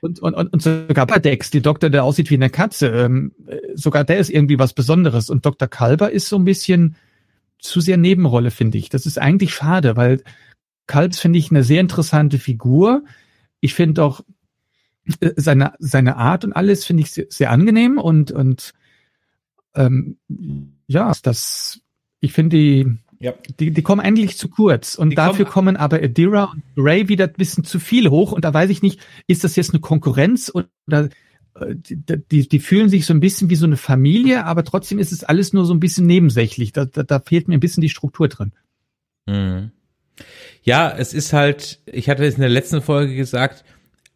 Und, 0.00 0.20
und, 0.20 0.34
und, 0.34 0.52
und 0.52 0.62
sogar 0.62 1.06
bei 1.06 1.18
Dex, 1.18 1.50
die 1.50 1.60
Doktor, 1.60 1.90
der 1.90 2.02
aussieht 2.02 2.30
wie 2.30 2.34
eine 2.34 2.50
Katze, 2.50 2.88
ähm, 2.88 3.32
äh, 3.46 3.58
sogar 3.74 4.04
der 4.04 4.18
ist 4.18 4.30
irgendwie 4.30 4.58
was 4.58 4.72
Besonderes. 4.72 5.30
Und 5.30 5.44
Dr. 5.44 5.68
Kalber 5.68 6.10
ist 6.10 6.28
so 6.28 6.36
ein 6.36 6.44
bisschen, 6.44 6.96
zu 7.62 7.80
sehr 7.80 7.96
Nebenrolle, 7.96 8.50
finde 8.50 8.76
ich. 8.76 8.88
Das 8.90 9.06
ist 9.06 9.18
eigentlich 9.18 9.54
schade, 9.54 9.96
weil 9.96 10.22
Kalbs 10.86 11.20
finde 11.20 11.38
ich 11.38 11.50
eine 11.50 11.64
sehr 11.64 11.80
interessante 11.80 12.38
Figur. 12.38 13.04
Ich 13.60 13.74
finde 13.74 14.04
auch 14.04 14.20
äh, 15.20 15.30
seine, 15.36 15.74
seine 15.78 16.16
Art 16.16 16.44
und 16.44 16.52
alles 16.52 16.84
finde 16.84 17.04
ich 17.04 17.12
sehr, 17.12 17.26
sehr 17.28 17.50
angenehm 17.50 17.98
und, 17.98 18.32
und 18.32 18.72
ähm, 19.74 20.18
ja, 20.86 21.10
das, 21.22 21.80
ich 22.20 22.32
finde 22.32 22.56
die, 22.56 22.98
ja. 23.20 23.32
die, 23.58 23.70
die 23.70 23.82
kommen 23.82 24.00
eigentlich 24.00 24.36
zu 24.36 24.48
kurz 24.48 24.96
und 24.96 25.10
die 25.10 25.16
dafür 25.16 25.44
kommen, 25.44 25.74
kommen 25.74 25.76
aber 25.76 26.02
Adira 26.02 26.52
und 26.52 26.62
Ray 26.76 27.08
wieder 27.08 27.26
ein 27.26 27.32
bisschen 27.32 27.64
zu 27.64 27.78
viel 27.78 28.10
hoch 28.10 28.32
und 28.32 28.44
da 28.44 28.52
weiß 28.52 28.70
ich 28.70 28.82
nicht, 28.82 29.00
ist 29.28 29.44
das 29.44 29.56
jetzt 29.56 29.70
eine 29.70 29.80
Konkurrenz 29.80 30.52
oder 30.52 31.08
die, 31.74 31.96
die, 32.30 32.48
die 32.48 32.58
fühlen 32.60 32.88
sich 32.88 33.06
so 33.06 33.12
ein 33.12 33.20
bisschen 33.20 33.50
wie 33.50 33.56
so 33.56 33.66
eine 33.66 33.76
Familie, 33.76 34.44
aber 34.44 34.64
trotzdem 34.64 34.98
ist 34.98 35.12
es 35.12 35.24
alles 35.24 35.52
nur 35.52 35.64
so 35.64 35.74
ein 35.74 35.80
bisschen 35.80 36.06
nebensächlich. 36.06 36.72
Da, 36.72 36.84
da, 36.84 37.02
da 37.02 37.20
fehlt 37.20 37.48
mir 37.48 37.54
ein 37.54 37.60
bisschen 37.60 37.82
die 37.82 37.88
Struktur 37.88 38.28
drin. 38.28 38.52
Mhm. 39.26 39.70
Ja, 40.62 40.94
es 40.96 41.14
ist 41.14 41.32
halt, 41.32 41.80
ich 41.86 42.08
hatte 42.08 42.24
es 42.24 42.34
in 42.34 42.40
der 42.40 42.50
letzten 42.50 42.82
Folge 42.82 43.14
gesagt, 43.14 43.64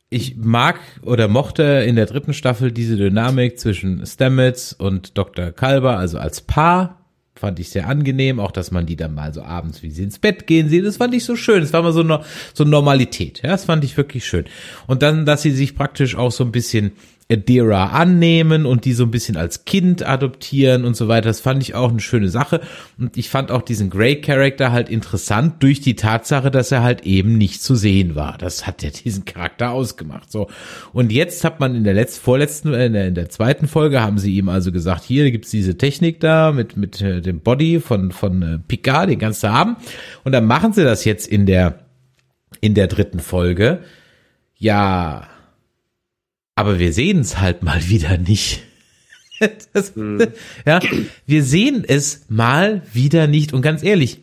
ich 0.09 0.37
mag 0.37 0.79
oder 1.03 1.27
mochte 1.27 1.63
in 1.63 1.97
der 1.97 2.07
dritten 2.07 2.33
Staffel 2.33 2.71
diese 2.71 2.97
Dynamik 2.97 3.59
zwischen 3.59 4.07
Stamets 4.07 4.73
und 4.73 5.19
Dr. 5.19 5.51
Kalber, 5.51 5.99
also 5.99 6.19
als 6.19 6.41
Paar, 6.41 7.07
fand 7.35 7.59
ich 7.59 7.71
sehr 7.71 7.89
angenehm, 7.89 8.41
auch 8.41 8.53
dass 8.53 8.71
man 8.71 8.87
die 8.87 8.97
dann 8.97 9.15
mal 9.15 9.35
so 9.35 9.43
abends, 9.43 9.83
wie 9.83 9.91
sie 9.91 10.05
ins 10.05 10.19
Bett 10.19 10.47
gehen 10.47 10.69
sieht, 10.69 10.87
das 10.87 10.97
fand 10.97 11.13
ich 11.15 11.25
so 11.25 11.37
schön, 11.37 11.61
das 11.61 11.73
war 11.73 11.83
mal 11.83 11.93
so 11.93 12.01
eine, 12.01 12.23
so 12.55 12.65
Normalität, 12.65 13.43
ja, 13.43 13.51
das 13.51 13.65
fand 13.65 13.85
ich 13.85 13.97
wirklich 13.97 14.25
schön. 14.25 14.47
Und 14.87 15.03
dann, 15.03 15.27
dass 15.27 15.43
sie 15.43 15.51
sich 15.51 15.75
praktisch 15.75 16.15
auch 16.15 16.33
so 16.33 16.45
ein 16.45 16.53
bisschen 16.53 16.93
Adira 17.31 17.86
annehmen 17.86 18.66
und 18.66 18.85
die 18.85 18.93
so 18.93 19.03
ein 19.03 19.11
bisschen 19.11 19.36
als 19.36 19.65
Kind 19.65 20.07
adoptieren 20.07 20.85
und 20.85 20.97
so 20.97 21.09
weiter. 21.09 21.28
Das 21.28 21.40
fand 21.40 21.61
ich 21.61 21.74
auch 21.74 21.90
eine 21.90 21.98
schöne 21.98 22.28
Sache. 22.28 22.61
Und 22.98 23.16
ich 23.16 23.31
fand 23.31 23.51
auch 23.51 23.62
diesen 23.62 23.90
Grey-Charakter 23.90 24.70
halt 24.70 24.89
interessant 24.89 25.61
durch 25.61 25.81
die 25.81 25.97
Tatsache, 25.97 26.53
dass 26.53 26.70
er 26.70 26.85
halt 26.85 27.05
eben 27.05 27.36
nicht 27.36 27.62
zu 27.62 27.74
sehen 27.74 28.15
war. 28.15 28.39
Das 28.39 28.66
hat 28.69 28.85
ja 28.85 28.90
diesen 28.90 29.24
Charakter 29.24 29.73
ausgemacht. 29.73 30.31
So. 30.31 30.48
Und 30.93 31.11
jetzt 31.11 31.43
hat 31.43 31.59
man 31.59 31.74
in 31.74 31.82
der 31.82 31.94
letzten, 31.94 32.23
vorletzten, 32.23 32.73
äh, 32.73 32.86
in 32.86 32.93
der, 32.93 33.09
in 33.09 33.15
der 33.16 33.28
zweiten 33.28 33.66
Folge 33.66 34.01
haben 34.01 34.19
sie 34.19 34.36
ihm 34.36 34.48
also 34.48 34.70
gesagt, 34.70 35.03
hier 35.03 35.28
gibt's 35.32 35.51
diese 35.51 35.77
Technik 35.77 36.20
da 36.20 36.53
mit, 36.53 36.77
mit 36.77 37.03
äh, 37.03 37.20
dem 37.20 37.40
Body 37.40 37.81
von, 37.81 38.12
von 38.12 38.43
äh, 38.43 38.59
Picard, 38.61 39.11
den 39.11 39.19
kannst 39.19 39.43
du 39.43 39.51
haben. 39.51 39.77
Und 40.23 40.31
dann 40.31 40.47
machen 40.47 40.73
sie 40.73 40.85
das 40.85 41.05
jetzt 41.05 41.27
in 41.27 41.47
der, 41.47 41.81
in 42.61 42.74
der 42.74 42.86
dritten 42.86 43.19
Folge. 43.19 43.81
Ja, 44.59 45.27
aber 46.57 46.78
wir 46.78 46.93
sehen 46.93 47.20
es 47.20 47.39
halt 47.39 47.62
mal 47.62 47.89
wieder 47.89 48.19
nicht. 48.19 48.62
Das, 49.74 49.95
hm. 49.95 50.28
Ja, 50.65 50.81
wir 51.27 51.45
sehen 51.45 51.85
es 51.87 52.24
mal 52.31 52.81
wieder 52.95 53.27
nicht. 53.27 53.53
Und 53.53 53.61
ganz 53.61 53.83
ehrlich, 53.83 54.23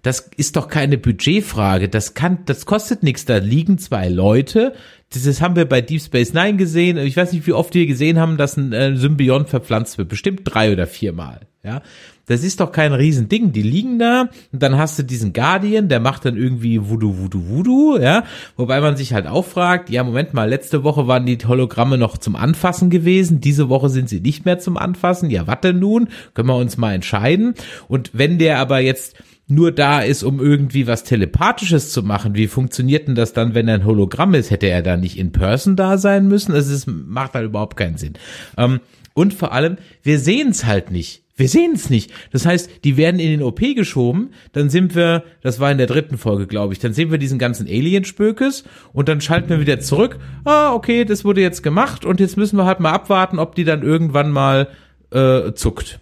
das 0.00 0.30
ist 0.38 0.56
doch 0.56 0.68
keine 0.68 0.96
Budgetfrage. 0.96 1.90
Das 1.90 2.14
kann, 2.14 2.38
das 2.46 2.64
kostet 2.64 3.02
nichts. 3.02 3.26
Da 3.26 3.36
liegen 3.36 3.76
zwei 3.76 4.08
Leute. 4.08 4.74
Das 5.12 5.42
haben 5.42 5.54
wir 5.54 5.66
bei 5.66 5.82
Deep 5.82 6.00
Space 6.00 6.32
Nine 6.32 6.56
gesehen. 6.56 6.96
Ich 6.96 7.14
weiß 7.14 7.34
nicht, 7.34 7.46
wie 7.46 7.52
oft 7.52 7.74
wir 7.74 7.86
gesehen 7.86 8.18
haben, 8.18 8.38
dass 8.38 8.56
ein 8.56 8.72
äh, 8.72 8.96
Symbiont 8.96 9.50
verpflanzt 9.50 9.98
wird. 9.98 10.08
Bestimmt 10.08 10.40
drei 10.44 10.72
oder 10.72 10.86
viermal. 10.86 11.40
Ja, 11.62 11.82
das 12.26 12.42
ist 12.42 12.60
doch 12.60 12.72
kein 12.72 12.92
Riesending. 12.92 13.52
Die 13.52 13.62
liegen 13.62 13.98
da 13.98 14.28
und 14.52 14.62
dann 14.62 14.76
hast 14.78 14.98
du 14.98 15.02
diesen 15.02 15.32
Guardian, 15.32 15.88
der 15.88 16.00
macht 16.00 16.24
dann 16.24 16.36
irgendwie 16.36 16.88
Voodoo, 16.88 17.18
Voodoo, 17.18 17.48
Voodoo, 17.48 17.98
ja. 17.98 18.24
Wobei 18.56 18.80
man 18.80 18.96
sich 18.96 19.12
halt 19.12 19.26
auch 19.26 19.44
fragt, 19.44 19.90
ja, 19.90 20.02
Moment 20.04 20.34
mal, 20.34 20.48
letzte 20.48 20.84
Woche 20.84 21.06
waren 21.06 21.26
die 21.26 21.38
Hologramme 21.38 21.98
noch 21.98 22.18
zum 22.18 22.36
Anfassen 22.36 22.90
gewesen, 22.90 23.40
diese 23.40 23.68
Woche 23.68 23.88
sind 23.88 24.08
sie 24.08 24.20
nicht 24.20 24.44
mehr 24.44 24.58
zum 24.58 24.76
Anfassen. 24.76 25.30
Ja, 25.30 25.46
warte 25.46 25.74
nun? 25.74 26.08
Können 26.34 26.48
wir 26.48 26.56
uns 26.56 26.76
mal 26.76 26.94
entscheiden. 26.94 27.54
Und 27.88 28.10
wenn 28.14 28.38
der 28.38 28.58
aber 28.58 28.80
jetzt 28.80 29.16
nur 29.46 29.72
da 29.72 30.00
ist, 30.00 30.22
um 30.22 30.40
irgendwie 30.40 30.86
was 30.86 31.04
Telepathisches 31.04 31.92
zu 31.92 32.02
machen. 32.02 32.34
Wie 32.34 32.46
funktioniert 32.46 33.08
denn 33.08 33.14
das 33.14 33.34
dann, 33.34 33.54
wenn 33.54 33.68
er 33.68 33.74
ein 33.74 33.84
Hologramm 33.84 34.34
ist? 34.34 34.50
Hätte 34.50 34.68
er 34.68 34.80
da 34.80 34.96
nicht 34.96 35.18
in 35.18 35.32
Person 35.32 35.76
da 35.76 35.98
sein 35.98 36.28
müssen? 36.28 36.52
Also 36.52 36.72
es 36.72 36.86
macht 36.86 37.34
halt 37.34 37.44
überhaupt 37.44 37.76
keinen 37.76 37.98
Sinn. 37.98 38.14
Ähm, 38.56 38.80
und 39.12 39.34
vor 39.34 39.52
allem, 39.52 39.76
wir 40.02 40.18
sehen 40.18 40.48
es 40.48 40.64
halt 40.64 40.90
nicht. 40.90 41.23
Wir 41.36 41.48
sehen 41.48 41.72
es 41.74 41.90
nicht. 41.90 42.12
Das 42.30 42.46
heißt, 42.46 42.84
die 42.84 42.96
werden 42.96 43.18
in 43.18 43.28
den 43.30 43.42
OP 43.42 43.58
geschoben, 43.58 44.30
dann 44.52 44.70
sind 44.70 44.94
wir, 44.94 45.24
das 45.42 45.58
war 45.58 45.72
in 45.72 45.78
der 45.78 45.88
dritten 45.88 46.16
Folge, 46.16 46.46
glaube 46.46 46.72
ich, 46.72 46.78
dann 46.78 46.92
sehen 46.92 47.10
wir 47.10 47.18
diesen 47.18 47.40
ganzen 47.40 47.66
Alien-Spökes 47.66 48.64
und 48.92 49.08
dann 49.08 49.20
schalten 49.20 49.48
wir 49.48 49.60
wieder 49.60 49.80
zurück. 49.80 50.18
Ah, 50.44 50.72
okay, 50.72 51.04
das 51.04 51.24
wurde 51.24 51.40
jetzt 51.40 51.62
gemacht 51.62 52.04
und 52.04 52.20
jetzt 52.20 52.36
müssen 52.36 52.56
wir 52.56 52.66
halt 52.66 52.78
mal 52.78 52.92
abwarten, 52.92 53.40
ob 53.40 53.56
die 53.56 53.64
dann 53.64 53.82
irgendwann 53.82 54.30
mal 54.30 54.68
äh, 55.10 55.52
zuckt. 55.54 55.98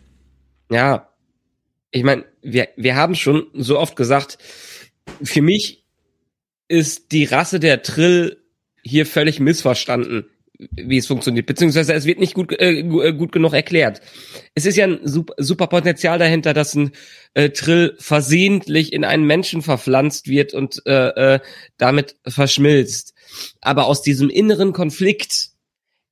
Ja, 0.71 1.09
ich 1.91 2.03
meine, 2.03 2.25
wir, 2.43 2.69
wir 2.77 2.97
haben 2.97 3.15
schon 3.15 3.47
so 3.55 3.79
oft 3.79 3.97
gesagt, 3.97 4.37
für 5.23 5.43
mich 5.43 5.87
ist 6.69 7.13
die 7.13 7.25
Rasse 7.25 7.59
der 7.59 7.83
Trill 7.83 8.39
hier 8.83 9.07
völlig 9.07 9.41
missverstanden, 9.41 10.27
wie 10.71 10.99
es 10.99 11.07
funktioniert, 11.07 11.47
beziehungsweise 11.47 11.95
es 11.95 12.05
wird 12.05 12.21
nicht 12.21 12.35
gut, 12.35 12.53
äh, 12.53 12.81
äh, 12.81 13.13
gut 13.13 13.33
genug 13.33 13.53
erklärt. 13.53 14.01
Es 14.55 14.67
ist 14.67 14.77
ja 14.77 14.87
ein 14.87 15.01
super, 15.05 15.35
super 15.39 15.67
Potenzial 15.67 16.19
dahinter, 16.19 16.55
dass 16.55 16.75
ein 16.75 16.93
äh, 17.35 17.51
Trill 17.51 17.95
versehentlich 17.99 18.93
in 18.93 19.05
einen 19.05 19.25
Menschen 19.25 19.63
verpflanzt 19.63 20.29
wird 20.29 20.55
und 20.55 20.83
äh, 20.87 21.35
äh, 21.35 21.41
damit 21.79 22.17
verschmilzt. 22.27 23.15
Aber 23.61 23.87
aus 23.87 24.03
diesem 24.03 24.31
inneren 24.31 24.73
Konflikt 24.73 25.52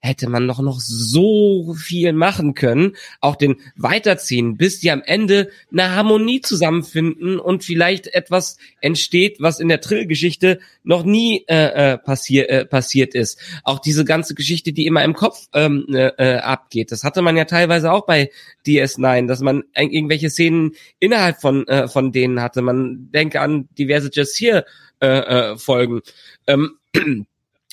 hätte 0.01 0.29
man 0.29 0.49
doch 0.49 0.61
noch 0.61 0.81
so 0.81 1.75
viel 1.75 2.13
machen 2.13 2.55
können, 2.55 2.97
auch 3.21 3.37
den 3.37 3.57
weiterziehen, 3.77 4.57
bis 4.57 4.81
die 4.81 4.91
am 4.91 5.03
Ende 5.05 5.51
eine 5.71 5.95
Harmonie 5.95 6.41
zusammenfinden 6.41 7.39
und 7.39 7.65
vielleicht 7.65 8.07
etwas 8.09 8.57
entsteht, 8.81 9.37
was 9.41 9.61
in 9.61 9.69
der 9.69 9.81
Trill-Geschichte 9.81 10.61
noch 10.83 11.05
nie 11.05 11.45
äh, 11.49 11.93
äh, 11.93 11.99
passier, 11.99 12.49
äh, 12.49 12.65
passiert 12.65 13.15
ist. 13.15 13.39
Auch 13.63 13.79
diese 13.79 14.05
ganze 14.05 14.35
Geschichte, 14.35 14.73
die 14.73 14.87
immer 14.87 15.05
im 15.05 15.15
Kopf 15.15 15.47
ähm, 15.53 15.87
äh, 15.91 16.09
äh 16.17 16.39
abgeht, 16.39 16.93
das 16.93 17.05
hatte 17.05 17.21
man 17.21 17.37
ja 17.37 17.45
teilweise 17.45 17.93
auch 17.93 18.07
bei 18.07 18.31
DS9, 18.67 19.27
dass 19.27 19.41
man 19.41 19.65
irgendwelche 19.77 20.31
Szenen 20.31 20.73
innerhalb 20.99 21.41
von 21.41 21.69
äh, 21.69 21.89
von 21.89 22.13
denen 22.13 22.41
hatte. 22.41 22.63
Man 22.63 23.11
denke 23.13 23.41
an 23.41 23.69
diverse 23.79 24.11
Just 24.13 24.39
Here 24.41 24.65
äh, 25.01 25.07
äh, 25.07 25.57
Folgen. 25.59 26.01
Ähm, 26.47 26.77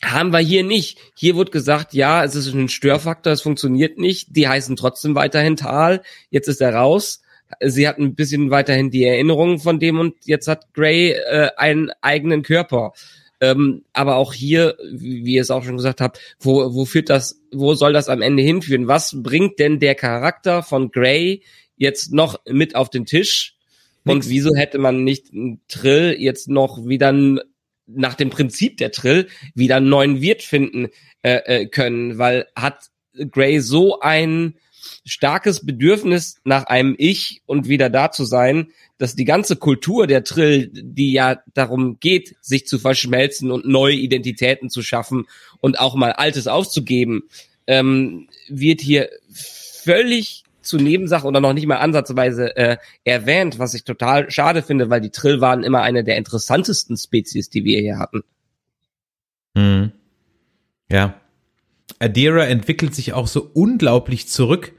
haben 0.03 0.31
wir 0.31 0.39
hier 0.39 0.63
nicht. 0.63 0.99
Hier 1.15 1.35
wird 1.35 1.51
gesagt, 1.51 1.93
ja, 1.93 2.23
es 2.23 2.35
ist 2.35 2.53
ein 2.53 2.69
Störfaktor, 2.69 3.33
es 3.33 3.41
funktioniert 3.41 3.97
nicht. 3.97 4.35
Die 4.35 4.47
heißen 4.47 4.75
trotzdem 4.75 5.15
weiterhin 5.15 5.55
Tal. 5.55 6.01
Jetzt 6.29 6.47
ist 6.47 6.61
er 6.61 6.75
raus. 6.75 7.21
Sie 7.65 7.87
hatten 7.87 8.03
ein 8.03 8.15
bisschen 8.15 8.51
weiterhin 8.51 8.91
die 8.91 9.05
Erinnerungen 9.05 9.59
von 9.59 9.79
dem 9.79 9.99
und 9.99 10.15
jetzt 10.25 10.47
hat 10.47 10.73
Gray 10.73 11.11
äh, 11.11 11.49
einen 11.55 11.91
eigenen 12.01 12.43
Körper. 12.43 12.93
Ähm, 13.39 13.83
aber 13.93 14.15
auch 14.15 14.33
hier, 14.33 14.77
wie 14.91 15.35
ihr 15.35 15.41
es 15.41 15.51
auch 15.51 15.63
schon 15.63 15.77
gesagt 15.77 16.01
habt, 16.01 16.19
wo, 16.39 16.73
wo 16.73 16.85
führt 16.85 17.09
das, 17.09 17.39
wo 17.51 17.75
soll 17.75 17.93
das 17.93 18.09
am 18.09 18.21
Ende 18.21 18.43
hinführen? 18.43 18.87
Was 18.87 19.15
bringt 19.21 19.59
denn 19.59 19.79
der 19.79 19.95
Charakter 19.95 20.63
von 20.63 20.91
Gray 20.91 21.43
jetzt 21.77 22.11
noch 22.11 22.39
mit 22.47 22.75
auf 22.75 22.89
den 22.89 23.05
Tisch? 23.05 23.55
Und 24.03 24.29
wieso 24.29 24.55
hätte 24.55 24.77
man 24.77 25.03
nicht 25.03 25.33
einen 25.33 25.61
Trill 25.67 26.15
jetzt 26.17 26.47
noch 26.47 26.85
wieder 26.85 27.13
nach 27.87 28.15
dem 28.15 28.29
Prinzip 28.29 28.77
der 28.77 28.91
Trill 28.91 29.27
wieder 29.55 29.77
einen 29.77 29.89
neuen 29.89 30.21
Wirt 30.21 30.43
finden 30.43 30.89
äh, 31.23 31.61
äh, 31.61 31.65
können, 31.67 32.17
weil 32.17 32.47
hat 32.55 32.89
Gray 33.31 33.59
so 33.59 33.99
ein 33.99 34.55
starkes 35.05 35.65
Bedürfnis 35.65 36.35
nach 36.43 36.65
einem 36.65 36.95
Ich 36.97 37.41
und 37.45 37.67
wieder 37.67 37.89
da 37.89 38.11
zu 38.11 38.25
sein, 38.25 38.67
dass 38.97 39.15
die 39.15 39.25
ganze 39.25 39.55
Kultur 39.55 40.07
der 40.07 40.23
Trill, 40.23 40.69
die 40.71 41.11
ja 41.11 41.39
darum 41.53 41.99
geht, 41.99 42.35
sich 42.41 42.67
zu 42.67 42.79
verschmelzen 42.79 43.51
und 43.51 43.65
neue 43.65 43.95
Identitäten 43.95 44.69
zu 44.69 44.81
schaffen 44.81 45.25
und 45.59 45.79
auch 45.79 45.95
mal 45.95 46.11
Altes 46.13 46.47
aufzugeben, 46.47 47.23
ähm, 47.67 48.27
wird 48.47 48.81
hier 48.81 49.09
völlig 49.29 50.43
zu 50.67 50.77
Nebensache 50.77 51.25
oder 51.25 51.39
noch 51.39 51.53
nicht 51.53 51.67
mal 51.67 51.77
ansatzweise 51.77 52.55
äh, 52.55 52.77
erwähnt, 53.03 53.59
was 53.59 53.73
ich 53.73 53.83
total 53.83 54.29
schade 54.29 54.61
finde, 54.61 54.89
weil 54.89 55.01
die 55.01 55.09
Trill 55.09 55.41
waren 55.41 55.63
immer 55.63 55.81
eine 55.81 56.03
der 56.03 56.17
interessantesten 56.17 56.97
Spezies, 56.97 57.49
die 57.49 57.63
wir 57.63 57.79
hier 57.79 57.99
hatten. 57.99 58.23
Hm. 59.55 59.91
Ja. 60.91 61.15
Adira 61.99 62.45
entwickelt 62.45 62.93
sich 62.93 63.13
auch 63.13 63.27
so 63.27 63.49
unglaublich 63.53 64.27
zurück. 64.27 64.73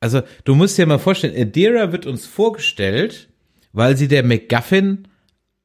Also, 0.00 0.22
du 0.44 0.54
musst 0.54 0.78
dir 0.78 0.86
mal 0.86 0.98
vorstellen, 0.98 1.40
Adira 1.40 1.92
wird 1.92 2.06
uns 2.06 2.26
vorgestellt, 2.26 3.28
weil 3.72 3.96
sie 3.96 4.08
der 4.08 4.24
MacGuffin 4.24 5.08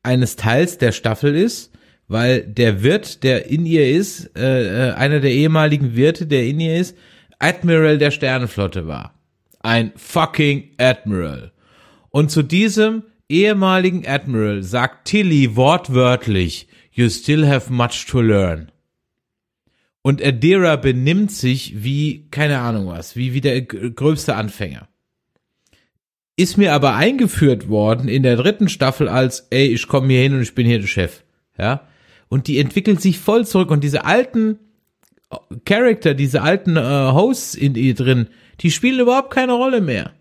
eines 0.03 0.35
Teils 0.35 0.77
der 0.77 0.91
Staffel 0.91 1.35
ist, 1.35 1.71
weil 2.07 2.41
der 2.41 2.83
Wirt, 2.83 3.23
der 3.23 3.47
in 3.47 3.65
ihr 3.65 3.89
ist, 3.89 4.31
äh, 4.37 4.89
äh 4.89 4.93
einer 4.93 5.19
der 5.19 5.31
ehemaligen 5.31 5.95
Wirte, 5.95 6.25
der 6.25 6.45
in 6.45 6.59
ihr 6.59 6.77
ist, 6.77 6.95
Admiral 7.39 7.97
der 7.97 8.11
Sternenflotte 8.11 8.87
war 8.87 9.16
ein 9.59 9.91
fucking 9.95 10.71
Admiral. 10.77 11.51
Und 12.09 12.31
zu 12.31 12.43
diesem 12.43 13.03
ehemaligen 13.29 14.07
Admiral 14.07 14.63
sagt 14.63 15.07
Tilly 15.07 15.55
wortwörtlich, 15.55 16.67
you 16.91 17.09
still 17.09 17.47
have 17.47 17.71
much 17.71 18.05
to 18.07 18.21
learn. 18.21 18.71
Und 20.01 20.23
Adira 20.23 20.77
benimmt 20.77 21.31
sich 21.31 21.83
wie, 21.83 22.29
keine 22.31 22.59
Ahnung 22.59 22.87
was, 22.87 23.15
wie, 23.15 23.33
wie 23.33 23.41
der 23.41 23.61
gröbste 23.61 24.35
Anfänger. 24.35 24.87
Ist 26.37 26.57
mir 26.57 26.73
aber 26.73 26.95
eingeführt 26.95 27.67
worden 27.67 28.07
in 28.07 28.23
der 28.23 28.37
dritten 28.37 28.69
Staffel 28.69 29.09
als, 29.09 29.47
ey, 29.49 29.67
ich 29.67 29.87
komme 29.87 30.13
hier 30.13 30.21
hin 30.21 30.33
und 30.33 30.41
ich 30.43 30.55
bin 30.55 30.65
hier 30.65 30.79
der 30.79 30.87
Chef. 30.87 31.23
Ja. 31.57 31.87
Und 32.29 32.47
die 32.47 32.59
entwickelt 32.59 33.01
sich 33.01 33.19
voll 33.19 33.45
zurück 33.45 33.71
und 33.71 33.83
diese 33.83 34.05
alten 34.05 34.59
Charakter, 35.65 36.13
diese 36.13 36.41
alten 36.41 36.77
äh, 36.77 36.81
Hosts 36.81 37.55
in 37.55 37.75
ihr 37.75 37.95
drin, 37.95 38.27
die 38.61 38.71
spielen 38.71 38.99
überhaupt 38.99 39.31
keine 39.31 39.53
Rolle 39.53 39.81
mehr. 39.81 40.13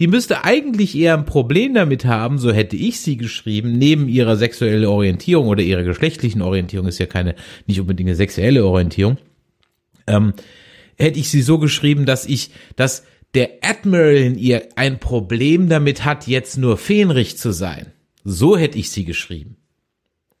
Die 0.00 0.08
müsste 0.08 0.44
eigentlich 0.44 0.96
eher 0.96 1.14
ein 1.14 1.24
Problem 1.24 1.74
damit 1.74 2.04
haben, 2.04 2.38
so 2.38 2.52
hätte 2.52 2.76
ich 2.76 3.00
sie 3.00 3.16
geschrieben, 3.16 3.78
neben 3.78 4.08
ihrer 4.08 4.36
sexuellen 4.36 4.86
Orientierung 4.86 5.46
oder 5.46 5.62
ihrer 5.62 5.84
geschlechtlichen 5.84 6.42
Orientierung 6.42 6.88
ist 6.88 6.98
ja 6.98 7.06
keine, 7.06 7.36
nicht 7.66 7.80
unbedingt 7.80 8.08
eine 8.08 8.16
sexuelle 8.16 8.66
Orientierung, 8.66 9.18
ähm, 10.08 10.34
hätte 10.96 11.20
ich 11.20 11.30
sie 11.30 11.42
so 11.42 11.58
geschrieben, 11.58 12.06
dass 12.06 12.26
ich, 12.26 12.50
dass 12.74 13.04
der 13.34 13.50
Admiral 13.62 14.16
in 14.16 14.38
ihr 14.38 14.68
ein 14.74 14.98
Problem 14.98 15.68
damit 15.68 16.04
hat, 16.04 16.26
jetzt 16.26 16.56
nur 16.56 16.76
Fähnrich 16.76 17.36
zu 17.36 17.52
sein. 17.52 17.92
So 18.24 18.56
hätte 18.56 18.78
ich 18.78 18.90
sie 18.90 19.04
geschrieben. 19.04 19.56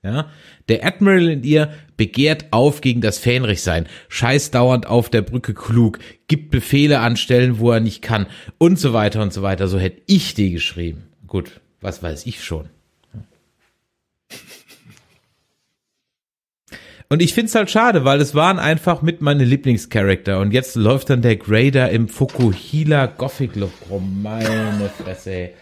Ja, 0.04 0.30
der 0.68 0.84
Admiral 0.84 1.30
in 1.30 1.44
ihr 1.44 1.72
begehrt 1.96 2.46
auf 2.50 2.82
gegen 2.82 3.00
das 3.00 3.16
Fähnrichsein, 3.16 3.86
scheißt 4.08 4.54
dauernd 4.54 4.86
auf 4.86 5.08
der 5.08 5.22
Brücke 5.22 5.54
klug, 5.54 5.98
gibt 6.28 6.50
Befehle 6.50 7.00
an 7.00 7.16
Stellen, 7.16 7.58
wo 7.58 7.70
er 7.70 7.80
nicht 7.80 8.02
kann 8.02 8.26
und 8.58 8.78
so 8.78 8.92
weiter 8.92 9.22
und 9.22 9.32
so 9.32 9.40
weiter. 9.40 9.66
So 9.66 9.78
hätte 9.78 10.02
ich 10.06 10.34
die 10.34 10.52
geschrieben. 10.52 11.04
Gut, 11.26 11.52
was 11.80 12.02
weiß 12.02 12.26
ich 12.26 12.44
schon. 12.44 12.68
Und 17.08 17.22
ich 17.22 17.32
find's 17.32 17.54
halt 17.54 17.70
schade, 17.70 18.04
weil 18.04 18.20
es 18.20 18.34
waren 18.34 18.58
einfach 18.58 19.00
mit 19.00 19.22
meine 19.22 19.44
Lieblingscharakter 19.44 20.38
und 20.38 20.52
jetzt 20.52 20.76
läuft 20.76 21.08
dann 21.08 21.22
der 21.22 21.36
Grader 21.36 21.88
im 21.90 22.08
Fukuhila 22.08 23.06
Gothic 23.06 23.56
Look 23.56 23.72
rum. 23.88 24.20
Meine 24.22 24.90
Fresse. 24.98 25.30
Ey 25.30 25.54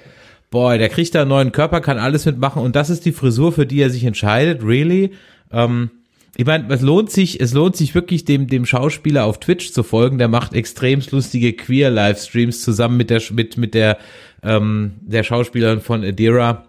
boah, 0.53 0.79
der 0.79 0.89
kriegt 0.89 1.16
da 1.16 1.23
einen 1.23 1.31
neuen 1.31 1.51
Körper, 1.51 1.81
kann 1.81 1.99
alles 1.99 2.24
mitmachen 2.27 2.62
und 2.62 2.77
das 2.77 2.91
ist 2.91 3.05
die 3.05 3.11
Frisur, 3.11 3.51
für 3.51 3.66
die 3.66 3.81
er 3.81 3.91
sich 3.91 4.05
entscheidet, 4.05 4.62
really. 4.62 5.11
Ähm, 5.51 5.91
ich 6.37 6.47
meine, 6.47 6.73
es 6.73 6.81
lohnt 6.81 7.11
sich, 7.11 7.41
es 7.41 7.53
lohnt 7.53 7.77
sich 7.77 7.95
wirklich 7.95 8.24
dem 8.24 8.47
dem 8.47 8.65
Schauspieler 8.65 9.24
auf 9.24 9.41
Twitch 9.41 9.73
zu 9.73 9.83
folgen. 9.83 10.19
Der 10.19 10.29
macht 10.29 10.55
extrem 10.55 11.03
lustige 11.11 11.53
Queer 11.53 11.91
Livestreams 11.91 12.62
zusammen 12.62 12.97
mit 12.97 13.11
der 13.11 13.20
mit 13.33 13.59
mit 13.59 13.74
der 13.74 13.99
ähm, 14.43 14.93
der 15.01 15.24
Schauspielerin 15.24 15.81
von 15.81 16.05
Adira. 16.05 16.65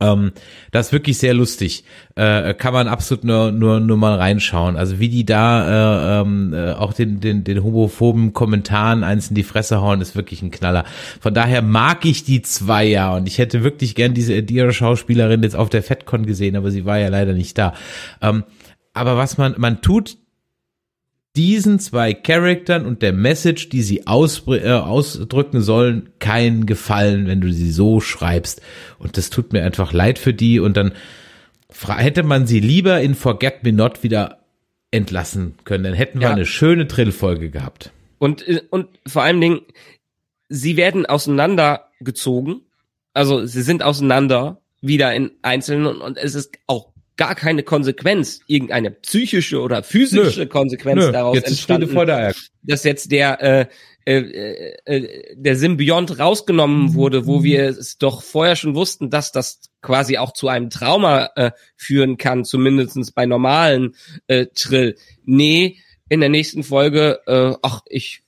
Ähm, 0.00 0.32
das 0.70 0.86
ist 0.86 0.92
wirklich 0.92 1.18
sehr 1.18 1.34
lustig. 1.34 1.84
Äh, 2.14 2.54
kann 2.54 2.72
man 2.72 2.86
absolut 2.86 3.24
nur, 3.24 3.50
nur, 3.50 3.80
nur 3.80 3.96
mal 3.96 4.14
reinschauen. 4.14 4.76
Also 4.76 5.00
wie 5.00 5.08
die 5.08 5.26
da 5.26 6.20
äh, 6.20 6.22
ähm, 6.22 6.54
äh, 6.54 6.72
auch 6.72 6.92
den, 6.92 7.20
den, 7.20 7.42
den 7.42 7.64
homophoben 7.64 8.32
Kommentaren 8.32 9.02
eins 9.02 9.28
in 9.28 9.34
die 9.34 9.42
Fresse 9.42 9.80
hauen, 9.80 10.00
ist 10.00 10.14
wirklich 10.14 10.40
ein 10.42 10.52
Knaller. 10.52 10.84
Von 11.20 11.34
daher 11.34 11.62
mag 11.62 12.04
ich 12.04 12.22
die 12.22 12.42
zwei 12.42 12.84
ja 12.84 13.16
und 13.16 13.26
ich 13.26 13.38
hätte 13.38 13.64
wirklich 13.64 13.96
gern 13.96 14.14
diese 14.14 14.36
Adira-Schauspielerin 14.36 15.42
jetzt 15.42 15.56
auf 15.56 15.68
der 15.68 15.82
FedCon 15.82 16.26
gesehen, 16.26 16.54
aber 16.54 16.70
sie 16.70 16.84
war 16.84 16.98
ja 16.98 17.08
leider 17.08 17.32
nicht 17.32 17.58
da. 17.58 17.74
Ähm, 18.22 18.44
aber 18.94 19.16
was 19.16 19.36
man, 19.36 19.54
man 19.58 19.82
tut 19.82 20.16
diesen 21.38 21.78
zwei 21.78 22.14
Charaktern 22.14 22.84
und 22.84 23.00
der 23.00 23.12
Message, 23.12 23.68
die 23.68 23.82
sie 23.82 23.98
äh, 23.98 24.02
ausdrücken 24.02 25.62
sollen, 25.62 26.10
keinen 26.18 26.66
Gefallen, 26.66 27.28
wenn 27.28 27.40
du 27.40 27.52
sie 27.52 27.70
so 27.70 28.00
schreibst. 28.00 28.60
Und 28.98 29.16
das 29.16 29.30
tut 29.30 29.52
mir 29.52 29.62
einfach 29.62 29.92
leid 29.92 30.18
für 30.18 30.34
die. 30.34 30.58
Und 30.58 30.76
dann 30.76 30.92
hätte 31.86 32.24
man 32.24 32.48
sie 32.48 32.58
lieber 32.58 33.00
in 33.00 33.14
Forget 33.14 33.62
Me 33.62 33.72
Not 33.72 34.02
wieder 34.02 34.40
entlassen 34.90 35.54
können. 35.64 35.84
Dann 35.84 35.94
hätten 35.94 36.18
wir 36.18 36.26
ja. 36.26 36.34
eine 36.34 36.44
schöne 36.44 36.88
Trillfolge 36.88 37.50
gehabt. 37.50 37.92
Und, 38.18 38.46
äh, 38.48 38.62
und 38.70 38.88
vor 39.06 39.22
allen 39.22 39.40
Dingen, 39.40 39.60
sie 40.48 40.76
werden 40.76 41.06
auseinandergezogen. 41.06 42.62
Also 43.14 43.46
sie 43.46 43.62
sind 43.62 43.84
auseinander 43.84 44.60
wieder 44.80 45.14
in 45.14 45.30
Einzelnen 45.42 45.86
und 45.86 46.18
es 46.18 46.34
ist 46.34 46.58
auch 46.66 46.92
gar 47.18 47.34
keine 47.34 47.62
Konsequenz, 47.62 48.40
irgendeine 48.46 48.90
psychische 48.90 49.60
oder 49.60 49.82
physische 49.82 50.40
Nö. 50.40 50.46
Konsequenz 50.46 51.04
Nö. 51.04 51.12
daraus 51.12 51.34
jetzt 51.36 51.48
entstanden, 51.48 52.34
dass 52.62 52.84
jetzt 52.84 53.12
der 53.12 53.42
äh, 53.42 53.66
äh, 54.06 54.72
äh, 54.86 55.34
der 55.34 55.56
Symbiont 55.56 56.18
rausgenommen 56.18 56.94
wurde, 56.94 57.26
wo 57.26 57.42
wir 57.42 57.64
es 57.64 57.98
doch 57.98 58.22
vorher 58.22 58.56
schon 58.56 58.74
wussten, 58.74 59.10
dass 59.10 59.32
das 59.32 59.60
quasi 59.82 60.16
auch 60.16 60.32
zu 60.32 60.48
einem 60.48 60.70
Trauma 60.70 61.28
äh, 61.36 61.50
führen 61.76 62.16
kann, 62.16 62.46
zumindestens 62.46 63.10
bei 63.10 63.26
normalen 63.26 63.96
äh, 64.28 64.46
Trill. 64.54 64.94
Nee, 65.24 65.76
in 66.08 66.20
der 66.20 66.30
nächsten 66.30 66.62
Folge, 66.62 67.20
äh, 67.26 67.54
ach, 67.60 67.82
ich 67.86 68.22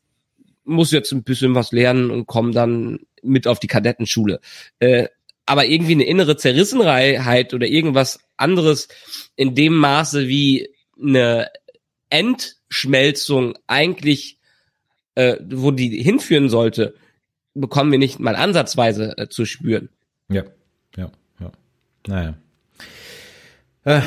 muss 0.65 0.93
jetzt 0.93 1.13
ein 1.13 1.23
bisschen 1.23 1.55
was 1.55 1.73
lernen 1.73 2.11
und 2.11 2.27
komme 2.27 2.51
dann 2.51 3.01
mit 3.23 3.47
auf 3.47 3.59
die 3.59 3.67
Kadettenschule. 3.67 4.41
Äh, 4.81 5.07
aber 5.51 5.67
irgendwie 5.67 5.95
eine 5.95 6.05
innere 6.05 6.37
Zerrissenheit 6.37 7.55
oder 7.55 7.67
irgendwas 7.67 8.21
anderes 8.37 8.87
in 9.35 9.57
dem 9.57 9.75
Maße 9.75 10.29
wie 10.29 10.69
eine 10.97 11.51
Endschmelzung 12.09 13.59
eigentlich, 13.67 14.39
äh, 15.17 15.39
wo 15.51 15.73
die 15.73 16.01
hinführen 16.01 16.51
sollte, 16.51 16.95
bekommen 17.55 17.91
wir 17.91 17.99
nicht 17.99 18.21
mal 18.21 18.37
ansatzweise 18.37 19.19
äh, 19.19 19.29
zu 19.29 19.45
spüren. 19.45 19.89
Ja, 20.29 20.45
ja, 20.97 21.11
ja. 21.41 21.51
Naja. 22.07 22.35
Äh, 23.83 24.03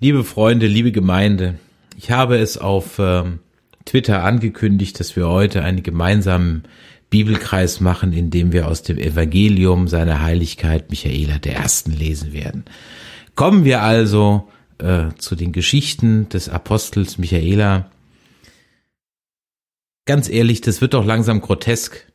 liebe 0.00 0.24
Freunde, 0.24 0.66
liebe 0.66 0.92
Gemeinde, 0.92 1.58
ich 1.98 2.10
habe 2.10 2.38
es 2.38 2.56
auf 2.56 2.98
ähm, 2.98 3.40
Twitter 3.84 4.24
angekündigt, 4.24 4.98
dass 4.98 5.14
wir 5.14 5.28
heute 5.28 5.62
einen 5.62 5.82
gemeinsamen 5.82 6.64
Bibelkreis 7.10 7.80
machen, 7.80 8.12
in 8.12 8.30
dem 8.30 8.52
wir 8.52 8.68
aus 8.68 8.82
dem 8.82 8.96
Evangelium 8.96 9.88
seiner 9.88 10.22
Heiligkeit 10.22 10.90
Michaela 10.90 11.38
der 11.38 11.56
Ersten 11.56 11.90
lesen 11.90 12.32
werden. 12.32 12.64
Kommen 13.34 13.64
wir 13.64 13.82
also 13.82 14.48
äh, 14.78 15.08
zu 15.18 15.34
den 15.34 15.52
Geschichten 15.52 16.28
des 16.28 16.48
Apostels 16.48 17.18
Michaela. 17.18 17.90
Ganz 20.06 20.28
ehrlich, 20.28 20.60
das 20.60 20.80
wird 20.80 20.94
doch 20.94 21.04
langsam 21.04 21.40
grotesk. 21.40 22.06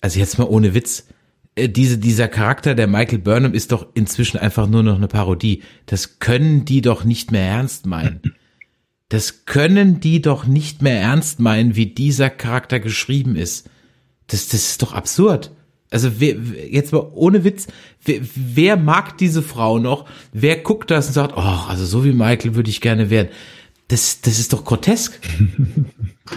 Also 0.00 0.18
jetzt 0.20 0.38
mal 0.38 0.44
ohne 0.44 0.74
Witz. 0.74 1.08
Äh, 1.56 1.68
diese, 1.68 1.98
dieser 1.98 2.28
Charakter 2.28 2.74
der 2.74 2.86
Michael 2.86 3.18
Burnham 3.18 3.54
ist 3.54 3.72
doch 3.72 3.88
inzwischen 3.94 4.38
einfach 4.38 4.68
nur 4.68 4.82
noch 4.82 4.96
eine 4.96 5.08
Parodie. 5.08 5.62
Das 5.86 6.20
können 6.20 6.64
die 6.64 6.82
doch 6.82 7.04
nicht 7.04 7.32
mehr 7.32 7.46
ernst 7.46 7.86
meinen. 7.86 8.36
Das 9.08 9.44
können 9.44 10.00
die 10.00 10.20
doch 10.20 10.46
nicht 10.46 10.82
mehr 10.82 11.00
ernst 11.00 11.40
meinen, 11.40 11.76
wie 11.76 11.86
dieser 11.86 12.30
Charakter 12.30 12.80
geschrieben 12.80 13.36
ist. 13.36 13.68
Das, 14.26 14.48
das 14.48 14.68
ist 14.70 14.82
doch 14.82 14.92
absurd. 14.92 15.52
Also 15.90 16.20
wer, 16.20 16.34
jetzt 16.68 16.92
mal 16.92 17.08
ohne 17.14 17.44
Witz, 17.44 17.68
wer, 18.04 18.20
wer 18.34 18.76
mag 18.76 19.18
diese 19.18 19.42
Frau 19.42 19.78
noch? 19.78 20.08
Wer 20.32 20.56
guckt 20.56 20.90
das 20.90 21.06
und 21.08 21.12
sagt, 21.12 21.34
oh, 21.36 21.40
also 21.68 21.84
so 21.86 22.04
wie 22.04 22.12
Michael 22.12 22.54
würde 22.54 22.70
ich 22.70 22.80
gerne 22.80 23.08
werden. 23.10 23.28
Das, 23.88 24.20
das 24.20 24.38
ist 24.38 24.52
doch 24.52 24.64
grotesk. 24.64 25.20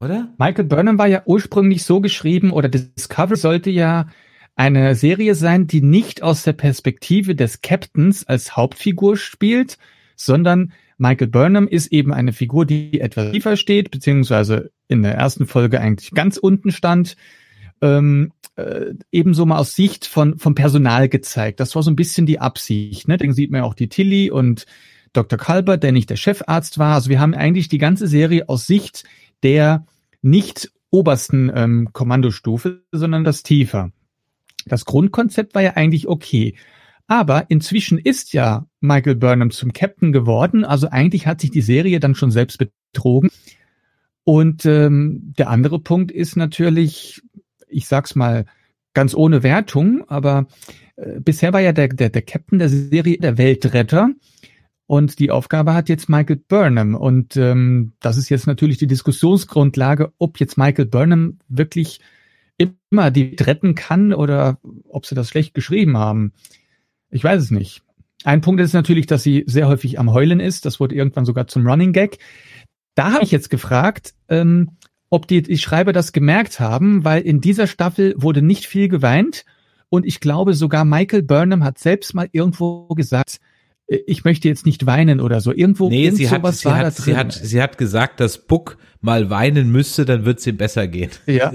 Oder? 0.00 0.28
Michael 0.38 0.66
Burnham 0.66 0.98
war 0.98 1.06
ja 1.06 1.22
ursprünglich 1.24 1.84
so 1.84 2.02
geschrieben, 2.02 2.50
oder 2.50 2.68
Discovery 2.68 3.36
sollte 3.36 3.70
ja 3.70 4.08
eine 4.54 4.94
Serie 4.94 5.34
sein, 5.34 5.66
die 5.66 5.80
nicht 5.80 6.22
aus 6.22 6.42
der 6.42 6.52
Perspektive 6.52 7.34
des 7.34 7.62
Captains 7.62 8.26
als 8.26 8.56
Hauptfigur 8.56 9.16
spielt, 9.16 9.78
sondern 10.14 10.72
Michael 10.98 11.28
Burnham 11.28 11.68
ist 11.68 11.92
eben 11.92 12.12
eine 12.12 12.32
Figur, 12.32 12.64
die 12.66 13.00
etwas 13.00 13.32
tiefer 13.32 13.56
steht, 13.56 13.90
beziehungsweise 13.90 14.70
in 14.88 15.02
der 15.02 15.14
ersten 15.14 15.46
Folge 15.46 15.80
eigentlich 15.80 16.12
ganz 16.12 16.36
unten 16.36 16.72
stand. 16.72 17.16
Ähm, 17.82 18.32
äh, 18.56 18.94
ebenso 19.12 19.44
mal 19.44 19.58
aus 19.58 19.74
Sicht 19.74 20.06
von 20.06 20.38
vom 20.38 20.54
Personal 20.54 21.08
gezeigt. 21.08 21.60
Das 21.60 21.74
war 21.74 21.82
so 21.82 21.90
ein 21.90 21.96
bisschen 21.96 22.24
die 22.24 22.40
Absicht. 22.40 23.06
Ne? 23.08 23.18
Dann 23.18 23.32
sieht 23.32 23.50
man 23.50 23.60
ja 23.60 23.64
auch 23.64 23.74
die 23.74 23.88
Tilly 23.88 24.30
und 24.30 24.64
Dr. 25.12 25.38
Kalber, 25.38 25.76
der 25.76 25.92
nicht 25.92 26.08
der 26.08 26.16
Chefarzt 26.16 26.78
war. 26.78 26.94
Also 26.94 27.10
wir 27.10 27.20
haben 27.20 27.34
eigentlich 27.34 27.68
die 27.68 27.78
ganze 27.78 28.06
Serie 28.06 28.48
aus 28.48 28.66
Sicht 28.66 29.04
der 29.42 29.86
nicht 30.22 30.72
obersten 30.90 31.52
ähm, 31.54 31.90
Kommandostufe, 31.92 32.82
sondern 32.90 33.24
das 33.24 33.42
tiefer. 33.42 33.92
Das 34.64 34.84
Grundkonzept 34.84 35.54
war 35.54 35.62
ja 35.62 35.74
eigentlich 35.74 36.08
okay. 36.08 36.56
Aber 37.06 37.46
inzwischen 37.48 37.98
ist 37.98 38.32
ja 38.32 38.66
Michael 38.80 39.14
Burnham 39.14 39.50
zum 39.50 39.72
Captain 39.72 40.12
geworden. 40.12 40.64
Also 40.64 40.88
eigentlich 40.90 41.26
hat 41.26 41.40
sich 41.40 41.50
die 41.50 41.62
Serie 41.62 42.00
dann 42.00 42.14
schon 42.14 42.30
selbst 42.30 42.58
betrogen. 42.58 43.30
Und 44.24 44.66
ähm, 44.66 45.32
der 45.38 45.50
andere 45.50 45.78
Punkt 45.78 46.10
ist 46.10 46.36
natürlich, 46.36 47.22
ich 47.68 47.86
sag's 47.86 48.16
mal 48.16 48.44
ganz 48.92 49.14
ohne 49.14 49.44
Wertung, 49.44 50.02
aber 50.08 50.46
äh, 50.96 51.20
bisher 51.20 51.52
war 51.52 51.60
ja 51.60 51.72
der, 51.72 51.88
der, 51.88 52.10
der 52.10 52.22
Captain 52.22 52.58
der 52.58 52.68
Serie 52.68 53.18
der 53.18 53.38
Weltretter. 53.38 54.10
Und 54.88 55.18
die 55.18 55.30
Aufgabe 55.30 55.74
hat 55.74 55.88
jetzt 55.88 56.08
Michael 56.08 56.36
Burnham. 56.48 56.94
Und 56.94 57.36
ähm, 57.36 57.92
das 58.00 58.16
ist 58.16 58.28
jetzt 58.28 58.46
natürlich 58.46 58.78
die 58.78 58.86
Diskussionsgrundlage, 58.86 60.12
ob 60.18 60.40
jetzt 60.40 60.58
Michael 60.58 60.86
Burnham 60.86 61.38
wirklich 61.48 62.00
immer 62.56 63.10
die 63.10 63.36
retten 63.38 63.74
kann 63.74 64.12
oder 64.12 64.58
ob 64.88 65.06
sie 65.06 65.14
das 65.14 65.28
schlecht 65.28 65.54
geschrieben 65.54 65.98
haben. 65.98 66.32
Ich 67.10 67.22
weiß 67.22 67.42
es 67.42 67.50
nicht. 67.50 67.82
Ein 68.24 68.40
Punkt 68.40 68.60
ist 68.60 68.72
natürlich, 68.72 69.06
dass 69.06 69.22
sie 69.22 69.44
sehr 69.46 69.68
häufig 69.68 69.98
am 69.98 70.12
Heulen 70.12 70.40
ist. 70.40 70.66
Das 70.66 70.80
wurde 70.80 70.94
irgendwann 70.94 71.24
sogar 71.24 71.46
zum 71.46 71.66
Running 71.66 71.92
Gag. 71.92 72.18
Da 72.94 73.12
habe 73.12 73.24
ich 73.24 73.30
jetzt 73.30 73.50
gefragt, 73.50 74.14
ähm, 74.28 74.70
ob 75.10 75.28
die, 75.28 75.42
die 75.42 75.58
Schreiber 75.58 75.92
das 75.92 76.12
gemerkt 76.12 76.58
haben, 76.58 77.04
weil 77.04 77.22
in 77.22 77.40
dieser 77.40 77.66
Staffel 77.66 78.14
wurde 78.16 78.42
nicht 78.42 78.66
viel 78.66 78.88
geweint. 78.88 79.44
Und 79.88 80.04
ich 80.04 80.18
glaube, 80.18 80.54
sogar 80.54 80.84
Michael 80.84 81.22
Burnham 81.22 81.62
hat 81.62 81.78
selbst 81.78 82.14
mal 82.14 82.28
irgendwo 82.32 82.88
gesagt, 82.88 83.38
äh, 83.86 83.98
ich 84.06 84.24
möchte 84.24 84.48
jetzt 84.48 84.66
nicht 84.66 84.86
weinen 84.86 85.20
oder 85.20 85.40
so. 85.40 85.52
Irgendwo 85.52 85.88
nee, 85.88 86.10
sie 86.10 86.28
hat, 86.28 86.54
sie, 86.54 86.68
hat, 86.68 86.94
sie, 86.94 87.16
hat, 87.16 87.32
sie 87.32 87.62
hat 87.62 87.78
gesagt, 87.78 88.18
dass 88.18 88.46
Buck 88.46 88.78
mal 89.00 89.30
weinen 89.30 89.70
müsste, 89.70 90.04
dann 90.04 90.24
wird 90.24 90.40
es 90.40 90.46
ihm 90.46 90.56
besser 90.56 90.88
gehen. 90.88 91.10
Ja, 91.26 91.52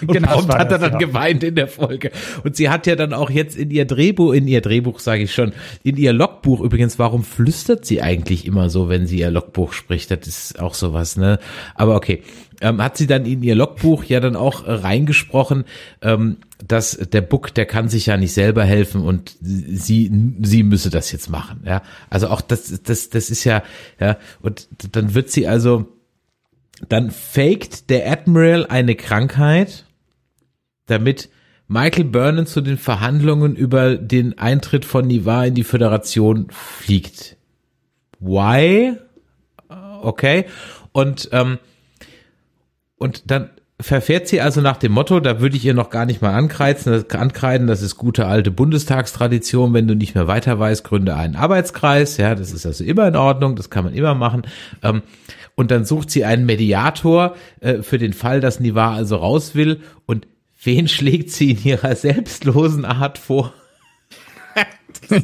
und 0.00 0.12
genau, 0.12 0.32
prompt 0.32 0.54
hat 0.54 0.72
er 0.72 0.78
dann 0.78 0.92
ja. 0.92 0.98
geweint 0.98 1.44
in 1.44 1.54
der 1.54 1.68
Folge. 1.68 2.10
Und 2.42 2.56
sie 2.56 2.68
hat 2.68 2.86
ja 2.86 2.96
dann 2.96 3.12
auch 3.12 3.30
jetzt 3.30 3.56
in 3.56 3.70
ihr 3.70 3.84
Drehbuch, 3.84 4.32
in 4.32 4.48
ihr 4.48 4.60
Drehbuch 4.60 4.98
sage 4.98 5.22
ich 5.22 5.32
schon, 5.32 5.52
in 5.82 5.96
ihr 5.96 6.12
Logbuch 6.12 6.60
übrigens, 6.60 6.98
warum 6.98 7.22
flüstert 7.22 7.84
sie 7.84 8.02
eigentlich 8.02 8.46
immer 8.46 8.70
so, 8.70 8.88
wenn 8.88 9.06
sie 9.06 9.18
ihr 9.20 9.30
Logbuch 9.30 9.72
spricht? 9.72 10.10
Das 10.10 10.26
ist 10.26 10.58
auch 10.58 10.74
sowas, 10.74 11.16
ne? 11.16 11.38
Aber 11.74 11.96
okay. 11.96 12.22
Ähm, 12.60 12.82
hat 12.82 12.96
sie 12.96 13.06
dann 13.06 13.24
in 13.24 13.44
ihr 13.44 13.54
Logbuch 13.54 14.02
ja 14.02 14.18
dann 14.18 14.34
auch 14.34 14.66
äh, 14.66 14.72
reingesprochen, 14.72 15.62
ähm, 16.02 16.38
dass 16.66 16.96
der 16.96 17.20
Book, 17.20 17.54
der 17.54 17.66
kann 17.66 17.88
sich 17.88 18.06
ja 18.06 18.16
nicht 18.16 18.32
selber 18.32 18.64
helfen 18.64 19.02
und 19.02 19.36
sie, 19.40 20.10
sie 20.40 20.64
müsse 20.64 20.90
das 20.90 21.12
jetzt 21.12 21.30
machen, 21.30 21.60
ja. 21.64 21.82
Also 22.10 22.26
auch 22.26 22.40
das, 22.40 22.82
das, 22.82 23.10
das 23.10 23.30
ist 23.30 23.44
ja, 23.44 23.62
ja, 24.00 24.18
und 24.42 24.66
dann 24.90 25.14
wird 25.14 25.30
sie 25.30 25.46
also, 25.46 25.86
dann 26.88 27.10
faked 27.10 27.90
der 27.90 28.10
Admiral 28.10 28.66
eine 28.66 28.94
Krankheit, 28.94 29.84
damit 30.86 31.28
Michael 31.66 32.04
Burnham 32.04 32.46
zu 32.46 32.60
den 32.60 32.78
Verhandlungen 32.78 33.54
über 33.56 33.96
den 33.96 34.38
Eintritt 34.38 34.84
von 34.84 35.06
Nivar 35.06 35.46
in 35.46 35.54
die 35.54 35.64
Föderation 35.64 36.48
fliegt. 36.50 37.36
Why? 38.20 38.96
Okay. 39.68 40.46
Und, 40.92 41.28
ähm, 41.32 41.58
und 42.96 43.30
dann 43.30 43.50
verfährt 43.80 44.26
sie 44.26 44.40
also 44.40 44.60
nach 44.60 44.76
dem 44.76 44.92
Motto, 44.92 45.20
da 45.20 45.40
würde 45.40 45.56
ich 45.56 45.64
ihr 45.64 45.74
noch 45.74 45.90
gar 45.90 46.04
nicht 46.04 46.20
mal 46.20 46.34
ankreiden, 46.34 47.04
ankreiden, 47.10 47.68
das 47.68 47.80
ist 47.80 47.96
gute 47.96 48.26
alte 48.26 48.50
Bundestagstradition, 48.50 49.72
wenn 49.72 49.86
du 49.86 49.94
nicht 49.94 50.16
mehr 50.16 50.26
weiter 50.26 50.58
weißt, 50.58 50.82
gründe 50.82 51.14
einen 51.14 51.36
Arbeitskreis, 51.36 52.16
ja, 52.16 52.34
das 52.34 52.52
ist 52.52 52.66
also 52.66 52.82
immer 52.82 53.06
in 53.06 53.14
Ordnung, 53.14 53.54
das 53.54 53.70
kann 53.70 53.84
man 53.84 53.94
immer 53.94 54.14
machen. 54.14 54.42
Ähm, 54.82 55.02
und 55.54 55.70
dann 55.70 55.84
sucht 55.84 56.10
sie 56.10 56.24
einen 56.24 56.44
Mediator 56.44 57.36
äh, 57.60 57.82
für 57.82 57.98
den 57.98 58.12
Fall, 58.14 58.40
dass 58.40 58.58
Niva 58.58 58.94
also 58.94 59.16
raus 59.16 59.54
will 59.54 59.80
und 60.06 60.26
wen 60.62 60.88
schlägt 60.88 61.30
sie 61.30 61.52
in 61.52 61.62
ihrer 61.62 61.94
selbstlosen 61.94 62.84
Art 62.84 63.18
vor? 63.18 63.54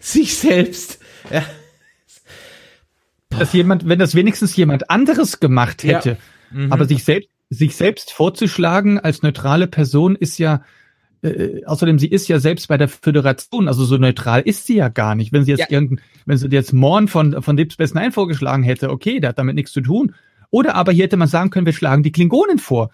Sich 0.00 0.36
selbst. 0.36 0.98
Ja. 1.32 1.44
Dass 3.30 3.54
jemand, 3.54 3.88
wenn 3.88 3.98
das 3.98 4.14
wenigstens 4.14 4.54
jemand 4.54 4.90
anderes 4.90 5.40
gemacht 5.40 5.82
hätte, 5.82 6.10
ja 6.10 6.16
Mhm. 6.54 6.72
Aber 6.72 6.86
sich 6.86 7.04
selbst, 7.04 7.28
sich 7.50 7.76
selbst 7.76 8.12
vorzuschlagen 8.12 8.98
als 8.98 9.22
neutrale 9.22 9.66
Person 9.66 10.16
ist 10.16 10.38
ja, 10.38 10.62
äh, 11.22 11.64
außerdem, 11.64 11.98
sie 11.98 12.08
ist 12.08 12.28
ja 12.28 12.38
selbst 12.38 12.68
bei 12.68 12.78
der 12.78 12.88
Föderation, 12.88 13.68
also 13.68 13.84
so 13.84 13.96
neutral 13.96 14.42
ist 14.42 14.66
sie 14.66 14.76
ja 14.76 14.88
gar 14.88 15.14
nicht. 15.14 15.32
Wenn 15.32 15.44
sie 15.44 15.52
jetzt 15.52 15.60
ja. 15.60 15.70
irgendein, 15.70 16.04
wenn 16.26 16.36
sie 16.36 16.48
jetzt 16.48 16.72
Morn 16.72 17.08
von, 17.08 17.42
von 17.42 17.56
Deep 17.56 17.72
Space 17.72 17.94
Nine 17.94 18.12
vorgeschlagen 18.12 18.62
hätte, 18.62 18.90
okay, 18.90 19.20
der 19.20 19.30
hat 19.30 19.38
damit 19.38 19.54
nichts 19.56 19.72
zu 19.72 19.80
tun. 19.80 20.14
Oder 20.50 20.74
aber 20.76 20.92
hier 20.92 21.04
hätte 21.04 21.16
man 21.16 21.28
sagen 21.28 21.50
können, 21.50 21.66
wir 21.66 21.72
schlagen 21.72 22.02
die 22.02 22.12
Klingonen 22.12 22.58
vor. 22.58 22.90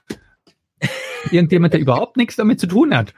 Irgendjemand, 1.31 1.75
der 1.75 1.81
überhaupt 1.81 2.17
nichts 2.17 2.37
damit 2.37 2.59
zu 2.59 2.67
tun 2.67 2.97
hat. 2.97 3.13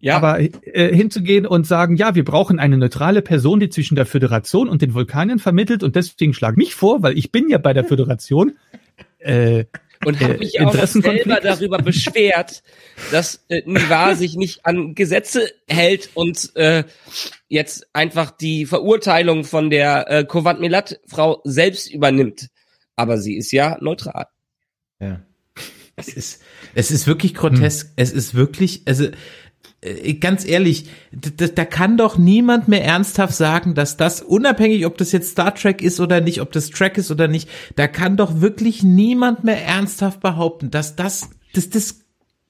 Ja. 0.00 0.16
Aber 0.16 0.40
äh, 0.40 0.94
hinzugehen 0.94 1.46
und 1.46 1.66
sagen, 1.66 1.96
ja, 1.96 2.14
wir 2.14 2.24
brauchen 2.24 2.58
eine 2.58 2.78
neutrale 2.78 3.20
Person, 3.20 3.60
die 3.60 3.68
zwischen 3.68 3.96
der 3.96 4.06
Föderation 4.06 4.68
und 4.68 4.80
den 4.80 4.94
Vulkanien 4.94 5.38
vermittelt 5.38 5.82
und 5.82 5.94
deswegen 5.94 6.32
schlag 6.32 6.56
mich 6.56 6.74
vor, 6.74 7.02
weil 7.02 7.18
ich 7.18 7.30
bin 7.30 7.50
ja 7.50 7.58
bei 7.58 7.74
der 7.74 7.84
Föderation 7.84 8.52
äh, 9.20 9.64
und 10.04 10.20
habe 10.20 10.38
mich 10.38 10.58
äh, 10.58 10.64
auch 10.64 10.74
selber 10.74 11.40
darüber 11.40 11.78
beschwert, 11.78 12.62
dass 13.10 13.44
äh, 13.48 13.62
Nivar 13.66 14.16
sich 14.16 14.34
nicht 14.34 14.64
an 14.64 14.94
Gesetze 14.94 15.50
hält 15.68 16.10
und 16.14 16.54
äh, 16.56 16.84
jetzt 17.48 17.88
einfach 17.92 18.30
die 18.30 18.66
Verurteilung 18.66 19.44
von 19.44 19.70
der 19.70 20.10
äh, 20.10 20.24
Kovat 20.24 20.60
Milat 20.60 21.00
Frau 21.06 21.40
selbst 21.44 21.92
übernimmt. 21.92 22.48
Aber 22.96 23.18
sie 23.18 23.36
ist 23.36 23.52
ja 23.52 23.76
neutral. 23.80 24.26
Ja. 25.00 25.22
Es 25.96 26.08
ist, 26.08 26.42
es 26.74 26.90
ist 26.90 27.06
wirklich 27.06 27.34
grotesk. 27.34 27.88
Hm. 27.88 27.92
Es 27.96 28.12
ist 28.12 28.34
wirklich, 28.34 28.82
also 28.86 29.04
äh, 29.04 29.12
ganz 30.20 30.44
ehrlich, 30.44 30.90
da, 31.10 31.46
da 31.46 31.64
kann 31.64 31.96
doch 31.96 32.18
niemand 32.18 32.68
mehr 32.68 32.84
ernsthaft 32.84 33.34
sagen, 33.34 33.74
dass 33.74 33.96
das, 33.96 34.20
unabhängig 34.20 34.84
ob 34.84 34.98
das 34.98 35.12
jetzt 35.12 35.30
Star 35.30 35.54
Trek 35.54 35.80
ist 35.80 36.00
oder 36.00 36.20
nicht, 36.20 36.42
ob 36.42 36.52
das 36.52 36.68
Track 36.68 36.98
ist 36.98 37.10
oder 37.10 37.28
nicht, 37.28 37.48
da 37.76 37.88
kann 37.88 38.18
doch 38.18 38.42
wirklich 38.42 38.82
niemand 38.82 39.42
mehr 39.44 39.64
ernsthaft 39.64 40.20
behaupten, 40.20 40.70
dass 40.70 40.96
das, 40.96 41.30
das, 41.54 41.70
das, 41.70 42.00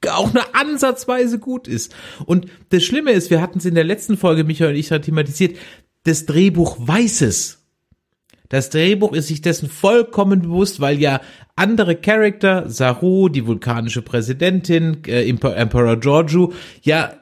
auch 0.08 0.32
nur 0.32 0.56
ansatzweise 0.56 1.38
gut 1.38 1.68
ist. 1.68 1.94
Und 2.24 2.46
das 2.70 2.82
Schlimme 2.82 3.12
ist, 3.12 3.30
wir 3.30 3.40
hatten 3.40 3.58
es 3.58 3.64
in 3.64 3.74
der 3.74 3.84
letzten 3.84 4.16
Folge, 4.16 4.44
Michael 4.44 4.70
und 4.70 4.76
ich, 4.76 4.88
thematisiert, 4.88 5.56
das 6.04 6.26
Drehbuch 6.26 6.78
weiß 6.80 7.20
es. 7.20 7.59
Das 8.50 8.68
Drehbuch 8.68 9.12
ist 9.12 9.28
sich 9.28 9.40
dessen 9.40 9.70
vollkommen 9.70 10.42
bewusst, 10.42 10.80
weil 10.80 10.98
ja 10.98 11.20
andere 11.56 11.94
Charakter, 11.96 12.68
Saru, 12.68 13.28
die 13.28 13.46
vulkanische 13.46 14.02
Präsidentin, 14.02 14.98
äh, 15.06 15.28
Emperor 15.28 15.96
Giorgio, 15.96 16.52
ja, 16.82 17.14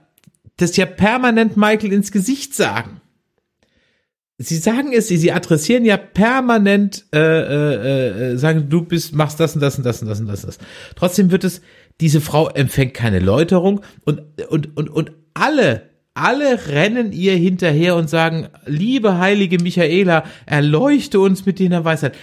das 0.57 0.77
ja 0.77 0.87
permanent 0.87 1.57
Michael 1.57 1.93
ins 1.93 2.11
Gesicht 2.13 2.55
sagen. 2.55 3.03
Sie 4.39 4.57
sagen 4.57 4.93
es, 4.93 5.09
sie 5.09 5.33
adressieren 5.33 5.85
ja 5.85 5.97
permanent, 5.99 7.05
äh, 7.13 7.19
äh, 7.19 8.33
äh, 8.33 8.37
sagen, 8.39 8.71
du 8.71 8.83
bist, 8.83 9.15
machst 9.15 9.39
das 9.39 9.55
und 9.55 9.61
das 9.61 9.77
und 9.77 9.85
das 9.85 10.01
und 10.01 10.09
das 10.09 10.21
und 10.21 10.29
das. 10.29 10.45
Und 10.45 10.49
das. 10.49 10.59
Trotzdem 10.97 11.31
wird 11.31 11.45
es, 11.45 11.61
diese 12.01 12.21
Frau 12.23 12.49
empfängt 12.49 12.95
keine 12.95 13.19
Läuterung 13.19 13.83
und, 14.05 14.23
und, 14.49 14.77
und, 14.77 14.89
und 14.89 15.13
alle 15.35 15.88
alle 16.19 16.69
rennen 16.69 17.13
ihr 17.13 17.35
hinterher 17.37 17.97
und 17.97 18.11
sagen, 18.11 18.49
liebe 18.67 19.19
heilige 19.19 19.63
Michaela, 19.63 20.25
erleuchte 20.47 21.21
uns 21.21 21.47
mit 21.47 21.61
deiner 21.61 21.85
Weisheit. 21.85 22.17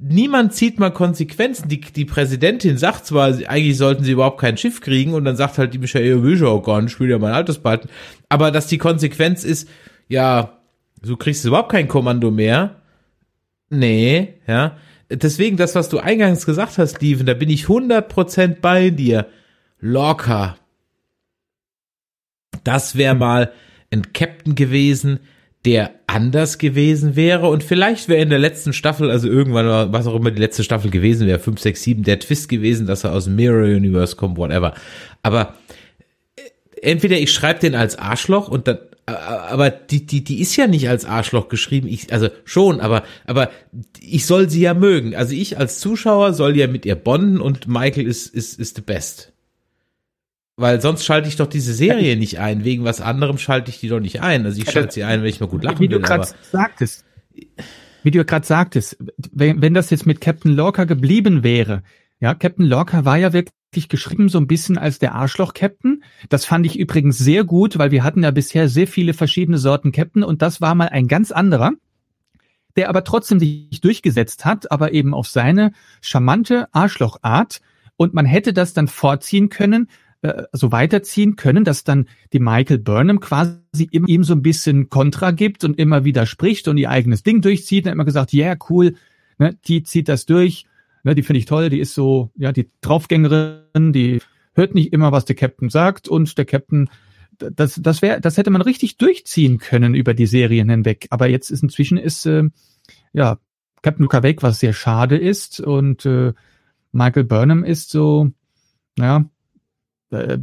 Niemand 0.00 0.52
zieht 0.52 0.78
mal 0.78 0.90
Konsequenzen. 0.90 1.68
Die, 1.68 1.80
die 1.80 2.04
Präsidentin 2.04 2.78
sagt 2.78 3.06
zwar, 3.06 3.28
eigentlich 3.48 3.76
sollten 3.76 4.04
sie 4.04 4.12
überhaupt 4.12 4.40
kein 4.40 4.56
Schiff 4.56 4.80
kriegen 4.80 5.14
und 5.14 5.24
dann 5.24 5.36
sagt 5.36 5.58
halt 5.58 5.74
die 5.74 5.78
Michaela, 5.78 6.22
will 6.22 6.36
ich 6.36 6.42
auch 6.42 6.62
gar 6.62 6.80
nicht, 6.80 6.94
ich 6.94 7.00
will 7.00 7.10
ja 7.10 7.18
mein 7.18 7.32
Altes 7.32 7.58
behalten. 7.58 7.88
Aber 8.28 8.50
dass 8.50 8.66
die 8.68 8.78
Konsequenz 8.78 9.44
ist, 9.44 9.68
ja, 10.08 10.58
du 11.02 11.16
kriegst 11.16 11.44
überhaupt 11.44 11.72
kein 11.72 11.88
Kommando 11.88 12.30
mehr. 12.30 12.76
Nee, 13.70 14.34
ja. 14.46 14.76
Deswegen 15.10 15.56
das, 15.56 15.74
was 15.74 15.88
du 15.88 15.98
eingangs 15.98 16.44
gesagt 16.44 16.76
hast, 16.76 16.96
Steven, 16.96 17.26
da 17.26 17.34
bin 17.34 17.48
ich 17.48 17.64
100% 17.64 18.56
bei 18.60 18.90
dir. 18.90 19.26
Locker, 19.80 20.56
das 22.64 22.96
wäre 22.96 23.14
mal 23.14 23.52
ein 23.90 24.12
Captain 24.12 24.54
gewesen, 24.54 25.20
der 25.64 25.90
anders 26.06 26.58
gewesen 26.58 27.16
wäre 27.16 27.48
und 27.48 27.64
vielleicht 27.64 28.08
wäre 28.08 28.22
in 28.22 28.30
der 28.30 28.38
letzten 28.38 28.72
Staffel, 28.72 29.10
also 29.10 29.28
irgendwann, 29.28 29.92
was 29.92 30.06
auch 30.06 30.14
immer 30.14 30.30
die 30.30 30.40
letzte 30.40 30.64
Staffel 30.64 30.90
gewesen 30.90 31.26
wäre, 31.26 31.38
5, 31.38 31.60
6, 31.60 31.82
7, 31.82 32.02
der 32.04 32.20
Twist 32.20 32.48
gewesen, 32.48 32.86
dass 32.86 33.04
er 33.04 33.12
aus 33.12 33.24
dem 33.24 33.36
Mirror 33.36 33.64
Universe 33.64 34.16
kommt, 34.16 34.38
whatever. 34.38 34.74
Aber 35.22 35.54
äh, 36.36 36.42
entweder 36.80 37.18
ich 37.18 37.32
schreibe 37.32 37.60
den 37.60 37.74
als 37.74 37.98
Arschloch 37.98 38.48
und 38.48 38.68
dann, 38.68 38.78
aber 39.06 39.70
die, 39.70 40.06
die, 40.06 40.22
die 40.22 40.40
ist 40.40 40.54
ja 40.56 40.66
nicht 40.66 40.88
als 40.88 41.06
Arschloch 41.06 41.48
geschrieben, 41.48 41.88
ich, 41.88 42.12
also 42.12 42.28
schon, 42.44 42.80
aber, 42.80 43.04
aber 43.26 43.50
ich 44.00 44.26
soll 44.26 44.50
sie 44.50 44.60
ja 44.60 44.74
mögen. 44.74 45.14
Also 45.14 45.34
ich 45.34 45.58
als 45.58 45.80
Zuschauer 45.80 46.34
soll 46.34 46.56
ja 46.56 46.66
mit 46.66 46.84
ihr 46.84 46.94
bonden 46.94 47.40
und 47.40 47.66
Michael 47.68 48.06
ist, 48.06 48.26
ist, 48.34 48.60
ist 48.60 48.76
the 48.76 48.82
best. 48.82 49.32
Weil 50.58 50.80
sonst 50.80 51.04
schalte 51.04 51.28
ich 51.28 51.36
doch 51.36 51.46
diese 51.46 51.72
Serie 51.72 52.16
nicht 52.16 52.40
ein. 52.40 52.64
Wegen 52.64 52.82
was 52.82 53.00
anderem 53.00 53.38
schalte 53.38 53.70
ich 53.70 53.78
die 53.78 53.88
doch 53.88 54.00
nicht 54.00 54.22
ein. 54.22 54.44
Also 54.44 54.60
ich 54.60 54.68
schalte 54.68 54.92
sie 54.92 55.04
ein, 55.04 55.22
wenn 55.22 55.28
ich 55.28 55.38
mal 55.38 55.46
gut 55.46 55.62
lachen 55.62 55.78
Wie 55.78 55.82
will. 55.82 55.98
du 55.98 56.00
gerade 56.00 56.26
sagtest, 56.50 57.04
wie 58.02 58.10
du 58.10 58.24
gerade 58.24 58.44
sagtest, 58.44 58.96
wenn, 59.30 59.62
wenn 59.62 59.72
das 59.72 59.90
jetzt 59.90 60.04
mit 60.04 60.20
Captain 60.20 60.50
Lorca 60.50 60.82
geblieben 60.82 61.44
wäre, 61.44 61.84
ja, 62.18 62.34
Captain 62.34 62.66
Lorca 62.66 63.04
war 63.04 63.16
ja 63.16 63.32
wirklich 63.32 63.88
geschrieben 63.88 64.28
so 64.28 64.38
ein 64.38 64.48
bisschen 64.48 64.78
als 64.78 64.98
der 64.98 65.14
Arschloch-Captain. 65.14 66.02
Das 66.28 66.44
fand 66.44 66.66
ich 66.66 66.76
übrigens 66.76 67.18
sehr 67.18 67.44
gut, 67.44 67.78
weil 67.78 67.92
wir 67.92 68.02
hatten 68.02 68.24
ja 68.24 68.32
bisher 68.32 68.68
sehr 68.68 68.88
viele 68.88 69.14
verschiedene 69.14 69.58
Sorten 69.58 69.92
Captain 69.92 70.24
und 70.24 70.42
das 70.42 70.60
war 70.60 70.74
mal 70.74 70.88
ein 70.88 71.06
ganz 71.06 71.30
anderer, 71.30 71.70
der 72.74 72.88
aber 72.88 73.04
trotzdem 73.04 73.38
sich 73.38 73.80
durchgesetzt 73.80 74.44
hat, 74.44 74.72
aber 74.72 74.92
eben 74.92 75.14
auf 75.14 75.28
seine 75.28 75.70
charmante 76.00 76.66
Arschlochart. 76.72 77.60
Und 77.96 78.12
man 78.12 78.26
hätte 78.26 78.52
das 78.52 78.74
dann 78.74 78.88
vorziehen 78.88 79.48
können, 79.50 79.88
äh, 80.22 80.44
so 80.52 80.72
weiterziehen 80.72 81.36
können, 81.36 81.64
dass 81.64 81.84
dann 81.84 82.08
die 82.32 82.40
Michael 82.40 82.78
Burnham 82.78 83.20
quasi 83.20 83.88
ihm 83.92 84.24
so 84.24 84.34
ein 84.34 84.42
bisschen 84.42 84.88
Kontra 84.88 85.30
gibt 85.30 85.62
und 85.62 85.78
immer 85.78 86.04
wieder 86.04 86.26
spricht 86.26 86.66
und 86.66 86.76
ihr 86.76 86.90
eigenes 86.90 87.22
Ding 87.22 87.40
durchzieht. 87.40 87.86
Und 87.86 87.92
immer 87.92 88.04
gesagt, 88.04 88.32
ja, 88.32 88.46
yeah, 88.46 88.56
cool, 88.68 88.94
ne, 89.38 89.56
die 89.66 89.84
zieht 89.84 90.08
das 90.08 90.26
durch, 90.26 90.64
ne, 91.04 91.14
die 91.14 91.22
finde 91.22 91.38
ich 91.38 91.44
toll, 91.44 91.70
die 91.70 91.78
ist 91.78 91.94
so, 91.94 92.32
ja, 92.36 92.50
die 92.50 92.68
Draufgängerin, 92.80 93.92
die 93.92 94.20
hört 94.54 94.74
nicht 94.74 94.92
immer, 94.92 95.12
was 95.12 95.24
der 95.24 95.36
Captain 95.36 95.70
sagt 95.70 96.08
und 96.08 96.36
der 96.36 96.44
Captain, 96.46 96.90
das, 97.38 97.76
das 97.80 98.02
wäre, 98.02 98.20
das 98.20 98.36
hätte 98.36 98.50
man 98.50 98.62
richtig 98.62 98.96
durchziehen 98.96 99.58
können 99.58 99.94
über 99.94 100.14
die 100.14 100.26
Serien 100.26 100.68
hinweg. 100.68 101.06
Aber 101.10 101.28
jetzt 101.28 101.50
ist 101.50 101.62
inzwischen 101.62 101.96
ist, 101.96 102.26
äh, 102.26 102.42
ja, 103.12 103.38
Captain 103.82 104.02
Luca 104.02 104.24
weg, 104.24 104.42
was 104.42 104.58
sehr 104.58 104.72
schade 104.72 105.16
ist 105.16 105.60
und 105.60 106.04
äh, 106.04 106.32
Michael 106.90 107.24
Burnham 107.24 107.62
ist 107.62 107.90
so, 107.90 108.32
ja, 108.98 109.24
äh, 110.10 110.38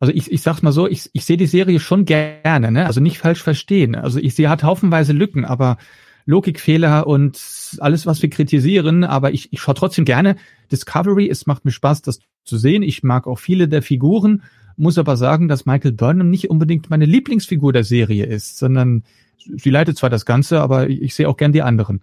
also 0.00 0.12
ich, 0.12 0.32
ich 0.32 0.42
sag's 0.42 0.62
mal 0.62 0.72
so, 0.72 0.88
ich, 0.88 1.10
ich 1.12 1.24
sehe 1.24 1.36
die 1.36 1.46
Serie 1.46 1.78
schon 1.78 2.04
gerne, 2.04 2.72
ne? 2.72 2.86
Also 2.86 3.00
nicht 3.00 3.18
falsch 3.18 3.40
verstehen. 3.40 3.94
Also 3.94 4.18
ich, 4.18 4.34
sie 4.34 4.48
hat 4.48 4.64
haufenweise 4.64 5.12
Lücken, 5.12 5.44
aber 5.44 5.78
Logikfehler 6.26 7.06
und 7.06 7.40
alles, 7.78 8.04
was 8.06 8.20
wir 8.20 8.30
kritisieren, 8.30 9.04
aber 9.04 9.32
ich, 9.32 9.52
ich 9.52 9.60
schaue 9.60 9.74
trotzdem 9.74 10.04
gerne 10.04 10.36
Discovery. 10.70 11.28
Es 11.28 11.46
macht 11.46 11.64
mir 11.64 11.70
Spaß, 11.70 12.02
das 12.02 12.18
zu 12.44 12.58
sehen. 12.58 12.82
Ich 12.82 13.02
mag 13.02 13.26
auch 13.26 13.38
viele 13.38 13.68
der 13.68 13.82
Figuren, 13.82 14.42
muss 14.76 14.98
aber 14.98 15.16
sagen, 15.16 15.48
dass 15.48 15.66
Michael 15.66 15.92
Burnham 15.92 16.30
nicht 16.30 16.50
unbedingt 16.50 16.90
meine 16.90 17.04
Lieblingsfigur 17.04 17.72
der 17.72 17.84
Serie 17.84 18.26
ist, 18.26 18.58
sondern 18.58 19.04
sie 19.38 19.70
leitet 19.70 19.98
zwar 19.98 20.10
das 20.10 20.26
Ganze, 20.26 20.60
aber 20.60 20.88
ich, 20.88 21.02
ich 21.02 21.14
sehe 21.14 21.28
auch 21.28 21.36
gern 21.36 21.52
die 21.52 21.62
anderen. 21.62 22.02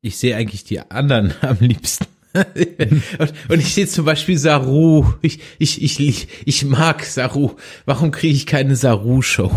Ich 0.00 0.16
sehe 0.16 0.36
eigentlich 0.36 0.64
die 0.64 0.80
anderen 0.80 1.32
am 1.42 1.58
liebsten 1.60 2.06
und, 2.34 3.32
und 3.48 3.60
ich 3.60 3.74
sehe 3.74 3.86
zum 3.86 4.04
Beispiel 4.04 4.38
Saru. 4.38 5.04
Ich, 5.22 5.40
ich, 5.58 5.82
ich, 5.82 6.00
ich, 6.00 6.28
ich 6.44 6.64
mag 6.64 7.04
Saru. 7.04 7.52
Warum 7.84 8.10
kriege 8.10 8.34
ich 8.34 8.46
keine 8.46 8.76
Saru-Show? 8.76 9.50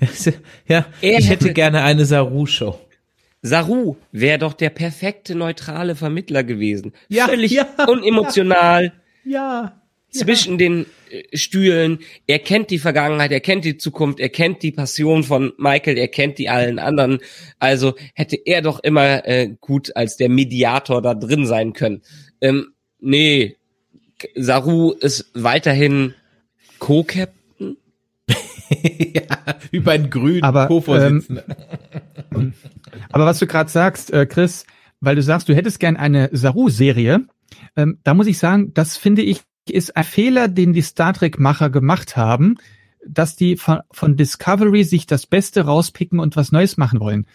Ja, 0.66 0.86
ich 1.00 1.28
hätte 1.28 1.52
gerne 1.52 1.82
eine 1.82 2.04
Saru-Show. 2.04 2.78
Saru 3.42 3.96
wäre 4.12 4.38
doch 4.38 4.52
der 4.52 4.70
perfekte 4.70 5.34
neutrale 5.34 5.96
Vermittler 5.96 6.44
gewesen. 6.44 6.92
Ja, 7.08 7.26
Völlig 7.26 7.52
ja, 7.52 7.66
unemotional. 7.88 8.92
Ja. 9.24 9.82
Zwischen 10.10 10.58
den 10.58 10.82
äh, 10.82 10.86
Stühlen. 11.34 11.98
Er 12.26 12.38
kennt 12.38 12.70
die 12.70 12.78
Vergangenheit, 12.78 13.32
er 13.32 13.40
kennt 13.40 13.64
die 13.64 13.76
Zukunft, 13.76 14.20
er 14.20 14.28
kennt 14.28 14.62
die 14.62 14.72
Passion 14.72 15.24
von 15.24 15.52
Michael, 15.58 15.98
er 15.98 16.08
kennt 16.08 16.38
die 16.38 16.48
allen 16.48 16.78
anderen. 16.78 17.18
Also 17.58 17.94
hätte 18.14 18.36
er 18.36 18.62
doch 18.62 18.80
immer 18.80 19.26
äh, 19.26 19.54
gut 19.60 19.94
als 19.96 20.16
der 20.16 20.28
Mediator 20.28 21.02
da 21.02 21.14
drin 21.14 21.46
sein 21.46 21.72
können. 21.72 22.02
Ähm, 22.40 22.72
nee, 23.00 23.56
Saru 24.34 24.92
ist 24.92 25.30
weiterhin 25.34 26.14
Co-Captain. 26.78 27.76
ja, 28.78 29.22
über 29.70 29.92
einen 29.92 30.10
grünen 30.10 30.42
Aber, 30.42 30.66
Co-Vorsitzender. 30.66 31.44
Ähm, 32.34 32.54
aber 33.10 33.26
was 33.26 33.38
du 33.38 33.46
gerade 33.46 33.70
sagst, 33.70 34.12
äh, 34.12 34.26
Chris, 34.26 34.64
weil 35.00 35.16
du 35.16 35.22
sagst, 35.22 35.48
du 35.48 35.54
hättest 35.54 35.80
gern 35.80 35.96
eine 35.96 36.30
Saru-Serie, 36.32 37.26
ähm, 37.76 37.98
da 38.04 38.14
muss 38.14 38.26
ich 38.26 38.38
sagen, 38.38 38.72
das 38.74 38.96
finde 38.96 39.22
ich 39.22 39.40
ist 39.68 39.96
ein 39.96 40.04
Fehler, 40.04 40.48
den 40.48 40.72
die 40.72 40.82
Star 40.82 41.12
Trek-Macher 41.12 41.70
gemacht 41.70 42.16
haben, 42.16 42.56
dass 43.06 43.36
die 43.36 43.56
von, 43.56 43.80
von 43.90 44.16
Discovery 44.16 44.84
sich 44.84 45.06
das 45.06 45.26
Beste 45.26 45.62
rauspicken 45.62 46.18
und 46.18 46.36
was 46.36 46.52
Neues 46.52 46.76
machen 46.76 47.00
wollen. 47.00 47.26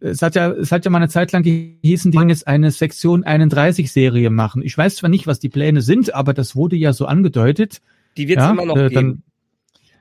Es 0.00 0.22
hat 0.22 0.34
ja, 0.34 0.50
es 0.50 0.72
hat 0.72 0.86
ja 0.86 0.90
mal 0.90 0.98
eine 0.98 1.10
Zeit 1.10 1.32
lang 1.32 1.42
gehießen, 1.42 2.10
die 2.10 2.16
wollen 2.16 2.30
jetzt 2.30 2.46
eine 2.46 2.70
Sektion 2.70 3.22
31 3.22 3.92
Serie 3.92 4.30
machen. 4.30 4.62
Ich 4.62 4.76
weiß 4.76 4.96
zwar 4.96 5.10
nicht, 5.10 5.26
was 5.26 5.40
die 5.40 5.50
Pläne 5.50 5.82
sind, 5.82 6.14
aber 6.14 6.32
das 6.32 6.56
wurde 6.56 6.76
ja 6.76 6.94
so 6.94 7.04
angedeutet. 7.04 7.82
Die 8.16 8.26
wird 8.26 8.38
es 8.38 8.44
ja, 8.44 8.50
immer 8.50 8.64
noch 8.64 8.76
äh, 8.76 8.88
geben. 8.88 8.94
Dann, 8.94 9.22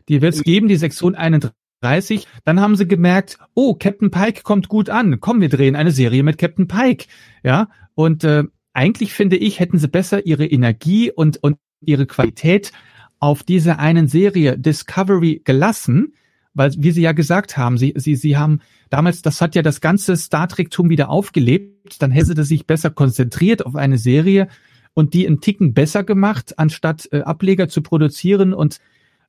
die 0.07 0.22
wird 0.22 0.35
es 0.35 0.43
geben, 0.43 0.69
die 0.69 0.77
Sektion 0.77 1.15
31. 1.15 2.27
Dann 2.45 2.61
haben 2.61 2.77
sie 2.77 2.88
gemerkt, 2.88 3.39
oh, 3.53 3.73
Captain 3.76 4.10
Pike 4.10 4.43
kommt 4.43 4.69
gut 4.69 4.89
an. 4.89 5.19
Komm, 5.19 5.41
wir 5.41 5.49
drehen 5.49 5.76
eine 5.76 5.91
Serie 5.91 6.23
mit 6.23 6.38
Captain 6.38 6.68
Pike. 6.68 7.07
Ja, 7.43 7.68
und 7.93 8.23
äh, 8.23 8.45
eigentlich 8.72 9.14
finde 9.14 9.35
ich, 9.35 9.60
hätten 9.60 9.77
sie 9.77 9.89
besser 9.89 10.26
ihre 10.26 10.45
Energie 10.45 11.11
und, 11.11 11.43
und 11.43 11.57
ihre 11.81 12.06
Qualität 12.06 12.72
auf 13.19 13.43
diese 13.43 13.80
einen 13.80 14.07
Serie 14.07 14.57
Discovery 14.57 15.41
gelassen, 15.43 16.14
weil, 16.53 16.72
wie 16.77 16.91
Sie 16.91 17.01
ja 17.01 17.11
gesagt 17.11 17.57
haben, 17.57 17.77
Sie, 17.77 17.93
Sie, 17.95 18.15
Sie 18.15 18.38
haben 18.38 18.61
damals, 18.89 19.22
das 19.22 19.41
hat 19.41 19.56
ja 19.56 19.61
das 19.61 19.81
ganze 19.81 20.15
Star 20.15 20.47
Trek-Tum 20.47 20.89
wieder 20.89 21.10
aufgelebt, 21.10 22.01
dann 22.01 22.11
hätte 22.11 22.35
sie 22.35 22.43
sich 22.43 22.68
besser 22.68 22.89
konzentriert 22.89 23.65
auf 23.65 23.76
eine 23.76 23.97
Serie 23.97 24.47
und 24.93 25.14
die 25.14 25.27
einen 25.27 25.41
Ticken 25.41 25.73
besser 25.73 26.03
gemacht, 26.03 26.57
anstatt 26.57 27.07
äh, 27.11 27.22
Ableger 27.22 27.69
zu 27.69 27.81
produzieren 27.81 28.53
und 28.53 28.80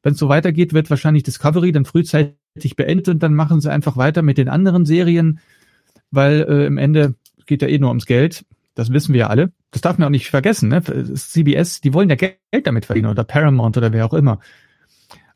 wenn 0.02 0.14
es 0.14 0.18
so 0.18 0.28
weitergeht, 0.28 0.72
wird 0.72 0.88
wahrscheinlich 0.88 1.24
Discovery 1.24 1.72
dann 1.72 1.84
frühzeitig 1.84 2.74
beendet 2.76 3.08
und 3.08 3.22
dann 3.22 3.34
machen 3.34 3.60
sie 3.60 3.70
einfach 3.70 3.96
weiter 3.96 4.22
mit 4.22 4.38
den 4.38 4.48
anderen 4.48 4.86
Serien, 4.86 5.40
weil 6.10 6.40
äh, 6.48 6.66
im 6.66 6.78
Ende 6.78 7.16
geht 7.46 7.62
ja 7.62 7.68
eh 7.68 7.78
nur 7.78 7.90
ums 7.90 8.06
Geld. 8.06 8.44
Das 8.74 8.92
wissen 8.92 9.12
wir 9.12 9.20
ja 9.20 9.26
alle. 9.26 9.52
Das 9.72 9.82
darf 9.82 9.98
man 9.98 10.06
auch 10.06 10.10
nicht 10.10 10.28
vergessen. 10.30 10.68
Ne? 10.68 10.82
CBS, 10.82 11.80
die 11.80 11.94
wollen 11.94 12.08
ja 12.10 12.16
Geld 12.16 12.38
damit 12.64 12.86
verdienen 12.86 13.08
oder 13.10 13.24
Paramount 13.24 13.76
oder 13.76 13.92
wer 13.92 14.04
auch 14.06 14.14
immer. 14.14 14.40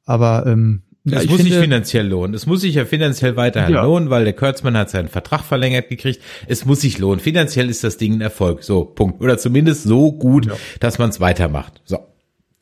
Aber 0.05 0.44
ähm, 0.47 0.82
ja, 1.05 1.19
es 1.19 1.27
muss 1.27 1.36
finde, 1.36 1.52
sich 1.52 1.61
finanziell 1.61 2.09
lohnen. 2.09 2.35
Es 2.35 2.47
muss 2.47 2.62
sich 2.62 2.74
ja 2.74 2.85
finanziell 2.86 3.36
weiterhin 3.36 3.74
Ja. 3.74 3.85
lohnen, 3.85 4.11
weil 4.11 4.24
der 4.24 4.32
Kurtzmann 4.32 4.77
hat 4.77 4.90
seinen 4.90 5.09
Vertrag 5.09 5.43
verlängert 5.43 5.89
gekriegt. 5.89 6.20
Es 6.47 6.65
muss 6.65 6.81
sich 6.81 6.98
lohnen. 6.98 7.20
Finanziell 7.20 7.69
ist 7.69 7.85
das 7.85 7.98
Ding 7.98 8.15
ein 8.15 8.20
Erfolg. 8.23 8.65
So, 8.65 8.85
Punkt. 8.85 9.20
Oder 9.20 9.39
zumindest 9.39 9.85
so 9.85 10.12
gut, 10.12 10.47
Ja. 10.47 10.55
dass 10.81 10.98
man 10.98 11.11
es 11.11 11.20
weitermacht. 11.20 11.82
So. 11.85 11.98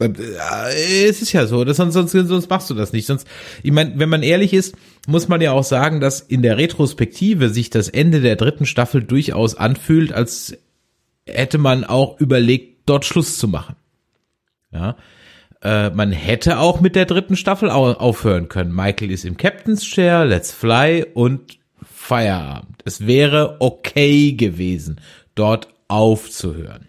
Äh, 0.00 1.04
es 1.08 1.22
ist 1.22 1.32
ja 1.32 1.46
so, 1.46 1.64
das, 1.64 1.76
sonst, 1.76 1.94
sonst, 1.94 2.12
sonst 2.12 2.50
machst 2.50 2.68
du 2.68 2.74
das 2.74 2.92
nicht. 2.92 3.06
Sonst, 3.06 3.26
ich 3.62 3.70
meine, 3.72 3.92
wenn 3.96 4.08
man 4.08 4.22
ehrlich 4.22 4.52
ist, 4.52 4.74
muss 5.06 5.28
man 5.28 5.40
ja 5.40 5.52
auch 5.52 5.64
sagen, 5.64 6.00
dass 6.00 6.20
in 6.20 6.42
der 6.42 6.58
Retrospektive 6.58 7.48
sich 7.48 7.70
das 7.70 7.88
Ende 7.88 8.20
der 8.20 8.36
dritten 8.36 8.66
Staffel 8.66 9.02
durchaus 9.04 9.54
anfühlt, 9.54 10.12
als 10.12 10.56
hätte 11.26 11.58
man 11.58 11.84
auch 11.84 12.18
überlegt, 12.20 12.88
dort 12.88 13.04
Schluss 13.04 13.38
zu 13.38 13.48
machen. 13.48 13.76
Ja. 14.72 14.96
Äh, 15.62 15.90
man 15.90 16.12
hätte 16.12 16.58
auch 16.58 16.80
mit 16.80 16.96
der 16.96 17.06
dritten 17.06 17.36
Staffel 17.36 17.70
aufhören 17.70 18.48
können. 18.48 18.74
Michael 18.74 19.10
ist 19.10 19.24
im 19.24 19.36
Captain's 19.36 19.84
Chair, 19.84 20.24
Let's 20.24 20.50
Fly 20.50 21.06
und 21.14 21.58
Feierabend. 21.82 22.82
Es 22.84 23.06
wäre 23.06 23.56
okay 23.60 24.32
gewesen, 24.32 25.00
dort 25.34 25.68
aufzuhören. 25.88 26.88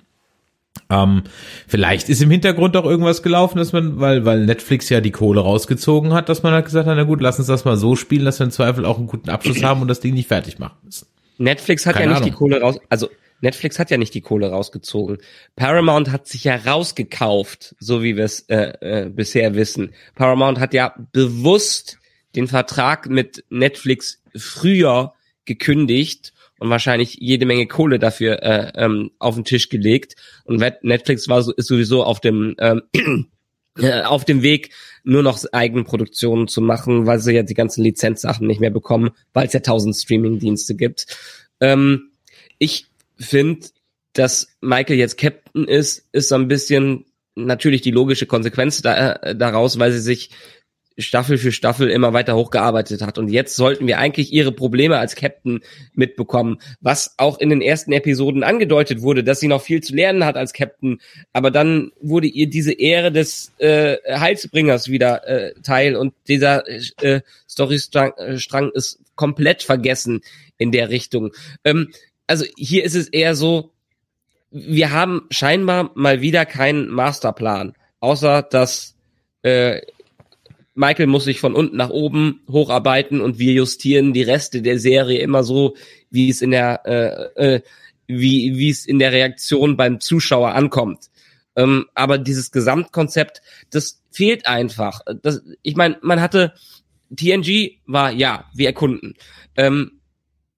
Ähm, 0.89 1.23
vielleicht 1.67 2.09
ist 2.09 2.21
im 2.21 2.31
Hintergrund 2.31 2.75
auch 2.75 2.85
irgendwas 2.85 3.23
gelaufen, 3.23 3.57
dass 3.57 3.73
man, 3.73 3.99
weil, 3.99 4.25
weil 4.25 4.45
Netflix 4.45 4.89
ja 4.89 5.01
die 5.01 5.11
Kohle 5.11 5.41
rausgezogen 5.41 6.13
hat, 6.13 6.29
dass 6.29 6.43
man 6.43 6.53
halt 6.53 6.65
gesagt 6.65 6.87
hat, 6.87 6.95
na 6.97 7.03
gut, 7.03 7.21
lass 7.21 7.39
uns 7.39 7.47
das 7.47 7.65
mal 7.65 7.77
so 7.77 7.95
spielen, 7.95 8.25
dass 8.25 8.39
wir 8.39 8.45
im 8.45 8.51
Zweifel 8.51 8.85
auch 8.85 8.97
einen 8.97 9.07
guten 9.07 9.29
Abschluss 9.29 9.63
haben 9.63 9.81
und 9.81 9.87
das 9.87 9.99
Ding 9.99 10.13
nicht 10.13 10.27
fertig 10.27 10.59
machen 10.59 10.77
müssen. 10.83 11.07
Netflix 11.37 11.85
hat 11.85 11.93
Keine 11.93 12.05
ja 12.05 12.09
nicht 12.11 12.17
Ahnung. 12.17 12.29
die 12.31 12.35
Kohle 12.35 12.61
raus, 12.61 12.79
also 12.89 13.09
Netflix 13.43 13.77
hat 13.77 13.91
ja 13.91 13.97
nicht 13.97 14.13
die 14.13 14.21
Kohle 14.21 14.49
rausgezogen. 14.49 15.17
Paramount 15.57 16.09
hat 16.11 16.27
sich 16.27 16.45
ja 16.45 16.55
rausgekauft, 16.55 17.75
so 17.77 18.01
wie 18.01 18.15
wir 18.15 18.23
es 18.23 18.39
äh, 18.47 18.73
äh, 18.79 19.09
bisher 19.09 19.53
wissen. 19.53 19.93
Paramount 20.15 20.59
hat 20.59 20.73
ja 20.73 20.95
bewusst 21.11 21.99
den 22.35 22.47
Vertrag 22.47 23.09
mit 23.09 23.43
Netflix 23.49 24.23
früher 24.33 25.13
gekündigt 25.43 26.33
und 26.57 26.69
wahrscheinlich 26.69 27.17
jede 27.19 27.45
Menge 27.45 27.67
Kohle 27.67 27.99
dafür 27.99 28.41
äh, 28.41 28.71
ähm, 28.75 29.11
auf 29.19 29.35
den 29.35 29.43
Tisch 29.43 29.67
gelegt. 29.67 30.15
Und 30.45 30.63
Netflix 30.81 31.27
war 31.27 31.41
so, 31.41 31.51
ist 31.51 31.67
sowieso 31.67 32.05
auf 32.05 32.21
dem 32.21 32.55
ähm, 32.59 32.83
äh, 33.77 34.03
auf 34.03 34.23
dem 34.23 34.41
Weg, 34.41 34.69
nur 35.03 35.21
noch 35.21 35.43
Eigenproduktionen 35.51 36.47
zu 36.47 36.61
machen, 36.61 37.07
weil 37.07 37.19
sie 37.19 37.33
ja 37.33 37.43
die 37.43 37.55
ganzen 37.55 37.83
Lizenzsachen 37.83 38.47
nicht 38.47 38.61
mehr 38.61 38.71
bekommen, 38.71 39.09
weil 39.33 39.47
es 39.47 39.53
ja 39.53 39.59
tausend 39.59 39.97
Streaming-Dienste 39.97 40.75
gibt. 40.75 41.07
Ähm, 41.59 42.11
ich 42.57 42.85
finde, 43.17 43.67
dass 44.13 44.47
Michael 44.61 44.97
jetzt 44.97 45.17
Captain 45.17 45.67
ist, 45.67 46.07
ist 46.11 46.29
so 46.29 46.35
ein 46.35 46.47
bisschen 46.47 47.05
natürlich 47.35 47.81
die 47.81 47.91
logische 47.91 48.25
Konsequenz 48.25 48.81
da, 48.81 49.13
äh, 49.13 49.35
daraus, 49.35 49.79
weil 49.79 49.91
sie 49.91 49.99
sich 49.99 50.29
Staffel 50.97 51.37
für 51.37 51.51
Staffel 51.51 51.89
immer 51.89 52.13
weiter 52.13 52.35
hochgearbeitet 52.35 53.01
hat. 53.01 53.17
Und 53.17 53.29
jetzt 53.29 53.55
sollten 53.55 53.87
wir 53.87 53.97
eigentlich 53.97 54.31
ihre 54.31 54.51
Probleme 54.51 54.99
als 54.99 55.15
Captain 55.15 55.61
mitbekommen, 55.93 56.59
was 56.81 57.15
auch 57.17 57.39
in 57.39 57.49
den 57.49 57.61
ersten 57.61 57.93
Episoden 57.93 58.43
angedeutet 58.43 59.01
wurde, 59.01 59.23
dass 59.23 59.39
sie 59.39 59.47
noch 59.47 59.61
viel 59.61 59.81
zu 59.81 59.95
lernen 59.95 60.23
hat 60.23 60.37
als 60.37 60.53
Captain. 60.53 60.99
Aber 61.31 61.49
dann 61.49 61.91
wurde 61.99 62.27
ihr 62.27 62.47
diese 62.47 62.73
Ehre 62.73 63.11
des 63.11 63.51
äh, 63.57 63.97
Heilsbringers 64.07 64.89
wieder 64.89 65.27
äh, 65.27 65.53
Teil 65.63 65.95
und 65.95 66.13
dieser 66.27 66.63
äh, 66.67 67.21
Storystrang 67.49 68.13
Strang 68.37 68.71
ist 68.71 68.99
komplett 69.15 69.63
vergessen 69.63 70.21
in 70.57 70.71
der 70.71 70.89
Richtung. 70.89 71.31
Ähm, 71.63 71.89
also 72.33 72.45
hier 72.57 72.83
ist 72.83 72.95
es 72.95 73.09
eher 73.09 73.35
so, 73.35 73.73
wir 74.49 74.89
haben 74.89 75.27
scheinbar 75.29 75.91
mal 75.93 76.21
wieder 76.21 76.47
keinen 76.47 76.89
Masterplan, 76.89 77.73
außer 77.99 78.41
dass 78.41 78.95
äh, 79.43 79.81
Michael 80.73 81.05
muss 81.05 81.25
sich 81.25 81.39
von 81.39 81.53
unten 81.53 81.77
nach 81.77 81.91
oben 81.91 82.41
hocharbeiten 82.49 83.21
und 83.21 83.37
wir 83.37 83.53
justieren 83.53 84.13
die 84.13 84.23
Reste 84.23 84.63
der 84.63 84.79
Serie 84.79 85.19
immer 85.19 85.43
so, 85.43 85.75
wie 86.09 86.27
es 86.27 86.41
in 86.41 86.49
der 86.49 86.81
äh, 87.37 87.55
äh, 87.55 87.61
wie 88.07 88.57
wie 88.57 88.71
es 88.71 88.87
in 88.87 88.97
der 88.97 89.11
Reaktion 89.11 89.77
beim 89.77 89.99
Zuschauer 89.99 90.55
ankommt. 90.55 91.11
Ähm, 91.55 91.85
aber 91.93 92.17
dieses 92.17 92.51
Gesamtkonzept, 92.51 93.43
das 93.69 94.01
fehlt 94.09 94.47
einfach. 94.47 95.01
Das, 95.21 95.43
ich 95.61 95.75
meine, 95.75 95.99
man 96.01 96.19
hatte 96.19 96.53
TNG 97.15 97.77
war 97.85 98.11
ja, 98.11 98.45
wir 98.55 98.69
erkunden. 98.69 99.13
Ähm, 99.55 99.99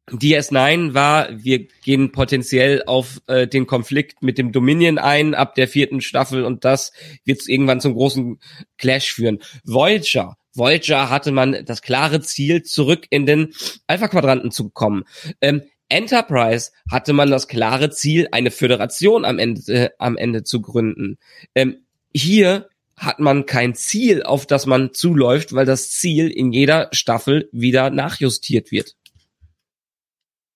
DS9 0.09 0.93
war, 0.93 1.29
wir 1.31 1.67
gehen 1.83 2.11
potenziell 2.11 2.83
auf 2.85 3.21
äh, 3.27 3.47
den 3.47 3.65
Konflikt 3.65 4.21
mit 4.21 4.37
dem 4.37 4.51
Dominion 4.51 4.99
ein 4.99 5.33
ab 5.33 5.55
der 5.55 5.67
vierten 5.67 5.99
Staffel 5.99 6.43
und 6.43 6.63
das 6.63 6.91
wird 7.23 7.47
irgendwann 7.47 7.81
zum 7.81 7.95
großen 7.95 8.39
Clash 8.77 9.11
führen. 9.11 9.39
Voyager, 9.63 10.37
Voyager 10.53 11.09
hatte 11.09 11.31
man 11.31 11.65
das 11.65 11.81
klare 11.81 12.21
Ziel, 12.21 12.63
zurück 12.63 13.07
in 13.09 13.25
den 13.25 13.53
Alpha-Quadranten 13.87 14.51
zu 14.51 14.69
kommen. 14.69 15.05
Ähm, 15.41 15.63
Enterprise 15.89 16.71
hatte 16.89 17.13
man 17.13 17.29
das 17.29 17.47
klare 17.47 17.89
Ziel, 17.89 18.27
eine 18.31 18.51
Föderation 18.51 19.25
am 19.25 19.39
Ende, 19.39 19.73
äh, 19.73 19.89
am 19.97 20.17
Ende 20.17 20.43
zu 20.43 20.61
gründen. 20.61 21.17
Ähm, 21.55 21.85
hier 22.13 22.69
hat 22.95 23.19
man 23.19 23.45
kein 23.45 23.75
Ziel, 23.75 24.23
auf 24.23 24.45
das 24.45 24.65
man 24.65 24.93
zuläuft, 24.93 25.53
weil 25.53 25.65
das 25.65 25.91
Ziel 25.91 26.29
in 26.29 26.53
jeder 26.53 26.89
Staffel 26.93 27.49
wieder 27.51 27.89
nachjustiert 27.89 28.71
wird. 28.71 28.95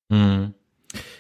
Mhm. 0.10 0.54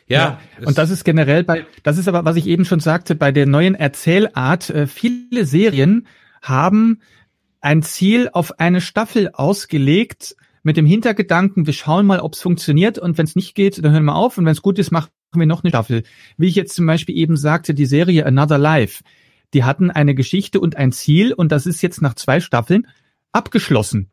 Ja, 0.08 0.40
ja, 0.60 0.68
und 0.68 0.78
das 0.80 0.90
ist 0.90 1.04
generell 1.04 1.44
bei, 1.44 1.68
das 1.84 2.00
ist 2.00 2.08
aber, 2.08 2.26
was 2.26 2.36
ich 2.36 2.48
eben 2.48 2.66
schon 2.66 2.80
sagte, 2.80 3.14
bei 3.14 3.32
der 3.32 3.46
neuen 3.46 3.76
Erzählart, 3.76 4.72
äh, 4.72 4.88
viele 4.88 5.46
Serien 5.46 6.08
haben 6.42 7.02
ein 7.62 7.84
Ziel 7.84 8.30
auf 8.34 8.60
eine 8.60 8.82
Staffel 8.82 9.30
ausgelegt 9.34 10.36
mit 10.64 10.78
dem 10.78 10.88
Hintergedanken, 10.88 11.68
wir 11.68 11.74
schauen 11.74 12.08
mal, 12.08 12.20
ob 12.20 12.34
es 12.34 12.42
funktioniert 12.42 12.98
und 12.98 13.18
wenn 13.18 13.26
es 13.26 13.36
nicht 13.36 13.54
geht, 13.54 13.84
dann 13.84 13.92
hören 13.92 14.06
wir 14.06 14.16
auf 14.16 14.38
und 14.38 14.46
wenn 14.46 14.52
es 14.52 14.64
gut 14.64 14.80
ist, 14.80 14.92
machen 14.92 15.10
wir 15.34 15.46
noch 15.46 15.64
eine 15.64 15.70
Staffel. 15.70 16.04
Wie 16.38 16.48
ich 16.48 16.56
jetzt 16.56 16.76
zum 16.76 16.88
Beispiel 16.88 17.16
eben 17.16 17.38
sagte, 17.38 17.76
die 17.76 17.86
Serie 17.86 18.26
Another 18.26 18.58
Life, 18.58 19.04
die 19.54 19.64
hatten 19.64 19.92
eine 19.92 20.16
Geschichte 20.16 20.60
und 20.60 20.76
ein 20.76 20.92
Ziel 20.92 21.34
und 21.34 21.52
das 21.52 21.66
ist 21.66 21.82
jetzt 21.82 22.02
nach 22.02 22.16
zwei 22.16 22.40
Staffeln 22.40 22.88
abgeschlossen. 23.32 24.10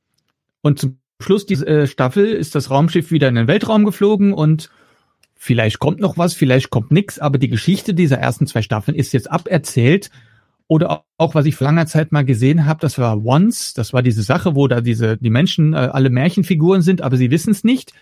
Und 0.61 0.78
zum 0.78 0.98
Schluss 1.20 1.47
dieser 1.47 1.66
äh, 1.66 1.86
Staffel 1.86 2.26
ist 2.26 2.55
das 2.55 2.70
Raumschiff 2.70 3.10
wieder 3.10 3.28
in 3.28 3.34
den 3.34 3.48
Weltraum 3.48 3.84
geflogen 3.84 4.32
und 4.32 4.70
vielleicht 5.34 5.78
kommt 5.78 6.01
noch 6.01 6.18
was, 6.18 6.34
vielleicht 6.34 6.70
kommt 6.70 6.90
nix, 6.90 7.18
aber 7.18 7.38
die 7.38 7.48
Geschichte 7.48 7.94
dieser 7.94 8.18
ersten 8.18 8.47
zwei 8.47 8.62
Staffeln 8.62 8.97
ist 8.97 9.12
jetzt 9.12 9.30
aberzählt. 9.30 10.10
Oder 10.68 11.05
auch, 11.16 11.36
was 11.36 11.47
ich 11.47 11.55
vor 11.55 11.66
langer 11.66 11.86
Zeit 11.86 12.10
mal 12.10 12.24
gesehen 12.24 12.66
habe, 12.66 12.80
das 12.80 12.98
war 12.98 13.24
Once, 13.24 13.72
das 13.72 13.93
war 13.93 14.02
diese 14.02 14.22
Sache, 14.22 14.56
wo 14.56 14.66
da 14.66 14.80
diese 14.80 15.16
die 15.16 15.30
Menschen 15.30 15.74
äh, 15.74 15.76
alle 15.76 16.10
Märchenfiguren 16.10 16.82
sind, 16.82 17.02
aber 17.02 17.16
sie 17.16 17.30
wissen 17.30 17.52
es 17.52 17.62
nicht. 17.62 17.93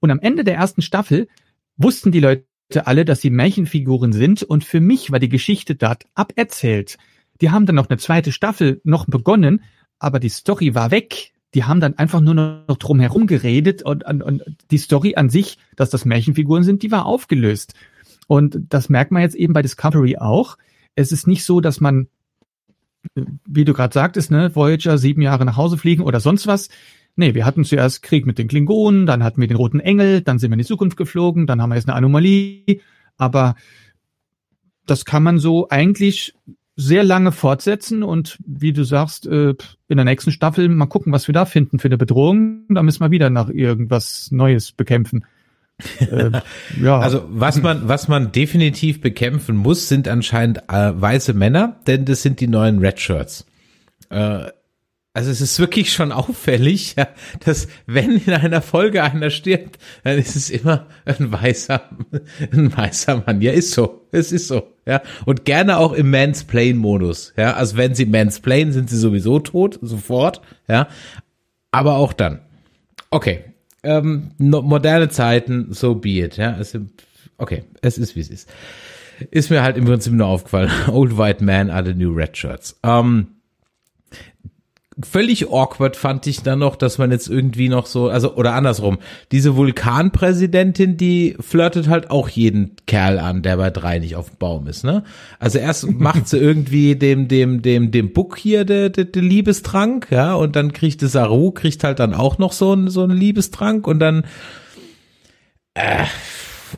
Und 0.00 0.10
am 0.10 0.20
Ende 0.20 0.42
der 0.42 0.54
ersten 0.54 0.80
Staffel 0.80 1.28
wussten 1.76 2.12
die 2.12 2.20
Leute 2.20 2.46
alle, 2.84 3.04
dass 3.04 3.20
sie 3.20 3.30
Märchenfiguren 3.30 4.12
sind 4.12 4.42
und 4.42 4.64
für 4.64 4.80
mich 4.80 5.12
war 5.12 5.18
die 5.18 5.28
Geschichte 5.28 5.74
dort 5.74 6.04
aberzählt. 6.14 6.96
Die 7.42 7.50
haben 7.50 7.66
dann 7.66 7.76
noch 7.76 7.90
eine 7.90 7.98
zweite 7.98 8.32
Staffel 8.32 8.80
noch 8.82 9.04
begonnen, 9.06 9.62
aber 9.98 10.18
die 10.18 10.30
Story 10.30 10.74
war 10.74 10.90
weg 10.90 11.32
die 11.56 11.64
haben 11.64 11.80
dann 11.80 11.96
einfach 11.96 12.20
nur 12.20 12.34
noch 12.34 12.76
drum 12.76 13.00
herum 13.00 13.26
geredet 13.26 13.82
und, 13.82 14.04
und, 14.04 14.22
und 14.22 14.42
die 14.70 14.76
Story 14.76 15.14
an 15.16 15.30
sich, 15.30 15.56
dass 15.74 15.88
das 15.88 16.04
Märchenfiguren 16.04 16.64
sind, 16.64 16.82
die 16.82 16.90
war 16.90 17.06
aufgelöst. 17.06 17.72
Und 18.26 18.58
das 18.68 18.90
merkt 18.90 19.10
man 19.10 19.22
jetzt 19.22 19.34
eben 19.34 19.54
bei 19.54 19.62
Discovery 19.62 20.18
auch. 20.18 20.58
Es 20.96 21.12
ist 21.12 21.26
nicht 21.26 21.46
so, 21.46 21.62
dass 21.62 21.80
man, 21.80 22.08
wie 23.46 23.64
du 23.64 23.72
gerade 23.72 23.94
sagtest, 23.94 24.30
ne, 24.30 24.54
Voyager 24.54 24.98
sieben 24.98 25.22
Jahre 25.22 25.46
nach 25.46 25.56
Hause 25.56 25.78
fliegen 25.78 26.02
oder 26.02 26.20
sonst 26.20 26.46
was. 26.46 26.68
Nee, 27.14 27.32
wir 27.32 27.46
hatten 27.46 27.64
zuerst 27.64 28.02
Krieg 28.02 28.26
mit 28.26 28.36
den 28.36 28.48
Klingonen, 28.48 29.06
dann 29.06 29.24
hatten 29.24 29.40
wir 29.40 29.48
den 29.48 29.56
Roten 29.56 29.80
Engel, 29.80 30.20
dann 30.20 30.38
sind 30.38 30.50
wir 30.50 30.56
in 30.56 30.58
die 30.58 30.66
Zukunft 30.66 30.98
geflogen, 30.98 31.46
dann 31.46 31.62
haben 31.62 31.70
wir 31.70 31.76
jetzt 31.76 31.88
eine 31.88 31.96
Anomalie. 31.96 32.82
Aber 33.16 33.54
das 34.84 35.06
kann 35.06 35.22
man 35.22 35.38
so 35.38 35.70
eigentlich 35.70 36.34
sehr 36.76 37.02
lange 37.02 37.32
fortsetzen 37.32 38.02
und 38.02 38.38
wie 38.46 38.72
du 38.74 38.84
sagst, 38.84 39.26
äh, 39.26 39.54
in 39.88 39.96
der 39.96 40.04
nächsten 40.04 40.30
Staffel 40.30 40.68
mal 40.68 40.86
gucken, 40.86 41.12
was 41.12 41.26
wir 41.26 41.32
da 41.32 41.46
finden 41.46 41.78
für 41.78 41.88
eine 41.88 41.96
Bedrohung. 41.96 42.66
Da 42.68 42.82
müssen 42.82 43.00
wir 43.00 43.10
wieder 43.10 43.30
nach 43.30 43.48
irgendwas 43.48 44.30
Neues 44.30 44.72
bekämpfen. 44.72 45.24
äh, 46.00 46.30
ja. 46.80 46.98
Also 46.98 47.24
was 47.28 47.60
man, 47.62 47.88
was 47.88 48.08
man 48.08 48.32
definitiv 48.32 49.00
bekämpfen 49.00 49.56
muss, 49.56 49.88
sind 49.88 50.06
anscheinend 50.06 50.58
äh, 50.68 50.92
weiße 50.94 51.32
Männer, 51.32 51.80
denn 51.86 52.04
das 52.04 52.22
sind 52.22 52.40
die 52.40 52.48
neuen 52.48 52.78
Red 52.78 53.00
Shirts. 53.00 53.46
Äh, 54.10 54.46
also 55.16 55.30
es 55.30 55.40
ist 55.40 55.58
wirklich 55.58 55.94
schon 55.94 56.12
auffällig, 56.12 56.94
ja, 56.96 57.08
dass 57.42 57.68
wenn 57.86 58.18
in 58.18 58.34
einer 58.34 58.60
Folge 58.60 59.02
einer 59.02 59.30
stirbt, 59.30 59.78
dann 60.04 60.18
ist 60.18 60.36
es 60.36 60.50
immer 60.50 60.88
ein 61.06 61.32
weißer, 61.32 61.88
ein 62.52 62.76
weißer 62.76 63.22
Mann. 63.24 63.40
Ja, 63.40 63.52
ist 63.52 63.70
so. 63.70 64.06
Es 64.12 64.30
ist 64.30 64.46
so. 64.46 64.74
Ja. 64.84 65.00
Und 65.24 65.46
gerne 65.46 65.78
auch 65.78 65.94
im 65.94 66.10
Mansplain-Modus. 66.10 67.32
Ja. 67.38 67.54
Also 67.54 67.78
wenn 67.78 67.94
sie 67.94 68.04
Mansplain, 68.04 68.72
sind 68.72 68.90
sie 68.90 68.98
sowieso 68.98 69.38
tot, 69.38 69.78
sofort. 69.80 70.42
Ja. 70.68 70.86
Aber 71.70 71.94
auch 71.96 72.12
dann. 72.12 72.40
Okay. 73.08 73.44
Ähm, 73.84 74.32
moderne 74.36 75.08
Zeiten, 75.08 75.68
so 75.70 75.94
be 75.94 76.20
it. 76.20 76.36
Ja. 76.36 76.58
Es 76.60 76.78
okay. 77.38 77.64
Es 77.80 77.96
ist, 77.96 78.16
wie 78.16 78.20
es 78.20 78.28
ist. 78.28 78.50
Ist 79.30 79.48
mir 79.48 79.62
halt 79.62 79.78
im 79.78 79.86
Prinzip 79.86 80.12
nur 80.12 80.26
aufgefallen. 80.26 80.70
Old 80.88 81.16
White 81.16 81.42
Man 81.42 81.70
are 81.70 81.86
the 81.86 81.94
new 81.94 82.12
Red 82.12 82.36
Shirts. 82.36 82.78
Ähm, 82.82 83.28
völlig 85.02 85.50
awkward 85.50 85.96
fand 85.96 86.26
ich 86.26 86.42
dann 86.42 86.60
noch, 86.60 86.76
dass 86.76 86.96
man 86.98 87.10
jetzt 87.10 87.28
irgendwie 87.28 87.68
noch 87.68 87.86
so, 87.86 88.08
also 88.08 88.34
oder 88.34 88.54
andersrum, 88.54 88.98
diese 89.30 89.56
Vulkanpräsidentin, 89.56 90.96
die 90.96 91.36
flirtet 91.38 91.88
halt 91.88 92.10
auch 92.10 92.28
jeden 92.28 92.76
Kerl 92.86 93.18
an, 93.18 93.42
der 93.42 93.58
bei 93.58 93.70
drei 93.70 93.98
nicht 93.98 94.16
auf 94.16 94.30
dem 94.30 94.38
Baum 94.38 94.66
ist, 94.66 94.84
ne? 94.84 95.04
Also 95.38 95.58
erst 95.58 95.90
macht 95.90 96.28
sie 96.28 96.38
irgendwie 96.38 96.96
dem 96.96 97.28
dem 97.28 97.60
dem 97.60 97.90
dem 97.90 98.12
Buck 98.12 98.38
hier 98.38 98.64
der 98.64 98.88
der, 98.88 99.04
der 99.04 99.22
Liebestrank, 99.22 100.08
ja, 100.10 100.34
und 100.34 100.56
dann 100.56 100.72
kriegt 100.72 101.02
der 101.02 101.08
Saru 101.08 101.50
kriegt 101.50 101.84
halt 101.84 101.98
dann 101.98 102.14
auch 102.14 102.38
noch 102.38 102.52
so 102.52 102.72
ein 102.72 102.88
so 102.88 103.02
ein 103.04 103.10
Liebestrank 103.10 103.86
und 103.86 103.98
dann 103.98 104.24
äh, 105.74 106.04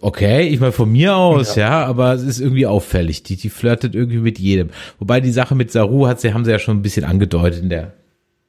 okay, 0.01 0.49
ich 0.49 0.59
meine 0.59 0.73
von 0.73 0.91
mir 0.91 1.15
aus, 1.15 1.55
ja. 1.55 1.69
ja. 1.69 1.87
aber 1.87 2.15
es 2.15 2.23
ist 2.23 2.41
irgendwie 2.41 2.67
auffällig. 2.67 3.23
Die, 3.23 3.37
die 3.37 3.49
flirtet 3.49 3.95
irgendwie 3.95 4.19
mit 4.19 4.41
jedem. 4.41 4.71
Wobei 4.99 5.21
die 5.21 5.31
Sache 5.31 5.55
mit 5.55 5.71
Saru 5.71 6.09
hat 6.09 6.21
sie, 6.21 6.35
haben 6.35 6.45
sie 6.45 6.51
ja 6.51 6.59
schon 6.59 6.79
ein 6.79 6.83
bisschen 6.83 7.05
angedeutet 7.05 7.63
in 7.63 7.69
der 7.69 7.93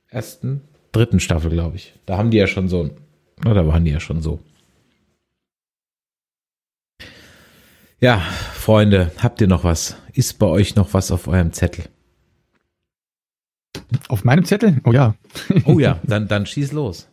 ersten, 0.10 0.62
dritten 0.92 1.20
Staffel, 1.20 1.52
glaube 1.52 1.78
ich. 1.78 1.94
Da 2.06 2.18
haben 2.18 2.32
die 2.32 2.38
ja 2.38 2.48
schon 2.48 2.68
so, 2.68 2.90
da 3.42 3.68
waren 3.68 3.86
die 3.86 3.92
ja 3.92 4.00
schon 4.00 4.22
so. 4.22 4.40
Ja, 8.00 8.20
Freunde, 8.20 9.12
habt 9.18 9.42
ihr 9.42 9.48
noch 9.48 9.64
was? 9.64 9.98
Ist 10.14 10.40
bei 10.40 10.46
euch 10.46 10.76
noch 10.76 10.94
was 10.94 11.12
auf 11.12 11.28
eurem 11.28 11.52
Zettel? 11.52 11.86
Auf 14.08 14.24
meinem 14.24 14.46
Zettel? 14.46 14.80
Oh 14.86 14.94
ja. 14.94 15.16
oh 15.66 15.80
ja, 15.80 16.00
dann, 16.04 16.28
dann 16.28 16.46
schieß 16.46 16.72
los. 16.72 17.10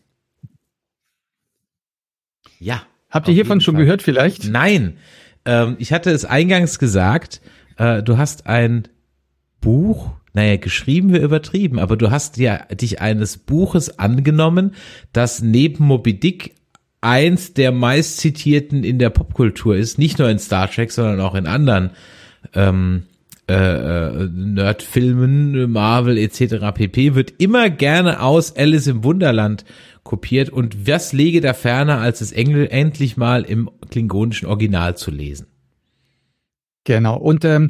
Ja. 2.58 2.82
Habt 3.10 3.28
ihr 3.28 3.34
hiervon 3.34 3.60
schon 3.60 3.74
Fall. 3.74 3.84
gehört 3.84 4.02
vielleicht? 4.02 4.44
Nein. 4.44 4.98
Ähm, 5.44 5.76
ich 5.78 5.92
hatte 5.92 6.10
es 6.10 6.24
eingangs 6.24 6.78
gesagt, 6.78 7.40
äh, 7.76 8.02
du 8.02 8.18
hast 8.18 8.46
ein 8.46 8.88
Buch, 9.60 10.12
naja, 10.36 10.58
geschrieben 10.58 11.14
wir 11.14 11.22
übertrieben, 11.22 11.78
aber 11.78 11.96
du 11.96 12.10
hast 12.10 12.36
ja 12.36 12.58
dich 12.66 13.00
eines 13.00 13.38
Buches 13.38 13.98
angenommen, 13.98 14.74
das 15.14 15.40
neben 15.40 15.86
Moby 15.86 16.20
Dick 16.20 16.54
eins 17.00 17.54
der 17.54 17.72
meistzitierten 17.72 18.84
in 18.84 18.98
der 18.98 19.08
Popkultur 19.08 19.76
ist, 19.76 19.98
nicht 19.98 20.18
nur 20.18 20.28
in 20.28 20.38
Star 20.38 20.70
Trek, 20.70 20.92
sondern 20.92 21.22
auch 21.22 21.34
in 21.34 21.46
anderen 21.46 21.92
ähm, 22.52 23.04
äh, 23.48 23.54
äh 23.54 24.28
Nerdfilmen, 24.30 25.72
Marvel 25.72 26.18
etc. 26.18 26.66
pp. 26.74 27.14
wird 27.14 27.32
immer 27.38 27.70
gerne 27.70 28.20
aus 28.20 28.54
Alice 28.54 28.88
im 28.88 29.04
Wunderland 29.04 29.64
kopiert 30.04 30.50
und 30.50 30.86
was 30.86 31.14
lege 31.14 31.40
da 31.40 31.54
ferner, 31.54 32.00
als 32.00 32.20
es 32.20 32.32
Engl 32.32 32.68
endlich 32.70 33.16
mal 33.16 33.42
im 33.42 33.70
klingonischen 33.88 34.48
Original 34.48 34.98
zu 34.98 35.10
lesen. 35.10 35.46
Genau, 36.84 37.16
und 37.16 37.42
ähm, 37.46 37.68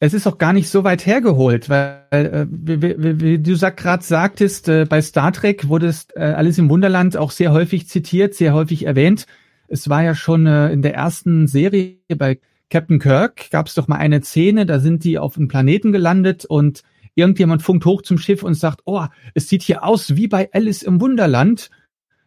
es 0.00 0.14
ist 0.14 0.26
auch 0.26 0.38
gar 0.38 0.52
nicht 0.52 0.68
so 0.68 0.84
weit 0.84 1.06
hergeholt, 1.06 1.68
weil 1.68 2.04
äh, 2.10 2.46
wie, 2.50 2.80
wie, 2.82 3.20
wie 3.20 3.38
du 3.38 3.56
gerade 3.56 4.04
sagtest, 4.04 4.68
äh, 4.68 4.86
bei 4.88 5.02
Star 5.02 5.32
Trek 5.32 5.68
wurde 5.68 5.88
es 5.88 6.06
äh, 6.14 6.20
alles 6.20 6.58
im 6.58 6.70
Wunderland 6.70 7.16
auch 7.16 7.32
sehr 7.32 7.52
häufig 7.52 7.88
zitiert, 7.88 8.34
sehr 8.34 8.54
häufig 8.54 8.86
erwähnt. 8.86 9.26
Es 9.66 9.88
war 9.88 10.02
ja 10.02 10.14
schon 10.14 10.46
äh, 10.46 10.70
in 10.70 10.82
der 10.82 10.94
ersten 10.94 11.48
Serie 11.48 11.98
bei 12.16 12.38
Captain 12.70 12.98
Kirk 12.98 13.50
gab 13.50 13.66
es 13.66 13.74
doch 13.74 13.88
mal 13.88 13.96
eine 13.96 14.22
Szene, 14.22 14.66
da 14.66 14.78
sind 14.78 15.02
die 15.02 15.18
auf 15.18 15.36
einem 15.36 15.48
Planeten 15.48 15.90
gelandet 15.90 16.44
und 16.44 16.82
irgendjemand 17.14 17.62
funkt 17.62 17.84
hoch 17.86 18.02
zum 18.02 18.18
Schiff 18.18 18.42
und 18.42 18.54
sagt, 18.54 18.82
oh, 18.84 19.04
es 19.34 19.48
sieht 19.48 19.62
hier 19.62 19.84
aus 19.84 20.16
wie 20.16 20.28
bei 20.28 20.50
Alice 20.52 20.82
im 20.82 21.00
Wunderland. 21.00 21.70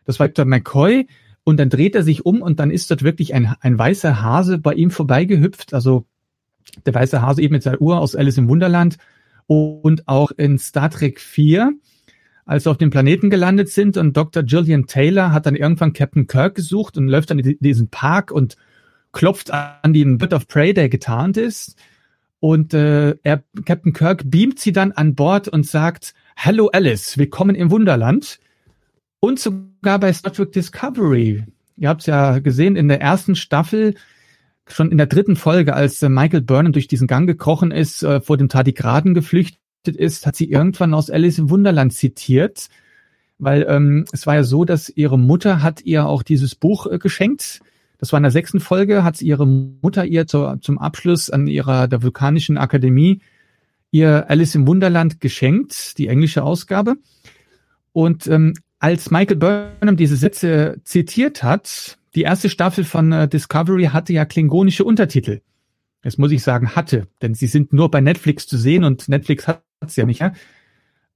Das 0.06 0.19
war 0.19 0.27
Dr. 0.27 0.45
McCoy. 0.45 1.07
Und 1.43 1.57
dann 1.60 1.69
dreht 1.69 1.95
er 1.95 2.03
sich 2.03 2.26
um 2.26 2.43
und 2.43 2.60
dann 2.60 2.69
ist 2.69 2.91
dort 2.91 3.02
wirklich 3.02 3.34
ein, 3.34 3.56
ein 3.61 3.77
weißer 3.77 4.22
Hase 4.22 4.60
bei 4.60 4.73
ihm 4.73 4.91
vorbeigehüpft. 4.91 5.73
Also 5.73 6.06
der 6.85 6.93
weiße 6.93 7.21
Hase 7.21 7.41
eben 7.41 7.53
mit 7.53 7.63
seiner 7.63 7.81
Uhr 7.81 7.99
aus 7.99 8.15
Alice 8.15 8.38
im 8.38 8.49
Wunderland 8.49 8.97
und 9.47 10.07
auch 10.07 10.31
in 10.31 10.57
Star 10.57 10.89
Trek 10.89 11.19
4, 11.19 11.73
als 12.45 12.63
sie 12.63 12.69
auf 12.69 12.77
dem 12.77 12.89
Planeten 12.89 13.29
gelandet 13.29 13.69
sind 13.69 13.97
und 13.97 14.15
Dr. 14.15 14.43
Gillian 14.43 14.88
Taylor 14.88 15.31
hat 15.31 15.45
dann 15.45 15.55
irgendwann 15.55 15.93
Captain 15.93 16.27
Kirk 16.27 16.55
gesucht 16.55 16.97
und 16.97 17.07
läuft 17.07 17.31
dann 17.31 17.39
in 17.39 17.57
diesen 17.59 17.89
Park 17.89 18.31
und 18.31 18.55
klopft 19.11 19.51
an 19.51 19.93
den 19.93 20.17
Bird 20.17 20.33
of 20.33 20.47
Prey, 20.47 20.73
der 20.73 20.89
getarnt 20.89 21.38
ist. 21.38 21.75
Und 22.39 22.73
äh, 22.73 23.15
er, 23.23 23.43
Captain 23.65 23.93
Kirk 23.93 24.23
beamt 24.25 24.59
sie 24.59 24.71
dann 24.71 24.91
an 24.91 25.15
Bord 25.15 25.47
und 25.47 25.67
sagt, 25.67 26.13
Hallo 26.35 26.69
Alice, 26.73 27.17
willkommen 27.17 27.55
im 27.55 27.69
Wunderland. 27.69 28.39
Und 29.19 29.39
sogar 29.39 29.99
bei 29.99 30.11
Star 30.11 30.33
Trek 30.33 30.51
Discovery. 30.51 31.45
Ihr 31.77 31.89
habt 31.89 32.01
es 32.01 32.07
ja 32.07 32.39
gesehen, 32.39 32.75
in 32.75 32.88
der 32.88 33.01
ersten 33.01 33.35
Staffel 33.35 33.95
schon 34.72 34.91
in 34.91 34.98
der 34.98 35.07
dritten 35.07 35.35
Folge, 35.35 35.73
als 35.73 36.02
äh, 36.02 36.10
Michael 36.10 36.41
Burnham 36.41 36.73
durch 36.73 36.88
diesen 36.88 37.07
Gang 37.07 37.27
gekrochen 37.27 37.72
ist, 37.72 38.03
äh, 38.03 38.22
vor 38.22 38.38
dem 38.38 38.49
Tardigraden 38.49 39.14
geflüchtet 39.14 39.95
ist, 39.95 40.26
hat 40.26 40.35
sie 40.35 40.49
irgendwann 40.49 40.93
aus 40.93 41.10
Alice 41.10 41.39
im 41.39 41.49
Wunderland 41.49 41.93
zitiert, 41.93 42.68
weil 43.39 43.65
ähm, 43.68 44.06
es 44.11 44.27
war 44.27 44.35
ja 44.35 44.43
so, 44.43 44.65
dass 44.65 44.89
ihre 44.89 45.18
Mutter 45.18 45.61
hat 45.61 45.81
ihr 45.81 46.06
auch 46.06 46.23
dieses 46.23 46.56
Buch 46.56 46.88
äh, 46.88 46.99
geschenkt. 46.99 47.61
Das 47.98 48.11
war 48.11 48.18
in 48.18 48.23
der 48.23 48.31
sechsten 48.31 48.60
Folge, 48.60 49.03
hat 49.03 49.22
ihre 49.22 49.45
Mutter 49.45 50.06
ihr 50.06 50.27
zu, 50.27 50.57
zum 50.61 50.77
Abschluss 50.77 51.30
an 51.30 51.48
ihrer 51.48 51.88
der 51.88 52.03
vulkanischen 52.03 52.57
Akademie 52.57 53.22
ihr 53.91 54.30
Alice 54.30 54.56
im 54.56 54.68
Wunderland 54.68 55.19
geschenkt, 55.19 55.98
die 55.98 56.07
englische 56.07 56.43
Ausgabe. 56.43 56.95
Und 57.91 58.27
ähm, 58.27 58.53
als 58.80 59.11
Michael 59.11 59.38
Burnham 59.38 59.98
diese 59.98 60.15
Sätze 60.15 60.80
zitiert 60.84 61.43
hat, 61.43 61.98
die 62.15 62.23
erste 62.23 62.49
Staffel 62.49 62.83
von 62.83 63.11
äh, 63.11 63.27
Discovery 63.27 63.85
hatte 63.85 64.13
ja 64.13 64.25
klingonische 64.25 64.83
Untertitel. 64.83 65.41
Das 66.01 66.17
muss 66.17 66.31
ich 66.31 66.43
sagen, 66.43 66.75
hatte, 66.75 67.07
denn 67.21 67.35
sie 67.35 67.47
sind 67.47 67.73
nur 67.73 67.91
bei 67.91 68.01
Netflix 68.01 68.47
zu 68.47 68.57
sehen 68.57 68.83
und 68.83 69.07
Netflix 69.07 69.47
hat 69.47 69.63
es 69.85 69.95
ja 69.95 70.05
nicht. 70.05 70.19
Ja? 70.19 70.33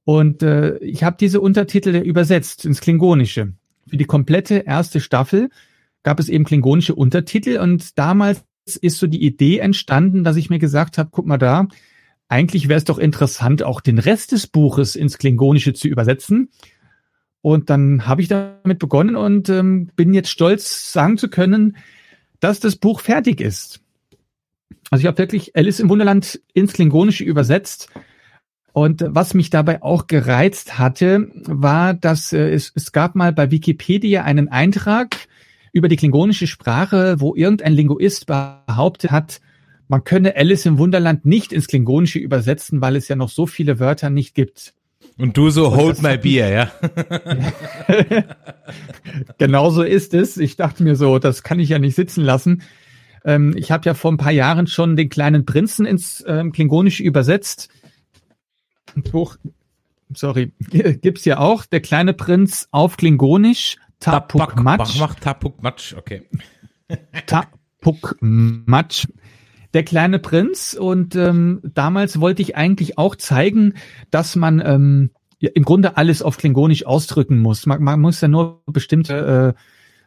Und 0.04 0.44
äh, 0.44 0.78
ich 0.78 1.04
habe 1.04 1.18
diese 1.20 1.42
Untertitel 1.42 1.96
übersetzt 1.96 2.66
ins 2.66 2.82
Klingonische. 2.82 3.54
Für 3.88 3.98
die 3.98 4.06
komplette 4.06 4.60
erste 4.60 5.02
Staffel 5.02 5.50
gab 6.04 6.20
es 6.20 6.30
eben 6.30 6.44
klingonische 6.44 6.96
Untertitel 6.96 7.58
und 7.58 7.98
damals 7.98 8.46
ist 8.82 8.98
so 8.98 9.08
die 9.08 9.24
Idee 9.24 9.60
entstanden, 9.60 10.24
dass 10.24 10.38
ich 10.38 10.50
mir 10.50 10.60
gesagt 10.60 10.98
habe, 10.98 11.10
guck 11.12 11.26
mal 11.26 11.38
da, 11.38 11.68
eigentlich 12.28 12.68
wäre 12.68 12.78
es 12.78 12.86
doch 12.86 12.98
interessant, 12.98 13.64
auch 13.64 13.82
den 13.82 14.00
Rest 14.00 14.32
des 14.32 14.48
Buches 14.48 14.96
ins 14.96 15.18
Klingonische 15.18 15.74
zu 15.74 15.88
übersetzen. 15.88 16.50
Und 17.46 17.70
dann 17.70 18.08
habe 18.08 18.24
ich 18.24 18.28
damit 18.28 18.80
begonnen 18.80 19.16
und 19.16 19.50
ähm, 19.50 19.92
bin 19.96 20.16
jetzt 20.16 20.32
stolz 20.32 20.92
sagen 20.92 21.16
zu 21.20 21.30
können, 21.30 21.78
dass 22.40 22.60
das 22.60 22.76
Buch 22.76 23.02
fertig 23.02 23.40
ist. 23.40 23.82
Also 24.90 25.04
ich 25.04 25.06
habe 25.06 25.20
wirklich 25.20 25.56
Alice 25.56 25.80
im 25.80 25.90
Wunderland 25.90 26.42
ins 26.56 26.74
Klingonische 26.74 27.24
übersetzt. 27.24 27.90
Und 28.74 29.06
was 29.08 29.36
mich 29.36 29.52
dabei 29.52 29.84
auch 29.84 30.08
gereizt 30.08 30.80
hatte, 30.80 31.30
war, 31.46 31.94
dass 31.94 32.34
äh, 32.34 32.50
es, 32.50 32.72
es 32.74 32.92
gab 32.92 33.14
mal 33.14 33.32
bei 33.32 33.52
Wikipedia 33.52 34.24
einen 34.24 34.48
Eintrag 34.48 35.16
über 35.72 35.88
die 35.88 35.98
klingonische 35.98 36.48
Sprache, 36.48 37.18
wo 37.20 37.36
irgendein 37.36 37.74
Linguist 37.74 38.26
behauptet 38.26 39.12
hat, 39.12 39.40
man 39.88 40.04
könne 40.04 40.36
Alice 40.36 40.66
im 40.66 40.80
Wunderland 40.80 41.28
nicht 41.28 41.54
ins 41.54 41.68
Klingonische 41.68 42.18
übersetzen, 42.18 42.82
weil 42.82 42.96
es 42.96 43.08
ja 43.08 43.16
noch 43.16 43.30
so 43.30 43.46
viele 43.46 43.80
Wörter 43.80 44.10
nicht 44.10 44.34
gibt. 44.34 44.74
Und 45.18 45.38
du 45.38 45.50
so, 45.50 45.76
hold 45.76 46.02
my 46.02 46.18
beer, 46.18 46.50
ja? 46.50 46.72
genau 49.38 49.70
so 49.70 49.82
ist 49.82 50.14
es. 50.14 50.38
Ich 50.38 50.58
dachte 50.58 50.84
mir 50.84 50.96
so, 50.96 51.20
das 51.20 51.44
kann 51.44 51.60
ich 51.60 51.70
ja 51.70 51.80
nicht 51.80 51.96
sitzen 51.96 52.24
lassen. 52.24 52.64
Ähm, 53.24 53.54
ich 53.56 53.72
habe 53.72 53.86
ja 53.86 53.94
vor 53.94 54.12
ein 54.12 54.18
paar 54.18 54.34
Jahren 54.34 54.68
schon 54.68 54.98
den 54.98 55.08
kleinen 55.08 55.46
Prinzen 55.46 55.86
ins 55.86 56.24
ähm, 56.28 56.52
Klingonische 56.52 57.04
übersetzt. 57.04 57.70
Buch, 59.12 59.38
sorry, 60.14 60.52
gibt's 60.70 61.24
ja 61.24 61.38
auch. 61.38 61.66
Der 61.66 61.80
kleine 61.80 62.14
Prinz 62.14 62.68
auf 62.72 62.98
Klingonisch. 62.98 63.78
Tapuk 64.02 64.62
Matsch. 64.62 65.00
Mach 65.00 65.16
Tapuk 65.16 65.64
Matsch, 65.64 65.94
okay. 65.94 66.24
Tapuk 67.26 68.18
Matsch 68.20 69.08
der 69.76 69.84
kleine 69.84 70.20
Prinz 70.20 70.74
und 70.74 71.16
ähm, 71.18 71.60
damals 71.64 72.22
wollte 72.22 72.42
ich 72.42 72.56
eigentlich 72.56 72.98
auch 72.98 73.16
zeigen, 73.16 73.74
dass 74.10 74.38
man 74.38 74.64
ähm, 74.66 75.10
ja, 75.40 75.50
im 75.54 75.64
Grunde 75.64 75.98
alles 75.98 76.22
auf 76.22 76.38
Klingonisch 76.38 76.86
ausdrücken 76.86 77.40
muss. 77.40 77.66
Man, 77.66 77.84
man 77.84 78.00
muss 78.00 78.22
ja 78.22 78.30
nur 78.30 78.64
bestimmte 78.68 79.54
äh, 79.54 79.60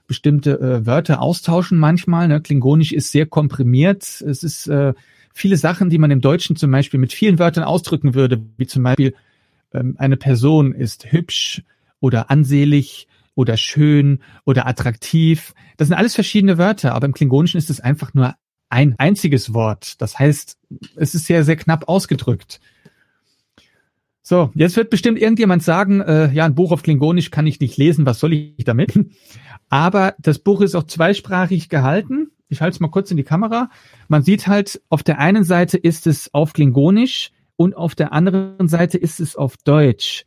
bestimmte 0.06 0.58
äh, 0.58 0.86
Wörter 0.86 1.20
austauschen 1.20 1.78
manchmal. 1.78 2.28
Ne? 2.28 2.40
Klingonisch 2.40 2.92
ist 2.92 3.12
sehr 3.12 3.26
komprimiert. 3.26 4.22
Es 4.22 4.42
ist 4.42 4.66
äh, 4.68 4.94
viele 5.34 5.58
Sachen, 5.58 5.90
die 5.90 5.98
man 5.98 6.10
im 6.10 6.22
Deutschen 6.22 6.56
zum 6.56 6.70
Beispiel 6.70 6.98
mit 6.98 7.12
vielen 7.12 7.38
Wörtern 7.38 7.62
ausdrücken 7.62 8.14
würde, 8.14 8.42
wie 8.56 8.66
zum 8.66 8.84
Beispiel 8.84 9.14
ähm, 9.74 9.96
eine 9.98 10.16
Person 10.16 10.72
ist 10.72 11.12
hübsch 11.12 11.62
oder 12.00 12.30
ansehlich 12.30 13.06
oder 13.34 13.58
schön 13.58 14.20
oder 14.46 14.66
attraktiv. 14.66 15.52
Das 15.76 15.88
sind 15.88 15.96
alles 15.98 16.14
verschiedene 16.14 16.56
Wörter, 16.56 16.94
aber 16.94 17.04
im 17.04 17.12
Klingonischen 17.12 17.58
ist 17.58 17.68
es 17.68 17.80
einfach 17.80 18.14
nur 18.14 18.34
ein 18.68 18.94
einziges 18.98 19.54
Wort. 19.54 20.00
Das 20.00 20.18
heißt, 20.18 20.58
es 20.96 21.14
ist 21.14 21.26
sehr, 21.26 21.44
sehr 21.44 21.56
knapp 21.56 21.88
ausgedrückt. 21.88 22.60
So, 24.22 24.50
jetzt 24.54 24.76
wird 24.76 24.90
bestimmt 24.90 25.18
irgendjemand 25.18 25.62
sagen, 25.62 26.02
äh, 26.02 26.30
ja, 26.32 26.44
ein 26.44 26.54
Buch 26.54 26.70
auf 26.70 26.82
Klingonisch 26.82 27.30
kann 27.30 27.46
ich 27.46 27.60
nicht 27.60 27.78
lesen, 27.78 28.04
was 28.04 28.20
soll 28.20 28.34
ich 28.34 28.64
damit? 28.64 28.92
Aber 29.70 30.14
das 30.18 30.38
Buch 30.38 30.60
ist 30.60 30.74
auch 30.74 30.84
zweisprachig 30.84 31.68
gehalten. 31.70 32.30
Ich 32.50 32.60
halte 32.60 32.74
es 32.74 32.80
mal 32.80 32.90
kurz 32.90 33.10
in 33.10 33.16
die 33.16 33.24
Kamera. 33.24 33.70
Man 34.08 34.22
sieht 34.22 34.46
halt, 34.46 34.82
auf 34.90 35.02
der 35.02 35.18
einen 35.18 35.44
Seite 35.44 35.78
ist 35.78 36.06
es 36.06 36.32
auf 36.34 36.52
Klingonisch 36.52 37.30
und 37.56 37.74
auf 37.74 37.94
der 37.94 38.12
anderen 38.12 38.68
Seite 38.68 38.98
ist 38.98 39.20
es 39.20 39.34
auf 39.34 39.56
Deutsch. 39.64 40.26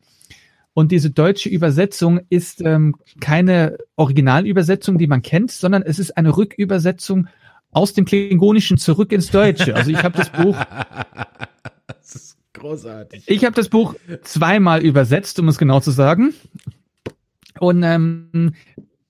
Und 0.74 0.92
diese 0.92 1.12
deutsche 1.12 1.50
Übersetzung 1.50 2.22
ist 2.30 2.62
ähm, 2.62 2.96
keine 3.20 3.78
Originalübersetzung, 3.98 4.98
die 4.98 5.08
man 5.08 5.22
kennt, 5.22 5.52
sondern 5.52 5.82
es 5.82 6.00
ist 6.00 6.18
eine 6.18 6.36
Rückübersetzung 6.36 7.28
aus 7.72 7.94
dem 7.94 8.06
Klingonischen 8.06 8.78
zurück 8.78 9.12
ins 9.12 9.32
Deutsche. 9.32 9.76
Also 9.76 9.92
ich 9.92 10.04
habe 10.04 10.18
das 10.18 10.32
Buch. 10.32 10.58
das 11.88 12.16
ist 12.16 12.38
großartig. 12.54 13.24
Ich 13.28 13.46
habe 13.46 13.56
das 13.56 13.70
Buch 13.70 13.96
zweimal 14.24 14.82
übersetzt, 14.82 15.40
um 15.40 15.48
es 15.48 15.58
genau 15.58 15.80
zu 15.80 15.92
sagen. 15.92 16.34
Und 17.60 17.84
ähm, 17.84 18.54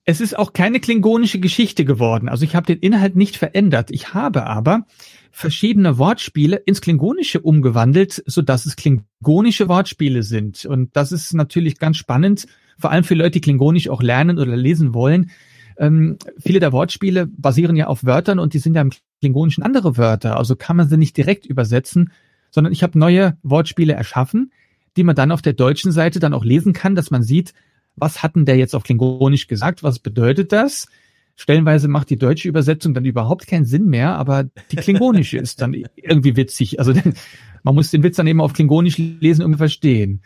es 0.04 0.20
ist 0.20 0.36
auch 0.36 0.52
keine 0.52 0.80
klingonische 0.80 1.38
Geschichte 1.38 1.84
geworden. 1.84 2.28
Also 2.28 2.44
ich 2.44 2.56
habe 2.56 2.66
den 2.66 2.78
Inhalt 2.78 3.16
nicht 3.16 3.36
verändert. 3.36 3.90
Ich 3.90 4.14
habe 4.14 4.46
aber 4.46 4.86
verschiedene 5.30 5.96
Wortspiele 5.96 6.56
ins 6.56 6.80
Klingonische 6.80 7.40
umgewandelt, 7.40 8.22
so 8.26 8.42
dass 8.42 8.66
es 8.66 8.76
klingonische 8.76 9.68
Wortspiele 9.68 10.22
sind. 10.22 10.66
Und 10.66 10.96
das 10.96 11.12
ist 11.12 11.32
natürlich 11.34 11.78
ganz 11.78 11.96
spannend, 11.96 12.46
vor 12.78 12.90
allem 12.90 13.04
für 13.04 13.14
Leute, 13.14 13.32
die 13.32 13.40
Klingonisch 13.40 13.88
auch 13.88 14.02
lernen 14.02 14.38
oder 14.38 14.56
lesen 14.56 14.92
wollen. 14.92 15.30
Ähm, 15.76 16.18
viele 16.38 16.60
der 16.60 16.72
Wortspiele 16.72 17.26
basieren 17.26 17.76
ja 17.76 17.86
auf 17.86 18.04
Wörtern 18.04 18.38
und 18.38 18.54
die 18.54 18.58
sind 18.58 18.74
ja 18.74 18.82
im 18.82 18.90
Klingonischen 19.20 19.62
andere 19.62 19.96
Wörter. 19.96 20.36
Also 20.36 20.56
kann 20.56 20.76
man 20.76 20.88
sie 20.88 20.96
nicht 20.96 21.16
direkt 21.16 21.46
übersetzen, 21.46 22.12
sondern 22.50 22.72
ich 22.72 22.82
habe 22.82 22.98
neue 22.98 23.36
Wortspiele 23.42 23.92
erschaffen, 23.92 24.52
die 24.96 25.04
man 25.04 25.16
dann 25.16 25.32
auf 25.32 25.42
der 25.42 25.54
deutschen 25.54 25.92
Seite 25.92 26.20
dann 26.20 26.34
auch 26.34 26.44
lesen 26.44 26.72
kann, 26.72 26.94
dass 26.94 27.10
man 27.10 27.22
sieht, 27.22 27.54
was 27.96 28.22
hatten 28.22 28.44
der 28.44 28.56
jetzt 28.56 28.74
auf 28.74 28.84
Klingonisch 28.84 29.46
gesagt, 29.46 29.82
was 29.82 29.98
bedeutet 29.98 30.52
das? 30.52 30.88
Stellenweise 31.36 31.88
macht 31.88 32.10
die 32.10 32.18
deutsche 32.18 32.48
Übersetzung 32.48 32.94
dann 32.94 33.04
überhaupt 33.04 33.46
keinen 33.46 33.64
Sinn 33.64 33.86
mehr, 33.86 34.16
aber 34.16 34.44
die 34.70 34.76
klingonische 34.76 35.38
ist 35.38 35.60
dann 35.62 35.74
irgendwie 35.96 36.36
witzig. 36.36 36.78
Also 36.78 36.92
man 37.62 37.74
muss 37.74 37.90
den 37.90 38.02
Witz 38.02 38.16
dann 38.16 38.26
eben 38.26 38.40
auf 38.40 38.52
Klingonisch 38.52 38.98
lesen 38.98 39.44
und 39.44 39.56
verstehen. 39.56 40.22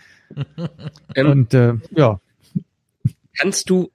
Ähm, 1.15 1.31
und 1.31 1.55
äh, 1.55 1.75
ja. 1.93 2.21
Kannst 3.39 3.71
du, 3.71 3.91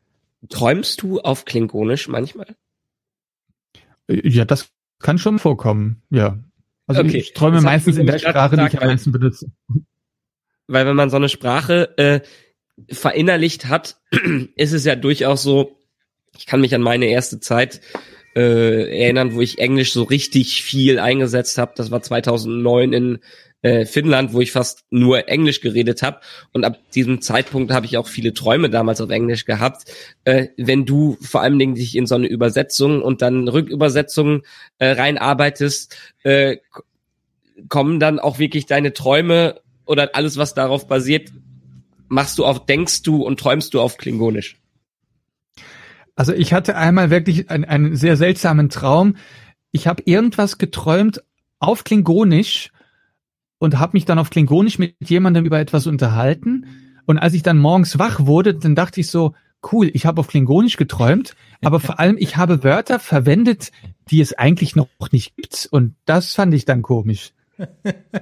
träumst 0.50 1.02
du 1.02 1.22
auf 1.22 1.46
Klingonisch 1.46 2.08
manchmal? 2.08 2.56
Ja, 4.10 4.46
das 4.46 4.70
kann 5.00 5.18
schon 5.18 5.40
vorkommen, 5.40 6.02
ja. 6.10 6.40
Also 6.88 7.02
Okay. 7.02 7.18
ich 7.18 7.34
träume 7.34 7.58
Das 7.58 7.64
meistens 7.64 7.98
in 7.98 8.08
der 8.08 8.20
Sprache, 8.20 8.58
die 8.58 8.64
ich 8.64 8.70
gesagt, 8.70 8.84
am 8.84 8.90
meisten 8.90 9.12
benutze. 9.12 9.52
Weil 10.68 10.86
wenn 10.86 10.96
man 10.96 11.10
so 11.10 11.18
eine 11.18 11.30
Sprache 11.30 11.98
äh, 11.98 12.22
verinnerlicht 12.90 13.68
hat, 13.68 14.02
ist 14.56 14.74
es 14.74 14.86
ja 14.86 14.96
durchaus 14.96 15.44
so, 15.44 15.80
ich 16.38 16.46
kann 16.46 16.62
mich 16.62 16.74
an 16.76 16.82
meine 16.82 17.06
erste 17.08 17.40
Zeit 17.40 17.82
äh, 18.36 19.04
erinnern, 19.04 19.34
wo 19.34 19.42
ich 19.42 19.60
Englisch 19.60 19.94
so 19.94 20.04
richtig 20.04 20.64
viel 20.64 21.00
eingesetzt 21.00 21.58
habe. 21.58 21.74
Das 21.76 21.92
war 21.92 22.02
2009 22.02 22.94
in 22.94 23.20
äh, 23.62 23.86
Finnland, 23.86 24.34
wo 24.34 24.42
ich 24.42 24.52
fast 24.52 24.86
nur 24.90 25.28
Englisch 25.28 25.62
geredet 25.62 26.02
habe. 26.02 26.20
Und 26.52 26.64
ab 26.66 26.80
diesem 26.94 27.22
Zeitpunkt 27.22 27.72
habe 27.72 27.86
ich 27.86 27.98
auch 27.98 28.08
viele 28.08 28.34
Träume 28.34 28.70
damals 28.70 29.02
auf 29.02 29.10
Englisch 29.10 29.46
gehabt. 29.46 29.84
Äh, 30.24 30.48
wenn 30.58 30.86
du 30.86 31.18
vor 31.22 31.42
allen 31.42 31.60
Dingen 31.60 31.76
dich 31.76 31.96
in 31.96 32.08
so 32.08 32.16
eine 32.16 32.28
Übersetzung 32.28 33.02
und 33.02 33.22
dann 33.22 33.48
Rückübersetzungen 33.48 34.42
äh, 34.80 34.92
reinarbeitest, 34.92 35.96
äh, 36.24 36.58
kommen 37.70 38.00
dann 38.00 38.20
auch 38.20 38.40
wirklich 38.40 38.66
deine 38.66 38.94
Träume 38.94 39.62
oder 39.86 40.16
alles, 40.16 40.38
was 40.38 40.54
darauf 40.54 40.88
basiert, 40.88 41.32
machst 42.08 42.38
du 42.38 42.46
auf, 42.46 42.66
denkst 42.66 43.04
du 43.04 43.24
und 43.24 43.40
träumst 43.40 43.74
du 43.74 43.82
auf 43.82 43.98
Klingonisch. 43.98 44.58
Also 46.16 46.34
ich 46.34 46.54
hatte 46.54 46.76
einmal 46.76 47.10
wirklich 47.10 47.50
einen, 47.50 47.66
einen 47.66 47.96
sehr 47.96 48.18
seltsamen 48.18 48.70
Traum. 48.70 49.16
Ich 49.72 49.88
habe 49.88 50.04
irgendwas 50.06 50.58
geträumt 50.58 51.24
auf 51.60 51.84
Klingonisch 51.84 52.72
und 53.62 53.78
habe 53.78 53.92
mich 53.94 54.06
dann 54.06 54.18
auf 54.18 54.32
Klingonisch 54.32 54.80
mit 54.80 54.96
jemandem 55.00 55.46
über 55.46 55.60
etwas 55.60 55.86
unterhalten. 55.86 56.66
Und 57.06 57.20
als 57.20 57.36
ich 57.36 57.44
dann 57.44 57.60
morgens 57.60 58.00
wach 58.00 58.26
wurde, 58.26 58.56
dann 58.56 58.74
dachte 58.74 59.00
ich 59.00 59.12
so, 59.12 59.36
cool, 59.72 59.92
ich 59.94 60.08
habe 60.08 60.20
auf 60.20 60.28
Klingonisch 60.28 60.78
geträumt, 60.78 61.36
aber 61.62 61.80
vor 61.80 62.00
allem 62.00 62.18
ich 62.18 62.38
habe 62.38 62.64
Wörter 62.64 62.98
verwendet, 62.98 63.72
die 64.10 64.20
es 64.20 64.34
eigentlich 64.34 64.76
noch 64.76 64.88
nicht 65.12 65.36
gibt. 65.36 65.70
Und 65.70 65.94
das 66.06 66.34
fand 66.34 66.56
ich 66.56 66.66
dann 66.66 66.82
komisch. 66.82 67.34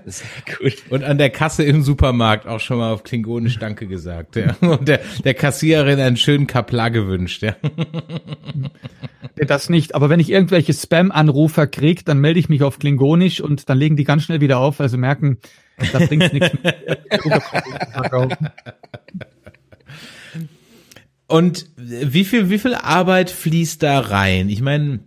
Sehr 0.05 0.27
cool. 0.59 0.73
Und 0.89 1.03
an 1.03 1.17
der 1.17 1.29
Kasse 1.29 1.63
im 1.63 1.83
Supermarkt 1.83 2.47
auch 2.47 2.59
schon 2.59 2.77
mal 2.77 2.91
auf 2.91 3.03
Klingonisch 3.03 3.57
Danke 3.59 3.87
gesagt, 3.87 4.35
ja. 4.35 4.55
Und 4.61 4.87
der, 4.87 4.99
der 5.23 5.33
Kassiererin 5.33 5.99
einen 5.99 6.17
schönen 6.17 6.47
Kapla 6.47 6.89
gewünscht, 6.89 7.43
ja. 7.43 7.55
Das 9.35 9.69
nicht. 9.69 9.95
Aber 9.95 10.09
wenn 10.09 10.19
ich 10.19 10.29
irgendwelche 10.29 10.73
Spam-Anrufer 10.73 11.67
krieg, 11.67 12.05
dann 12.05 12.19
melde 12.19 12.39
ich 12.39 12.49
mich 12.49 12.63
auf 12.63 12.79
Klingonisch 12.79 13.41
und 13.41 13.69
dann 13.69 13.77
legen 13.77 13.95
die 13.95 14.03
ganz 14.03 14.23
schnell 14.23 14.41
wieder 14.41 14.59
auf, 14.59 14.79
weil 14.79 14.89
sie 14.89 14.97
merken, 14.97 15.37
da 15.93 15.99
bringt's 15.99 16.33
nichts 16.33 16.51
mehr. 16.61 16.75
Und 21.27 21.67
wie 21.77 22.25
viel, 22.25 22.49
wie 22.49 22.57
viel 22.57 22.73
Arbeit 22.73 23.29
fließt 23.29 23.83
da 23.83 23.99
rein? 23.99 24.49
Ich 24.49 24.61
meine, 24.61 24.99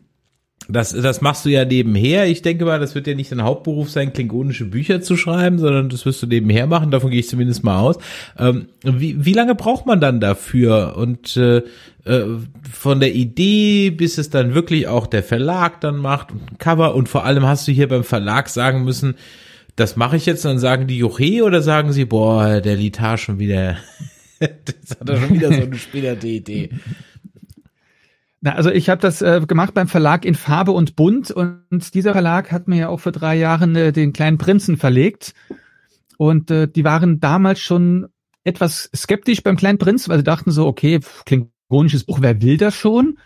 das, 0.69 0.93
das 0.93 1.21
machst 1.21 1.45
du 1.45 1.49
ja 1.49 1.65
nebenher. 1.65 2.27
Ich 2.27 2.43
denke 2.43 2.65
mal, 2.65 2.79
das 2.79 2.95
wird 2.95 3.07
ja 3.07 3.15
nicht 3.15 3.33
dein 3.33 3.43
Hauptberuf 3.43 3.91
sein, 3.91 4.13
klingonische 4.13 4.65
Bücher 4.65 5.01
zu 5.01 5.17
schreiben, 5.17 5.59
sondern 5.59 5.89
das 5.89 6.07
wirst 6.07 6.23
du 6.23 6.27
nebenher 6.27 6.67
machen. 6.67 6.91
Davon 6.91 7.11
gehe 7.11 7.21
ich 7.21 7.29
zumindest 7.29 7.65
mal 7.65 7.81
aus. 7.81 7.99
Ähm, 8.39 8.67
wie, 8.85 9.25
wie 9.25 9.33
lange 9.33 9.55
braucht 9.55 9.87
man 9.87 10.01
dann 10.01 10.21
dafür? 10.21 10.95
Und 10.97 11.37
äh, 11.37 11.63
äh, 12.05 12.25
von 12.71 13.01
der 13.01 13.15
Idee, 13.15 13.91
bis 13.91 14.19
es 14.19 14.31
dann 14.31 14.55
wirklich 14.55 14.89
auch 14.89 15.07
der 15.07 15.23
Verlag 15.23 15.81
dann 15.81 15.97
macht 15.97 16.33
und 16.33 16.53
ein 16.53 16.59
Cover. 16.59 16.95
Und 16.95 17.09
vor 17.09 17.25
allem 17.25 17.47
hast 17.47 17.67
du 17.67 17.73
hier 17.73 17.89
beim 17.89 18.05
Verlag 18.05 18.49
sagen 18.49 18.85
müssen, 18.85 19.15
das 19.77 19.97
mache 19.97 20.17
ich 20.17 20.27
jetzt, 20.27 20.45
dann 20.45 20.59
sagen 20.59 20.87
die 20.87 20.99
Juche 20.99 21.45
oder 21.45 21.63
sagen 21.63 21.93
sie, 21.93 22.05
boah, 22.05 22.61
der 22.61 22.77
Litar 22.77 23.19
schon 23.19 23.39
wieder, 23.39 23.77
das 24.39 24.99
hat 24.99 25.09
er 25.09 25.17
schon 25.21 25.35
wieder 25.35 25.53
so 25.53 25.63
eine 25.63 25.77
späterte 25.79 26.29
Idee. 26.29 26.71
Na, 28.45 28.57
also 28.57 28.71
ich 28.71 28.91
habe 28.91 29.01
das 29.01 29.23
äh, 29.23 29.41
gemacht 29.47 29.73
beim 29.73 29.87
Verlag 29.87 30.25
in 30.25 30.35
Farbe 30.35 30.73
und 30.73 30.97
Bunt 30.97 31.31
und 31.31 31.95
dieser 31.95 32.13
Verlag 32.13 32.51
hat 32.51 32.67
mir 32.67 32.77
ja 32.77 32.89
auch 32.89 32.99
vor 32.99 33.13
drei 33.13 33.37
Jahren 33.37 33.77
äh, 33.77 33.93
den 33.93 34.13
kleinen 34.13 34.37
Prinzen 34.37 34.77
verlegt 34.77 35.33
und 36.19 36.51
äh, 36.51 36.67
die 36.67 36.83
waren 36.83 37.21
damals 37.21 37.61
schon 37.61 38.09
etwas 38.43 38.91
skeptisch 38.95 39.45
beim 39.45 39.57
kleinen 39.57 39.79
Prinz, 39.79 40.09
weil 40.09 40.19
sie 40.19 40.25
dachten 40.25 40.51
so, 40.51 40.67
okay, 40.67 40.99
klingonisches 41.25 42.03
Buch, 42.03 42.19
wer 42.21 42.43
will 42.43 42.57
das 42.57 42.75
schon? 42.75 43.17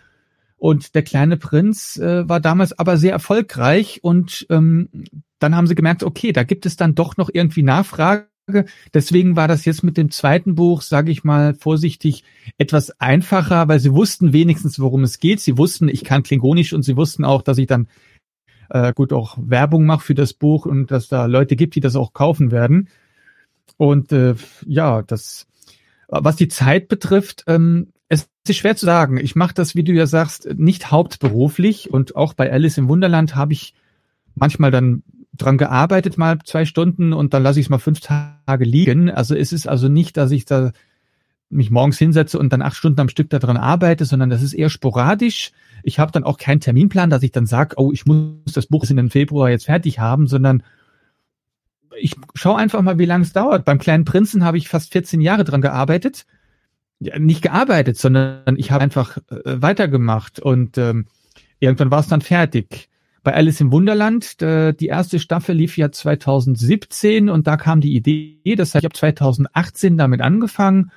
Und 0.55 0.93
der 0.93 1.01
kleine 1.01 1.37
Prinz 1.37 1.97
äh, 1.97 2.29
war 2.29 2.39
damals 2.39 2.77
aber 2.77 2.97
sehr 2.97 3.13
erfolgreich 3.13 4.03
und 4.03 4.45
ähm, 4.51 4.89
dann 5.39 5.55
haben 5.55 5.65
sie 5.65 5.75
gemerkt, 5.75 6.03
okay, 6.03 6.31
da 6.31 6.43
gibt 6.43 6.67
es 6.67 6.77
dann 6.77 6.93
doch 6.93 7.17
noch 7.17 7.31
irgendwie 7.33 7.63
Nachfrage. 7.63 8.27
Deswegen 8.93 9.35
war 9.35 9.47
das 9.47 9.65
jetzt 9.65 9.83
mit 9.83 9.97
dem 9.97 10.09
zweiten 10.09 10.55
Buch, 10.55 10.81
sage 10.81 11.11
ich 11.11 11.23
mal 11.23 11.53
vorsichtig, 11.53 12.23
etwas 12.57 12.99
einfacher, 12.99 13.67
weil 13.67 13.79
sie 13.79 13.93
wussten 13.93 14.31
wenigstens, 14.31 14.79
worum 14.79 15.03
es 15.03 15.19
geht. 15.19 15.41
Sie 15.41 15.57
wussten, 15.57 15.89
ich 15.89 16.03
kann 16.03 16.23
Klingonisch 16.23 16.73
und 16.73 16.83
sie 16.83 16.95
wussten 16.95 17.25
auch, 17.25 17.41
dass 17.41 17.57
ich 17.57 17.67
dann 17.67 17.87
äh, 18.69 18.93
gut 18.93 19.11
auch 19.11 19.37
Werbung 19.39 19.85
mache 19.85 20.05
für 20.05 20.15
das 20.15 20.33
Buch 20.33 20.65
und 20.65 20.91
dass 20.91 21.07
da 21.09 21.25
Leute 21.25 21.55
gibt, 21.55 21.75
die 21.75 21.81
das 21.81 21.95
auch 21.95 22.13
kaufen 22.13 22.51
werden. 22.51 22.89
Und 23.75 24.11
äh, 24.11 24.35
ja, 24.65 25.01
das, 25.01 25.47
was 26.07 26.37
die 26.37 26.47
Zeit 26.47 26.87
betrifft, 26.87 27.43
ähm, 27.47 27.87
es 28.09 28.29
ist 28.47 28.57
schwer 28.57 28.77
zu 28.77 28.85
sagen. 28.85 29.17
Ich 29.17 29.35
mache 29.35 29.53
das, 29.53 29.75
wie 29.75 29.83
du 29.83 29.91
ja 29.91 30.07
sagst, 30.07 30.47
nicht 30.55 30.89
hauptberuflich 30.91 31.91
und 31.91 32.15
auch 32.15 32.33
bei 32.33 32.51
Alice 32.51 32.77
im 32.77 32.87
Wunderland 32.87 33.35
habe 33.35 33.53
ich 33.53 33.73
manchmal 34.35 34.71
dann 34.71 35.03
dran 35.37 35.57
gearbeitet, 35.57 36.17
mal 36.17 36.39
zwei 36.43 36.65
Stunden 36.65 37.13
und 37.13 37.33
dann 37.33 37.43
lasse 37.43 37.59
ich 37.59 37.67
es 37.67 37.69
mal 37.69 37.77
fünf 37.77 37.99
Tage 37.99 38.65
liegen. 38.65 39.09
Also 39.09 39.35
es 39.35 39.53
ist 39.53 39.67
also 39.67 39.87
nicht, 39.87 40.17
dass 40.17 40.31
ich 40.31 40.45
da 40.45 40.71
mich 41.49 41.71
morgens 41.71 41.97
hinsetze 41.97 42.39
und 42.39 42.51
dann 42.51 42.61
acht 42.61 42.75
Stunden 42.75 42.99
am 42.99 43.09
Stück 43.09 43.29
daran 43.29 43.57
arbeite, 43.57 44.05
sondern 44.05 44.29
das 44.29 44.41
ist 44.41 44.53
eher 44.53 44.69
sporadisch. 44.69 45.51
Ich 45.83 45.99
habe 45.99 46.11
dann 46.11 46.23
auch 46.23 46.37
keinen 46.37 46.59
Terminplan, 46.59 47.09
dass 47.09 47.23
ich 47.23 47.31
dann 47.31 47.45
sage, 47.45 47.75
oh, 47.77 47.91
ich 47.93 48.05
muss 48.05 48.53
das 48.53 48.67
Buch 48.67 48.83
in 48.89 48.97
den 48.97 49.09
Februar 49.09 49.49
jetzt 49.49 49.65
fertig 49.65 49.99
haben, 49.99 50.27
sondern 50.27 50.63
ich 51.99 52.15
schaue 52.35 52.57
einfach 52.57 52.81
mal, 52.81 52.99
wie 52.99 53.05
lange 53.05 53.23
es 53.23 53.33
dauert. 53.33 53.65
Beim 53.65 53.79
kleinen 53.79 54.05
Prinzen 54.05 54.43
habe 54.43 54.57
ich 54.57 54.67
fast 54.67 54.91
14 54.91 55.21
Jahre 55.21 55.43
dran 55.43 55.61
gearbeitet. 55.61 56.25
Ja, 56.99 57.17
nicht 57.17 57.41
gearbeitet, 57.41 57.97
sondern 57.97 58.57
ich 58.57 58.71
habe 58.71 58.83
einfach 58.83 59.17
äh, 59.29 59.61
weitergemacht 59.61 60.39
und 60.39 60.77
ähm, 60.77 61.05
irgendwann 61.59 61.91
war 61.91 61.99
es 61.99 62.07
dann 62.07 62.21
fertig. 62.21 62.89
Bei 63.27 63.33
Alice 63.33 63.59
im 63.59 63.73
Wunderland, 63.73 64.41
äh, 64.41 64.71
die 64.71 64.85
erste 64.85 65.19
Staffel 65.19 65.53
lief 65.53 65.75
ja 65.75 65.91
2017 65.91 67.27
und 67.27 67.45
da 67.45 67.57
kam 67.57 67.81
die 67.81 67.93
Idee, 67.93 68.55
das 68.55 68.73
heißt, 68.73 68.83
ich 68.83 68.85
habe 68.85 68.95
2018 68.95 69.97
damit 69.97 70.21
angefangen 70.21 70.91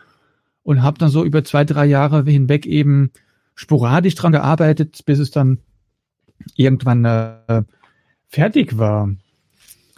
und 0.62 0.80
habe 0.80 0.96
dann 0.98 1.08
so 1.08 1.24
über 1.24 1.42
zwei, 1.42 1.64
drei 1.64 1.86
Jahre 1.86 2.22
hinweg 2.22 2.66
eben 2.66 3.10
sporadisch 3.56 4.14
dran 4.14 4.30
gearbeitet, 4.30 5.00
bis 5.06 5.18
es 5.18 5.32
dann 5.32 5.58
irgendwann 6.54 7.04
äh, 7.04 7.64
fertig 8.28 8.78
war. 8.78 9.10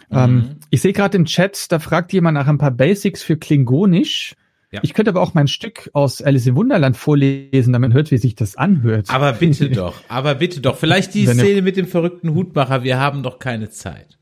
Ähm, 0.09 0.55
ich 0.71 0.81
sehe 0.81 0.93
gerade 0.93 1.15
im 1.19 1.25
Chat, 1.25 1.71
da 1.71 1.77
fragt 1.77 2.13
jemand 2.13 2.33
nach 2.33 2.47
ein 2.47 2.57
paar 2.57 2.71
Basics 2.71 3.21
für 3.21 3.37
Klingonisch. 3.37 4.33
Ja. 4.73 4.79
Ich 4.81 4.95
könnte 4.95 5.11
aber 5.11 5.21
auch 5.21 5.35
mein 5.35 5.47
Stück 5.47 5.91
aus 5.93 6.19
Alice 6.19 6.47
im 6.47 6.55
Wunderland 6.55 6.97
vorlesen, 6.97 7.73
damit 7.73 7.89
man 7.89 7.93
hört, 7.93 8.09
wie 8.09 8.17
sich 8.17 8.33
das 8.33 8.55
anhört. 8.55 9.11
Aber 9.11 9.33
bitte 9.33 9.69
doch, 9.69 10.01
aber 10.07 10.33
bitte 10.33 10.61
doch. 10.61 10.77
Vielleicht 10.77 11.13
die 11.13 11.27
Wenn 11.27 11.37
Szene 11.37 11.61
mit 11.61 11.77
dem 11.77 11.85
verrückten 11.85 12.33
Hutmacher, 12.33 12.83
wir 12.83 12.99
haben 12.99 13.21
doch 13.21 13.37
keine 13.37 13.69
Zeit. 13.69 14.17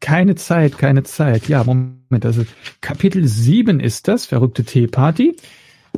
Keine 0.00 0.34
Zeit, 0.34 0.78
keine 0.78 1.04
Zeit. 1.04 1.46
Ja, 1.46 1.62
Moment, 1.62 2.26
also 2.26 2.44
Kapitel 2.80 3.24
7 3.24 3.78
ist 3.78 4.08
das, 4.08 4.26
verrückte 4.26 4.64
Teeparty. 4.64 5.36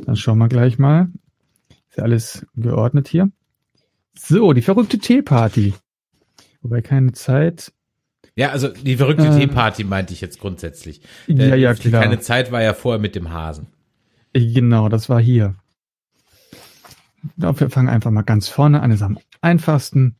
Dann 0.05 0.15
schauen 0.15 0.37
wir 0.37 0.47
gleich 0.47 0.77
mal. 0.77 1.07
Ist 1.89 1.97
ja 1.97 2.03
alles 2.03 2.45
geordnet 2.55 3.07
hier. 3.07 3.31
So, 4.13 4.53
die 4.53 4.61
verrückte 4.61 4.99
Teeparty. 4.99 5.73
Wobei 6.61 6.81
keine 6.81 7.13
Zeit. 7.13 7.73
Ja, 8.35 8.49
also 8.49 8.69
die 8.69 8.97
verrückte 8.97 9.27
äh, 9.27 9.39
Teeparty 9.39 9.83
meinte 9.83 10.13
ich 10.13 10.21
jetzt 10.21 10.39
grundsätzlich. 10.39 11.01
Ja, 11.27 11.53
äh, 11.53 11.59
ja, 11.59 11.73
klar. 11.73 12.01
Keine 12.01 12.19
Zeit 12.19 12.51
war 12.51 12.61
ja 12.61 12.73
vorher 12.73 12.99
mit 12.99 13.15
dem 13.15 13.31
Hasen. 13.31 13.67
Genau, 14.33 14.89
das 14.89 15.09
war 15.09 15.21
hier. 15.21 15.55
Wir 17.35 17.69
fangen 17.69 17.89
einfach 17.89 18.11
mal 18.11 18.23
ganz 18.23 18.47
vorne 18.47 18.81
an. 18.81 18.91
ist 18.91 19.03
am 19.03 19.19
einfachsten. 19.41 20.15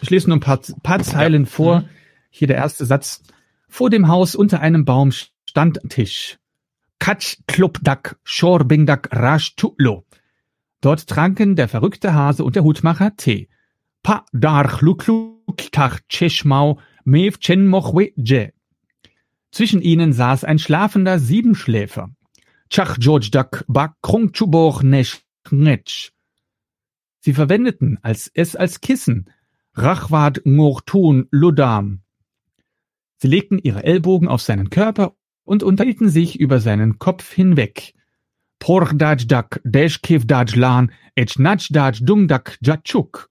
Ich 0.00 0.10
lese 0.10 0.28
nur 0.28 0.38
ein 0.38 0.40
paar, 0.40 0.60
paar 0.82 1.00
Zeilen 1.02 1.44
ja. 1.44 1.50
vor. 1.50 1.84
Hier 2.30 2.48
der 2.48 2.56
erste 2.56 2.86
Satz. 2.86 3.22
Vor 3.68 3.90
dem 3.90 4.08
Haus 4.08 4.34
unter 4.34 4.60
einem 4.60 4.84
Baum 4.84 5.12
stand 5.12 5.80
Tisch. 5.90 6.38
Katsch 6.98 7.36
klubdak 7.46 8.18
schorbingdak 8.24 9.10
rasch 9.12 9.54
tutlo. 9.56 10.04
Dort 10.80 11.06
tranken 11.06 11.54
der 11.54 11.68
verrückte 11.68 12.14
Hase 12.14 12.44
und 12.44 12.56
der 12.56 12.64
Hutmacher 12.64 13.16
Tee. 13.16 13.48
Pa 14.02 14.24
dar 14.32 14.80
tach 15.72 16.00
cheshmau 16.08 16.78
mev 17.08 17.38
chen 17.40 17.66
mochwe 17.66 18.12
je. 18.16 18.52
Zwischen 19.50 19.80
ihnen 19.80 20.12
saß 20.12 20.44
ein 20.44 20.58
schlafender 20.58 21.18
Siebenschläfer. 21.18 22.10
Chach 22.70 22.98
George 22.98 23.30
Duck 23.32 23.64
bak 23.66 23.94
krung 24.02 24.32
chuboch 24.32 24.82
nesh 24.82 25.22
netsch. 25.50 26.12
Sie 27.20 27.32
verwendeten 27.32 27.98
als 28.02 28.30
es 28.34 28.54
als 28.54 28.80
Kissen 28.80 29.30
Rachwad 29.72 30.42
Ngortun 30.44 31.28
Ludam. 31.30 32.02
Sie 33.16 33.28
legten 33.28 33.58
ihre 33.58 33.84
Ellbogen 33.84 34.28
auf 34.28 34.42
seinen 34.42 34.68
Körper 34.68 35.16
und 35.44 35.62
unterhielten 35.62 36.10
sich 36.10 36.38
über 36.38 36.60
seinen 36.60 36.98
Kopf 36.98 37.32
hinweg. 37.32 37.94
Pordaj 38.58 39.26
dak 39.26 39.60
deshkiv 39.64 40.26
daj 40.26 40.54
lan 40.56 40.92
etchnach 41.14 41.66
daj 41.70 42.00
dung 42.02 42.28
dak 42.28 42.58
jatschuk. 42.60 43.30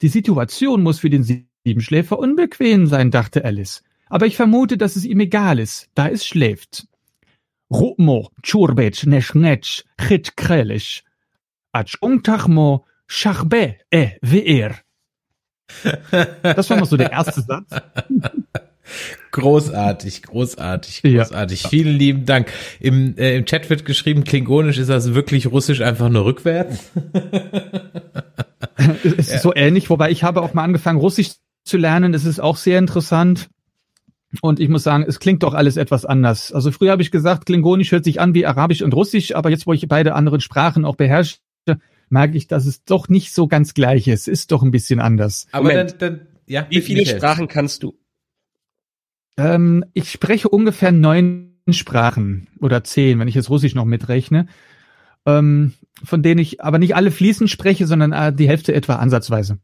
Die 0.00 0.08
Situation 0.08 0.82
muss 0.82 1.00
für 1.00 1.10
den 1.10 1.24
Siebenschläfer 1.66 2.16
unbequem 2.20 2.86
sein, 2.86 3.10
dachte 3.10 3.44
Alice. 3.44 3.82
Aber 4.08 4.26
ich 4.26 4.36
vermute, 4.36 4.78
dass 4.78 4.94
es 4.94 5.04
ihm 5.04 5.18
egal 5.18 5.58
ist, 5.58 5.88
da 5.96 6.08
es 6.08 6.24
schläft. 6.24 6.86
Rumo, 7.68 8.30
churbech, 8.44 9.04
neschnetsch, 9.04 9.82
chit 10.00 10.36
krelisch. 10.36 11.02
Ach 11.72 11.84
untachmo, 12.00 12.86
schachbe, 13.08 13.74
e, 13.90 14.10
veer. 14.22 14.76
Das 16.42 16.70
war 16.70 16.76
mal 16.76 16.86
so 16.86 16.96
der 16.96 17.10
erste 17.10 17.42
Satz. 17.42 17.68
Großartig, 19.32 20.22
großartig, 20.22 21.02
großartig. 21.02 21.62
Ja. 21.64 21.68
Vielen 21.68 21.98
lieben 21.98 22.26
Dank. 22.26 22.52
Im, 22.78 23.18
äh, 23.18 23.36
Im 23.36 23.44
Chat 23.44 23.68
wird 23.70 23.84
geschrieben, 23.84 24.22
klingonisch 24.22 24.78
ist 24.78 24.88
das 24.88 25.14
wirklich 25.14 25.48
russisch 25.48 25.80
einfach 25.80 26.10
nur 26.10 26.26
rückwärts. 26.26 26.92
es 29.02 29.14
ist 29.14 29.32
ja. 29.32 29.38
so 29.40 29.52
ähnlich, 29.52 29.90
wobei 29.90 30.12
ich 30.12 30.22
habe 30.22 30.42
auch 30.42 30.54
mal 30.54 30.62
angefangen, 30.62 31.00
russisch 31.00 31.32
zu 31.66 31.76
lernen. 31.76 32.14
Es 32.14 32.24
ist 32.24 32.40
auch 32.40 32.56
sehr 32.56 32.78
interessant. 32.78 33.48
Und 34.42 34.60
ich 34.60 34.68
muss 34.68 34.82
sagen, 34.82 35.04
es 35.06 35.20
klingt 35.20 35.42
doch 35.42 35.54
alles 35.54 35.76
etwas 35.76 36.04
anders. 36.04 36.52
Also 36.52 36.70
früher 36.70 36.92
habe 36.92 37.02
ich 37.02 37.10
gesagt, 37.10 37.46
Klingonisch 37.46 37.92
hört 37.92 38.04
sich 38.04 38.20
an 38.20 38.34
wie 38.34 38.46
Arabisch 38.46 38.82
und 38.82 38.94
Russisch, 38.94 39.34
aber 39.34 39.50
jetzt, 39.50 39.66
wo 39.66 39.72
ich 39.72 39.86
beide 39.88 40.14
anderen 40.14 40.40
Sprachen 40.40 40.84
auch 40.84 40.96
beherrsche, 40.96 41.36
merke 42.08 42.36
ich, 42.36 42.46
dass 42.46 42.66
es 42.66 42.84
doch 42.84 43.08
nicht 43.08 43.32
so 43.32 43.46
ganz 43.46 43.74
gleich 43.74 44.08
ist. 44.08 44.22
Es 44.22 44.28
ist 44.28 44.52
doch 44.52 44.62
ein 44.62 44.70
bisschen 44.70 45.00
anders. 45.00 45.46
Aber 45.52 45.72
dann, 45.72 45.92
dann, 45.98 46.20
ja, 46.46 46.66
wie 46.70 46.80
viele 46.80 47.06
Sprachen 47.06 47.48
kannst 47.48 47.82
du? 47.82 47.98
Ähm, 49.36 49.84
ich 49.92 50.10
spreche 50.10 50.48
ungefähr 50.48 50.92
neun 50.92 51.58
Sprachen 51.70 52.48
oder 52.60 52.84
zehn, 52.84 53.18
wenn 53.18 53.28
ich 53.28 53.34
jetzt 53.34 53.50
Russisch 53.50 53.74
noch 53.74 53.84
mitrechne. 53.84 54.46
Ähm, 55.24 55.74
von 56.04 56.22
denen 56.22 56.38
ich 56.38 56.62
aber 56.62 56.78
nicht 56.78 56.94
alle 56.94 57.10
fließend 57.10 57.50
spreche, 57.50 57.86
sondern 57.86 58.12
äh, 58.12 58.32
die 58.32 58.48
Hälfte 58.48 58.74
etwa 58.74 58.96
ansatzweise. 58.96 59.58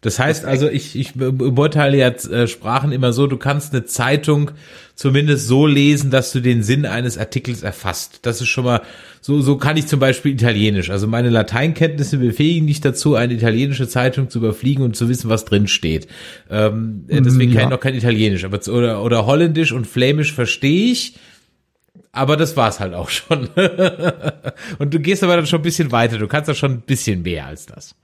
Das 0.00 0.18
heißt 0.18 0.46
also, 0.46 0.68
ich, 0.68 0.98
ich 0.98 1.12
beurteile 1.14 1.96
jetzt 1.96 2.30
äh, 2.30 2.48
Sprachen 2.48 2.90
immer 2.90 3.12
so, 3.12 3.26
du 3.26 3.36
kannst 3.36 3.74
eine 3.74 3.84
Zeitung 3.84 4.52
zumindest 4.94 5.46
so 5.46 5.66
lesen, 5.66 6.10
dass 6.10 6.32
du 6.32 6.40
den 6.40 6.62
Sinn 6.62 6.86
eines 6.86 7.18
Artikels 7.18 7.62
erfasst. 7.62 8.20
Das 8.22 8.40
ist 8.40 8.48
schon 8.48 8.64
mal, 8.64 8.80
so, 9.20 9.42
so 9.42 9.58
kann 9.58 9.76
ich 9.76 9.86
zum 9.86 10.00
Beispiel 10.00 10.32
Italienisch. 10.32 10.90
Also 10.90 11.06
meine 11.06 11.28
Lateinkenntnisse 11.28 12.16
befähigen 12.16 12.66
dich 12.66 12.80
dazu, 12.80 13.14
eine 13.14 13.34
italienische 13.34 13.88
Zeitung 13.88 14.30
zu 14.30 14.38
überfliegen 14.38 14.82
und 14.84 14.96
zu 14.96 15.08
wissen, 15.08 15.28
was 15.28 15.44
drin 15.44 15.68
steht. 15.68 16.08
Ähm, 16.50 17.04
äh, 17.08 17.20
deswegen 17.20 17.52
ja. 17.52 17.60
kann 17.60 17.68
ich 17.68 17.74
noch 17.74 17.80
kein 17.80 17.94
Italienisch. 17.94 18.44
Aber, 18.44 18.58
oder, 18.72 19.02
oder 19.02 19.26
Holländisch 19.26 19.72
und 19.72 19.86
Flämisch 19.86 20.32
verstehe 20.32 20.92
ich. 20.92 21.16
Aber 22.12 22.36
das 22.36 22.56
war's 22.56 22.80
halt 22.80 22.94
auch 22.94 23.10
schon. 23.10 23.48
und 24.78 24.94
du 24.94 24.98
gehst 24.98 25.22
aber 25.22 25.36
dann 25.36 25.46
schon 25.46 25.60
ein 25.60 25.64
bisschen 25.64 25.92
weiter. 25.92 26.18
Du 26.18 26.26
kannst 26.26 26.48
ja 26.48 26.54
schon 26.54 26.72
ein 26.72 26.80
bisschen 26.80 27.22
mehr 27.22 27.46
als 27.46 27.66
das. 27.66 27.94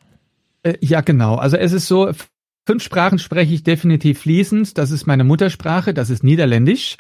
Äh, 0.67 0.79
ja, 0.81 1.01
genau. 1.01 1.37
Also 1.37 1.57
es 1.57 1.73
ist 1.73 1.87
so, 1.87 2.11
fünf 2.67 2.83
Sprachen 2.83 3.19
spreche 3.19 3.55
ich 3.55 3.63
definitiv 3.63 4.21
fließend. 4.21 4.77
Das 4.77 4.91
ist 4.91 5.07
meine 5.07 5.23
Muttersprache, 5.23 5.95
das 5.95 6.11
ist 6.11 6.25
Niederländisch. 6.25 6.97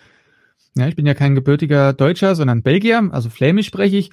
Ja, 0.76 0.86
ich 0.86 0.94
bin 0.94 1.06
ja 1.06 1.14
kein 1.14 1.34
gebürtiger 1.34 1.93
Deutscher, 1.93 2.34
sondern 2.34 2.62
Belgier, 2.62 3.09
also 3.10 3.28
Flämisch 3.28 3.66
spreche 3.66 3.97
ich. 3.97 4.10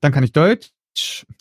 Dann 0.00 0.12
kann 0.12 0.24
ich 0.24 0.32
Deutsch, 0.32 0.70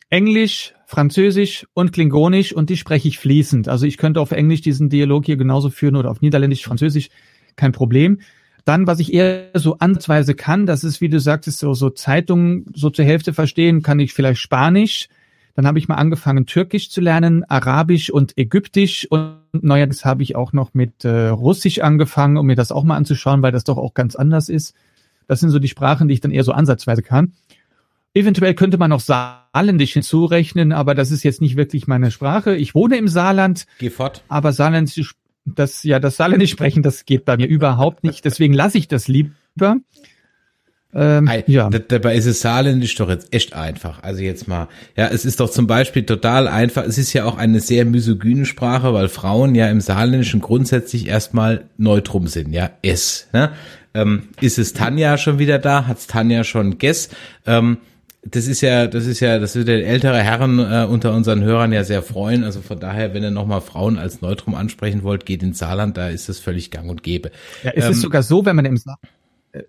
Englisch, 0.10 0.74
Französisch 0.88 1.66
und 1.74 1.94
Klingonisch 1.94 2.52
und 2.52 2.70
die 2.70 2.78
spreche 2.78 3.08
ich 3.08 3.20
fließend. 3.20 3.70
Also 3.70 3.86
ich 3.86 3.98
könnte 3.98 4.20
auf 4.20 4.32
Englisch 4.32 4.62
diesen 4.62 4.90
Dialog 4.90 5.26
hier 5.26 5.38
genauso 5.38 5.70
führen 5.70 5.96
oder 5.96 6.12
auf 6.12 6.22
Niederländisch, 6.22 6.64
Französisch, 6.64 7.10
kein 7.56 7.72
Problem. 7.72 8.20
Dann, 8.66 8.88
was 8.88 9.00
ich 9.00 9.14
eher 9.14 9.52
so 9.54 9.78
ansatzweise 9.78 10.34
kann, 10.34 10.66
das 10.66 10.84
ist, 10.84 11.00
wie 11.00 11.10
du 11.10 11.20
sagtest, 11.20 11.60
so, 11.60 11.74
so 11.74 11.92
Zeitungen 11.92 12.66
so 12.74 12.90
zur 12.90 13.06
Hälfte 13.06 13.34
verstehen, 13.34 13.84
kann 13.84 14.00
ich 14.00 14.14
vielleicht 14.14 14.42
Spanisch, 14.42 15.08
dann 15.56 15.66
habe 15.66 15.80
ich 15.80 15.88
mal 15.88 15.96
angefangen, 15.96 16.46
Türkisch 16.46 16.92
zu 16.92 17.00
lernen, 17.00 17.46
Arabisch 17.46 18.10
und 18.10 18.38
Ägyptisch 18.38 19.08
und 19.10 19.38
neuerdings 19.54 20.04
habe 20.04 20.22
ich 20.22 20.36
auch 20.36 20.52
noch 20.52 20.74
mit 20.74 21.06
äh, 21.06 21.28
Russisch 21.30 21.80
angefangen, 21.80 22.38
um 22.38 22.46
mir 22.46 22.58
das 22.58 22.74
auch 22.74 22.84
mal 22.84 22.98
anzuschauen, 22.98 23.42
weil 23.42 23.54
das 23.54 23.64
doch 23.64 23.78
auch 23.78 23.94
ganz 23.94 24.16
anders 24.16 24.50
ist. 24.50 24.76
Das 25.28 25.40
sind 25.40 25.50
so 25.50 25.60
die 25.60 25.70
Sprachen, 25.70 26.10
die 26.10 26.14
ich 26.14 26.22
dann 26.22 26.32
eher 26.32 26.44
so 26.44 26.52
ansatzweise 26.52 27.02
kann. 27.02 27.34
Eventuell 28.14 28.54
könnte 28.54 28.78
man 28.78 28.90
noch 28.90 29.00
Saarländisch 29.00 29.94
hinzurechnen, 29.94 30.74
aber 30.74 30.94
das 30.94 31.12
ist 31.12 31.24
jetzt 31.24 31.42
nicht 31.42 31.56
wirklich 31.56 31.88
meine 31.88 32.12
Sprache. 32.12 32.56
Ich 32.56 32.76
wohne 32.76 32.98
im 32.98 33.08
Saarland. 33.08 33.66
Geh 33.80 33.90
fort. 33.90 34.24
Aber 34.28 34.52
Saarländisch, 34.52 35.16
das, 35.46 35.84
ja, 35.84 36.00
das 36.00 36.18
Saarländisch 36.18 36.52
sprechen, 36.52 36.84
das 36.84 37.06
geht 37.06 37.24
bei 37.24 37.38
mir 37.38 37.48
überhaupt 37.48 38.04
nicht. 38.04 38.26
Deswegen 38.26 38.54
lasse 38.54 38.78
ich 38.78 38.90
das 38.90 39.08
lieber. 39.08 39.78
Ähm, 40.96 41.30
ja. 41.48 41.70
Dabei 41.70 42.16
ist 42.16 42.26
es 42.26 42.40
saarländisch 42.40 42.96
doch 42.96 43.10
jetzt 43.10 43.34
echt 43.34 43.54
einfach. 43.54 44.02
Also 44.02 44.22
jetzt 44.22 44.48
mal, 44.48 44.70
ja, 44.96 45.08
es 45.08 45.26
ist 45.26 45.42
doch 45.42 45.50
zum 45.50 45.68
Beispiel 45.68 46.06
total 46.06 46.48
einfach. 46.48 46.84
Es 46.84 46.98
ist 46.98 47.12
ja 47.12 47.26
auch 47.26 47.38
eine 47.38 47.60
sehr 47.60 47.84
misogyne 47.84 48.46
Sprache, 48.46 48.94
weil 48.94 49.10
Frauen 49.10 49.56
ja 49.56 49.70
im 49.70 49.82
Saarländischen 49.82 50.40
grundsätzlich 50.40 51.08
erstmal 51.08 51.66
neutrum 51.78 52.28
sind, 52.28 52.54
ja, 52.54 52.70
es. 52.82 53.28
Ne? 53.34 53.52
Ähm, 53.94 54.30
ist 54.40 54.58
es 54.58 54.72
Tanja 54.72 55.18
schon 55.18 55.38
wieder 55.38 55.60
da? 55.60 55.86
Hat's 55.86 56.08
Tanja 56.08 56.46
schon 56.46 56.78
guess? 56.78 57.10
Ähm, 57.46 57.78
das 58.24 58.48
ist 58.48 58.62
ja, 58.62 58.88
das 58.88 59.06
ist 59.06 59.20
ja, 59.20 59.38
das 59.38 59.56
wird 59.56 59.68
der 59.68 59.86
ältere 59.86 60.18
Herren 60.18 60.60
äh, 60.60 60.88
unter 60.90 61.14
unseren 61.14 61.44
Hörern 61.44 61.72
ja 61.74 61.84
sehr 61.84 62.02
freuen. 62.02 62.44
Also 62.44 62.62
von 62.62 62.80
daher, 62.80 63.14
wenn 63.14 63.22
ihr 63.22 63.32
nochmal 63.32 63.62
Frauen 63.62 64.00
als 64.00 64.22
Neutrum 64.22 64.56
ansprechen 64.56 65.04
wollt, 65.04 65.26
geht 65.26 65.44
ins 65.44 65.60
Saarland, 65.60 65.98
da 65.98 66.08
ist 66.08 66.28
das 66.28 66.40
völlig 66.40 66.72
gang 66.72 66.90
und 66.90 67.04
gäbe. 67.04 67.32
Ja, 67.64 67.72
ist 67.72 67.86
ähm, 67.86 67.92
es 67.92 68.02
sogar 68.02 68.24
so, 68.24 68.46
wenn 68.46 68.56
man 68.56 68.66
im 68.66 68.78
Saarland 68.78 69.02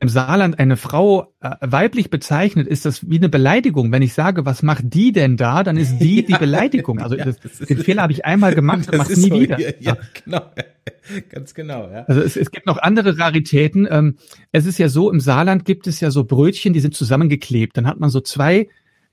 im 0.00 0.08
Saarland 0.08 0.58
eine 0.58 0.76
Frau 0.76 1.34
äh, 1.40 1.50
weiblich 1.60 2.10
bezeichnet, 2.10 2.66
ist 2.66 2.84
das 2.84 3.08
wie 3.08 3.18
eine 3.18 3.28
Beleidigung. 3.28 3.92
Wenn 3.92 4.02
ich 4.02 4.14
sage, 4.14 4.44
was 4.44 4.62
macht 4.62 4.82
die 4.84 5.12
denn 5.12 5.36
da, 5.36 5.62
dann 5.62 5.76
ist 5.76 5.98
die 5.98 6.24
die 6.26 6.34
Beleidigung. 6.34 7.00
Also 7.00 7.16
ja, 7.16 7.24
das, 7.24 7.38
den 7.40 7.78
Fehler 7.78 8.02
habe 8.02 8.12
ich 8.12 8.24
einmal 8.24 8.54
gemacht 8.54 8.88
und 8.92 8.98
mach's 8.98 9.16
nie 9.16 9.28
so, 9.28 9.40
wieder. 9.40 9.60
Ja, 9.60 9.70
ja, 9.80 9.96
genau. 10.24 10.40
Ganz 11.30 11.54
genau, 11.54 11.88
ja. 11.90 12.04
Also 12.04 12.20
es, 12.20 12.36
es 12.36 12.50
gibt 12.50 12.66
noch 12.66 12.78
andere 12.78 13.18
Raritäten. 13.18 13.86
Ähm, 13.90 14.16
es 14.52 14.66
ist 14.66 14.78
ja 14.78 14.88
so, 14.88 15.10
im 15.10 15.20
Saarland 15.20 15.64
gibt 15.64 15.86
es 15.86 16.00
ja 16.00 16.10
so 16.10 16.24
Brötchen, 16.24 16.72
die 16.72 16.80
sind 16.80 16.94
zusammengeklebt. 16.94 17.76
Dann 17.76 17.86
hat 17.86 18.00
man 18.00 18.10
so 18.10 18.20
zwei, 18.20 18.68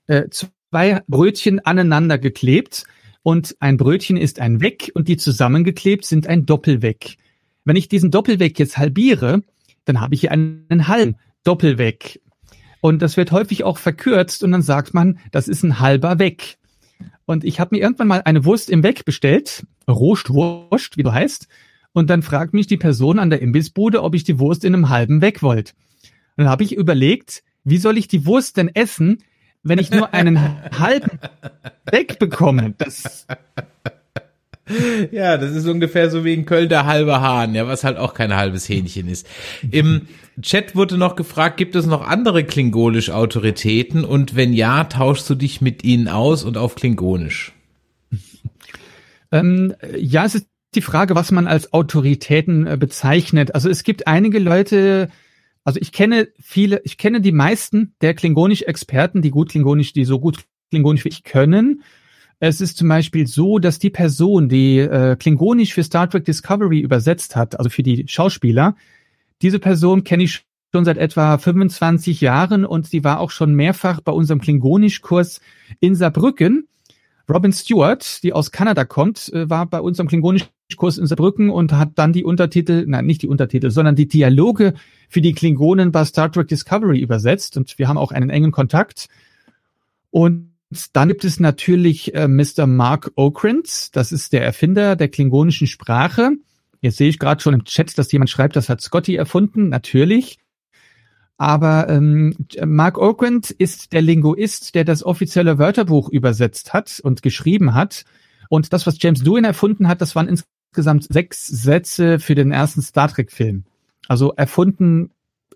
äh, 0.08 0.24
zwei 0.30 1.02
Brötchen 1.08 1.60
aneinander 1.60 2.18
geklebt 2.18 2.86
und 3.22 3.56
ein 3.60 3.78
Brötchen 3.78 4.18
ist 4.18 4.40
ein 4.40 4.60
Weg 4.60 4.92
und 4.96 5.08
die 5.08 5.18
zusammengeklebt 5.18 6.06
sind 6.06 6.28
ein 6.28 6.46
Doppelweg. 6.46 7.18
Wenn 7.64 7.76
ich 7.76 7.88
diesen 7.88 8.12
Doppelweg 8.12 8.60
jetzt 8.60 8.78
halbiere, 8.78 9.44
dann 9.86 10.00
habe 10.02 10.16
ich 10.16 10.22
hier 10.22 10.32
einen 10.32 10.88
halben 10.88 11.16
Doppelweg. 11.44 12.22
Und 12.82 13.02
das 13.02 13.16
wird 13.16 13.32
häufig 13.32 13.64
auch 13.64 13.78
verkürzt 13.78 14.44
und 14.44 14.52
dann 14.52 14.62
sagt 14.62 14.94
man, 14.94 15.20
das 15.32 15.48
ist 15.48 15.64
ein 15.64 15.80
halber 15.80 16.20
Weg. 16.20 16.58
Und 17.26 17.44
ich 17.44 17.60
habe 17.60 17.76
mir 17.76 17.82
irgendwann 17.82 18.08
mal 18.08 18.22
eine 18.26 18.46
Wurst 18.46 18.70
im 18.70 18.84
Weg 18.84 19.06
bestellt, 19.06 19.66
Rohstwurst, 19.90 20.98
wie 20.98 21.04
du 21.04 21.14
heißt, 21.14 21.48
und 21.94 22.10
dann 22.10 22.24
fragt 22.24 22.54
mich 22.54 22.68
die 22.68 22.78
Person 22.78 23.20
an 23.20 23.30
der 23.30 23.42
Imbissbude, 23.42 24.04
ob 24.04 24.16
ich 24.16 24.24
die 24.24 24.40
Wurst 24.40 24.66
in 24.66 24.74
einem 24.74 24.90
halben 24.90 25.22
Weg 25.22 25.42
wollte. 25.44 25.74
Und 26.36 26.44
dann 26.44 26.50
habe 26.50 26.64
ich 26.64 26.76
überlegt, 26.76 27.44
wie 27.64 27.78
soll 27.78 27.98
ich 27.98 28.08
die 28.08 28.26
Wurst 28.26 28.58
denn 28.58 28.70
essen, 28.74 29.20
wenn 29.62 29.80
ich 29.80 29.92
nur 29.92 30.14
einen 30.14 30.38
halben 30.78 31.20
Weg 31.90 32.20
bekomme? 32.20 32.74
Das 32.78 33.28
Ja, 35.12 35.38
das 35.38 35.52
ist 35.52 35.68
ungefähr 35.68 36.10
so 36.10 36.26
wie 36.26 36.34
in 36.34 36.46
Köln 36.46 36.70
der 36.70 36.86
halbe 36.86 37.22
Hahn, 37.22 37.56
ja, 37.56 37.68
was 37.68 37.84
halt 37.84 37.98
auch 37.98 38.14
kein 38.14 38.36
halbes 38.36 38.68
Hähnchen 38.68 39.08
ist. 39.08 39.28
Im 39.72 40.08
Chat 40.42 40.76
wurde 40.76 40.98
noch 40.98 41.16
gefragt, 41.16 41.58
gibt 41.58 41.76
es 41.76 41.86
noch 41.86 42.06
andere 42.08 42.44
Klingonisch-Autoritäten 42.44 44.04
und 44.04 44.36
wenn 44.36 44.54
ja, 44.54 44.84
tauschst 44.86 45.30
du 45.30 45.36
dich 45.36 45.62
mit 45.62 45.84
ihnen 45.84 46.08
aus 46.08 46.44
und 46.44 46.58
auf 46.58 46.76
Klingonisch? 46.76 47.54
Ähm, 49.32 49.74
ja, 49.98 50.26
es 50.26 50.36
ist 50.36 50.48
die 50.76 50.82
Frage, 50.82 51.16
was 51.16 51.32
man 51.32 51.48
als 51.48 51.74
Autoritäten 51.74 52.68
äh, 52.68 52.78
bezeichnet. 52.78 53.56
Also 53.56 53.70
es 53.70 53.84
gibt 53.84 54.08
einige 54.08 54.40
Leute, 54.40 55.10
also 55.64 55.80
ich 55.80 55.92
kenne 55.92 56.30
viele, 56.40 56.82
ich 56.84 56.98
kenne 56.98 57.22
die 57.22 57.32
meisten 57.32 57.96
der 58.02 58.14
Klingonisch-Experten, 58.14 59.22
die 59.22 59.32
gut 59.32 59.50
Klingonisch, 59.50 59.94
die 59.94 60.06
so 60.06 60.20
gut 60.20 60.44
Klingonisch 60.70 61.06
wie 61.06 61.10
ich 61.10 61.24
können. 61.24 61.84
Es 62.46 62.60
ist 62.60 62.76
zum 62.76 62.90
Beispiel 62.90 63.26
so, 63.26 63.58
dass 63.58 63.80
die 63.80 63.90
Person, 63.90 64.50
die 64.50 64.80
äh, 64.80 65.16
Klingonisch 65.16 65.74
für 65.74 65.82
Star 65.82 66.10
Trek 66.10 66.26
Discovery 66.26 66.82
übersetzt 66.82 67.38
hat, 67.38 67.58
also 67.58 67.70
für 67.70 67.84
die 67.84 68.04
Schauspieler, 68.10 68.76
diese 69.42 69.60
Person 69.60 70.04
kenne 70.04 70.24
ich 70.24 70.46
schon 70.74 70.84
seit 70.84 70.98
etwa 70.98 71.38
25 71.38 72.20
Jahren 72.20 72.66
und 72.66 72.86
sie 72.86 73.06
war 73.06 73.22
auch 73.22 73.32
schon 73.32 73.56
mehrfach 73.56 74.02
bei 74.02 74.12
unserem 74.12 74.42
Klingonisch-Kurs 74.42 75.40
in 75.80 75.96
Saarbrücken. 75.96 76.68
Robin 77.32 77.54
Stewart, 77.54 78.22
die 78.24 78.34
aus 78.34 78.52
Kanada 78.52 78.84
kommt, 78.84 79.32
äh, 79.32 79.50
war 79.50 79.66
bei 79.66 79.80
unserem 79.80 80.10
Klingonisch-Kurs 80.10 80.98
in 80.98 81.08
Saarbrücken 81.08 81.50
und 81.50 81.72
hat 81.72 81.92
dann 81.96 82.12
die 82.12 82.26
Untertitel, 82.26 82.84
nein, 82.86 83.06
nicht 83.06 83.22
die 83.22 83.30
Untertitel, 83.30 83.72
sondern 83.72 83.96
die 83.96 84.10
Dialoge 84.10 84.74
für 85.08 85.22
die 85.22 85.32
Klingonen 85.32 85.94
bei 85.94 86.04
Star 86.04 86.30
Trek 86.30 86.50
Discovery 86.50 87.00
übersetzt 87.00 87.56
und 87.56 87.80
wir 87.80 87.88
haben 87.88 87.98
auch 87.98 88.12
einen 88.12 88.30
engen 88.30 88.52
Kontakt. 88.52 89.08
Und 90.12 90.53
dann 90.94 91.10
gibt 91.10 91.26
es 91.26 91.40
natürlich 91.40 92.14
äh, 92.14 92.28
Mr. 92.28 92.68
Mark 92.68 93.12
Okrent, 93.16 93.96
das 93.96 94.12
ist 94.12 94.34
der 94.34 94.44
Erfinder 94.44 94.96
der 94.96 95.10
klingonischen 95.10 95.68
Sprache. 95.68 96.32
Jetzt 96.82 96.98
sehe 96.98 97.10
ich 97.10 97.20
gerade 97.20 97.42
schon 97.42 97.54
im 97.54 97.64
Chat, 97.64 97.98
dass 97.98 98.12
jemand 98.12 98.30
schreibt, 98.30 98.56
das 98.56 98.70
hat 98.70 98.82
Scotty 98.82 99.16
erfunden, 99.16 99.70
natürlich. 99.70 100.38
Aber 101.38 101.90
ähm, 101.90 102.36
Mark 102.66 102.98
Okrent 102.98 103.52
ist 103.52 103.94
der 103.94 104.02
Linguist, 104.02 104.76
der 104.76 104.84
das 104.84 105.04
offizielle 105.04 105.58
Wörterbuch 105.58 106.10
übersetzt 106.10 106.74
hat 106.74 107.00
und 107.04 107.22
geschrieben 107.22 107.74
hat. 107.74 108.06
Und 108.50 108.72
das, 108.74 108.86
was 108.86 109.02
James 109.02 109.24
Doohan 109.24 109.44
erfunden 109.44 109.88
hat, 109.88 110.02
das 110.02 110.16
waren 110.16 110.28
insgesamt 110.28 111.06
sechs 111.12 111.48
Sätze 111.48 112.20
für 112.20 112.36
den 112.36 112.52
ersten 112.52 112.82
Star 112.82 113.08
Trek-Film. 113.08 113.64
Also 114.08 114.34
erfunden 114.34 115.12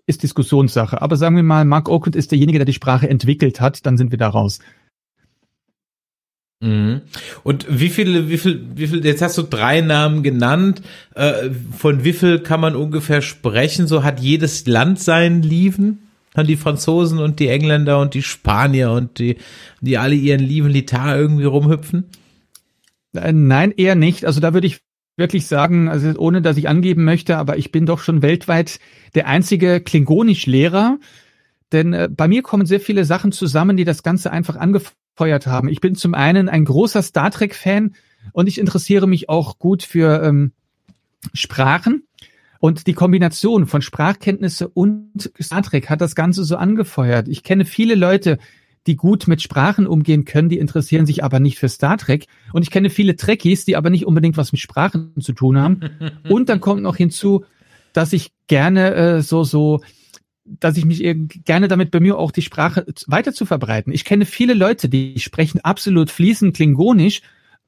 ist 0.06 0.22
Diskussionssache. 0.22 1.00
Aber 1.02 1.16
sagen 1.16 1.36
wir 1.36 1.42
mal, 1.42 1.64
Mark 1.64 1.88
Okrent 1.88 2.16
ist 2.16 2.32
derjenige, 2.32 2.58
der 2.58 2.66
die 2.66 2.72
Sprache 2.72 3.08
entwickelt 3.08 3.60
hat, 3.60 3.84
dann 3.84 3.96
sind 3.96 4.10
wir 4.10 4.18
da 4.18 4.28
raus. 4.28 4.58
Mhm. 6.60 7.02
Und 7.44 7.66
wie 7.68 7.88
viele, 7.88 8.28
wie 8.28 8.38
viel, 8.38 8.66
wie 8.74 8.88
viel, 8.88 9.04
jetzt 9.04 9.22
hast 9.22 9.38
du 9.38 9.42
drei 9.42 9.80
Namen 9.80 10.22
genannt, 10.22 10.82
äh, 11.14 11.50
von 11.76 12.02
wie 12.02 12.12
viel 12.12 12.40
kann 12.40 12.60
man 12.60 12.74
ungefähr 12.74 13.22
sprechen? 13.22 13.86
So 13.86 14.02
hat 14.02 14.20
jedes 14.20 14.66
Land 14.66 14.98
seinen 15.00 15.42
Lieven? 15.42 16.00
Haben 16.36 16.48
die 16.48 16.56
Franzosen 16.56 17.18
und 17.18 17.40
die 17.40 17.48
Engländer 17.48 18.00
und 18.00 18.14
die 18.14 18.22
Spanier 18.22 18.90
und 18.90 19.18
die, 19.18 19.36
die 19.80 19.98
alle 19.98 20.14
ihren 20.14 20.40
Lieven 20.40 20.70
Litar 20.70 21.16
irgendwie 21.16 21.44
rumhüpfen? 21.44 22.04
Äh, 23.14 23.32
nein, 23.32 23.72
eher 23.76 23.94
nicht. 23.94 24.24
Also 24.24 24.40
da 24.40 24.52
würde 24.52 24.66
ich 24.66 24.80
wirklich 25.16 25.46
sagen, 25.46 25.88
also 25.88 26.12
ohne 26.18 26.42
dass 26.42 26.56
ich 26.56 26.68
angeben 26.68 27.04
möchte, 27.04 27.36
aber 27.36 27.56
ich 27.56 27.72
bin 27.72 27.86
doch 27.86 28.00
schon 28.00 28.22
weltweit 28.22 28.80
der 29.14 29.28
einzige 29.28 29.80
Klingonisch-Lehrer. 29.80 30.98
Denn 31.70 31.92
äh, 31.92 32.08
bei 32.10 32.26
mir 32.26 32.42
kommen 32.42 32.66
sehr 32.66 32.80
viele 32.80 33.04
Sachen 33.04 33.30
zusammen, 33.30 33.76
die 33.76 33.84
das 33.84 34.02
Ganze 34.02 34.32
einfach 34.32 34.56
angefangen 34.56 34.96
angefeuert 35.18 35.46
haben. 35.46 35.68
Ich 35.68 35.80
bin 35.80 35.94
zum 35.94 36.14
einen 36.14 36.48
ein 36.48 36.64
großer 36.64 37.02
Star 37.02 37.30
Trek-Fan 37.30 37.94
und 38.32 38.46
ich 38.46 38.58
interessiere 38.58 39.06
mich 39.06 39.28
auch 39.28 39.58
gut 39.58 39.82
für 39.82 40.22
ähm, 40.22 40.52
Sprachen. 41.34 42.04
Und 42.60 42.86
die 42.86 42.92
Kombination 42.92 43.66
von 43.66 43.82
Sprachkenntnisse 43.82 44.68
und 44.68 45.30
Star 45.40 45.62
Trek 45.62 45.88
hat 45.88 46.00
das 46.00 46.16
Ganze 46.16 46.42
so 46.44 46.56
angefeuert. 46.56 47.28
Ich 47.28 47.44
kenne 47.44 47.64
viele 47.64 47.94
Leute, 47.94 48.38
die 48.88 48.96
gut 48.96 49.28
mit 49.28 49.42
Sprachen 49.42 49.86
umgehen 49.86 50.24
können, 50.24 50.48
die 50.48 50.58
interessieren 50.58 51.06
sich 51.06 51.22
aber 51.22 51.38
nicht 51.38 51.58
für 51.58 51.68
Star 51.68 51.98
Trek. 51.98 52.26
Und 52.52 52.62
ich 52.62 52.70
kenne 52.70 52.90
viele 52.90 53.14
Trekkies, 53.14 53.64
die 53.64 53.76
aber 53.76 53.90
nicht 53.90 54.06
unbedingt 54.06 54.36
was 54.36 54.50
mit 54.50 54.60
Sprachen 54.60 55.12
zu 55.20 55.32
tun 55.32 55.58
haben. 55.58 55.80
und 56.28 56.48
dann 56.48 56.60
kommt 56.60 56.82
noch 56.82 56.96
hinzu, 56.96 57.44
dass 57.92 58.12
ich 58.12 58.32
gerne 58.48 58.94
äh, 58.94 59.22
so 59.22 59.44
so 59.44 59.80
dass 60.60 60.76
ich 60.76 60.84
mich 60.84 61.02
gerne 61.44 61.68
damit 61.68 61.90
bemühe, 61.90 62.16
auch 62.16 62.30
die 62.30 62.42
Sprache 62.42 62.86
weiter 63.06 63.32
zu 63.32 63.46
verbreiten. 63.46 63.92
Ich 63.92 64.04
kenne 64.04 64.24
viele 64.24 64.54
Leute, 64.54 64.88
die 64.88 65.18
sprechen 65.18 65.60
absolut 65.62 66.10
fließend 66.10 66.56
Klingonisch, 66.56 67.22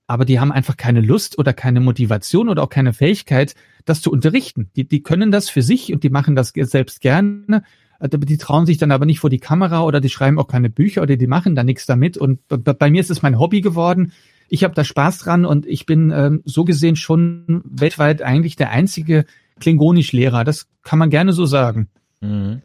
aber 0.07 0.25
die 0.25 0.41
haben 0.41 0.51
einfach 0.51 0.77
keine 0.77 1.01
Lust 1.01 1.39
oder 1.39 1.53
keine 1.53 1.81
Motivation 1.81 2.49
oder 2.49 2.63
auch 2.65 2.69
keine 2.69 2.93
Fähigkeit, 2.93 3.55
das 3.85 4.01
zu 4.01 4.11
unterrichten. 4.11 4.71
Die, 4.75 4.89
die 4.89 5.03
können 5.03 5.31
das 5.31 5.49
für 5.49 5.63
sich 5.63 5.93
und 5.93 6.03
die 6.03 6.11
machen 6.11 6.35
das 6.35 6.53
selbst 6.55 7.01
gerne. 7.01 7.63
Die 8.03 8.39
trauen 8.39 8.67
sich 8.67 8.79
dann 8.79 8.91
aber 8.91 9.07
nicht 9.07 9.21
vor 9.21 9.31
die 9.31 9.39
Kamera 9.39 9.83
oder 9.83 10.01
die 10.01 10.09
schreiben 10.09 10.39
auch 10.39 10.49
keine 10.49 10.71
Bücher 10.71 11.03
oder 11.03 11.17
die 11.17 11.27
machen 11.27 11.55
da 11.55 11.63
nichts 11.63 11.87
damit. 11.87 12.17
Und 12.17 12.41
bei 12.49 12.91
mir 12.91 13.01
ist 13.01 13.11
es 13.11 13.23
mein 13.23 13.39
Hobby 13.39 13.61
geworden. 13.61 14.13
Ich 14.49 14.65
habe 14.65 14.75
da 14.75 14.83
Spaß 14.83 15.19
dran 15.19 15.45
und 15.45 15.65
ich 15.65 15.87
bin 15.87 16.11
ähm, 16.11 16.43
so 16.45 16.65
gesehen 16.65 16.97
schon 16.97 17.63
weltweit 17.65 18.21
eigentlich 18.21 18.57
der 18.57 18.71
einzige 18.71 19.27
Klingonisch-Lehrer. 19.61 20.43
Das 20.43 20.67
kann 20.83 20.99
man 20.99 21.11
gerne 21.11 21.33
so 21.33 21.47
sagen. 21.47 21.89
Mhm. 22.23 22.61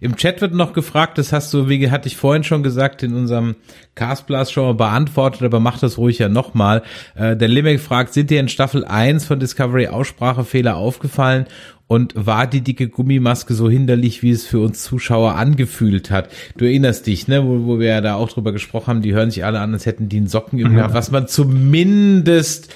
Im 0.00 0.16
Chat 0.16 0.40
wird 0.40 0.52
noch 0.52 0.72
gefragt, 0.72 1.16
das 1.18 1.32
hast 1.32 1.54
du, 1.54 1.68
wie 1.68 1.90
hatte 1.92 2.08
ich 2.08 2.16
vorhin 2.16 2.42
schon 2.42 2.64
gesagt, 2.64 3.04
in 3.04 3.14
unserem 3.14 3.54
Castblast 3.94 4.52
schon 4.52 4.64
mal 4.64 4.74
beantwortet, 4.74 5.42
aber 5.42 5.60
mach 5.60 5.78
das 5.78 5.96
ruhig 5.96 6.18
ja 6.18 6.28
nochmal. 6.28 6.82
Äh, 7.14 7.36
der 7.36 7.46
Limek 7.46 7.78
fragt, 7.78 8.12
sind 8.12 8.30
dir 8.30 8.40
in 8.40 8.48
Staffel 8.48 8.84
1 8.84 9.24
von 9.24 9.38
Discovery 9.38 9.86
Aussprachefehler 9.86 10.74
aufgefallen 10.76 11.46
und 11.86 12.14
war 12.16 12.48
die 12.48 12.62
dicke 12.62 12.88
Gummimaske 12.88 13.54
so 13.54 13.70
hinderlich, 13.70 14.24
wie 14.24 14.30
es 14.30 14.44
für 14.44 14.58
uns 14.58 14.82
Zuschauer 14.82 15.36
angefühlt 15.36 16.10
hat? 16.10 16.28
Du 16.56 16.64
erinnerst 16.64 17.06
dich, 17.06 17.28
ne, 17.28 17.44
wo, 17.44 17.64
wo 17.64 17.78
wir 17.78 17.86
ja 17.86 18.00
da 18.00 18.16
auch 18.16 18.28
drüber 18.28 18.50
gesprochen 18.50 18.88
haben, 18.88 19.02
die 19.02 19.14
hören 19.14 19.30
sich 19.30 19.44
alle 19.44 19.60
an, 19.60 19.72
als 19.72 19.86
hätten 19.86 20.08
die 20.08 20.16
einen 20.16 20.26
Socken 20.26 20.58
im 20.58 20.76
ja. 20.76 20.92
was 20.92 21.12
man 21.12 21.28
zumindest 21.28 22.74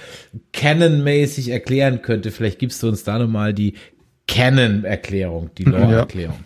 canonmäßig 0.52 1.48
erklären 1.48 2.02
könnte. 2.02 2.30
Vielleicht 2.30 2.60
gibst 2.60 2.84
du 2.84 2.88
uns 2.88 3.02
da 3.02 3.18
nochmal 3.18 3.52
die 3.52 3.74
Canon-Erklärung, 4.30 5.50
die 5.58 5.64
Lore-Erklärung. 5.64 6.38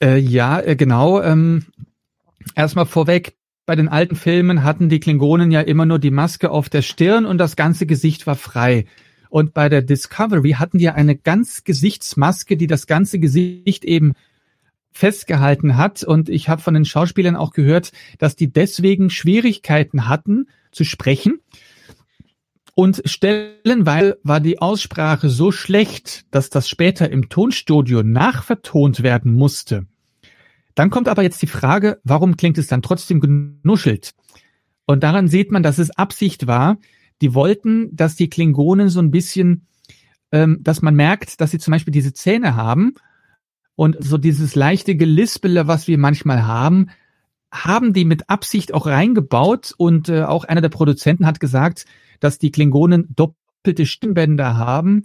Ja, 0.00 0.08
äh, 0.08 0.18
ja 0.18 0.60
äh, 0.60 0.76
genau. 0.76 1.20
Ähm, 1.20 1.66
erstmal 2.54 2.86
vorweg, 2.86 3.34
bei 3.66 3.74
den 3.74 3.88
alten 3.88 4.14
Filmen 4.14 4.62
hatten 4.62 4.88
die 4.88 5.00
Klingonen 5.00 5.50
ja 5.50 5.60
immer 5.60 5.84
nur 5.84 5.98
die 5.98 6.12
Maske 6.12 6.50
auf 6.50 6.68
der 6.68 6.82
Stirn 6.82 7.26
und 7.26 7.38
das 7.38 7.56
ganze 7.56 7.86
Gesicht 7.86 8.26
war 8.26 8.36
frei. 8.36 8.86
Und 9.30 9.52
bei 9.52 9.68
der 9.68 9.82
Discovery 9.82 10.52
hatten 10.52 10.78
die 10.78 10.84
ja 10.84 10.94
eine 10.94 11.16
ganz 11.16 11.64
Gesichtsmaske, 11.64 12.56
die 12.56 12.68
das 12.68 12.86
ganze 12.86 13.18
Gesicht 13.18 13.84
eben 13.84 14.14
festgehalten 14.92 15.76
hat. 15.76 16.04
Und 16.04 16.28
ich 16.28 16.48
habe 16.48 16.62
von 16.62 16.72
den 16.72 16.84
Schauspielern 16.84 17.36
auch 17.36 17.50
gehört, 17.50 17.90
dass 18.18 18.36
die 18.36 18.50
deswegen 18.50 19.10
Schwierigkeiten 19.10 20.08
hatten 20.08 20.46
zu 20.70 20.84
sprechen 20.84 21.40
und 22.78 23.02
stellenweise 23.06 24.20
war 24.22 24.38
die 24.38 24.60
Aussprache 24.60 25.30
so 25.30 25.50
schlecht, 25.50 26.26
dass 26.30 26.48
das 26.48 26.68
später 26.68 27.10
im 27.10 27.28
Tonstudio 27.28 28.04
nachvertont 28.04 29.02
werden 29.02 29.34
musste. 29.34 29.88
Dann 30.76 30.88
kommt 30.88 31.08
aber 31.08 31.24
jetzt 31.24 31.42
die 31.42 31.48
Frage, 31.48 31.98
warum 32.04 32.36
klingt 32.36 32.56
es 32.56 32.68
dann 32.68 32.80
trotzdem 32.80 33.18
genuschelt? 33.18 34.14
Und 34.86 35.02
daran 35.02 35.26
sieht 35.26 35.50
man, 35.50 35.64
dass 35.64 35.78
es 35.78 35.90
Absicht 35.90 36.46
war. 36.46 36.78
Die 37.20 37.34
wollten, 37.34 37.96
dass 37.96 38.14
die 38.14 38.30
Klingonen 38.30 38.90
so 38.90 39.00
ein 39.00 39.10
bisschen, 39.10 39.66
ähm, 40.30 40.58
dass 40.60 40.80
man 40.80 40.94
merkt, 40.94 41.40
dass 41.40 41.50
sie 41.50 41.58
zum 41.58 41.72
Beispiel 41.72 41.90
diese 41.90 42.12
Zähne 42.12 42.54
haben 42.54 42.94
und 43.74 43.96
so 43.98 44.18
dieses 44.18 44.54
leichte 44.54 44.94
Gelispele, 44.94 45.66
was 45.66 45.88
wir 45.88 45.98
manchmal 45.98 46.46
haben, 46.46 46.90
haben 47.50 47.92
die 47.92 48.04
mit 48.04 48.30
Absicht 48.30 48.72
auch 48.72 48.86
reingebaut 48.86 49.74
und 49.76 50.08
äh, 50.08 50.22
auch 50.22 50.44
einer 50.44 50.60
der 50.60 50.68
Produzenten 50.68 51.26
hat 51.26 51.40
gesagt, 51.40 51.86
dass 52.20 52.38
die 52.38 52.50
Klingonen 52.50 53.08
doppelte 53.14 53.86
Stimmbänder 53.86 54.56
haben. 54.56 55.04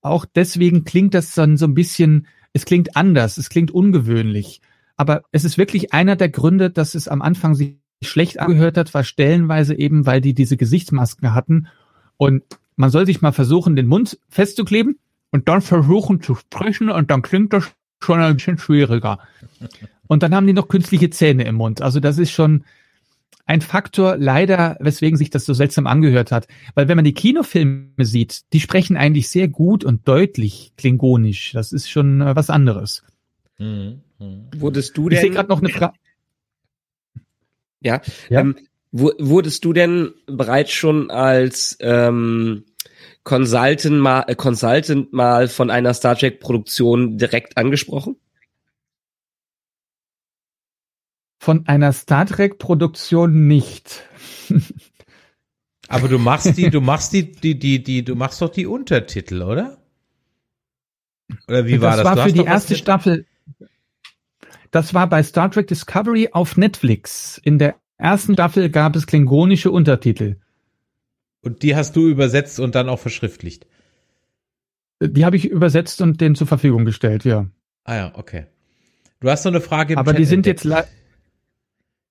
Auch 0.00 0.24
deswegen 0.24 0.84
klingt 0.84 1.14
das 1.14 1.34
dann 1.34 1.56
so 1.56 1.66
ein 1.66 1.74
bisschen, 1.74 2.26
es 2.52 2.64
klingt 2.64 2.96
anders, 2.96 3.38
es 3.38 3.48
klingt 3.48 3.70
ungewöhnlich. 3.70 4.60
Aber 4.96 5.22
es 5.32 5.44
ist 5.44 5.58
wirklich 5.58 5.92
einer 5.92 6.16
der 6.16 6.28
Gründe, 6.28 6.70
dass 6.70 6.94
es 6.94 7.08
am 7.08 7.22
Anfang 7.22 7.54
sich 7.54 7.76
schlecht 8.02 8.40
angehört 8.40 8.76
hat, 8.76 8.92
war 8.94 9.04
stellenweise 9.04 9.78
eben, 9.78 10.06
weil 10.06 10.20
die 10.20 10.34
diese 10.34 10.56
Gesichtsmasken 10.56 11.34
hatten. 11.34 11.68
Und 12.16 12.42
man 12.76 12.90
soll 12.90 13.06
sich 13.06 13.22
mal 13.22 13.32
versuchen, 13.32 13.76
den 13.76 13.86
Mund 13.86 14.18
festzukleben 14.28 14.98
und 15.30 15.48
dann 15.48 15.60
versuchen 15.60 16.20
zu 16.20 16.34
sprechen 16.34 16.90
und 16.90 17.10
dann 17.10 17.22
klingt 17.22 17.52
das 17.52 17.72
schon 18.00 18.20
ein 18.20 18.36
bisschen 18.36 18.58
schwieriger. 18.58 19.18
Und 20.08 20.22
dann 20.22 20.34
haben 20.34 20.46
die 20.46 20.52
noch 20.52 20.68
künstliche 20.68 21.10
Zähne 21.10 21.44
im 21.44 21.56
Mund. 21.56 21.80
Also 21.80 22.00
das 22.00 22.18
ist 22.18 22.32
schon, 22.32 22.64
ein 23.44 23.60
Faktor 23.60 24.16
leider, 24.16 24.76
weswegen 24.80 25.16
sich 25.16 25.30
das 25.30 25.44
so 25.44 25.54
seltsam 25.54 25.86
angehört 25.86 26.32
hat. 26.32 26.46
Weil 26.74 26.88
wenn 26.88 26.96
man 26.96 27.04
die 27.04 27.14
Kinofilme 27.14 28.04
sieht, 28.04 28.52
die 28.52 28.60
sprechen 28.60 28.96
eigentlich 28.96 29.28
sehr 29.28 29.48
gut 29.48 29.84
und 29.84 30.06
deutlich 30.06 30.72
klingonisch. 30.76 31.52
Das 31.52 31.72
ist 31.72 31.90
schon 31.90 32.20
äh, 32.20 32.36
was 32.36 32.50
anderes. 32.50 33.02
Mhm. 33.58 34.02
Mhm. 34.18 34.48
Wurdest 34.56 34.96
du 34.96 35.08
denn? 35.08 35.16
Ich 35.16 35.22
sehe 35.22 35.30
gerade 35.30 35.48
noch 35.48 35.60
eine 35.60 35.68
Frage. 35.70 35.94
Ja, 37.80 38.00
ja? 38.28 38.40
Ähm, 38.40 38.56
Wurdest 38.94 39.64
du 39.64 39.72
denn 39.72 40.12
bereits 40.26 40.70
schon 40.72 41.10
als 41.10 41.78
ähm, 41.80 42.64
Consultant 43.24 43.98
mal, 43.98 44.24
äh, 44.26 44.34
Consultant 44.34 45.14
mal 45.14 45.48
von 45.48 45.70
einer 45.70 45.94
Star 45.94 46.14
Trek 46.14 46.40
Produktion 46.40 47.16
direkt 47.16 47.56
angesprochen? 47.56 48.16
Von 51.42 51.66
einer 51.66 51.92
Star 51.92 52.24
Trek 52.24 52.58
Produktion 52.58 53.48
nicht. 53.48 54.04
Aber 55.88 56.06
du 56.06 56.20
machst 56.20 56.56
die, 56.56 56.70
du 56.70 56.80
machst 56.80 57.12
die, 57.12 57.32
die, 57.32 57.58
die, 57.58 57.82
die, 57.82 58.04
du 58.04 58.14
machst 58.14 58.40
doch 58.40 58.48
die 58.48 58.64
Untertitel, 58.64 59.42
oder? 59.42 59.78
Oder 61.48 61.66
wie 61.66 61.80
war 61.80 61.96
das? 61.96 62.04
Das 62.04 62.16
war 62.16 62.28
für 62.28 62.32
die 62.32 62.44
erste 62.44 62.76
Staffel. 62.76 63.26
Das 64.70 64.94
war 64.94 65.08
bei 65.08 65.20
Star 65.24 65.50
Trek 65.50 65.66
Discovery 65.66 66.28
auf 66.30 66.56
Netflix. 66.56 67.40
In 67.42 67.58
der 67.58 67.74
ersten 67.98 68.34
Staffel 68.34 68.70
gab 68.70 68.94
es 68.94 69.08
klingonische 69.08 69.72
Untertitel. 69.72 70.36
Und 71.40 71.64
die 71.64 71.74
hast 71.74 71.96
du 71.96 72.06
übersetzt 72.06 72.60
und 72.60 72.76
dann 72.76 72.88
auch 72.88 73.00
verschriftlicht? 73.00 73.66
Die 75.00 75.24
habe 75.24 75.36
ich 75.36 75.46
übersetzt 75.46 76.02
und 76.02 76.20
denen 76.20 76.36
zur 76.36 76.46
Verfügung 76.46 76.84
gestellt, 76.84 77.24
ja. 77.24 77.46
Ah 77.82 77.96
ja, 77.96 78.12
okay. 78.14 78.46
Du 79.18 79.28
hast 79.28 79.44
noch 79.44 79.50
eine 79.50 79.60
Frage 79.60 79.94
im 79.94 79.98
Aber 79.98 80.12
Chat 80.12 80.20
die 80.20 80.24
sind 80.24 80.46
entdeckt. 80.46 80.64
jetzt 80.64 81.01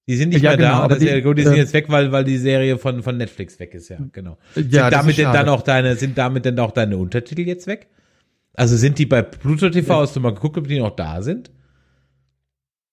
die 0.08 0.16
sind 0.16 0.30
nicht 0.30 0.42
ja, 0.42 0.52
mehr 0.52 0.58
genau, 0.58 0.88
da, 0.88 0.96
die, 0.96 1.22
gut, 1.22 1.38
die 1.38 1.44
sind 1.44 1.54
äh, 1.54 1.58
jetzt 1.58 1.74
weg, 1.74 1.86
weil, 1.90 2.12
weil 2.12 2.24
die 2.24 2.38
Serie 2.38 2.78
von, 2.78 3.04
von 3.04 3.18
Netflix 3.18 3.60
weg 3.60 3.74
ist, 3.74 3.90
ja, 3.90 3.98
genau. 4.12 4.38
Sind 4.56 4.74
ja, 4.74 4.90
damit 4.90 5.18
denn 5.18 5.32
dann 5.32 5.48
auch 5.50 5.62
deine, 5.62 5.96
sind 5.96 6.18
damit 6.18 6.46
denn 6.46 6.60
auch 6.60 6.72
deine 6.72 6.98
Untertitel 6.98 7.42
jetzt 7.42 7.68
weg? 7.68 7.88
Also 8.54 8.76
sind 8.78 9.00
die 9.00 9.06
bei 9.06 9.22
Pluto 9.22 9.70
TV, 9.70 9.94
ja. 9.94 10.02
hast 10.02 10.16
du 10.16 10.20
mal 10.20 10.34
geguckt, 10.34 10.58
ob 10.58 10.68
die 10.68 10.80
noch 10.80 10.96
da 10.96 11.22
sind? 11.22 11.52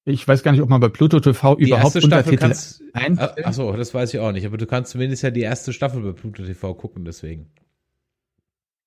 Ich 0.04 0.26
weiß 0.26 0.42
gar 0.42 0.52
nicht, 0.52 0.62
ob 0.62 0.70
man 0.70 0.80
bei 0.80 0.88
Pluto 0.88 1.20
TV 1.20 1.56
die 1.56 1.64
überhaupt 1.64 1.96
Untertitel 1.96 2.38
kannst, 2.38 2.82
einstellt. 2.94 3.44
Ach 3.44 3.52
so, 3.52 3.72
das 3.72 3.92
weiß 3.92 4.14
ich 4.14 4.20
auch 4.20 4.32
nicht. 4.32 4.46
Aber 4.46 4.56
du 4.56 4.64
kannst 4.64 4.92
zumindest 4.92 5.22
ja 5.22 5.30
die 5.30 5.42
erste 5.42 5.74
Staffel 5.74 6.00
bei 6.00 6.12
Pluto 6.12 6.44
TV 6.44 6.74
gucken, 6.74 7.04
deswegen. 7.04 7.50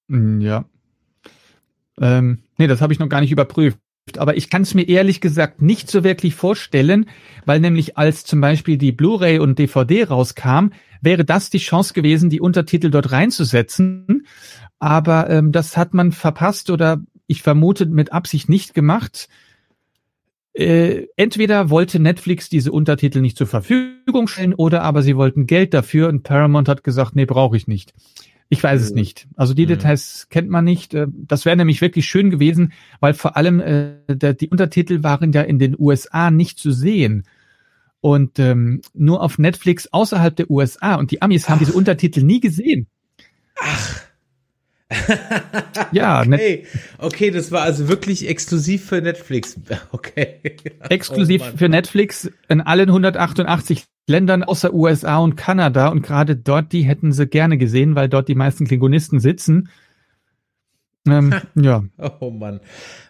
Hm, 0.10 0.42
ja. 0.42 0.66
Ähm, 2.00 2.40
nee, 2.58 2.66
das 2.66 2.82
habe 2.82 2.92
ich 2.92 2.98
noch 2.98 3.10
gar 3.10 3.22
nicht 3.22 3.32
überprüft. 3.32 3.78
Aber 4.18 4.36
ich 4.36 4.50
kann 4.50 4.64
es 4.64 4.74
mir 4.74 4.88
ehrlich 4.88 5.22
gesagt 5.22 5.62
nicht 5.62 5.90
so 5.90 6.04
wirklich 6.04 6.36
vorstellen, 6.36 7.06
weil 7.46 7.60
nämlich 7.60 7.98
als 7.98 8.24
zum 8.24 8.42
Beispiel 8.42 8.78
die 8.78 8.92
Blu-ray 8.92 9.40
und 9.40 9.60
DVD 9.60 10.06
rauskam, 10.06 10.70
wäre 11.02 11.26
das 11.26 11.50
die 11.50 11.60
Chance 11.60 11.94
gewesen, 11.94 12.30
die 12.30 12.42
Untertitel 12.42 12.90
dort 12.90 13.12
reinzusetzen. 13.12 14.26
Aber 14.80 15.30
ähm, 15.30 15.52
das 15.52 15.78
hat 15.78 15.94
man 15.94 16.12
verpasst 16.12 16.70
oder 16.70 17.02
ich 17.28 17.42
vermute 17.44 17.86
mit 17.86 18.12
Absicht 18.12 18.50
nicht 18.50 18.74
gemacht. 18.74 19.30
Äh, 20.54 21.08
entweder 21.16 21.70
wollte 21.70 22.00
Netflix 22.00 22.50
diese 22.50 22.72
Untertitel 22.72 23.22
nicht 23.22 23.38
zur 23.38 23.48
Verfügung 23.48 24.28
stellen 24.28 24.54
oder 24.54 24.82
aber 24.82 25.02
sie 25.02 25.16
wollten 25.16 25.48
Geld 25.48 25.74
dafür 25.74 26.10
und 26.10 26.24
Paramount 26.24 26.68
hat 26.68 26.84
gesagt, 26.84 27.16
nee, 27.16 27.26
brauche 27.26 27.56
ich 27.56 27.68
nicht. 27.68 27.94
Ich 28.54 28.62
weiß 28.62 28.82
es 28.82 28.92
nicht. 28.92 29.30
Also 29.38 29.54
die 29.54 29.64
mhm. 29.64 29.70
Details 29.70 30.28
kennt 30.30 30.50
man 30.50 30.66
nicht. 30.66 30.94
Äh, 30.94 31.08
das 31.10 31.46
wäre 31.46 31.56
nämlich 31.56 31.80
wirklich 31.80 32.06
schön 32.06 32.30
gewesen, 32.30 32.74
weil 33.00 33.14
vor 33.14 33.38
allem 33.38 33.62
äh, 33.62 33.94
der, 34.10 34.34
die 34.34 34.50
Untertitel 34.50 35.04
waren 35.04 35.32
ja 35.32 35.42
in 35.42 35.58
den 35.58 35.74
USA 35.80 36.32
nicht 36.32 36.60
zu 36.60 36.74
sehen. 36.74 37.24
Und 38.02 38.40
ähm, 38.40 38.82
nur 38.94 39.22
auf 39.22 39.38
Netflix 39.38 39.88
außerhalb 39.88 40.36
der 40.36 40.52
USA. 40.52 40.96
Und 40.96 41.12
die 41.12 41.22
Amis 41.22 41.48
haben 41.48 41.60
diese 41.60 41.72
Untertitel 41.72 42.24
nie 42.24 42.42
gesehen. 42.42 42.88
Ach 43.58 44.02
ja, 45.92 46.22
okay. 46.28 46.66
okay, 46.98 47.32
das 47.32 47.52
war 47.52 47.62
also 47.62 47.88
wirklich 47.88 48.28
exklusiv 48.28 48.86
für 48.86 49.02
Netflix. 49.02 49.60
Okay. 49.92 50.40
Exklusiv 50.90 51.42
oh 51.54 51.58
für 51.58 51.70
Netflix 51.70 52.32
in 52.48 52.62
allen 52.62 52.90
188 52.90 53.86
Ländern 54.12 54.44
außer 54.44 54.74
USA 54.74 55.18
und 55.18 55.36
Kanada 55.36 55.88
und 55.88 56.04
gerade 56.04 56.36
dort, 56.36 56.72
die 56.72 56.84
hätten 56.84 57.12
sie 57.12 57.28
gerne 57.28 57.58
gesehen, 57.58 57.96
weil 57.96 58.10
dort 58.10 58.28
die 58.28 58.36
meisten 58.36 58.68
Klingonisten 58.68 59.20
sitzen. 59.20 59.70
Ähm, 61.08 61.34
ja. 61.56 61.84
Oh 62.20 62.30
Mann. 62.30 62.60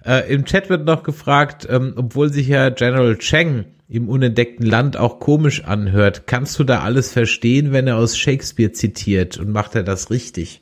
Äh, 0.05 0.33
Im 0.33 0.45
Chat 0.45 0.69
wird 0.69 0.85
noch 0.85 1.03
gefragt, 1.03 1.67
ähm, 1.69 1.93
obwohl 1.97 2.31
sich 2.31 2.47
ja 2.47 2.69
General 2.69 3.17
Cheng 3.17 3.65
im 3.89 4.07
unentdeckten 4.07 4.65
Land 4.65 4.95
auch 4.95 5.19
komisch 5.19 5.65
anhört, 5.65 6.25
kannst 6.25 6.57
du 6.57 6.63
da 6.63 6.79
alles 6.79 7.11
verstehen, 7.11 7.73
wenn 7.73 7.87
er 7.87 7.97
aus 7.97 8.17
Shakespeare 8.17 8.71
zitiert 8.71 9.37
und 9.37 9.51
macht 9.51 9.75
er 9.75 9.83
das 9.83 10.09
richtig? 10.09 10.61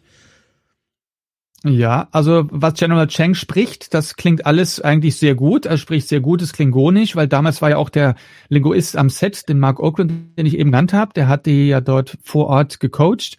Ja, 1.66 2.08
also 2.12 2.48
was 2.52 2.76
General 2.76 3.08
Cheng 3.08 3.34
spricht, 3.34 3.94
das 3.94 4.16
klingt 4.16 4.46
alles 4.46 4.80
eigentlich 4.80 5.18
sehr 5.18 5.36
gut. 5.36 5.66
Er 5.66 5.78
spricht 5.78 6.08
sehr 6.08 6.22
gutes 6.22 6.54
Klingonisch, 6.54 7.18
weil 7.18 7.28
damals 7.28 7.62
war 7.62 7.72
ja 7.72 7.78
auch 7.78 7.90
der 7.90 8.16
Linguist 8.48 8.96
am 8.96 9.10
Set, 9.10 9.50
den 9.50 9.60
Mark 9.60 9.82
Oakland, 9.82 10.38
den 10.38 10.46
ich 10.46 10.58
eben 10.58 10.72
genannt 10.72 10.94
habe, 10.94 11.12
der 11.14 11.28
hat 11.28 11.46
die 11.46 11.68
ja 11.68 11.82
dort 11.82 12.18
vor 12.24 12.48
Ort 12.48 12.80
gecoacht. 12.80 13.38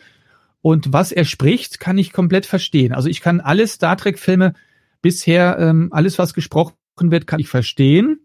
Und 0.61 0.93
was 0.93 1.13
er 1.13 1.25
spricht, 1.25 1.81
kann 1.81 1.97
ich 1.97 2.13
komplett 2.13 2.45
verstehen. 2.45 2.93
Also 2.93 3.09
ich 3.09 3.23
kann 3.23 3.41
alle 3.41 3.67
Star 3.67 3.97
Trek-Filme 3.97 4.53
bisher, 5.01 5.59
ähm, 5.59 5.89
alles 5.91 6.19
was 6.19 6.35
gesprochen 6.35 6.75
wird, 6.99 7.27
kann 7.27 7.41
ich 7.41 7.49
verstehen. 7.49 8.21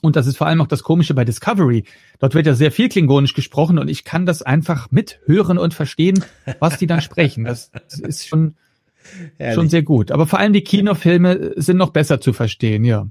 Und 0.00 0.16
das 0.16 0.26
ist 0.26 0.36
vor 0.36 0.48
allem 0.48 0.60
auch 0.60 0.66
das 0.66 0.82
Komische 0.82 1.14
bei 1.14 1.24
Discovery. 1.24 1.84
Dort 2.18 2.34
wird 2.34 2.46
ja 2.46 2.54
sehr 2.54 2.72
viel 2.72 2.88
Klingonisch 2.88 3.34
gesprochen 3.34 3.78
und 3.78 3.88
ich 3.88 4.02
kann 4.02 4.26
das 4.26 4.42
einfach 4.42 4.90
mithören 4.90 5.56
und 5.56 5.72
verstehen, 5.72 6.24
was 6.58 6.78
die 6.78 6.88
dann 6.88 7.00
sprechen. 7.00 7.44
Das 7.44 7.70
ist 8.02 8.26
schon 8.26 8.56
Herrlich. 9.36 9.54
Schon 9.54 9.68
sehr 9.68 9.82
gut. 9.82 10.10
Aber 10.10 10.26
vor 10.26 10.38
allem 10.38 10.52
die 10.52 10.64
Kinofilme 10.64 11.52
sind 11.56 11.76
noch 11.76 11.90
besser 11.90 12.20
zu 12.20 12.32
verstehen, 12.32 12.84
ja. 12.84 13.08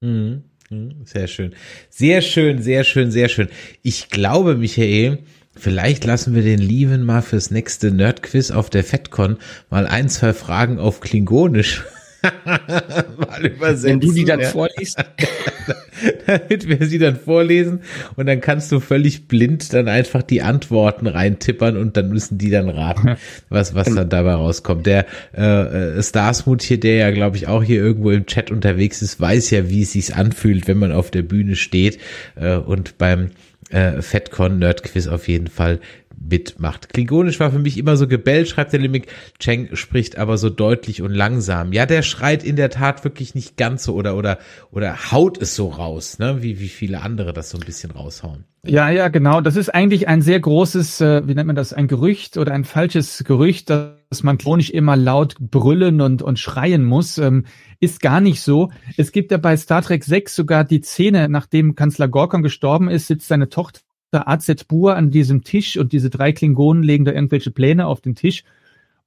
Mhm. 0.00 0.44
mhm. 0.70 1.02
Sehr 1.04 1.26
schön. 1.26 1.54
Sehr 1.90 2.22
schön, 2.22 2.62
sehr 2.62 2.84
schön, 2.84 3.10
sehr 3.10 3.28
schön. 3.28 3.48
Ich 3.82 4.08
glaube, 4.08 4.56
Michael, 4.56 5.18
vielleicht 5.54 6.04
lassen 6.04 6.34
wir 6.34 6.42
den 6.42 6.60
Lieben 6.60 7.04
mal 7.04 7.22
fürs 7.22 7.50
nächste 7.50 7.90
Nerdquiz 7.90 8.50
auf 8.50 8.70
der 8.70 8.84
FedCon 8.84 9.38
mal 9.70 9.86
ein, 9.86 10.08
zwei 10.08 10.32
Fragen 10.32 10.78
auf 10.78 11.00
Klingonisch 11.00 11.84
mal 12.44 13.46
übersetzen. 13.46 13.88
Wenn 13.88 14.00
du 14.00 14.12
die 14.12 14.24
dann 14.24 14.40
ja. 14.40 14.48
vorliest. 14.48 14.98
Damit 16.26 16.68
wir 16.68 16.86
sie 16.86 16.98
dann 16.98 17.16
vorlesen 17.16 17.80
und 18.16 18.26
dann 18.26 18.40
kannst 18.40 18.70
du 18.70 18.80
völlig 18.80 19.28
blind 19.28 19.72
dann 19.72 19.88
einfach 19.88 20.22
die 20.22 20.42
Antworten 20.42 21.06
reintippern 21.06 21.76
und 21.76 21.96
dann 21.96 22.10
müssen 22.10 22.36
die 22.38 22.50
dann 22.50 22.68
raten, 22.68 23.16
was, 23.48 23.74
was 23.74 23.92
dann 23.94 24.08
dabei 24.08 24.34
rauskommt. 24.34 24.86
Der 24.86 25.06
äh, 25.36 25.98
äh 25.98 26.02
Starsmut 26.02 26.62
hier, 26.62 26.78
der 26.78 26.96
ja, 26.96 27.10
glaube 27.10 27.36
ich, 27.36 27.48
auch 27.48 27.62
hier 27.62 27.80
irgendwo 27.82 28.10
im 28.10 28.26
Chat 28.26 28.50
unterwegs 28.50 29.02
ist, 29.02 29.20
weiß 29.20 29.50
ja, 29.50 29.68
wie 29.70 29.82
es 29.82 29.92
sich 29.92 30.14
anfühlt, 30.14 30.68
wenn 30.68 30.78
man 30.78 30.92
auf 30.92 31.10
der 31.10 31.22
Bühne 31.22 31.56
steht 31.56 31.98
äh, 32.36 32.56
und 32.56 32.98
beim 32.98 33.30
äh, 33.70 34.02
FedCon 34.02 34.58
Nerdquiz 34.58 35.06
auf 35.06 35.28
jeden 35.28 35.48
Fall 35.48 35.80
mitmacht. 36.18 36.92
Klingonisch 36.92 37.40
war 37.40 37.50
für 37.50 37.58
mich 37.58 37.78
immer 37.78 37.96
so 37.96 38.08
gebellt, 38.08 38.48
schreibt 38.48 38.72
der 38.72 38.80
Limik. 38.80 39.06
Cheng 39.38 39.74
spricht 39.74 40.18
aber 40.18 40.38
so 40.38 40.50
deutlich 40.50 41.02
und 41.02 41.12
langsam. 41.12 41.72
Ja, 41.72 41.86
der 41.86 42.02
schreit 42.02 42.44
in 42.44 42.56
der 42.56 42.70
Tat 42.70 43.04
wirklich 43.04 43.34
nicht 43.34 43.56
ganz 43.56 43.84
so 43.84 43.94
oder, 43.94 44.16
oder, 44.16 44.38
oder 44.70 45.12
haut 45.12 45.40
es 45.40 45.54
so 45.54 45.68
raus, 45.68 46.18
ne, 46.18 46.42
wie, 46.42 46.60
wie 46.60 46.68
viele 46.68 47.02
andere 47.02 47.32
das 47.32 47.50
so 47.50 47.58
ein 47.58 47.64
bisschen 47.64 47.90
raushauen. 47.90 48.44
Ja, 48.64 48.90
ja, 48.90 49.08
genau. 49.08 49.40
Das 49.40 49.54
ist 49.54 49.72
eigentlich 49.72 50.08
ein 50.08 50.22
sehr 50.22 50.40
großes, 50.40 51.00
äh, 51.00 51.28
wie 51.28 51.34
nennt 51.34 51.46
man 51.46 51.54
das, 51.54 51.72
ein 51.72 51.86
Gerücht 51.86 52.36
oder 52.36 52.52
ein 52.52 52.64
falsches 52.64 53.22
Gerücht, 53.24 53.70
dass 53.70 54.22
man 54.22 54.38
klonisch 54.38 54.70
immer 54.70 54.96
laut 54.96 55.36
brüllen 55.38 56.00
und, 56.00 56.20
und 56.22 56.38
schreien 56.38 56.84
muss. 56.84 57.18
Ähm, 57.18 57.44
ist 57.78 58.00
gar 58.00 58.20
nicht 58.20 58.40
so. 58.40 58.70
Es 58.96 59.12
gibt 59.12 59.30
ja 59.30 59.38
bei 59.38 59.56
Star 59.56 59.82
Trek 59.82 60.02
6 60.02 60.34
sogar 60.34 60.64
die 60.64 60.80
Szene, 60.80 61.28
nachdem 61.28 61.76
Kanzler 61.76 62.08
Gorkon 62.08 62.42
gestorben 62.42 62.88
ist, 62.88 63.06
sitzt 63.06 63.28
seine 63.28 63.48
Tochter 63.48 63.80
AZ 64.24 64.64
Bur 64.64 64.96
an 64.96 65.10
diesem 65.10 65.44
Tisch 65.44 65.76
und 65.76 65.92
diese 65.92 66.10
drei 66.10 66.32
Klingonen 66.32 66.82
legen 66.82 67.04
da 67.04 67.12
irgendwelche 67.12 67.50
Pläne 67.50 67.86
auf 67.86 68.00
den 68.00 68.14
Tisch. 68.14 68.44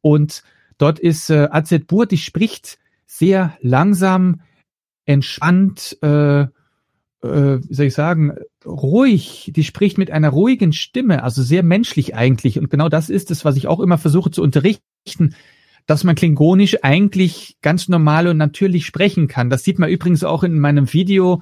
Und 0.01 0.43
dort 0.77 0.99
ist 0.99 1.29
äh, 1.29 1.47
AZ 1.51 1.73
Bur, 1.87 2.05
die 2.05 2.17
spricht 2.17 2.79
sehr 3.05 3.57
langsam, 3.61 4.41
entspannt, 5.05 5.97
äh, 6.03 6.41
äh, 6.41 6.47
wie 7.21 7.73
soll 7.73 7.87
ich 7.87 7.93
sagen, 7.93 8.33
ruhig. 8.65 9.51
Die 9.55 9.63
spricht 9.63 9.97
mit 9.97 10.11
einer 10.11 10.29
ruhigen 10.29 10.73
Stimme, 10.73 11.23
also 11.23 11.41
sehr 11.41 11.63
menschlich 11.63 12.15
eigentlich. 12.15 12.59
Und 12.59 12.69
genau 12.69 12.89
das 12.89 13.09
ist 13.09 13.31
es, 13.31 13.43
was 13.43 13.57
ich 13.57 13.67
auch 13.67 13.79
immer 13.79 13.97
versuche 13.97 14.31
zu 14.31 14.43
unterrichten, 14.43 15.35
dass 15.87 16.03
man 16.03 16.15
Klingonisch 16.15 16.77
eigentlich 16.83 17.57
ganz 17.61 17.89
normal 17.89 18.27
und 18.27 18.37
natürlich 18.37 18.85
sprechen 18.85 19.27
kann. 19.27 19.49
Das 19.49 19.63
sieht 19.63 19.79
man 19.79 19.89
übrigens 19.89 20.23
auch 20.23 20.43
in 20.43 20.59
meinem 20.59 20.93
Video 20.93 21.41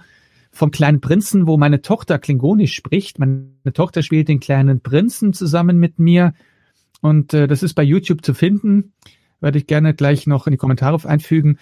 vom 0.58 0.72
kleinen 0.72 1.00
Prinzen, 1.02 1.48
wo 1.48 1.58
meine 1.58 1.82
Tochter 1.82 2.20
Klingonisch 2.20 2.74
spricht. 2.74 3.20
Meine 3.20 3.74
Tochter 3.74 4.02
spielt 4.02 4.28
den 4.28 4.40
kleinen 4.40 4.82
Prinzen 4.82 5.34
zusammen 5.34 5.78
mit 5.78 6.00
mir. 6.00 6.34
Und 7.02 7.34
äh, 7.34 7.48
das 7.48 7.64
ist 7.64 7.76
bei 7.76 7.84
YouTube 7.84 8.26
zu 8.26 8.34
finden. 8.34 8.94
Werde 9.40 9.60
ich 9.60 9.68
gerne 9.68 9.94
gleich 9.94 10.28
noch 10.28 10.48
in 10.48 10.52
die 10.52 10.58
Kommentare 10.58 11.08
einfügen 11.08 11.60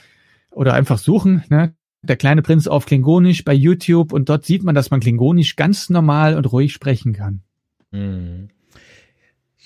oder 0.50 0.74
einfach 0.74 0.98
suchen. 0.98 1.44
Ne? 1.50 1.76
Der 2.02 2.16
kleine 2.16 2.42
Prinz 2.42 2.68
auf 2.68 2.86
Klingonisch 2.86 3.44
bei 3.44 3.54
YouTube 3.54 4.14
und 4.14 4.30
dort 4.30 4.46
sieht 4.46 4.64
man, 4.64 4.76
dass 4.76 4.92
man 4.92 5.02
Klingonisch 5.02 5.56
ganz 5.56 5.90
normal 5.90 6.38
und 6.38 6.52
ruhig 6.52 6.72
sprechen 6.72 7.14
kann. 7.14 7.42
Mhm. 7.92 8.50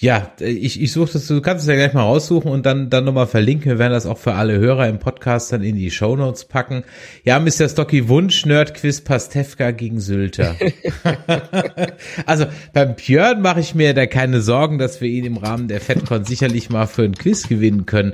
Ja, 0.02 0.32
ich, 0.40 0.82
ich 0.82 0.94
suche 0.94 1.12
das, 1.12 1.28
du 1.28 1.42
kannst 1.42 1.64
es 1.64 1.68
ja 1.68 1.76
gleich 1.76 1.92
mal 1.92 2.04
raussuchen 2.04 2.50
und 2.50 2.66
dann, 2.66 2.90
dann 2.90 3.04
nochmal 3.04 3.28
verlinken. 3.28 3.66
Wir 3.66 3.80
werden 3.80 3.92
das 3.92 4.06
auch 4.06 4.18
für 4.18 4.34
alle 4.34 4.58
Hörer 4.58 4.88
im 4.88 4.98
Podcast 4.98 5.52
dann 5.52 5.62
in 5.62 5.76
die 5.76 5.92
Show 5.92 6.16
Notes 6.16 6.46
packen. 6.46 6.84
Ja, 7.26 7.38
Mr. 7.38 7.68
Stocky, 7.68 8.08
Wunsch, 8.08 8.46
Nerdquiz, 8.46 9.02
Pastewka 9.02 9.72
gegen 9.72 10.00
Sylter. 10.00 10.56
also 12.26 12.46
beim 12.72 12.96
Björn 12.96 13.42
mache 13.42 13.60
ich 13.60 13.76
mir 13.76 13.94
da 13.94 14.06
keine 14.06 14.40
Sorgen, 14.40 14.78
dass 14.78 15.02
wir 15.02 15.10
ihn 15.10 15.26
im 15.26 15.36
Rahmen 15.36 15.68
der 15.68 15.82
FedCon 15.82 16.24
sicherlich 16.24 16.70
mal 16.70 16.88
für 16.88 17.04
ein 17.04 17.16
Quiz 17.16 17.50
gewinnen 17.50 17.86
können. 17.86 18.14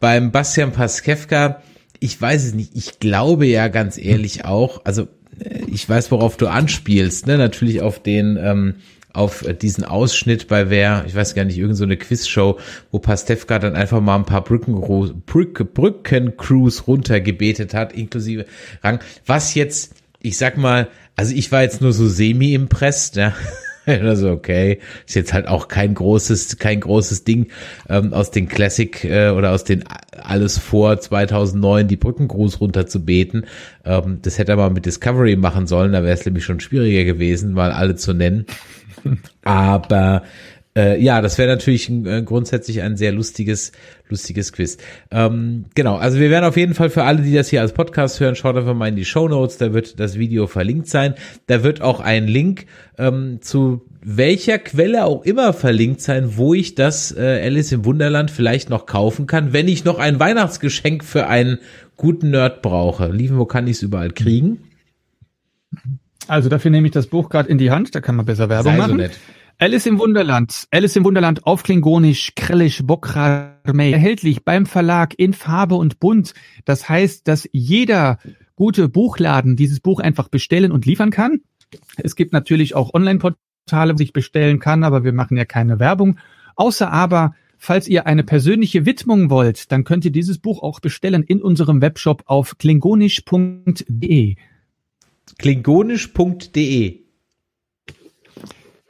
Beim 0.00 0.32
Bastian 0.32 0.72
Pastewka, 0.72 1.62
ich 2.00 2.20
weiß 2.20 2.44
es 2.44 2.54
nicht, 2.54 2.72
ich 2.74 2.98
glaube 2.98 3.46
ja 3.46 3.68
ganz 3.68 3.98
ehrlich 3.98 4.46
auch, 4.46 4.84
also 4.84 5.06
äh, 5.38 5.60
ich 5.70 5.88
weiß, 5.88 6.10
worauf 6.10 6.36
du 6.36 6.48
anspielst, 6.48 7.28
ne? 7.28 7.38
Natürlich 7.38 7.82
auf 7.82 8.02
den 8.02 8.36
ähm, 8.36 8.74
auf 9.12 9.44
diesen 9.60 9.84
Ausschnitt 9.84 10.48
bei 10.48 10.70
wer, 10.70 11.04
ich 11.06 11.14
weiß 11.14 11.34
gar 11.34 11.44
nicht, 11.44 11.58
irgendeine 11.58 11.94
so 11.94 11.98
Quizshow, 11.98 12.58
wo 12.90 12.98
Pastewka 12.98 13.58
dann 13.58 13.74
einfach 13.74 14.00
mal 14.00 14.16
ein 14.16 14.24
paar 14.24 14.44
Brücken, 14.44 14.80
Brück, 15.26 15.74
Brückencrews 15.74 16.86
runtergebetet 16.86 17.74
hat, 17.74 17.92
inklusive 17.92 18.46
Rang. 18.82 19.00
Was 19.26 19.54
jetzt, 19.54 19.94
ich 20.20 20.36
sag 20.36 20.56
mal, 20.56 20.88
also 21.16 21.34
ich 21.34 21.50
war 21.52 21.62
jetzt 21.62 21.80
nur 21.80 21.92
so 21.92 22.08
semi-impressed, 22.08 23.16
ja. 23.16 23.34
Also 24.10 24.30
okay, 24.30 24.80
ist 25.06 25.14
jetzt 25.14 25.32
halt 25.32 25.48
auch 25.48 25.68
kein 25.68 25.94
großes, 25.94 26.58
kein 26.58 26.80
großes 26.80 27.24
Ding 27.24 27.48
ähm, 27.88 28.12
aus 28.12 28.30
den 28.30 28.48
Classic 28.48 29.04
äh, 29.04 29.30
oder 29.30 29.52
aus 29.52 29.64
den 29.64 29.84
alles 30.22 30.58
vor 30.58 30.98
2009 30.98 31.88
die 31.88 31.96
Brückengruß 31.96 32.60
runter 32.60 32.86
zu 32.86 33.04
beten. 33.04 33.44
Ähm, 33.84 34.18
das 34.22 34.38
hätte 34.38 34.52
er 34.52 34.56
mal 34.56 34.70
mit 34.70 34.86
Discovery 34.86 35.36
machen 35.36 35.66
sollen, 35.66 35.92
da 35.92 36.02
wäre 36.02 36.14
es 36.14 36.24
nämlich 36.24 36.44
schon 36.44 36.60
schwieriger 36.60 37.04
gewesen, 37.04 37.52
mal 37.52 37.72
alle 37.72 37.96
zu 37.96 38.12
nennen. 38.12 38.46
Aber 39.42 40.22
äh, 40.80 41.00
ja, 41.00 41.20
das 41.20 41.36
wäre 41.36 41.48
natürlich 41.48 41.88
ein, 41.88 42.06
äh, 42.06 42.22
grundsätzlich 42.22 42.80
ein 42.82 42.96
sehr 42.96 43.12
lustiges, 43.12 43.72
lustiges 44.08 44.52
Quiz. 44.52 44.78
Ähm, 45.10 45.66
genau, 45.74 45.96
also 45.96 46.18
wir 46.18 46.30
werden 46.30 46.44
auf 46.44 46.56
jeden 46.56 46.74
Fall 46.74 46.90
für 46.90 47.04
alle, 47.04 47.22
die 47.22 47.34
das 47.34 47.50
hier 47.50 47.60
als 47.60 47.72
Podcast 47.72 48.18
hören, 48.20 48.34
schaut 48.34 48.56
einfach 48.56 48.74
mal 48.74 48.88
in 48.88 48.96
die 48.96 49.04
Show 49.04 49.28
Notes, 49.28 49.58
da 49.58 49.74
wird 49.74 50.00
das 50.00 50.18
Video 50.18 50.46
verlinkt 50.46 50.88
sein. 50.88 51.14
Da 51.46 51.62
wird 51.62 51.82
auch 51.82 52.00
ein 52.00 52.26
Link 52.26 52.66
ähm, 52.98 53.38
zu 53.42 53.82
welcher 54.02 54.58
Quelle 54.58 55.04
auch 55.04 55.22
immer 55.24 55.52
verlinkt 55.52 56.00
sein, 56.00 56.36
wo 56.36 56.54
ich 56.54 56.74
das 56.74 57.14
äh, 57.14 57.42
Alice 57.44 57.72
im 57.72 57.84
Wunderland 57.84 58.30
vielleicht 58.30 58.70
noch 58.70 58.86
kaufen 58.86 59.26
kann, 59.26 59.52
wenn 59.52 59.68
ich 59.68 59.84
noch 59.84 59.98
ein 59.98 60.18
Weihnachtsgeschenk 60.18 61.04
für 61.04 61.26
einen 61.26 61.58
guten 61.96 62.30
Nerd 62.30 62.62
brauche. 62.62 63.08
Liefen, 63.08 63.38
wo 63.38 63.44
kann 63.44 63.66
ich 63.66 63.76
es 63.76 63.82
überall 63.82 64.10
kriegen? 64.10 64.60
Also 66.26 66.48
dafür 66.48 66.70
nehme 66.70 66.86
ich 66.86 66.92
das 66.92 67.08
Buch 67.08 67.28
gerade 67.28 67.48
in 67.48 67.58
die 67.58 67.70
Hand, 67.70 67.94
da 67.94 68.00
kann 68.00 68.16
man 68.16 68.24
besser 68.24 68.48
Werbung 68.48 68.72
Sei 68.72 68.78
machen. 68.78 68.90
So 68.92 68.96
nett. 68.96 69.18
Alice 69.62 69.84
im 69.84 69.98
Wunderland. 69.98 70.68
Alice 70.70 70.96
im 70.96 71.04
Wunderland 71.04 71.44
auf 71.44 71.64
Klingonisch, 71.64 72.32
Krellisch, 72.34 72.82
Bokrarmei. 72.82 73.92
Erhältlich 73.92 74.42
beim 74.42 74.64
Verlag 74.64 75.12
in 75.18 75.34
Farbe 75.34 75.74
und 75.74 76.00
Bunt. 76.00 76.32
Das 76.64 76.88
heißt, 76.88 77.28
dass 77.28 77.46
jeder 77.52 78.18
gute 78.56 78.88
Buchladen 78.88 79.56
dieses 79.56 79.80
Buch 79.80 80.00
einfach 80.00 80.28
bestellen 80.28 80.72
und 80.72 80.86
liefern 80.86 81.10
kann. 81.10 81.42
Es 81.98 82.16
gibt 82.16 82.32
natürlich 82.32 82.74
auch 82.74 82.94
Online-Portale, 82.94 83.92
wo 83.92 83.98
sich 83.98 84.14
bestellen 84.14 84.60
kann, 84.60 84.82
aber 84.82 85.04
wir 85.04 85.12
machen 85.12 85.36
ja 85.36 85.44
keine 85.44 85.78
Werbung. 85.78 86.18
Außer 86.56 86.90
aber, 86.90 87.34
falls 87.58 87.86
ihr 87.86 88.06
eine 88.06 88.24
persönliche 88.24 88.86
Widmung 88.86 89.28
wollt, 89.28 89.70
dann 89.72 89.84
könnt 89.84 90.06
ihr 90.06 90.10
dieses 90.12 90.38
Buch 90.38 90.62
auch 90.62 90.80
bestellen 90.80 91.22
in 91.22 91.42
unserem 91.42 91.82
Webshop 91.82 92.22
auf 92.24 92.56
klingonisch.de 92.56 94.36
klingonisch.de. 95.38 96.99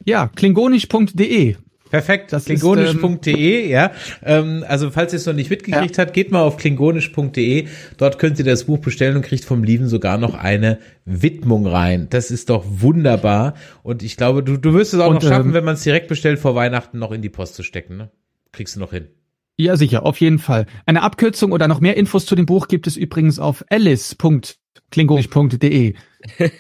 Ja, 0.05 0.31
klingonisch.de. 0.35 1.57
Perfekt, 1.91 2.33
das 2.33 2.45
klingonisch.de, 2.45 3.65
ähm, 3.65 3.71
ja. 3.71 3.91
Ähm, 4.23 4.65
also 4.67 4.91
falls 4.91 5.13
ihr 5.13 5.17
es 5.17 5.27
noch 5.27 5.35
nicht 5.35 5.51
mitgekriegt 5.51 5.97
ja. 5.97 6.05
habt, 6.05 6.15
geht 6.15 6.31
mal 6.31 6.43
auf 6.43 6.57
klingonisch.de. 6.57 7.67
Dort 7.97 8.21
könnt 8.21 8.39
ihr 8.39 8.45
das 8.45 8.63
Buch 8.65 8.79
bestellen 8.79 9.17
und 9.17 9.23
kriegt 9.23 9.45
vom 9.45 9.65
Lieben 9.65 9.89
sogar 9.89 10.17
noch 10.17 10.35
eine 10.35 10.79
Widmung 11.05 11.67
rein. 11.67 12.07
Das 12.09 12.31
ist 12.31 12.49
doch 12.49 12.65
wunderbar. 12.65 13.55
Und 13.83 14.05
ich 14.05 14.17
glaube, 14.17 14.45
du, 14.45 14.57
du 14.57 14.73
wirst 14.73 14.95
es 14.95 15.01
auch 15.01 15.09
und, 15.09 15.15
noch 15.15 15.23
schaffen, 15.23 15.49
ähm, 15.49 15.55
wenn 15.55 15.65
man 15.65 15.75
es 15.75 15.83
direkt 15.83 16.07
bestellt, 16.07 16.39
vor 16.39 16.55
Weihnachten 16.55 17.01
noch 17.01 17.11
in 17.11 17.23
die 17.23 17.29
Post 17.29 17.57
zu 17.57 17.65
stecken. 17.65 17.97
Ne? 17.97 18.13
Kriegst 18.53 18.77
du 18.77 18.81
noch 18.81 18.93
hin. 18.93 19.09
Ja, 19.57 19.77
sicher, 19.77 20.07
auf 20.07 20.21
jeden 20.21 20.39
Fall. 20.39 20.67
Eine 20.87 21.03
Abkürzung 21.03 21.51
oder 21.51 21.67
noch 21.67 21.81
mehr 21.81 21.97
Infos 21.97 22.25
zu 22.25 22.37
dem 22.37 22.47
Buch 22.47 22.69
gibt 22.69 22.87
es 22.87 22.97
übrigens 22.97 23.41
auf 23.41 23.65
alice.klingonisch.de. 23.69 25.95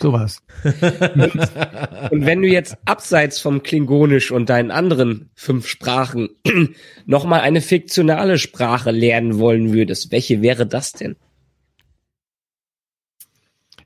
Sowas. 0.00 0.42
und 0.64 2.26
wenn 2.26 2.42
du 2.42 2.48
jetzt 2.48 2.76
abseits 2.84 3.40
vom 3.40 3.62
Klingonisch 3.62 4.30
und 4.30 4.48
deinen 4.48 4.70
anderen 4.70 5.30
fünf 5.34 5.66
Sprachen 5.66 6.30
nochmal 7.06 7.40
eine 7.40 7.60
fiktionale 7.60 8.38
Sprache 8.38 8.90
lernen 8.90 9.38
wollen 9.38 9.72
würdest, 9.72 10.12
welche 10.12 10.42
wäre 10.42 10.66
das 10.66 10.92
denn? 10.92 11.16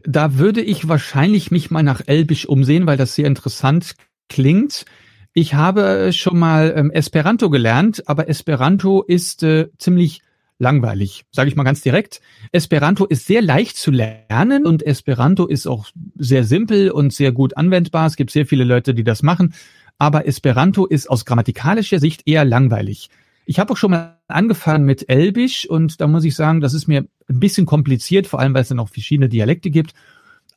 Da 0.06 0.38
würde 0.38 0.60
ich 0.60 0.86
wahrscheinlich 0.86 1.50
mich 1.50 1.70
mal 1.70 1.82
nach 1.82 2.02
Elbisch 2.06 2.46
umsehen, 2.46 2.86
weil 2.86 2.98
das 2.98 3.14
sehr 3.14 3.26
interessant 3.26 3.94
klingt. 4.28 4.84
Ich 5.32 5.54
habe 5.54 6.10
schon 6.12 6.38
mal 6.38 6.74
ähm, 6.76 6.90
Esperanto 6.90 7.50
gelernt, 7.50 8.06
aber 8.06 8.28
Esperanto 8.28 9.02
ist 9.02 9.42
äh, 9.42 9.68
ziemlich 9.78 10.20
langweilig, 10.58 11.24
sage 11.30 11.48
ich 11.48 11.56
mal 11.56 11.64
ganz 11.64 11.80
direkt. 11.82 12.20
Esperanto 12.52 13.04
ist 13.04 13.26
sehr 13.26 13.42
leicht 13.42 13.76
zu 13.76 13.90
lernen 13.90 14.66
und 14.66 14.82
Esperanto 14.82 15.46
ist 15.46 15.66
auch 15.66 15.86
sehr 16.16 16.44
simpel 16.44 16.90
und 16.90 17.12
sehr 17.12 17.32
gut 17.32 17.56
anwendbar. 17.56 18.06
Es 18.06 18.16
gibt 18.16 18.30
sehr 18.30 18.46
viele 18.46 18.64
Leute, 18.64 18.94
die 18.94 19.04
das 19.04 19.22
machen, 19.22 19.54
aber 19.98 20.26
Esperanto 20.26 20.86
ist 20.86 21.08
aus 21.08 21.24
grammatikalischer 21.24 21.98
Sicht 21.98 22.22
eher 22.26 22.44
langweilig. 22.44 23.10
Ich 23.46 23.58
habe 23.58 23.72
auch 23.72 23.76
schon 23.76 23.90
mal 23.90 24.18
angefangen 24.28 24.84
mit 24.84 25.08
Elbisch 25.08 25.68
und 25.68 26.00
da 26.00 26.06
muss 26.06 26.24
ich 26.24 26.34
sagen, 26.34 26.60
das 26.60 26.72
ist 26.72 26.88
mir 26.88 27.06
ein 27.28 27.40
bisschen 27.40 27.66
kompliziert, 27.66 28.26
vor 28.26 28.40
allem 28.40 28.54
weil 28.54 28.62
es 28.62 28.68
dann 28.68 28.80
auch 28.80 28.88
verschiedene 28.88 29.28
Dialekte 29.28 29.70
gibt. 29.70 29.92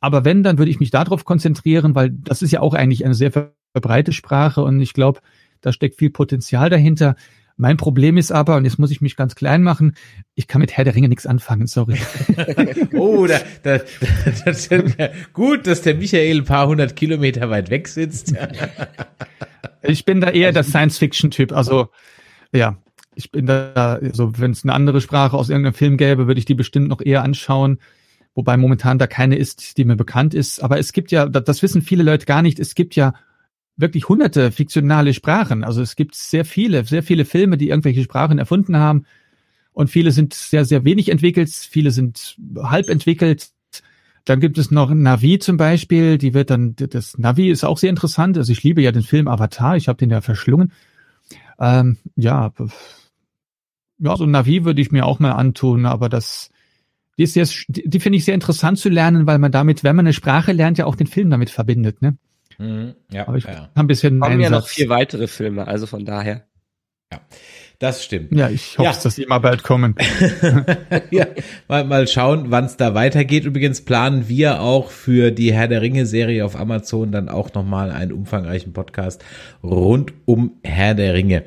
Aber 0.00 0.24
wenn, 0.24 0.42
dann 0.42 0.58
würde 0.58 0.70
ich 0.70 0.80
mich 0.80 0.90
darauf 0.90 1.24
konzentrieren, 1.24 1.94
weil 1.94 2.10
das 2.10 2.40
ist 2.40 2.52
ja 2.52 2.60
auch 2.60 2.74
eigentlich 2.74 3.04
eine 3.04 3.14
sehr 3.14 3.32
verbreite 3.72 4.12
Sprache 4.12 4.62
und 4.62 4.80
ich 4.80 4.92
glaube, 4.92 5.20
da 5.60 5.72
steckt 5.72 5.96
viel 5.98 6.10
Potenzial 6.10 6.70
dahinter. 6.70 7.16
Mein 7.60 7.76
Problem 7.76 8.16
ist 8.16 8.30
aber, 8.30 8.56
und 8.56 8.64
jetzt 8.64 8.78
muss 8.78 8.92
ich 8.92 9.00
mich 9.00 9.16
ganz 9.16 9.34
klein 9.34 9.64
machen, 9.64 9.94
ich 10.36 10.46
kann 10.46 10.60
mit 10.60 10.76
Herr 10.76 10.84
der 10.84 10.94
Ringe 10.94 11.08
nichts 11.08 11.26
anfangen, 11.26 11.66
sorry. 11.66 11.98
oh, 12.94 13.26
da, 13.26 13.40
da, 13.64 13.80
das 14.44 14.68
gut, 15.32 15.66
dass 15.66 15.82
der 15.82 15.96
Michael 15.96 16.38
ein 16.38 16.44
paar 16.44 16.68
hundert 16.68 16.94
Kilometer 16.94 17.50
weit 17.50 17.68
weg 17.68 17.88
sitzt. 17.88 18.32
ich 19.82 20.04
bin 20.04 20.20
da 20.20 20.30
eher 20.30 20.52
der 20.52 20.62
Science-Fiction-Typ, 20.62 21.52
also 21.52 21.88
ja, 22.52 22.78
ich 23.16 23.32
bin 23.32 23.46
da, 23.46 23.98
also 24.00 24.38
wenn 24.38 24.52
es 24.52 24.62
eine 24.62 24.72
andere 24.72 25.00
Sprache 25.00 25.36
aus 25.36 25.50
irgendeinem 25.50 25.74
Film 25.74 25.96
gäbe, 25.96 26.28
würde 26.28 26.38
ich 26.38 26.44
die 26.44 26.54
bestimmt 26.54 26.88
noch 26.88 27.00
eher 27.00 27.24
anschauen 27.24 27.78
wobei 28.38 28.56
momentan 28.56 28.98
da 28.98 29.08
keine 29.08 29.34
ist, 29.34 29.78
die 29.78 29.84
mir 29.84 29.96
bekannt 29.96 30.32
ist. 30.32 30.62
Aber 30.62 30.78
es 30.78 30.92
gibt 30.92 31.10
ja, 31.10 31.26
das 31.26 31.60
wissen 31.60 31.82
viele 31.82 32.04
Leute 32.04 32.24
gar 32.24 32.40
nicht, 32.40 32.60
es 32.60 32.76
gibt 32.76 32.94
ja 32.94 33.14
wirklich 33.78 34.08
hunderte 34.08 34.52
fiktionale 34.52 35.14
Sprachen. 35.14 35.64
Also 35.64 35.80
es 35.80 35.96
gibt 35.96 36.14
sehr 36.14 36.44
viele, 36.44 36.84
sehr 36.84 37.02
viele 37.02 37.24
Filme, 37.24 37.56
die 37.56 37.70
irgendwelche 37.70 38.02
Sprachen 38.02 38.38
erfunden 38.38 38.76
haben. 38.76 39.06
Und 39.72 39.88
viele 39.88 40.10
sind 40.10 40.34
sehr, 40.34 40.64
sehr 40.64 40.84
wenig 40.84 41.08
entwickelt, 41.08 41.48
viele 41.50 41.92
sind 41.92 42.36
halb 42.60 42.90
entwickelt. 42.90 43.50
Dann 44.24 44.40
gibt 44.40 44.58
es 44.58 44.70
noch 44.70 44.92
Navi 44.92 45.38
zum 45.38 45.56
Beispiel, 45.56 46.18
die 46.18 46.34
wird 46.34 46.50
dann, 46.50 46.74
das 46.76 47.16
Navi 47.16 47.48
ist 47.48 47.64
auch 47.64 47.78
sehr 47.78 47.90
interessant. 47.90 48.36
Also 48.36 48.52
ich 48.52 48.62
liebe 48.64 48.82
ja 48.82 48.92
den 48.92 49.02
Film 49.02 49.28
Avatar, 49.28 49.76
ich 49.76 49.88
habe 49.88 49.96
den 49.96 50.10
ja 50.10 50.20
verschlungen. 50.20 50.72
Ähm, 51.60 51.96
ja, 52.16 52.52
ja, 54.00 54.16
so 54.16 54.26
Navi 54.26 54.64
würde 54.64 54.80
ich 54.80 54.90
mir 54.90 55.06
auch 55.06 55.20
mal 55.20 55.32
antun, 55.32 55.86
aber 55.86 56.08
das, 56.08 56.50
die 57.16 57.22
ist 57.22 57.34
sehr, 57.34 57.48
die 57.68 58.00
finde 58.00 58.16
ich 58.16 58.24
sehr 58.24 58.34
interessant 58.34 58.78
zu 58.78 58.88
lernen, 58.88 59.26
weil 59.26 59.38
man 59.38 59.52
damit, 59.52 59.84
wenn 59.84 59.96
man 59.96 60.06
eine 60.06 60.12
Sprache 60.12 60.52
lernt, 60.52 60.78
ja 60.78 60.86
auch 60.86 60.96
den 60.96 61.06
Film 61.06 61.30
damit 61.30 61.50
verbindet, 61.50 62.02
ne? 62.02 62.16
Mhm, 62.58 62.96
ja, 63.10 63.26
Aber 63.26 63.36
ich 63.36 63.44
ja. 63.44 63.54
habe 63.54 63.70
ein 63.76 63.86
bisschen 63.86 64.20
Kommen 64.20 64.40
ja 64.40 64.50
noch 64.50 64.66
vier 64.66 64.88
weitere 64.88 65.28
Filme, 65.28 65.66
also 65.66 65.86
von 65.86 66.04
daher. 66.04 66.46
Ja. 67.12 67.20
Das 67.80 68.02
stimmt. 68.02 68.32
Ja, 68.32 68.50
ich 68.50 68.76
hoffe, 68.76 68.90
ja. 68.90 68.96
dass 69.00 69.14
die 69.14 69.22
immer 69.22 69.38
bald 69.38 69.62
kommen. 69.62 69.94
ja, 71.12 71.26
mal, 71.68 71.84
mal 71.84 72.08
schauen, 72.08 72.46
wann 72.48 72.64
es 72.64 72.76
da 72.76 72.94
weitergeht. 72.94 73.44
Übrigens 73.44 73.82
planen 73.82 74.28
wir 74.28 74.60
auch 74.60 74.90
für 74.90 75.30
die 75.30 75.52
Herr 75.52 75.68
der 75.68 75.80
Ringe 75.80 76.04
Serie 76.04 76.44
auf 76.44 76.58
Amazon 76.58 77.12
dann 77.12 77.28
auch 77.28 77.54
nochmal 77.54 77.92
einen 77.92 78.10
umfangreichen 78.10 78.72
Podcast 78.72 79.24
rund 79.62 80.12
um 80.24 80.54
Herr 80.64 80.96
der 80.96 81.14
Ringe. 81.14 81.44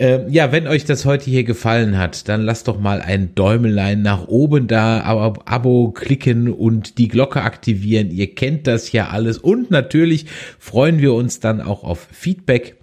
Ähm, 0.00 0.26
ja, 0.30 0.50
wenn 0.50 0.66
euch 0.66 0.84
das 0.84 1.04
heute 1.04 1.30
hier 1.30 1.44
gefallen 1.44 1.96
hat, 1.96 2.28
dann 2.28 2.42
lasst 2.42 2.66
doch 2.66 2.80
mal 2.80 3.00
ein 3.00 3.36
Däumelein 3.36 4.02
nach 4.02 4.26
oben 4.26 4.66
da, 4.66 5.02
Abo, 5.02 5.40
Abo 5.44 5.92
klicken 5.92 6.52
und 6.52 6.98
die 6.98 7.06
Glocke 7.06 7.42
aktivieren. 7.42 8.10
Ihr 8.10 8.34
kennt 8.34 8.66
das 8.66 8.90
ja 8.90 9.10
alles. 9.10 9.38
Und 9.38 9.70
natürlich 9.70 10.26
freuen 10.58 10.98
wir 10.98 11.14
uns 11.14 11.38
dann 11.38 11.60
auch 11.60 11.84
auf 11.84 12.08
Feedback 12.10 12.77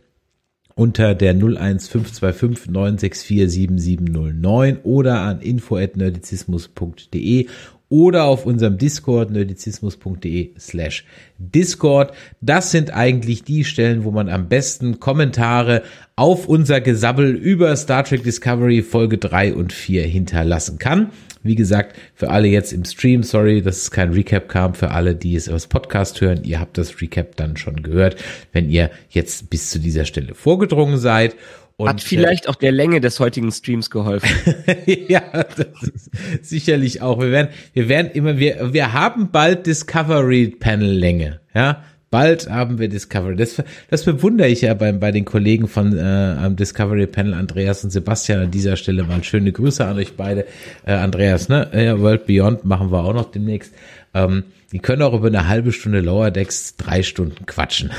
unter 0.76 1.16
der 1.16 1.32
01525 1.32 2.70
964 2.70 3.50
7709 3.50 4.78
oder 4.84 5.22
an 5.22 5.42
info@nerdizismus.de 5.42 7.48
oder 7.88 8.26
auf 8.26 8.46
unserem 8.46 8.78
Discord 8.78 9.32
nerdizismus.de 9.32 10.52
slash 10.60 11.06
Discord. 11.38 12.14
Das 12.42 12.72
sind 12.72 12.94
eigentlich 12.94 13.44
die 13.44 13.64
Stellen, 13.64 14.04
wo 14.04 14.12
man 14.12 14.28
am 14.28 14.50
besten 14.50 15.00
Kommentare 15.00 15.84
auf 16.16 16.48
unser 16.48 16.82
Gesabbel 16.82 17.36
über 17.36 17.76
Star 17.76 18.04
Trek 18.04 18.24
Discovery 18.24 18.82
Folge 18.82 19.18
3 19.18 19.54
und 19.54 19.72
4 19.72 20.04
hinterlassen 20.04 20.80
kann. 20.80 21.12
Wie 21.46 21.56
gesagt, 21.56 21.96
für 22.16 22.32
alle 22.32 22.48
jetzt 22.48 22.74
im 22.74 22.86
Stream, 22.86 23.22
sorry, 23.22 23.62
dass 23.62 23.78
es 23.78 23.92
kein 23.92 24.12
Recap 24.12 24.50
kam, 24.50 24.74
für 24.74 24.90
alle, 24.90 25.14
die 25.14 25.36
es 25.36 25.48
aus 25.48 25.68
Podcast 25.68 26.20
hören, 26.20 26.44
ihr 26.44 26.60
habt 26.60 26.76
das 26.80 27.00
Recap 27.02 27.36
dann 27.36 27.56
schon 27.56 27.84
gehört, 27.84 28.16
wenn 28.52 28.68
ihr 28.68 28.90
jetzt 29.10 29.52
bis 29.52 29.70
zu 29.70 29.80
dieser 29.80 30.06
Stelle 30.06 30.34
vorgedrungen 30.34 30.98
seid. 30.98 31.36
Und, 31.78 31.88
Hat 31.88 32.02
vielleicht 32.02 32.46
äh, 32.46 32.50
auch 32.50 32.56
der 32.56 32.72
Länge 32.72 33.00
des 33.00 33.20
heutigen 33.20 33.52
Streams 33.52 33.92
geholfen. 33.92 34.30
ja, 35.08 35.22
das 35.44 35.68
ist 35.84 36.50
sicherlich 36.50 37.04
auch. 37.04 37.20
Wir 37.20 37.30
werden, 37.30 37.50
wir 37.74 37.90
werden 37.90 38.10
immer, 38.14 38.40
wir, 38.40 38.74
wir 38.74 38.94
haben 38.94 39.30
bald 39.30 39.68
Discovery 39.68 40.48
Panel 40.48 40.90
Länge, 40.90 41.42
ja. 41.54 41.84
Bald 42.16 42.50
haben 42.50 42.80
wir 42.80 42.88
Discovery. 42.88 43.36
Das, 43.36 43.62
das 43.90 44.06
bewundere 44.06 44.48
ich 44.48 44.62
ja 44.62 44.74
bei, 44.74 44.94
bei 44.94 45.12
den 45.12 45.26
Kollegen 45.26 45.68
von 45.68 45.98
äh, 45.98 46.50
Discovery 46.52 47.08
Panel, 47.08 47.34
Andreas 47.34 47.84
und 47.84 47.90
Sebastian. 47.90 48.40
An 48.40 48.52
dieser 48.52 48.78
Stelle 48.78 49.04
mal 49.04 49.22
schöne 49.22 49.52
Grüße 49.52 49.86
an 49.86 49.98
euch 49.98 50.16
beide. 50.16 50.46
Äh, 50.86 50.94
Andreas, 50.94 51.50
ne? 51.50 51.70
Ja, 51.74 52.00
World 52.00 52.26
Beyond 52.26 52.64
machen 52.64 52.90
wir 52.90 53.04
auch 53.04 53.14
noch 53.14 53.32
demnächst. 53.32 53.74
Ähm, 54.14 54.46
die 54.72 54.80
können 54.80 55.02
auch 55.02 55.14
über 55.14 55.28
eine 55.28 55.50
halbe 55.50 55.74
Stunde 55.74 56.00
Lower 56.00 56.32
Decks 56.32 56.78
drei 56.78 57.04
Stunden 57.04 57.46
quatschen. 57.46 57.92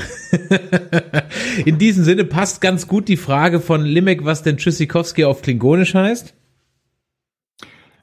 In 1.65 1.77
diesem 1.77 2.03
Sinne 2.03 2.23
passt 2.25 2.59
ganz 2.59 2.87
gut 2.87 3.09
die 3.09 3.17
Frage 3.17 3.59
von 3.59 3.85
Limek, 3.85 4.25
was 4.25 4.41
denn 4.41 4.57
Tschüssikowski 4.57 5.25
auf 5.25 5.43
Klingonisch 5.43 5.93
heißt. 5.93 6.33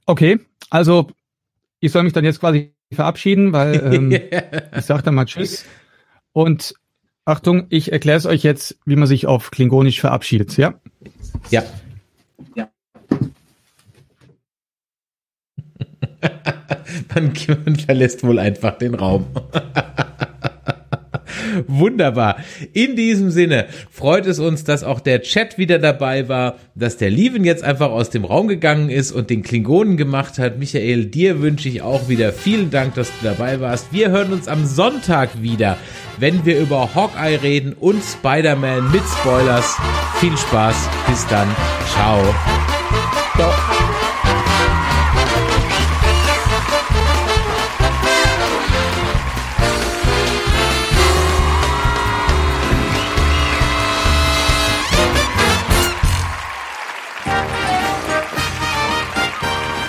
Okay, 0.07 0.39
also 0.71 1.09
ich 1.81 1.91
soll 1.91 2.05
mich 2.05 2.13
dann 2.13 2.25
jetzt 2.25 2.39
quasi 2.39 2.73
verabschieden, 2.93 3.53
weil 3.53 3.93
ähm, 3.93 4.13
ich 4.79 4.85
sage 4.85 5.03
dann 5.03 5.17
mal 5.17 5.25
Tschüss. 5.25 5.65
Und 6.35 6.75
Achtung, 7.25 7.67
ich 7.71 7.93
erkläre 7.93 8.19
es 8.19 8.27
euch 8.27 8.43
jetzt, 8.43 8.77
wie 8.85 8.97
man 8.97 9.07
sich 9.07 9.27
auf 9.27 9.53
Klingonisch 9.53 10.01
verabschiedet, 10.01 10.57
ja? 10.57 10.75
Ja. 11.49 11.63
Ja. 12.57 12.69
man, 17.15 17.33
man 17.65 17.77
verlässt 17.77 18.25
wohl 18.25 18.41
einfach 18.41 18.77
den 18.79 18.97
Raum. 18.97 19.27
Wunderbar. 21.67 22.37
In 22.73 22.97
diesem 22.97 23.31
Sinne 23.31 23.67
freut 23.91 24.27
es 24.27 24.39
uns, 24.39 24.65
dass 24.65 24.85
auch 24.85 25.01
der 25.01 25.23
Chat 25.23 25.59
wieder 25.59 25.79
dabei 25.79 26.29
war, 26.29 26.57
dass 26.75 26.97
der 26.97 27.11
Lieven 27.11 27.45
jetzt 27.45 27.65
einfach 27.65 27.91
aus 27.91 28.11
dem 28.11 28.25
Raum 28.25 28.49
gegangen 28.49 28.91
ist 28.91 29.13
und 29.13 29.31
den 29.31 29.43
Klingonen 29.43 29.97
gemacht 29.97 30.39
hat. 30.39 30.59
Michael, 30.59 31.07
dir 31.07 31.41
wünsche 31.41 31.69
ich 31.69 31.83
auch 31.83 32.09
wieder 32.09 32.33
vielen 32.33 32.71
Dank, 32.71 32.95
dass 32.95 33.09
du 33.09 33.27
dabei 33.27 33.61
warst. 33.61 33.93
Wir 33.93 34.11
hören 34.11 34.33
uns 34.33 34.49
am 34.49 34.67
Sonntag 34.67 35.43
wieder, 35.43 35.77
wenn 36.19 36.45
wir 36.45 36.59
über 36.59 36.95
Hawkeye 36.95 37.37
reden 37.43 37.75
und 37.75 38.03
Spider-Man 38.03 38.91
mit 38.91 39.03
Spoilers. 39.21 39.77
Viel 40.17 40.37
Spaß. 40.37 40.89
Bis 41.09 41.27
dann. 41.27 41.49
Ciao. 41.93 42.23
Ciao. 43.37 43.94